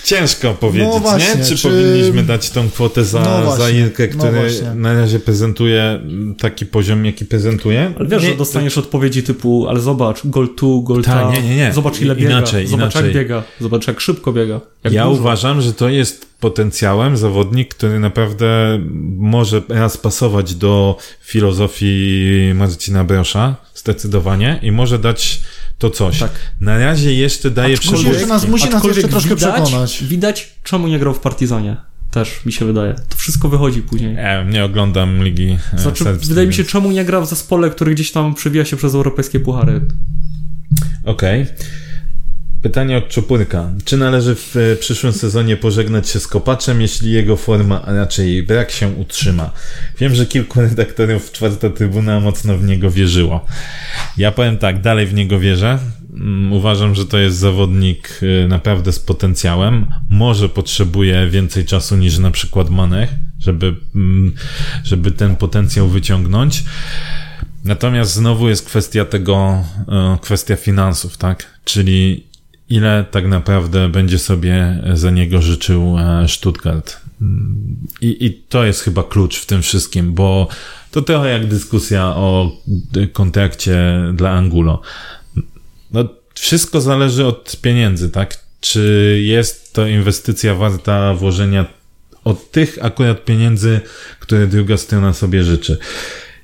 Ciężko 0.04 0.54
powiedzieć, 0.54 0.90
No 0.94 1.00
właśnie, 1.00 1.36
nie? 1.42 1.46
Czy, 1.46 1.58
czy- 1.58 1.68
powinniśmy 1.70 2.24
dać 2.24 2.50
tą 2.50 2.70
kwotę 2.70 3.04
za, 3.06 3.20
No 3.22 3.44
właśnie, 3.44 3.64
za 3.66 3.70
Ilkę, 3.70 4.08
no 4.08 4.18
który 4.24 4.40
właśnie. 4.42 4.76
na 4.76 4.94
razie 4.94 5.20
prezentuje 5.20 6.00
taki 6.40 6.66
poziom, 6.66 7.06
jaki 7.06 7.26
prezentuje? 7.26 7.94
Ale 8.00 8.08
wiesz, 8.10 8.24
Nie, 8.24 8.30
że 8.30 8.36
dostaniesz 8.36 8.78
odpowiedzi 8.78 9.24
typu, 9.24 9.66
ale 9.70 9.80
zobacz, 9.80 10.22
gol 10.26 10.56
tu, 10.56 10.82
gol 10.84 11.04
Ta, 11.04 11.12
ta, 11.12 11.32
nie, 11.32 11.42
nie, 11.42 11.56
nie. 11.56 11.74
zobacz 11.74 12.02
ile 12.02 12.16
biega, 12.16 12.30
Inaczej, 12.30 12.68
zobacz 12.68 12.82
inaczej. 12.96 13.04
jak 13.06 13.14
biega, 13.14 13.44
zobacz 13.62 13.88
jak 13.88 14.02
szybko 14.02 14.34
biega. 14.34 14.62
Jak 14.84 14.94
ja 14.94 15.06
dużo. 15.06 15.20
uważam, 15.22 15.62
że 15.62 15.74
to 15.74 15.90
jest 15.90 16.31
potencjałem 16.42 17.18
zawodnik, 17.18 17.76
który 17.76 18.00
naprawdę 18.00 18.80
może 19.18 19.62
raz 19.70 19.98
pasować 19.98 20.56
do 20.56 20.98
filozofii 21.22 22.52
Marcina 22.56 23.04
Brosza, 23.04 23.56
zdecydowanie, 23.76 24.60
i 24.62 24.72
może 24.72 25.00
dać 25.00 25.42
to 25.78 25.90
coś. 25.90 26.20
Tak. 26.20 26.32
Na 26.62 26.78
razie 26.78 27.14
jeszcze 27.14 27.52
daje 27.52 27.78
nas, 28.28 28.48
musi 28.48 28.70
nas 28.70 28.84
jeszcze 28.84 29.08
troszkę 29.08 29.36
widać, 29.36 29.62
przekonać. 29.62 30.04
Widać, 30.04 30.54
czemu 30.64 30.88
nie 30.88 31.00
grał 31.00 31.14
w 31.14 31.20
Partizanie. 31.20 31.78
Też 32.12 32.46
mi 32.46 32.54
się 32.54 32.66
wydaje. 32.66 32.94
To 33.10 33.16
wszystko 33.18 33.50
wychodzi 33.50 33.82
później. 33.82 34.16
Nie, 34.16 34.46
nie 34.50 34.66
oglądam 34.66 35.24
Ligi 35.24 35.58
e, 35.74 35.80
Znaczy, 35.80 36.04
Serbskiej, 36.04 36.30
wydaje 36.30 36.48
mi 36.48 36.54
się, 36.54 36.64
czemu 36.64 36.92
nie 36.92 37.06
gra 37.06 37.22
w 37.22 37.30
zespole, 37.30 37.70
który 37.70 37.94
gdzieś 37.94 38.12
tam 38.12 38.36
przewija 38.36 38.66
się 38.66 38.78
przez 38.78 38.96
europejskie 38.96 39.40
puchary. 39.40 39.82
Okej. 41.06 41.46
Pytanie 42.62 42.98
od 42.98 43.08
Czopurka. 43.08 43.70
Czy 43.86 43.98
należy 43.98 44.36
w 44.36 44.56
e, 44.58 44.76
przyszłym 44.76 45.14
sezonie 45.14 45.58
pożegnać 45.58 46.10
się 46.10 46.20
z 46.20 46.28
Kopaczem, 46.28 46.82
jeśli 46.82 47.12
jego 47.12 47.36
forma, 47.38 47.82
a 47.82 47.94
raczej 47.94 48.44
brak 48.44 48.72
się 48.72 48.88
utrzyma? 48.88 49.52
Wiem, 50.00 50.16
że 50.16 50.26
kilku 50.26 50.62
redaktorów 50.70 51.32
czwarta 51.32 51.70
trybuna 51.70 52.20
mocno 52.20 52.58
w 52.58 52.64
niego 52.64 52.92
wierzyło. 52.92 53.46
Ja 54.18 54.32
powiem 54.32 54.58
tak, 54.58 54.82
dalej 54.82 55.08
w 55.08 55.14
niego 55.14 55.40
wierzę. 55.40 55.80
Mm, 56.14 56.54
Uważam, 56.54 56.96
że 56.96 57.06
to 57.06 57.18
jest 57.18 57.38
zawodnik 57.38 58.20
e, 58.44 58.48
naprawdę 58.48 58.92
z 58.92 59.00
potencjałem. 59.00 59.88
Może 60.10 60.50
potrzebuje 60.50 61.30
więcej 61.30 61.66
czasu 61.66 61.98
niż 61.98 62.18
na 62.18 62.32
przykład 62.32 62.70
Manech, 62.70 63.10
żeby, 63.40 63.76
mm, 63.96 64.34
żeby 64.84 65.12
ten 65.12 65.36
potencjał 65.36 65.88
wyciągnąć. 65.88 66.64
Natomiast 67.66 68.14
znowu 68.14 68.50
jest 68.50 68.66
kwestia 68.66 69.06
tego, 69.06 69.64
e, 69.88 70.18
kwestia 70.22 70.56
finansów, 70.56 71.18
tak? 71.18 71.60
Czyli 71.66 72.31
ile 72.72 73.06
tak 73.12 73.28
naprawdę 73.28 73.90
będzie 73.90 74.20
sobie 74.20 74.84
za 74.94 75.12
niego 75.12 75.42
życzył 75.42 75.98
e, 76.00 76.28
Stuttgart. 76.28 77.02
I, 78.02 78.26
I 78.26 78.34
to 78.34 78.64
jest 78.64 78.82
chyba 78.82 79.04
klucz 79.04 79.38
w 79.38 79.46
tym 79.46 79.62
wszystkim, 79.62 80.14
bo 80.14 80.48
to 80.92 81.02
trochę 81.02 81.30
jak 81.30 81.48
dyskusja 81.48 82.06
o 82.08 82.52
kontrakcie 83.14 84.02
dla 84.14 84.32
Angulo. 84.32 84.82
No, 85.92 86.10
wszystko 86.34 86.82
zależy 86.82 87.26
od 87.26 87.58
pieniędzy, 87.62 88.10
tak? 88.10 88.38
Czy 88.62 89.20
jest 89.24 89.74
to 89.74 89.88
inwestycja 89.88 90.56
warta 90.56 91.14
włożenia 91.14 91.66
od 92.24 92.52
tych 92.52 92.78
akurat 92.82 93.26
pieniędzy, 93.26 93.82
które 94.20 94.48
druga 94.48 94.78
strona 94.78 95.14
sobie 95.14 95.44
życzy. 95.44 95.78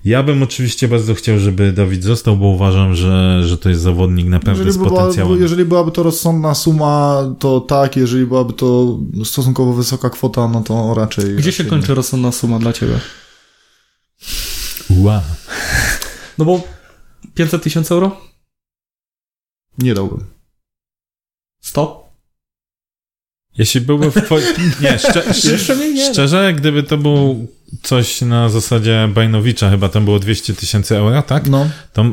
Ja 0.08 0.24
bym 0.24 0.44
oczywiście 0.44 0.88
bardzo 0.88 1.14
chciał, 1.14 1.40
żeby 1.40 1.74
Dawid 1.74 2.04
został, 2.04 2.38
bo 2.38 2.46
uważam, 2.46 2.96
że, 2.96 3.44
że 3.44 3.58
to 3.58 3.70
jest 3.70 3.82
zawodnik 3.82 4.28
naprawdę 4.28 4.60
Jeżeli, 4.60 4.74
z 4.74 4.78
by 4.78 4.86
była, 4.86 5.00
potencjałem. 5.00 5.42
jeżeli 5.42 5.66
byłaby 5.66 5.92
to 5.92 6.04
rozsądna 6.04 6.56
suma, 6.56 7.24
to 7.40 7.62
tak, 7.62 7.96
jeżeli 7.98 8.26
byłaby 8.26 8.54
to 8.54 9.00
stosunkowo 9.26 9.74
wysoka 9.74 10.10
kwota, 10.10 10.48
no 10.48 10.62
to 10.62 10.94
raczej... 10.94 11.36
Gdzie 11.36 11.52
się 11.52 11.64
raczej 11.64 11.70
kończy 11.70 11.96
rozsądna 11.96 12.32
suma 12.32 12.60
dla 12.60 12.74
ciebie? 12.74 13.00
Wow. 14.90 15.22
No 16.38 16.46
bo 16.46 16.62
500 17.34 17.64
tysięcy 17.64 17.94
euro? 17.94 18.22
Nie, 19.78 19.86
nie 19.86 19.94
dałbym. 19.94 20.26
100? 21.62 22.07
Jeśli 23.58 23.82
byłby 23.82 24.12
w 24.12 24.16
kwo- 24.16 24.40
Nie, 24.82 25.00
szczerze, 25.00 25.52
Jeszcze 25.52 25.76
mnie 25.76 25.94
nie. 25.94 26.14
szczerze, 26.14 26.54
gdyby 26.54 26.84
to 26.84 26.98
był 26.98 27.48
coś 27.84 28.22
na 28.22 28.50
zasadzie 28.50 29.10
Bajnowicza, 29.14 29.70
chyba 29.70 29.90
tam 29.90 30.06
było 30.06 30.20
200 30.20 30.54
tysięcy 30.54 30.98
euro, 30.98 31.22
tak? 31.22 31.50
No, 31.50 31.70
To, 31.94 32.06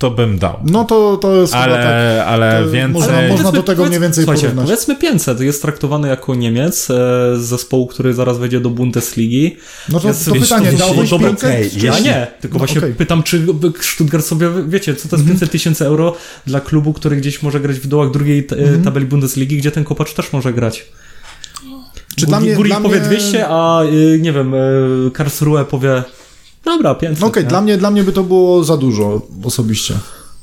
to 0.00 0.10
bym 0.10 0.38
dał. 0.38 0.56
no 0.64 0.84
to, 0.84 1.16
to 1.16 1.36
jest 1.36 1.52
chyba 1.52 1.64
tak. 1.64 1.74
Ale, 1.76 2.24
ale 2.26 2.64
To 2.64 2.70
więcej... 2.70 2.92
Można, 3.02 3.28
można 3.28 3.52
do 3.52 3.62
tego 3.62 3.84
mniej 3.86 4.00
więcej 4.00 4.24
Słuchajcie, 4.24 4.46
porównać. 4.46 4.66
powiedzmy 4.66 4.96
500. 4.96 5.40
Jest 5.40 5.62
traktowany 5.62 6.08
jako 6.08 6.34
Niemiec 6.34 6.90
e, 6.90 6.94
z 7.36 7.40
zespołu, 7.40 7.86
który 7.86 8.14
zaraz 8.14 8.38
wejdzie 8.38 8.60
do 8.60 8.70
Bundesligi. 8.70 9.56
No 9.88 10.00
to, 10.00 10.08
Jest- 10.08 10.24
to 10.24 10.32
wiesz, 10.32 10.42
pytanie, 10.42 10.72
dałbyś 10.72 11.10
dobra, 11.10 11.28
500? 11.28 11.50
okej, 11.50 11.70
czy- 11.70 11.86
Ja 11.86 11.92
Jeśli- 11.92 12.04
nie, 12.08 12.26
tylko 12.40 12.54
No, 12.54 12.58
właśnie 12.58 12.78
okej. 12.78 12.94
pytam, 12.94 13.22
czy 13.22 13.46
Stuttgart 13.80 14.24
sobie, 14.26 14.48
wiecie, 14.68 14.94
co 14.96 15.08
to 15.08 15.16
jest 15.16 15.28
500 15.28 15.50
tysięcy 15.50 15.86
euro 15.86 16.14
dla 16.46 16.60
klubu, 16.60 16.92
który 16.92 17.16
gdzieś 17.16 17.42
może 17.42 17.60
grać 17.60 17.76
w 17.76 17.86
dołach 17.86 18.10
drugiej 18.10 18.46
t- 18.46 18.56
Mhm. 18.56 18.82
tabeli 18.84 19.06
Bundesligi, 19.06 19.56
gdzie 19.58 19.70
ten 19.70 19.84
kopacz 19.84 20.14
też 20.14 20.32
może 20.32 20.52
grać. 20.52 20.86
Czy 22.16 22.26
dla 22.26 22.40
mnie, 22.40 22.56
dla 22.56 22.80
powie 22.80 22.96
mnie... 22.98 23.06
200, 23.06 23.46
a 23.48 23.82
y, 23.84 24.18
nie 24.22 24.32
wiem, 24.32 24.54
y, 24.54 25.10
Karlsruhe 25.14 25.64
powie 25.64 26.02
dobra, 26.64 26.94
500. 26.94 27.20
No 27.20 27.26
Okej, 27.26 27.42
nie? 27.42 27.48
dla 27.48 27.60
mnie, 27.60 27.76
dla 27.76 27.90
mnie 27.90 28.04
by 28.04 28.12
to 28.12 28.22
było 28.22 28.64
za 28.64 28.76
dużo 28.76 29.26
osobiście. 29.44 29.94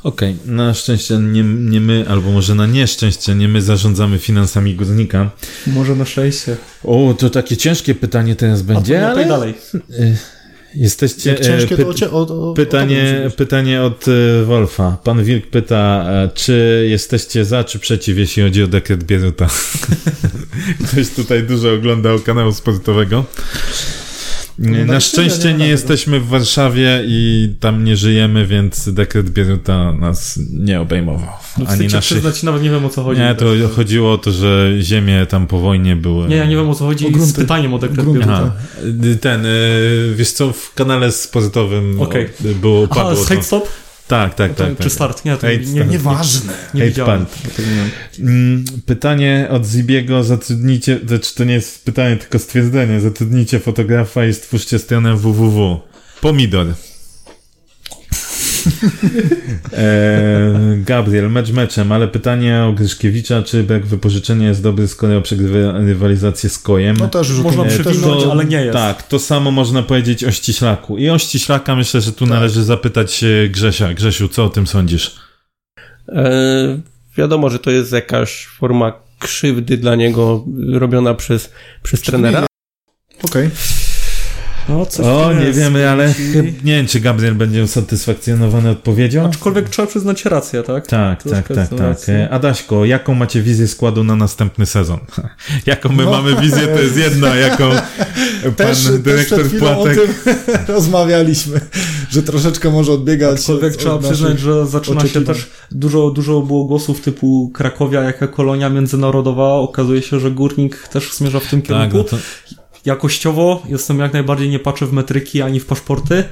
Okej, 0.03 0.35
na 0.45 0.73
szczęście 0.73 1.17
nie, 1.17 1.43
nie 1.43 1.81
my, 1.81 2.05
albo 2.09 2.31
może 2.31 2.55
na 2.55 2.65
nieszczęście 2.65 3.35
nie 3.35 3.47
my 3.47 3.61
zarządzamy 3.61 4.19
finansami 4.19 4.75
górnika. 4.75 5.29
Może 5.67 5.95
na 5.95 6.05
szczęście. 6.05 6.57
O, 6.83 7.15
to 7.19 7.29
takie 7.29 7.57
ciężkie 7.57 7.95
pytanie 7.95 8.35
teraz 8.35 8.59
A 8.59 8.63
będzie, 8.63 8.93
nie, 8.93 9.07
ale 9.07 9.25
dalej. 9.25 9.53
jesteście... 10.75 11.29
Jak 11.29 11.39
ciężkie, 11.39 11.75
e, 11.75 11.77
to 11.77 12.11
o, 12.11 12.11
o, 12.11 12.27
o, 12.27 12.51
o 12.51 12.53
Pytanie, 12.53 13.31
pytanie 13.37 13.81
od 13.81 14.05
e, 14.07 14.43
Wolfa. 14.45 14.97
Pan 15.03 15.23
Wilk 15.23 15.47
pyta, 15.47 16.05
e, 16.09 16.29
czy 16.33 16.87
jesteście 16.89 17.45
za, 17.45 17.63
czy 17.63 17.79
przeciw, 17.79 18.17
jeśli 18.17 18.43
chodzi 18.43 18.63
o 18.63 18.67
dekret 18.67 19.03
Bieruta? 19.03 19.47
Ktoś 20.87 21.09
tutaj 21.09 21.43
dużo 21.43 21.73
oglądał 21.73 22.19
kanału 22.19 22.51
sportowego. 22.51 23.25
No, 24.59 24.85
Na 24.85 24.99
szczęście 24.99 25.53
nie 25.53 25.67
jesteśmy 25.67 26.19
w 26.19 26.27
Warszawie 26.27 27.03
i 27.07 27.49
tam 27.59 27.83
nie 27.83 27.97
żyjemy, 27.97 28.45
więc 28.45 28.89
dekret 28.93 29.29
Bieruta 29.29 29.91
nas 29.91 30.39
nie 30.53 30.81
obejmował. 30.81 31.29
No, 31.57 31.65
Ani 31.67 31.83
naszych... 31.87 32.01
przyznać, 32.01 32.43
nawet 32.43 32.63
nie 32.63 32.69
wiem 32.69 32.85
o 32.85 32.89
co 32.89 33.03
chodzi. 33.03 33.21
Nie, 33.21 33.35
to 33.35 33.45
chodziło 33.75 34.11
o 34.13 34.17
to, 34.17 34.31
że 34.31 34.71
ziemie 34.81 35.25
tam 35.25 35.47
po 35.47 35.59
wojnie 35.59 35.95
były... 35.95 36.27
Nie, 36.27 36.35
ja 36.35 36.45
nie 36.45 36.55
wiem 36.55 36.69
o 36.69 36.75
co 36.75 36.85
chodzi 36.85 37.05
O 37.05 37.09
z 37.09 37.11
grunty. 37.11 37.33
pytaniem 37.41 37.73
o 37.73 37.79
dekret 37.79 38.01
Grunty. 38.01 38.19
Bieruta. 38.19 38.51
Aha, 38.83 39.17
ten, 39.21 39.45
e, 39.45 39.49
wiesz 40.15 40.31
co, 40.31 40.53
w 40.53 40.73
kanale 40.73 41.11
sportowym 41.11 42.01
Okej. 42.01 42.25
o, 42.25 42.55
było, 42.61 42.87
Aha, 42.91 42.95
padło 43.03 43.23
z 43.23 43.27
to. 43.27 43.43
stop? 43.43 43.69
Tak, 44.07 44.35
tak, 44.35 44.53
To- 44.55 44.63
tak. 44.63 44.77
Czy 44.77 44.83
tak. 44.83 44.91
start? 44.91 45.25
Nie, 45.25 45.37
to 45.37 45.47
nie, 45.51 45.85
Nieważne. 45.85 46.53
nie. 46.73 46.85
Mm, 48.19 48.65
Pytanie 48.85 49.47
od 49.51 49.65
Zibiego, 49.65 50.23
zatrudnijcie, 50.23 50.99
znaczy 51.07 51.35
to 51.35 51.43
nie 51.43 51.53
jest 51.53 51.85
pytanie, 51.85 52.15
tylko 52.17 52.39
stwierdzenie, 52.39 52.99
zatrudnijcie 53.01 53.59
fotografa 53.59 54.25
i 54.25 54.33
stwórzcie 54.33 54.79
stronę 54.79 55.15
www. 55.15 55.79
Pomidor. 56.21 56.67
e, 59.73 60.77
Gabriel, 60.77 61.31
mecz 61.31 61.51
meczem, 61.51 61.91
ale 61.91 62.07
pytanie 62.07 62.63
o 62.63 62.73
Gryszkiewicza, 62.73 63.43
czy 63.43 63.63
brak 63.63 63.85
wypożyczenia 63.85 64.47
jest 64.47 64.63
dobry, 64.63 64.87
skoro 64.87 65.21
przegrywa 65.21 65.79
rywalizację 65.79 66.49
z 66.49 66.59
Kojem? 66.59 66.97
No 66.97 67.07
też 67.07 67.29
już 67.29 67.39
Można 67.39 67.63
to, 67.63 67.69
też 67.69 67.79
przewinąć, 67.79 68.23
to- 68.23 68.31
ale 68.31 68.45
nie 68.45 68.61
jest. 68.61 68.73
Tak, 68.73 69.03
to 69.03 69.19
samo 69.19 69.51
można 69.51 69.83
powiedzieć 69.83 70.23
o 70.23 70.31
Ściślaku. 70.31 70.97
I 70.97 71.09
o 71.09 71.17
Ściślaka 71.17 71.75
myślę, 71.75 72.01
że 72.01 72.11
tu 72.11 72.25
Tak. 72.25 72.29
należy 72.29 72.63
zapytać 72.63 73.23
e, 73.23 73.49
Grzesia. 73.49 73.93
Grzesiu, 73.93 74.27
co 74.27 74.45
o 74.45 74.49
tym 74.49 74.67
sądzisz? 74.67 75.15
E, 76.09 76.79
wiadomo, 77.17 77.49
że 77.49 77.59
to 77.59 77.71
jest 77.71 77.91
jakaś 77.91 78.45
forma 78.45 78.93
krzywdy 79.19 79.77
dla 79.77 79.95
niego 79.95 80.45
robiona 80.73 81.13
przez, 81.13 81.51
przez 81.83 82.01
trenera. 82.01 82.45
Okej. 83.23 83.49
No, 84.69 84.85
coś 84.85 85.05
O, 85.05 85.33
nie 85.33 85.51
wiemy, 85.53 85.89
ale 85.89 86.13
chyb, 86.13 86.45
nie 86.63 86.75
wiem, 86.75 86.87
czy 86.87 86.99
Gabriel 86.99 87.35
będzie 87.35 87.63
usatysfakcjonowany 87.63 88.69
odpowiedzią. 88.69 89.25
Aczkolwiek 89.25 89.69
trzeba 89.69 89.87
przyznać 89.87 90.25
rację, 90.25 90.63
tak? 90.63 90.87
Tak, 90.87 91.23
Troszkę 91.23 91.55
tak, 91.55 91.69
tak, 91.69 91.79
tak. 91.79 92.09
E, 92.09 92.29
Adaśko, 92.29 92.85
jaką 92.85 93.13
macie 93.13 93.41
wizję 93.41 93.67
składu 93.67 94.03
na 94.03 94.15
następny 94.15 94.65
sezon? 94.65 94.99
jaką 95.65 95.89
my 95.89 96.03
No. 96.05 96.11
mamy 96.11 96.41
wizję, 96.41 96.67
to 96.67 96.81
jest 96.81 96.97
jedno, 96.97 97.35
jaką 97.35 97.69
pan 98.43 98.51
Też, 98.55 98.83
też 98.83 98.99
dyrektor 98.99 99.45
chwilą 99.47 99.75
Płatek... 99.75 99.97
o 99.99 100.01
tym 100.23 100.35
rozmawialiśmy, 100.75 101.61
że 102.09 102.23
troszeczkę 102.23 102.69
może 102.71 102.91
odbiegać 102.91 103.39
Aczkolwiek 103.39 103.73
od- 103.73 103.79
trzeba 103.79 103.97
przyznać, 103.97 104.39
że 104.39 104.67
zaczyna 104.67 105.07
się 105.07 105.23
też 105.25 105.47
dużo, 105.71 106.09
dużo 106.11 106.41
było 106.41 106.63
głosów 106.65 107.01
typu 107.01 107.51
Krakowia 107.53 108.03
jako 108.03 108.27
kolonia 108.27 108.69
międzynarodowa. 108.69 109.53
Okazuje 109.53 110.01
się, 110.01 110.19
że 110.19 110.31
Górnik 110.31 110.87
też 110.87 111.13
zmierza 111.13 111.39
w 111.39 111.47
tym 111.49 111.61
Tak, 111.61 111.67
kierunku. 111.67 111.97
no 111.97 112.03
to, 112.03 112.17
Jakościowo 112.87 113.63
jestem 113.69 113.99
jak 113.99 114.13
najbardziej 114.13 114.49
nie 114.49 114.59
patrzę 114.59 114.85
w 114.85 114.93
metryki 114.93 115.41
ani 115.41 115.59
w 115.59 115.65
paszporty. 115.65 116.23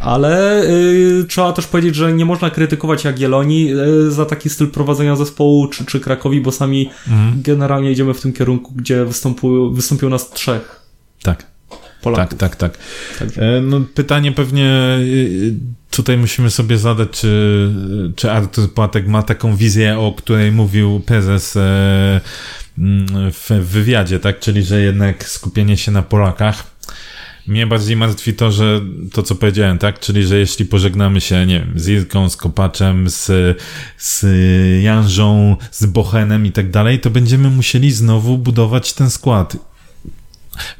Ale 0.00 0.62
y, 0.64 1.24
trzeba 1.28 1.52
też 1.52 1.66
powiedzieć, 1.66 1.94
że 1.94 2.12
nie 2.12 2.24
można 2.24 2.50
krytykować 2.50 3.04
Jagiellonii 3.04 3.74
y, 3.74 4.10
za 4.10 4.26
taki 4.26 4.50
styl 4.50 4.70
prowadzenia 4.70 5.16
zespołu 5.16 5.68
czy, 5.68 5.84
czy 5.84 6.00
Krakowi, 6.00 6.40
bo 6.40 6.52
sami 6.52 6.90
mhm, 7.08 7.42
generalnie 7.42 7.92
idziemy 7.92 8.14
w 8.14 8.20
tym 8.20 8.32
kierunku, 8.32 8.72
gdzie 8.76 9.04
występują, 9.04 9.70
wystąpią 9.70 10.08
nas 10.08 10.30
trzech 10.30 10.80
tak. 11.22 11.46
Polaków. 12.02 12.38
Tak, 12.38 12.56
tak, 12.56 12.78
tak. 13.18 13.28
E, 13.36 13.60
No, 13.60 13.80
pytanie 13.94 14.32
pewnie, 14.32 14.96
y, 15.00 15.54
tutaj 15.90 16.16
musimy 16.18 16.50
sobie 16.50 16.78
zadać, 16.78 17.10
czy, 17.10 17.72
czy 18.16 18.30
Artur 18.30 18.74
Płatek 18.74 19.08
ma 19.08 19.22
taką 19.22 19.56
wizję, 19.56 19.98
o 19.98 20.12
której 20.12 20.52
mówił 20.52 21.00
prezes 21.00 21.56
e, 21.56 22.20
w 23.32 23.50
wywiadzie, 23.50 24.20
tak? 24.20 24.40
Czyli, 24.40 24.62
że 24.62 24.80
jednak 24.80 25.28
skupienie 25.28 25.76
się 25.76 25.92
na 25.92 26.02
Polakach. 26.02 26.76
Mnie 27.46 27.66
bardziej 27.66 27.96
martwi 27.96 28.34
to, 28.34 28.52
że 28.52 28.80
to, 29.12 29.22
co 29.22 29.34
powiedziałem, 29.34 29.78
tak? 29.78 30.00
Czyli, 30.00 30.26
że 30.26 30.38
jeśli 30.38 30.64
pożegnamy 30.64 31.20
się, 31.20 31.46
nie 31.46 31.60
wiem, 31.60 31.72
z 31.76 31.88
Irką, 31.88 32.28
z 32.28 32.36
Kopaczem, 32.36 33.10
z, 33.10 33.30
z 33.98 34.24
Janżą, 34.82 35.56
z 35.70 35.86
Bochenem 35.86 36.46
i 36.46 36.52
tak 36.52 36.70
dalej, 36.70 37.00
to 37.00 37.10
będziemy 37.10 37.50
musieli 37.50 37.92
znowu 37.92 38.38
budować 38.38 38.92
ten 38.92 39.10
skład. 39.10 39.56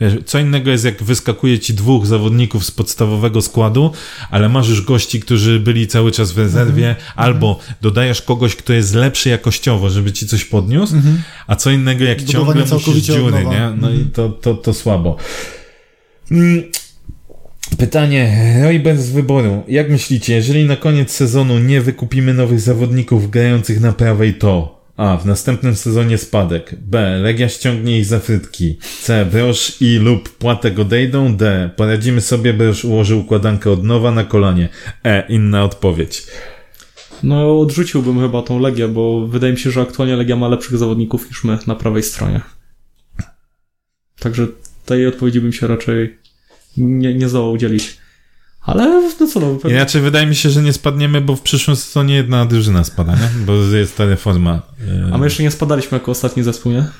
Wiesz, 0.01 0.15
co 0.27 0.39
innego 0.39 0.71
jest, 0.71 0.85
jak 0.85 1.03
wyskakuje 1.03 1.59
ci 1.59 1.75
dwóch 1.75 2.07
zawodników 2.07 2.65
z 2.65 2.71
podstawowego 2.71 3.43
składu, 3.43 3.91
ale 4.31 4.49
masz 4.49 4.69
już 4.69 4.83
gości, 4.83 5.21
którzy 5.21 5.61
byli 5.61 5.87
cały 5.87 6.13
czas 6.13 6.33
w 6.33 6.39
rezerwie, 6.39 6.89
Mhm. 6.89 7.07
albo 7.17 7.59
dodajesz 7.83 8.23
kogoś, 8.23 8.57
kto 8.57 8.73
jest 8.73 8.95
lepszy 8.95 9.29
jakościowo, 9.29 9.91
żeby 9.91 10.13
ci 10.13 10.27
coś 10.27 10.45
podniósł, 10.45 10.95
a 11.47 11.57
co 11.57 11.71
innego, 11.71 12.05
jak 12.05 12.19
Mhm. 12.19 12.27
Budowanie 12.27 12.61
ciągle 12.67 12.79
musisz 12.93 13.05
dziury, 13.05 13.45
nie? 13.45 13.61
No 13.81 13.89
Mhm. 13.91 14.01
i 14.01 14.05
to, 14.05 14.29
to, 14.29 14.55
to 14.55 14.75
słabo. 14.75 15.17
Mm, 16.31 16.63
Pytanie, 17.79 18.55
Roy 18.63 18.81
bez 18.81 19.11
wyboru. 19.11 19.63
Jak 19.69 19.91
myślicie, 19.91 20.35
jeżeli 20.35 20.65
na 20.65 20.77
koniec 20.77 21.11
sezonu 21.13 21.59
nie 21.59 21.81
wykupimy 21.81 22.35
nowych 22.35 22.61
zawodników 22.61 23.31
grających 23.31 23.81
na 23.81 23.93
prawej, 23.93 24.35
to 24.35 24.76
A. 24.97 25.17
W 25.17 25.27
następnym 25.27 25.77
sezonie 25.77 26.19
spadek. 26.19 26.75
B. 26.81 27.19
Legia 27.23 27.49
ściągnie 27.49 27.99
ich 27.99 28.05
za 28.05 28.19
frytki. 28.21 28.79
C. 29.03 29.27
Broż 29.27 29.83
i 29.83 29.99
lub 29.99 30.29
Płatek 30.29 30.79
odejdą. 30.79 31.37
D. 31.37 31.71
Poradzimy 31.77 32.21
sobie, 32.21 32.55
Broż 32.55 32.85
ułoży 32.85 33.17
układankę 33.17 33.71
od 33.71 33.85
nowa 33.85 34.13
na 34.13 34.25
kolanie. 34.25 34.69
E. 35.05 35.27
Inna 35.29 35.65
odpowiedź. 35.65 36.27
No, 37.23 37.61
odrzuciłbym 37.61 38.21
chyba 38.21 38.43
tą 38.43 38.59
Legię, 38.59 38.89
bo 38.89 39.27
wydaje 39.27 39.53
mi 39.53 39.59
się, 39.59 39.71
że 39.71 39.81
aktualnie 39.81 40.17
Legia 40.17 40.37
ma 40.37 40.49
lepszych 40.49 40.79
zawodników 40.79 41.29
niż 41.29 41.45
my 41.45 41.59
na 41.67 41.75
prawej 41.75 42.03
stronie. 42.03 42.41
Także 44.19 44.47
tej 44.87 45.07
odpowiedzi 45.07 45.41
bym 45.41 45.53
się 45.53 45.67
raczej 45.67 46.19
nie, 46.77 47.15
nie 47.15 47.29
zdołał 47.29 47.53
udzielić. 47.53 47.99
Ale 48.67 49.11
no 49.21 49.27
co 49.27 49.41
no, 49.41 49.55
pewnie... 49.55 49.77
Inaczej 49.77 50.03
wydaje 50.03 50.27
mi 50.27 50.37
się, 50.37 50.51
że 50.51 50.63
nie 50.63 50.73
spadniemy, 50.73 51.21
bo 51.21 51.37
w 51.37 51.41
przyszłym 51.41 51.77
sezonie 51.77 52.15
jedna 52.15 52.47
drużyna 52.47 52.85
spada, 52.85 53.13
nie? 53.13 53.45
Bo 53.47 53.53
jest 53.53 53.97
ta 53.97 54.05
reforma. 54.05 54.63
e, 55.09 55.15
A 55.15 55.19
my 55.19 55.27
jeszcze 55.27 55.43
nie 55.43 55.51
spadaliśmy 55.51 55.99
jako 55.99 56.11
ostatni 56.11 56.43
zespół, 56.43 56.73
nie? 56.73 56.87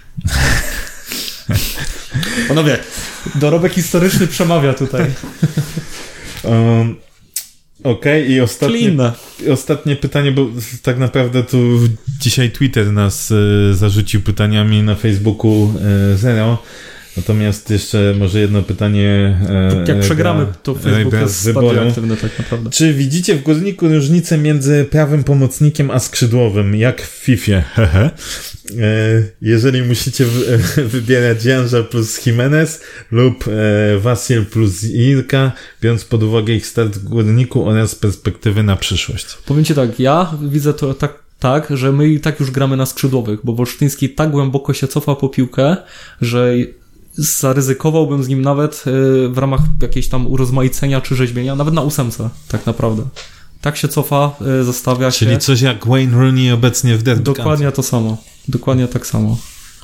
Panowie, 2.49 2.79
dorobek 3.35 3.73
historyczny 3.73 4.27
przemawia 4.27 4.75
tutaj. 4.75 5.07
Um, 6.45 6.97
Okej, 7.85 8.23
i 8.23 8.27
Czyli 8.27 8.41
ostatnie, 8.41 8.93
ostatnie 9.53 9.97
pytanie, 9.97 10.33
bo 10.33 10.47
tak 10.83 10.99
naprawdę 10.99 11.43
tu 11.43 11.59
dzisiaj 12.21 12.51
Twitter 12.51 12.93
nas 12.93 13.33
e, 13.33 13.75
zarzucił 13.75 14.23
pytaniami 14.23 14.83
na 14.83 14.95
Facebooku 14.95 15.73
e, 16.13 16.17
zero. 16.17 16.63
Natomiast 17.17 17.71
jeszcze 17.71 18.15
może 18.19 18.41
jedno 18.41 18.63
pytanie. 18.63 19.39
E, 19.49 19.77
Jak 19.77 19.87
Rebra- 19.89 20.01
przegramy, 20.01 20.47
to 20.63 20.75
Facebook 20.75 21.15
jest 21.15 21.53
bardziej 21.53 21.89
aktywny 21.89 22.17
tak 22.17 22.39
naprawdę. 22.39 22.71
Czy 22.71 22.95
widzicie 22.95 23.35
w 23.35 23.43
górniku 23.43 23.89
różnicę 23.89 24.39
między 24.39 24.87
prawym 24.91 25.25
pomocnikiem 25.25 25.91
a 25.91 25.99
skrzydłowym, 25.99 26.75
jak 26.75 27.03
w 27.03 27.07
FIFA? 27.09 27.61
Hehe. 27.61 28.11
E, 28.81 29.23
Jeżeli 29.43 29.83
musicie 29.83 30.25
wy- 30.25 30.59
wybierać 30.95 31.45
Janża 31.45 31.83
plus 31.83 32.27
Jimenez 32.27 32.81
lub 33.11 33.45
e, 33.49 33.99
Wasil 33.99 34.45
plus 34.47 34.85
Irka, 34.85 35.53
biorąc 35.83 36.05
pod 36.05 36.23
uwagę 36.23 36.53
ich 36.55 36.67
start 36.67 36.97
w 36.97 37.05
górniku 37.05 37.69
oraz 37.69 37.95
perspektywy 37.95 38.63
na 38.63 38.77
przyszłość. 38.77 39.27
Powiem 39.47 39.65
ci 39.65 39.75
tak, 39.75 40.01
ja 40.01 40.33
widzę 40.49 40.75
to 40.75 40.95
tak, 40.95 41.15
tak, 41.39 41.67
że 41.77 41.93
my 41.93 42.09
i 42.09 42.21
tak 42.21 42.41
już 42.41 42.51
gramy 42.51 42.77
na 42.77 42.87
skrzydłowych, 42.87 43.41
bo 43.45 43.53
Wolsztyński 43.55 44.11
tak 44.11 44.31
głęboko 44.31 44.75
się 44.75 44.89
cofa 44.89 45.15
po 45.15 45.29
piłkę, 45.29 45.77
że 46.21 46.55
zaryzykowałbym 47.17 48.25
z 48.25 48.29
nim 48.29 48.43
nawet 48.43 48.85
y, 48.87 49.29
w 49.29 49.39
ramach 49.39 49.61
jakiejś 49.83 50.09
tam 50.09 50.27
urozmaicenia 50.27 51.01
czy 51.01 51.17
rzeźbienia, 51.17 51.57
nawet 51.57 51.75
na 51.75 51.83
ósemce, 51.83 52.31
tak 52.49 52.67
naprawdę. 52.67 53.03
Tak 53.61 53.77
się 53.77 53.89
cofa, 53.89 54.37
y, 54.61 54.65
zostawia 54.65 55.11
się. 55.11 55.27
Czyli 55.27 55.39
coś 55.39 55.61
jak 55.61 55.87
Wayne 55.87 56.19
Rooney 56.19 56.51
obecnie 56.53 56.97
w 56.97 57.03
Derby 57.03 57.23
Dokładnie 57.23 57.73
to 57.73 57.83
samo. 57.83 58.17
Dokładnie 58.49 58.89
tak 58.89 59.07
samo. 59.07 59.39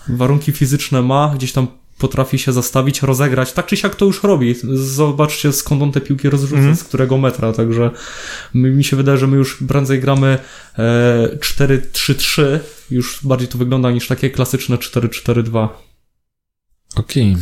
Warunki 0.09 0.53
fizyczne 0.53 1.03
ma, 1.03 1.33
gdzieś 1.37 1.53
tam 1.53 1.67
potrafi 1.99 2.39
się 2.39 2.53
zastawić, 2.53 3.03
rozegrać. 3.03 3.53
Tak 3.53 3.67
czy 3.67 3.77
siak 3.77 3.95
to 3.95 4.05
już 4.05 4.23
robi. 4.23 4.55
Zobaczcie 4.75 5.53
skąd 5.53 5.83
on 5.83 5.93
te 5.93 6.01
piłki 6.01 6.31
rozrzuca, 6.31 6.57
Mhm. 6.57 6.77
z 6.77 6.85
którego 6.85 7.19
metra. 7.19 7.53
Także 7.53 7.91
mi 8.55 8.71
mi 8.71 8.85
się 8.85 8.97
wydaje, 8.97 9.19
że 9.19 9.27
my 9.27 9.37
już 9.37 9.59
prędzej 9.69 10.01
gramy 10.01 10.39
e, 10.79 11.29
4-3-3. 11.41 12.43
Już 12.91 13.21
bardziej 13.23 13.49
to 13.49 13.59
wygląda 13.59 13.91
niż 13.91 14.07
takie 14.09 14.31
klasyczne 14.31 14.77
4-4-2. 14.77 15.69
Okej. 16.97 17.37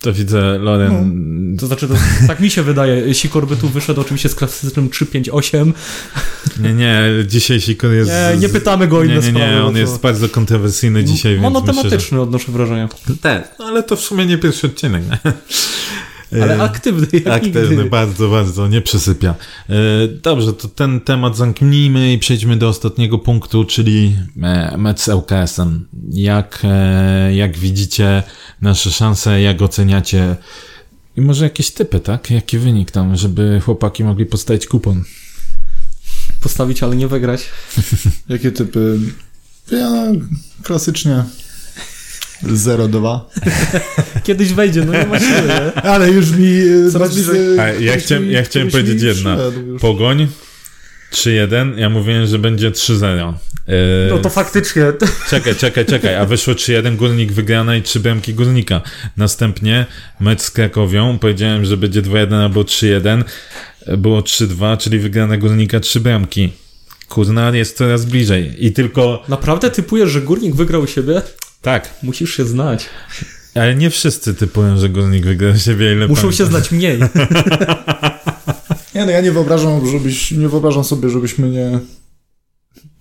To 0.00 0.12
widzę, 0.12 0.58
Loren. 0.58 1.56
To 1.60 1.66
znaczy, 1.66 1.88
to, 1.88 1.94
tak 2.26 2.40
mi 2.40 2.50
się 2.50 2.62
wydaje. 2.62 3.14
Sikor 3.14 3.46
by 3.46 3.56
tu 3.56 3.68
wyszedł 3.68 4.00
oczywiście 4.00 4.28
z 4.28 4.34
klasycznym 4.34 4.88
3-5-8. 4.88 5.72
Nie, 6.60 6.74
nie, 6.74 7.02
dzisiaj 7.26 7.60
Sikor 7.60 7.90
jest. 7.92 8.10
Nie, 8.10 8.36
nie 8.40 8.48
pytamy 8.48 8.88
go 8.88 8.96
o 8.98 9.02
inne 9.04 9.14
Nie, 9.14 9.20
nie, 9.20 9.30
sprawy. 9.30 9.52
nie, 9.54 9.60
bo 9.60 9.66
on 9.66 9.72
to- 9.72 9.78
jest 9.78 10.00
bardzo 10.00 10.28
kontrowersyjny 10.28 11.04
dzisiaj, 11.04 11.32
więc 11.32 11.44
myślę, 11.44 11.60
że... 11.60 11.60
Monotematyczny 11.60 12.20
odnoszę 12.20 12.52
wrażenie. 12.52 12.88
Tak, 13.20 13.54
ale 13.58 13.82
to 13.82 13.96
w 13.96 14.00
sumie 14.00 14.26
nie 14.26 14.38
pierwszy 14.38 14.66
odcinek. 14.66 15.02
nie? 15.10 15.18
Ale 16.32 16.56
E, 16.56 16.62
aktywny 16.62 17.06
jak 17.12 17.26
Aktywny, 17.26 17.60
nigdy. 17.76 17.84
bardzo, 17.90 18.28
bardzo, 18.28 18.68
nie 18.68 18.80
przysypia. 18.80 19.34
E, 19.68 19.74
Dobrze, 20.22 20.52
to 20.52 20.68
ten 20.68 21.00
temat 21.00 21.36
zamknijmy 21.36 22.12
i 22.12 22.18
przejdźmy 22.18 22.56
do 22.56 22.68
ostatniego 22.68 23.18
punktu, 23.18 23.64
czyli 23.64 24.16
e, 24.42 24.76
mecz 24.78 25.00
z 25.00 25.08
LKS-em. 25.08 25.88
Jak, 26.10 26.62
jak 27.34 27.58
widzicie 27.58 28.22
nasze 28.60 28.90
szanse, 28.90 29.40
jak 29.40 29.62
oceniacie 29.62 30.36
i 31.16 31.20
może 31.20 31.44
jakieś 31.44 31.70
typy, 31.70 32.00
tak? 32.00 32.30
Jaki 32.30 32.58
wynik 32.58 32.90
tam, 32.90 33.16
żeby 33.16 33.60
chłopaki 33.64 34.04
mogli 34.04 34.26
postawić 34.26 34.66
kupon? 34.66 35.04
Postawić, 36.40 36.82
ale 36.82 36.96
nie 36.96 37.08
wygrać. 37.08 37.44
Jakie 38.28 38.52
typy? 38.52 38.98
Ja 39.72 39.90
klasycznie 40.62 41.24
0-2. 42.44 43.20
Kiedyś 44.24 44.52
wejdzie, 44.52 44.84
no 44.84 44.92
nie 44.92 45.06
ma 45.06 45.18
siły, 45.20 45.42
nie? 45.48 45.82
Ale 45.92 46.10
już 46.10 46.30
mi... 46.30 46.46
e, 46.86 46.90
Coraz 46.92 47.08
bez- 47.16 47.26
bliżej. 47.26 47.60
A, 47.60 47.68
ja 47.68 47.96
chciałem- 47.96 48.26
mi- 48.26 48.32
ja 48.32 48.42
chciałem 48.42 48.70
powiedzieć 48.70 49.02
jedno. 49.02 49.36
Pogoń 49.80 50.26
3-1, 51.12 51.78
ja 51.78 51.90
mówiłem, 51.90 52.26
że 52.26 52.38
będzie 52.38 52.70
3-0. 52.70 53.32
E, 53.68 53.74
No 54.10 54.18
to 54.18 54.28
faktycznie. 54.28 54.82
Czekaj, 55.30 55.54
czekaj, 55.54 55.86
czekaj, 55.86 56.14
a 56.16 56.24
wyszło 56.24 56.54
3-1, 56.54 56.96
Górnik 56.96 57.32
wygrana 57.32 57.76
i 57.76 57.82
3 57.82 58.00
bramki 58.00 58.34
Górnika. 58.34 58.80
Następnie 59.16 59.86
mecz 60.20 60.40
z 60.42 60.50
Krakowią, 60.50 61.18
powiedziałem, 61.18 61.64
że 61.64 61.76
będzie 61.76 62.02
2-1 62.02 62.34
albo 62.34 62.62
3-1, 62.62 63.24
było 63.98 64.20
3-2, 64.20 64.76
czyli 64.78 64.98
wygrana 64.98 65.36
Górnika 65.36 65.80
3 65.80 66.00
bramki. 66.00 66.52
Kurna 67.08 67.50
jest 67.56 67.76
coraz 67.76 68.04
bliżej 68.04 68.66
i 68.66 68.72
tylko, 68.72 69.22
Naprawdę 69.28 69.70
typujesz, 69.70 70.10
że 70.10 70.20
górnik 70.20 70.54
wygrał 70.54 70.82
u 70.82 70.86
siebie? 70.86 71.22
Tak, 71.62 71.94
Musisz 72.02 72.36
się 72.36 72.44
znać. 72.44 72.86
ale 73.54 73.74
nie 73.74 73.90
wszyscy 73.90 74.34
typują, 74.34 74.78
że 74.78 74.88
Górnik 74.88 75.24
wygra 75.24 75.58
siebie, 75.58 75.92
ile 75.92 76.08
Muszą 76.08 76.22
pamiętam. 76.22 76.38
się 76.38 76.50
znać 76.50 76.70
mniej. 76.72 76.98
Nie, 78.94 79.06
no 79.06 79.10
ja 79.12 79.20
nie 79.20 79.32
wyobrażam, 79.32 79.90
żebyś, 79.90 80.30
nie 80.30 80.48
wyobrażam 80.48 80.84
sobie, 80.84 81.10
żebyśmy 81.10 81.50
nie, 81.50 81.78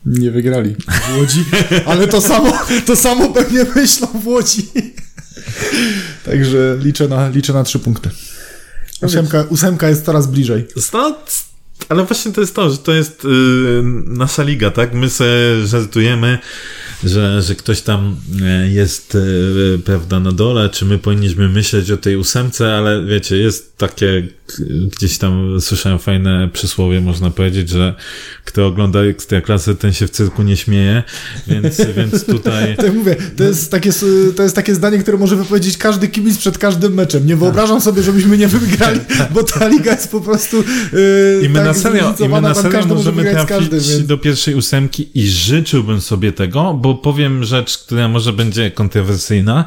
nie 0.05 0.31
wygrali 0.31 0.75
w 0.75 1.17
Łodzi, 1.17 1.45
ale 1.85 2.07
to 2.07 2.21
samo, 2.21 2.53
to 2.85 2.95
samo 2.95 3.29
pewnie 3.29 3.65
myślą 3.75 4.07
w 4.07 4.27
Łodzi. 4.27 4.67
Także 6.25 6.77
liczę 6.84 7.07
na, 7.07 7.29
liczę 7.29 7.53
na 7.53 7.63
trzy 7.63 7.79
punkty. 7.79 8.09
Ósemka, 9.01 9.43
ósemka 9.49 9.89
jest 9.89 10.05
coraz 10.05 10.27
bliżej. 10.27 10.67
No, 10.93 11.15
ale 11.89 12.03
właśnie 12.05 12.31
to 12.31 12.41
jest 12.41 12.55
to, 12.55 12.69
że 12.69 12.77
to 12.77 12.93
jest 12.93 13.25
y, 13.25 13.27
nasza 14.05 14.43
liga, 14.43 14.71
tak? 14.71 14.93
My 14.93 15.09
sobie 15.09 15.65
żartujemy, 15.65 16.39
że, 17.03 17.41
że 17.41 17.56
ktoś 17.56 17.82
tam 17.82 18.15
e, 18.41 18.68
jest, 18.68 19.15
y, 19.15 19.80
prawda, 19.86 20.19
na 20.19 20.32
dole, 20.32 20.69
czy 20.69 20.86
my 20.86 20.98
powinniśmy 20.98 21.49
myśleć 21.49 21.91
o 21.91 21.98
tej 21.98 22.18
ósemce, 22.18 22.76
ale 22.76 23.06
wiecie, 23.06 23.38
jest 23.38 23.78
takie, 23.78 24.28
gdzieś 24.98 25.18
tam 25.18 25.61
słyszałem 25.61 25.99
fajne 25.99 26.49
przysłowie, 26.53 27.02
można 27.02 27.32
powiedzieć, 27.32 27.69
że 27.69 27.95
kto 28.45 28.68
ogląda 28.68 28.99
Ekstraklasy, 28.99 29.76
ten 29.76 29.94
się 29.94 30.07
w 30.07 30.10
cyrku 30.10 30.44
nie 30.44 30.57
śmieje, 30.57 31.03
więc, 31.48 31.82
więc 31.98 32.26
tutaj... 32.26 32.78
To 32.78 32.86
ja 32.86 32.94
mówię, 32.94 33.15
to 33.38 33.44
jest, 33.44 33.72
takie, 33.72 33.91
to 34.36 34.44
jest 34.44 34.56
takie 34.56 34.76
zdanie, 34.76 34.99
które 34.99 35.18
może 35.18 35.36
wypowiedzieć 35.36 35.78
każdy 35.78 36.07
kibic 36.07 36.38
przed 36.38 36.57
każdym 36.57 36.94
meczem. 36.94 37.28
Nie 37.28 37.36
wyobrażam 37.36 37.82
sobie, 37.82 38.03
żebyśmy 38.03 38.38
nie 38.38 38.48
wygrali, 38.48 38.99
bo 39.34 39.44
ta 39.44 39.68
liga 39.68 39.91
jest 39.91 40.11
po 40.11 40.22
prostu 40.22 40.57
yy, 40.94 41.41
I 41.44 41.49
my 41.49 41.56
tak 41.56 41.68
na 41.68 41.74
serio, 41.74 42.15
i 42.19 42.30
my 42.30 42.41
na 42.41 42.53
serio 42.53 42.72
każdy 42.72 42.94
może 42.95 43.11
możemy 43.11 43.32
trafić 43.32 43.49
każdym, 43.49 43.80
więc... 43.80 44.06
do 44.06 44.18
pierwszej 44.18 44.56
ósemki 44.56 45.10
i 45.14 45.28
życzyłbym 45.28 46.02
sobie 46.02 46.32
tego, 46.32 46.74
bo 46.74 46.86
powiem 46.95 47.43
rzecz, 47.43 47.77
która 47.77 48.07
może 48.07 48.34
będzie 48.34 48.72
kontrowersyjna. 48.72 49.65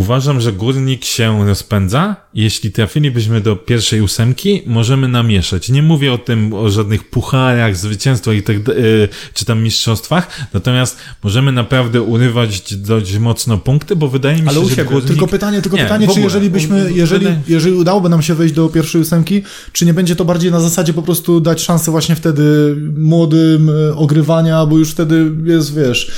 Uważam, 0.00 0.40
że 0.40 0.52
górnik 0.52 1.04
się 1.04 1.46
rozpędza. 1.46 2.16
Jeśli 2.34 2.72
trafilibyśmy 2.72 3.40
do 3.40 3.56
pierwszej 3.56 4.00
ósemki, 4.00 4.62
możemy 4.66 5.08
namieszać. 5.08 5.68
Nie 5.68 5.82
mówię 5.82 6.12
o 6.12 6.18
tym, 6.18 6.52
o 6.54 6.70
żadnych 6.70 7.10
pucharach, 7.10 7.76
zwycięstwach 7.76 8.34
i 8.36 8.42
tak, 8.42 8.62
d- 8.62 8.72
y, 8.76 9.08
czy 9.34 9.44
tam 9.44 9.62
mistrzostwach, 9.62 10.28
natomiast 10.54 10.96
możemy 11.24 11.52
naprawdę 11.52 12.02
urywać 12.02 12.74
dość 12.76 13.18
mocno 13.18 13.58
punkty, 13.58 13.96
bo 13.96 14.08
wydaje 14.08 14.36
mi 14.42 14.48
Ale 14.48 14.54
się, 14.54 14.60
u 14.60 14.68
że 14.68 14.74
siebie. 14.76 14.90
górnik... 14.90 15.08
Tylko 15.08 15.26
pytanie, 15.26 15.62
tylko 15.62 15.76
Nie, 15.76 15.82
pytanie 15.82 16.08
czy 16.14 16.20
jeżeli 16.20 16.50
byśmy, 16.50 16.92
jeżeli, 16.92 17.26
jeżeli 17.48 17.74
udałoby 17.76 18.08
nam 18.08 18.22
się 18.22 18.34
wejść 18.34 18.54
do 18.54 18.68
pierwszej 18.68 19.00
ósemki, 19.00 19.42
czy 19.72 19.86
nie 19.86 19.94
będzie 19.94 20.16
to 20.16 20.24
bardziej 20.24 20.50
na 20.50 20.60
zasadzie 20.60 20.92
po 20.94 21.02
prostu 21.02 21.40
dać 21.40 21.60
szansę 21.62 21.90
właśnie 21.90 22.16
wtedy 22.16 22.76
młodym 22.96 23.70
e, 23.70 23.94
ogrywania, 23.94 24.66
bo 24.66 24.78
już 24.78 24.90
wtedy 24.90 25.32
jest, 25.44 25.74
wiesz, 25.74 26.10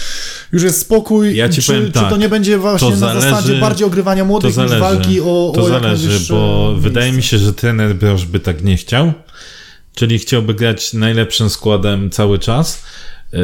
już 0.52 0.62
jest 0.62 0.80
spokój, 0.80 1.36
Ja 1.36 1.48
ci 1.48 1.62
czy, 1.62 1.66
powiem 1.66 1.86
czy 1.86 1.92
tak, 1.92 2.10
to 2.10 2.16
nie 2.16 2.28
będzie 2.28 2.58
właśnie 2.58 2.90
to 2.90 2.96
na 2.96 3.06
zależy- 3.14 3.30
zasadzie 3.30 3.60
bardziej 3.60 3.86
ogrywania 3.86 4.22
To 4.22 4.26
młodych 4.26 4.48
niż 4.48 4.54
zależy, 4.54 4.78
walki 4.80 5.20
o, 5.20 5.52
to 5.54 5.62
o 5.64 5.68
jak 5.68 5.82
zależy 5.82 6.08
bo 6.30 6.66
miejsce. 6.70 6.82
wydaje 6.88 7.12
mi 7.12 7.22
się, 7.22 7.38
że 7.38 7.52
trener 7.52 7.94
Broż 7.96 8.24
by 8.26 8.40
tak 8.40 8.64
nie 8.64 8.76
chciał, 8.76 9.12
czyli 9.94 10.18
chciałby 10.18 10.54
grać 10.54 10.92
najlepszym 10.92 11.50
składem 11.50 12.10
cały 12.10 12.38
czas, 12.38 12.82
yy, 13.32 13.40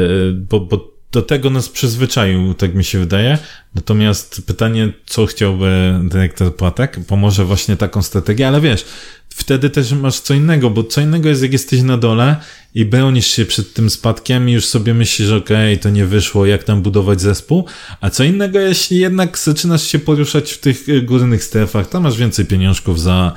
bo, 0.49 0.59
bo 0.59 0.94
do 1.15 1.21
tego 1.21 1.49
nas 1.49 1.69
przyzwyczaił, 1.69 2.53
tak 2.53 2.75
mi 2.75 2.83
się 2.83 2.99
wydaje. 2.99 3.37
Natomiast 3.75 4.41
pytanie, 4.47 4.93
co 5.05 5.25
chciałby 5.25 5.99
dyrektor 6.03 6.55
Płatek, 6.55 6.99
pomoże 7.07 7.45
właśnie 7.45 7.77
taką 7.77 8.01
strategię, 8.01 8.47
ale 8.47 8.61
wiesz, 8.61 8.85
wtedy 9.29 9.69
też 9.69 9.91
masz 9.91 10.19
co 10.19 10.33
innego, 10.33 10.69
bo 10.69 10.83
co 10.83 11.01
innego 11.01 11.29
jest, 11.29 11.41
jak 11.41 11.53
jesteś 11.53 11.81
na 11.81 11.97
dole 11.97 12.35
i 12.75 12.85
bronisz 12.85 13.27
się 13.27 13.45
przed 13.45 13.73
tym 13.73 13.89
spadkiem 13.89 14.49
i 14.49 14.51
już 14.51 14.65
sobie 14.65 14.93
myślisz, 14.93 15.29
okej, 15.31 15.77
to 15.79 15.89
nie 15.89 16.05
wyszło, 16.05 16.45
jak 16.45 16.63
tam 16.63 16.81
budować 16.81 17.21
zespół, 17.21 17.65
a 18.01 18.09
co 18.09 18.23
innego, 18.23 18.59
jeśli 18.59 18.97
jednak 18.97 19.37
zaczynasz 19.37 19.83
się 19.83 19.99
poruszać 19.99 20.51
w 20.51 20.59
tych 20.59 20.89
y, 20.89 21.01
górnych 21.01 21.43
strefach, 21.43 21.89
tam 21.89 22.03
masz 22.03 22.17
więcej 22.17 22.45
pieniążków 22.45 23.01
za, 23.01 23.33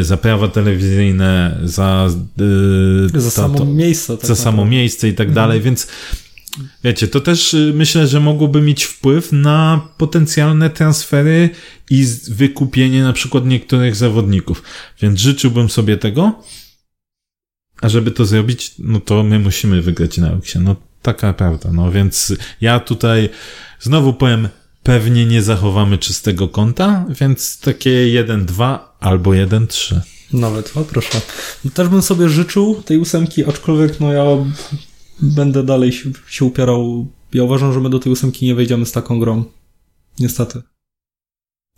y, 0.00 0.04
za 0.04 0.16
prawa 0.16 0.48
telewizyjne, 0.48 1.58
za, 1.64 2.08
y, 2.40 3.20
Za 3.20 3.20
to- 3.20 3.30
samo 3.30 3.58
to- 3.58 3.64
miejsce. 3.64 4.16
Tak 4.16 4.26
za 4.26 4.36
samo 4.36 4.64
miejsce 4.64 5.08
i 5.08 5.14
tak 5.14 5.32
dalej, 5.32 5.60
więc 5.60 5.86
wiecie, 6.84 7.08
to 7.08 7.20
też 7.20 7.54
y, 7.54 7.72
myślę, 7.74 8.06
że 8.06 8.20
mogłoby 8.20 8.60
mieć 8.60 8.84
wpływ 8.84 9.32
na 9.32 9.88
potencjalne 9.98 10.70
transfery 10.70 11.50
i 11.90 12.06
wykupienie 12.28 13.02
na 13.02 13.12
przykład 13.12 13.46
niektórych 13.46 13.96
zawodników. 13.96 14.62
Więc 15.02 15.20
życzyłbym 15.20 15.70
sobie 15.70 15.96
tego, 15.96 16.42
a 17.80 17.88
żeby 17.88 18.10
to 18.10 18.24
zrobić, 18.24 18.74
no 18.78 19.00
to 19.00 19.22
my 19.22 19.38
musimy 19.38 19.82
wygrać 19.82 20.18
na 20.18 20.30
aukcję. 20.30 20.60
No 20.60 20.76
taka 21.02 21.32
prawda, 21.32 21.72
no 21.72 21.92
więc 21.92 22.32
ja 22.60 22.80
tutaj 22.80 23.28
znowu 23.80 24.14
powiem, 24.14 24.48
pewnie 24.82 25.26
nie 25.26 25.42
zachowamy 25.42 25.98
czystego 25.98 26.48
konta, 26.48 27.04
więc 27.20 27.60
takie 27.60 27.90
1-2 27.90 28.78
albo 29.00 29.30
1-3. 29.30 30.00
Nawet, 30.32 30.76
o 30.76 30.84
proszę. 30.84 31.20
No, 31.64 31.70
Też 31.70 31.88
bym 31.88 32.02
sobie 32.02 32.28
życzył 32.28 32.82
tej 32.82 32.98
ósemki, 32.98 33.44
aczkolwiek 33.48 34.00
no 34.00 34.12
ja 34.12 34.24
będę 35.20 35.62
dalej 35.62 35.92
się, 35.92 36.10
się 36.28 36.44
upierał. 36.44 37.06
Ja 37.32 37.42
uważam, 37.44 37.72
że 37.72 37.80
my 37.80 37.90
do 37.90 37.98
tej 37.98 38.12
ósemki 38.12 38.46
nie 38.46 38.54
wejdziemy 38.54 38.86
z 38.86 38.92
taką 38.92 39.20
grą. 39.20 39.44
Niestety. 40.18 40.62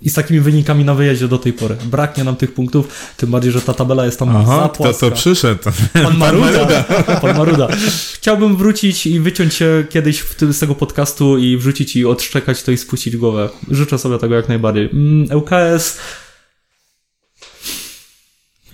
I 0.02 0.10
z 0.10 0.14
takimi 0.14 0.40
wynikami 0.40 0.84
na 0.84 0.94
wyjeździe 0.94 1.28
do 1.28 1.38
tej 1.38 1.52
pory. 1.52 1.76
Braknie 1.84 2.24
nam 2.24 2.36
tych 2.36 2.54
punktów, 2.54 3.12
tym 3.16 3.30
bardziej, 3.30 3.52
że 3.52 3.60
ta 3.60 3.74
tabela 3.74 4.04
jest 4.06 4.18
tam 4.18 4.46
za 4.46 4.68
płaska. 4.68 5.10
przyszedł? 5.10 5.60
Pan 5.92 6.16
Maruda. 6.24 6.82
Pan 7.20 7.36
Maruda. 7.36 7.68
Chciałbym 8.14 8.56
wrócić 8.56 9.06
i 9.06 9.20
wyciąć 9.20 9.54
się 9.54 9.84
kiedyś 9.90 10.24
z 10.52 10.58
tego 10.58 10.74
podcastu 10.74 11.38
i 11.38 11.56
wrzucić 11.56 11.96
i 11.96 12.06
odszczekać 12.06 12.62
to 12.62 12.72
i 12.72 12.76
spuścić 12.76 13.16
głowę. 13.16 13.48
Życzę 13.70 13.98
sobie 13.98 14.18
tego 14.18 14.34
jak 14.34 14.48
najbardziej. 14.48 14.90
Mm, 14.92 15.36
ŁKS 15.36 15.98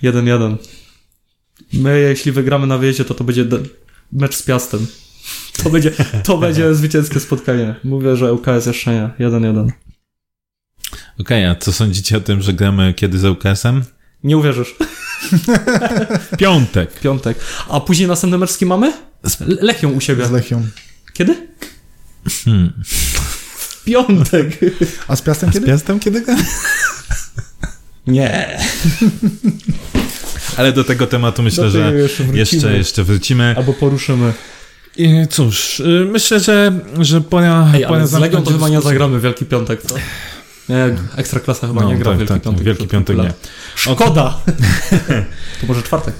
1-1. 0.03 0.55
My, 1.73 1.99
jeśli 1.99 2.31
wygramy 2.31 2.67
na 2.67 2.77
wyjeździe, 2.77 3.05
to 3.05 3.13
to 3.13 3.23
będzie 3.23 3.45
mecz 4.15 4.35
z 4.35 4.43
Piastem. 4.43 4.87
To 5.63 5.69
będzie, 5.69 5.91
to 6.23 6.37
będzie 6.37 6.75
zwycięskie 6.75 7.19
spotkanie. 7.19 7.75
Mówię, 7.83 8.15
że 8.15 8.33
ŁKS 8.33 8.65
jeszcze 8.65 8.93
nie. 9.19 9.27
1-1. 9.29 9.69
Okej, 11.19 11.45
a 11.45 11.55
co 11.55 11.73
sądzicie 11.73 12.17
o 12.17 12.21
tym, 12.21 12.41
że 12.41 12.53
gramy 12.53 12.93
kiedy 12.93 13.19
z 13.19 13.25
UKS-em? 13.25 13.83
Nie 14.23 14.37
uwierzysz. 14.37 14.75
Piątek. 16.37 16.99
Piątek. 16.99 17.37
A 17.69 17.79
później 17.79 18.07
następny 18.07 18.37
mecz 18.37 18.51
z 18.51 18.57
kim 18.57 18.69
mamy? 18.69 18.93
Le- 19.39 19.61
Lechią 19.61 19.91
u 19.91 20.01
siebie. 20.01 20.25
Z 20.25 20.31
Lechią. 20.31 20.67
Kiedy? 21.13 21.47
Hmm. 22.45 22.73
Piątek. 23.85 24.59
A 25.07 25.15
z 25.15 25.21
Piastem 25.21 25.51
kiedy? 25.51 25.67
Piastem 25.67 25.99
kiedy 25.99 26.21
gramy? 26.21 26.43
Nie. 28.07 28.59
Ale 30.57 30.71
do 30.73 30.83
tego 30.83 31.07
tematu 31.07 31.43
myślę, 31.43 31.63
Do 31.63 31.69
że 31.69 31.93
jeszcze 31.95 32.23
wrócimy. 32.23 32.37
jeszcze, 32.37 32.77
jeszcze 32.77 33.03
wrócimy. 33.03 33.53
Albo 33.57 33.73
poruszymy. 33.73 34.33
I 34.97 35.27
cóż, 35.29 35.79
y, 35.79 36.07
myślę, 36.11 36.39
że, 36.39 36.71
że 36.99 37.21
pora, 37.21 37.67
Ej, 37.73 37.83
ale 37.85 37.87
pora 37.87 38.07
z 38.07 38.13
Legią 38.13 38.43
to 38.43 38.51
chyba 38.51 38.69
nie 38.69 38.81
zagramy 38.81 39.19
Wielki 39.19 39.45
Piątek, 39.45 39.81
co? 39.81 39.95
Nie, 40.69 40.95
Ekstraklasa 41.15 41.67
chyba 41.67 41.81
No, 41.81 41.89
nie 41.89 41.97
gra 41.97 42.11
tak, 42.11 42.17
Wielki 42.17 42.33
tak, 42.33 42.41
Piątek. 42.43 42.63
Wielki 42.63 42.87
Piątek 42.87 43.17
nie. 43.17 43.33
Szkoda! 43.75 44.37
to 45.61 45.67
może 45.67 45.83
czwartek. 45.83 46.13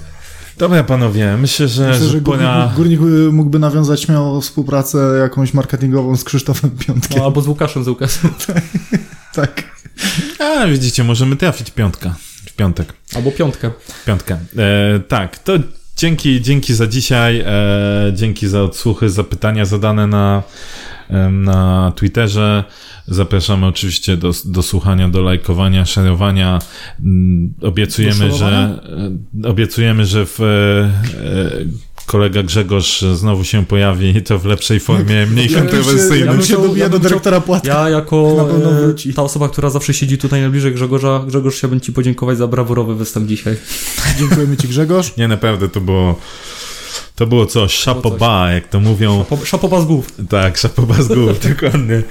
Dobra, 0.58 0.84
panowie, 0.84 1.36
myślę, 1.36 1.68
że, 1.68 1.88
Myślę, 1.88 2.06
że 2.06 2.12
że 2.12 2.20
pora... 2.20 2.72
górnik, 2.76 3.00
górnik 3.00 3.32
mógłby 3.32 3.58
nawiązać 3.58 4.02
śmiało 4.02 4.40
współpracę 4.40 4.98
jakąś 5.20 5.54
marketingową 5.54 6.16
z 6.16 6.24
Krzysztofem 6.24 6.70
Piątkiem. 6.70 7.18
No, 7.18 7.24
albo 7.24 7.40
z 7.40 7.48
Łukaszem 7.48 7.84
z 7.84 7.88
UKS. 7.88 8.18
Tak. 9.32 9.62
A, 10.38 10.66
widzicie, 10.66 11.04
możemy 11.04 11.36
trafić 11.36 11.70
piątka. 11.70 12.14
Piątek. 12.56 12.92
Albo 13.14 13.30
piątkę. 13.30 13.70
Piątkę. 14.06 14.38
E, 14.58 15.00
tak, 15.08 15.38
to 15.38 15.52
dzięki, 15.96 16.40
dzięki 16.42 16.74
za 16.74 16.86
dzisiaj, 16.86 17.40
e, 17.46 18.12
dzięki 18.14 18.48
za 18.48 18.62
odsłuchy, 18.62 19.10
za 19.10 19.24
pytania 19.24 19.64
zadane 19.64 20.06
na, 20.06 20.42
em, 21.08 21.44
na 21.44 21.92
Twitterze. 21.96 22.64
Zapraszamy 23.08 23.66
oczywiście 23.66 24.16
do, 24.16 24.30
do 24.44 24.62
słuchania, 24.62 25.08
do 25.08 25.22
lajkowania, 25.22 25.86
szerowania. 25.86 26.58
Mm, 27.00 27.54
Obiecujemy, 27.62 28.32
że 28.32 28.80
e, 29.44 29.48
obiecujemy, 29.48 30.06
że 30.06 30.26
w, 30.26 30.40
e, 30.40 30.44
e, 30.44 31.85
kolega 32.06 32.42
Grzegorz 32.42 33.00
znowu 33.14 33.44
się 33.44 33.66
pojawi 33.66 34.16
i 34.16 34.22
to 34.22 34.38
w 34.38 34.44
lepszej 34.44 34.80
formie, 34.80 35.26
mniej 35.26 35.44
Ja 35.44 35.50
się, 35.50 35.54
ja 35.54 35.60
kontrowersyjnej. 35.60 36.28
bym 36.28 36.42
się 36.42 36.54
dobija 36.62 36.84
ja 36.84 36.88
do 36.88 36.98
dyrektora 36.98 37.40
Płatka. 37.40 37.68
Ja 37.68 37.88
jako 37.88 38.46
e, 39.08 39.12
ta 39.12 39.22
osoba, 39.22 39.48
która 39.48 39.70
zawsze 39.70 39.94
siedzi 39.94 40.18
tutaj 40.18 40.40
najbliżej 40.40 40.72
Grzegorza, 40.72 41.24
Grzegorz 41.26 41.56
chciałbym 41.56 41.80
Ci 41.80 41.92
podziękować 41.92 42.38
za 42.38 42.46
brawurowy 42.46 42.94
występ 42.94 43.26
dzisiaj. 43.28 43.56
Dziękujemy 44.18 44.56
Ci 44.56 44.68
Grzegorz. 44.68 45.16
Nie, 45.16 45.28
naprawdę 45.28 45.68
to 45.68 45.80
było. 45.80 46.20
To 47.16 47.26
było 47.26 47.46
coś, 47.46 47.74
szapoba, 47.74 48.50
jak 48.52 48.68
to 48.68 48.80
mówią. 48.80 49.24
Po- 49.28 49.44
Szapoba 49.44 49.80
z 49.80 49.84
głów. 49.84 50.06
Tak, 50.28 50.56
szapoba 50.56 51.02
z 51.02 51.08
głów, 51.08 51.40
dokładnie. 51.48 52.02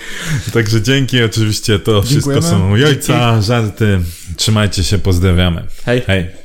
Także 0.53 0.81
dzięki, 0.81 1.23
oczywiście 1.23 1.79
to 1.79 2.01
wszystko 2.01 2.33
Dziękujemy. 2.33 2.57
są 2.59 2.75
jajca, 2.75 3.41
żarty. 3.41 3.99
Trzymajcie 4.35 4.83
się, 4.83 4.97
pozdrawiamy. 4.99 5.63
Hej. 5.85 6.01
Hej. 6.07 6.44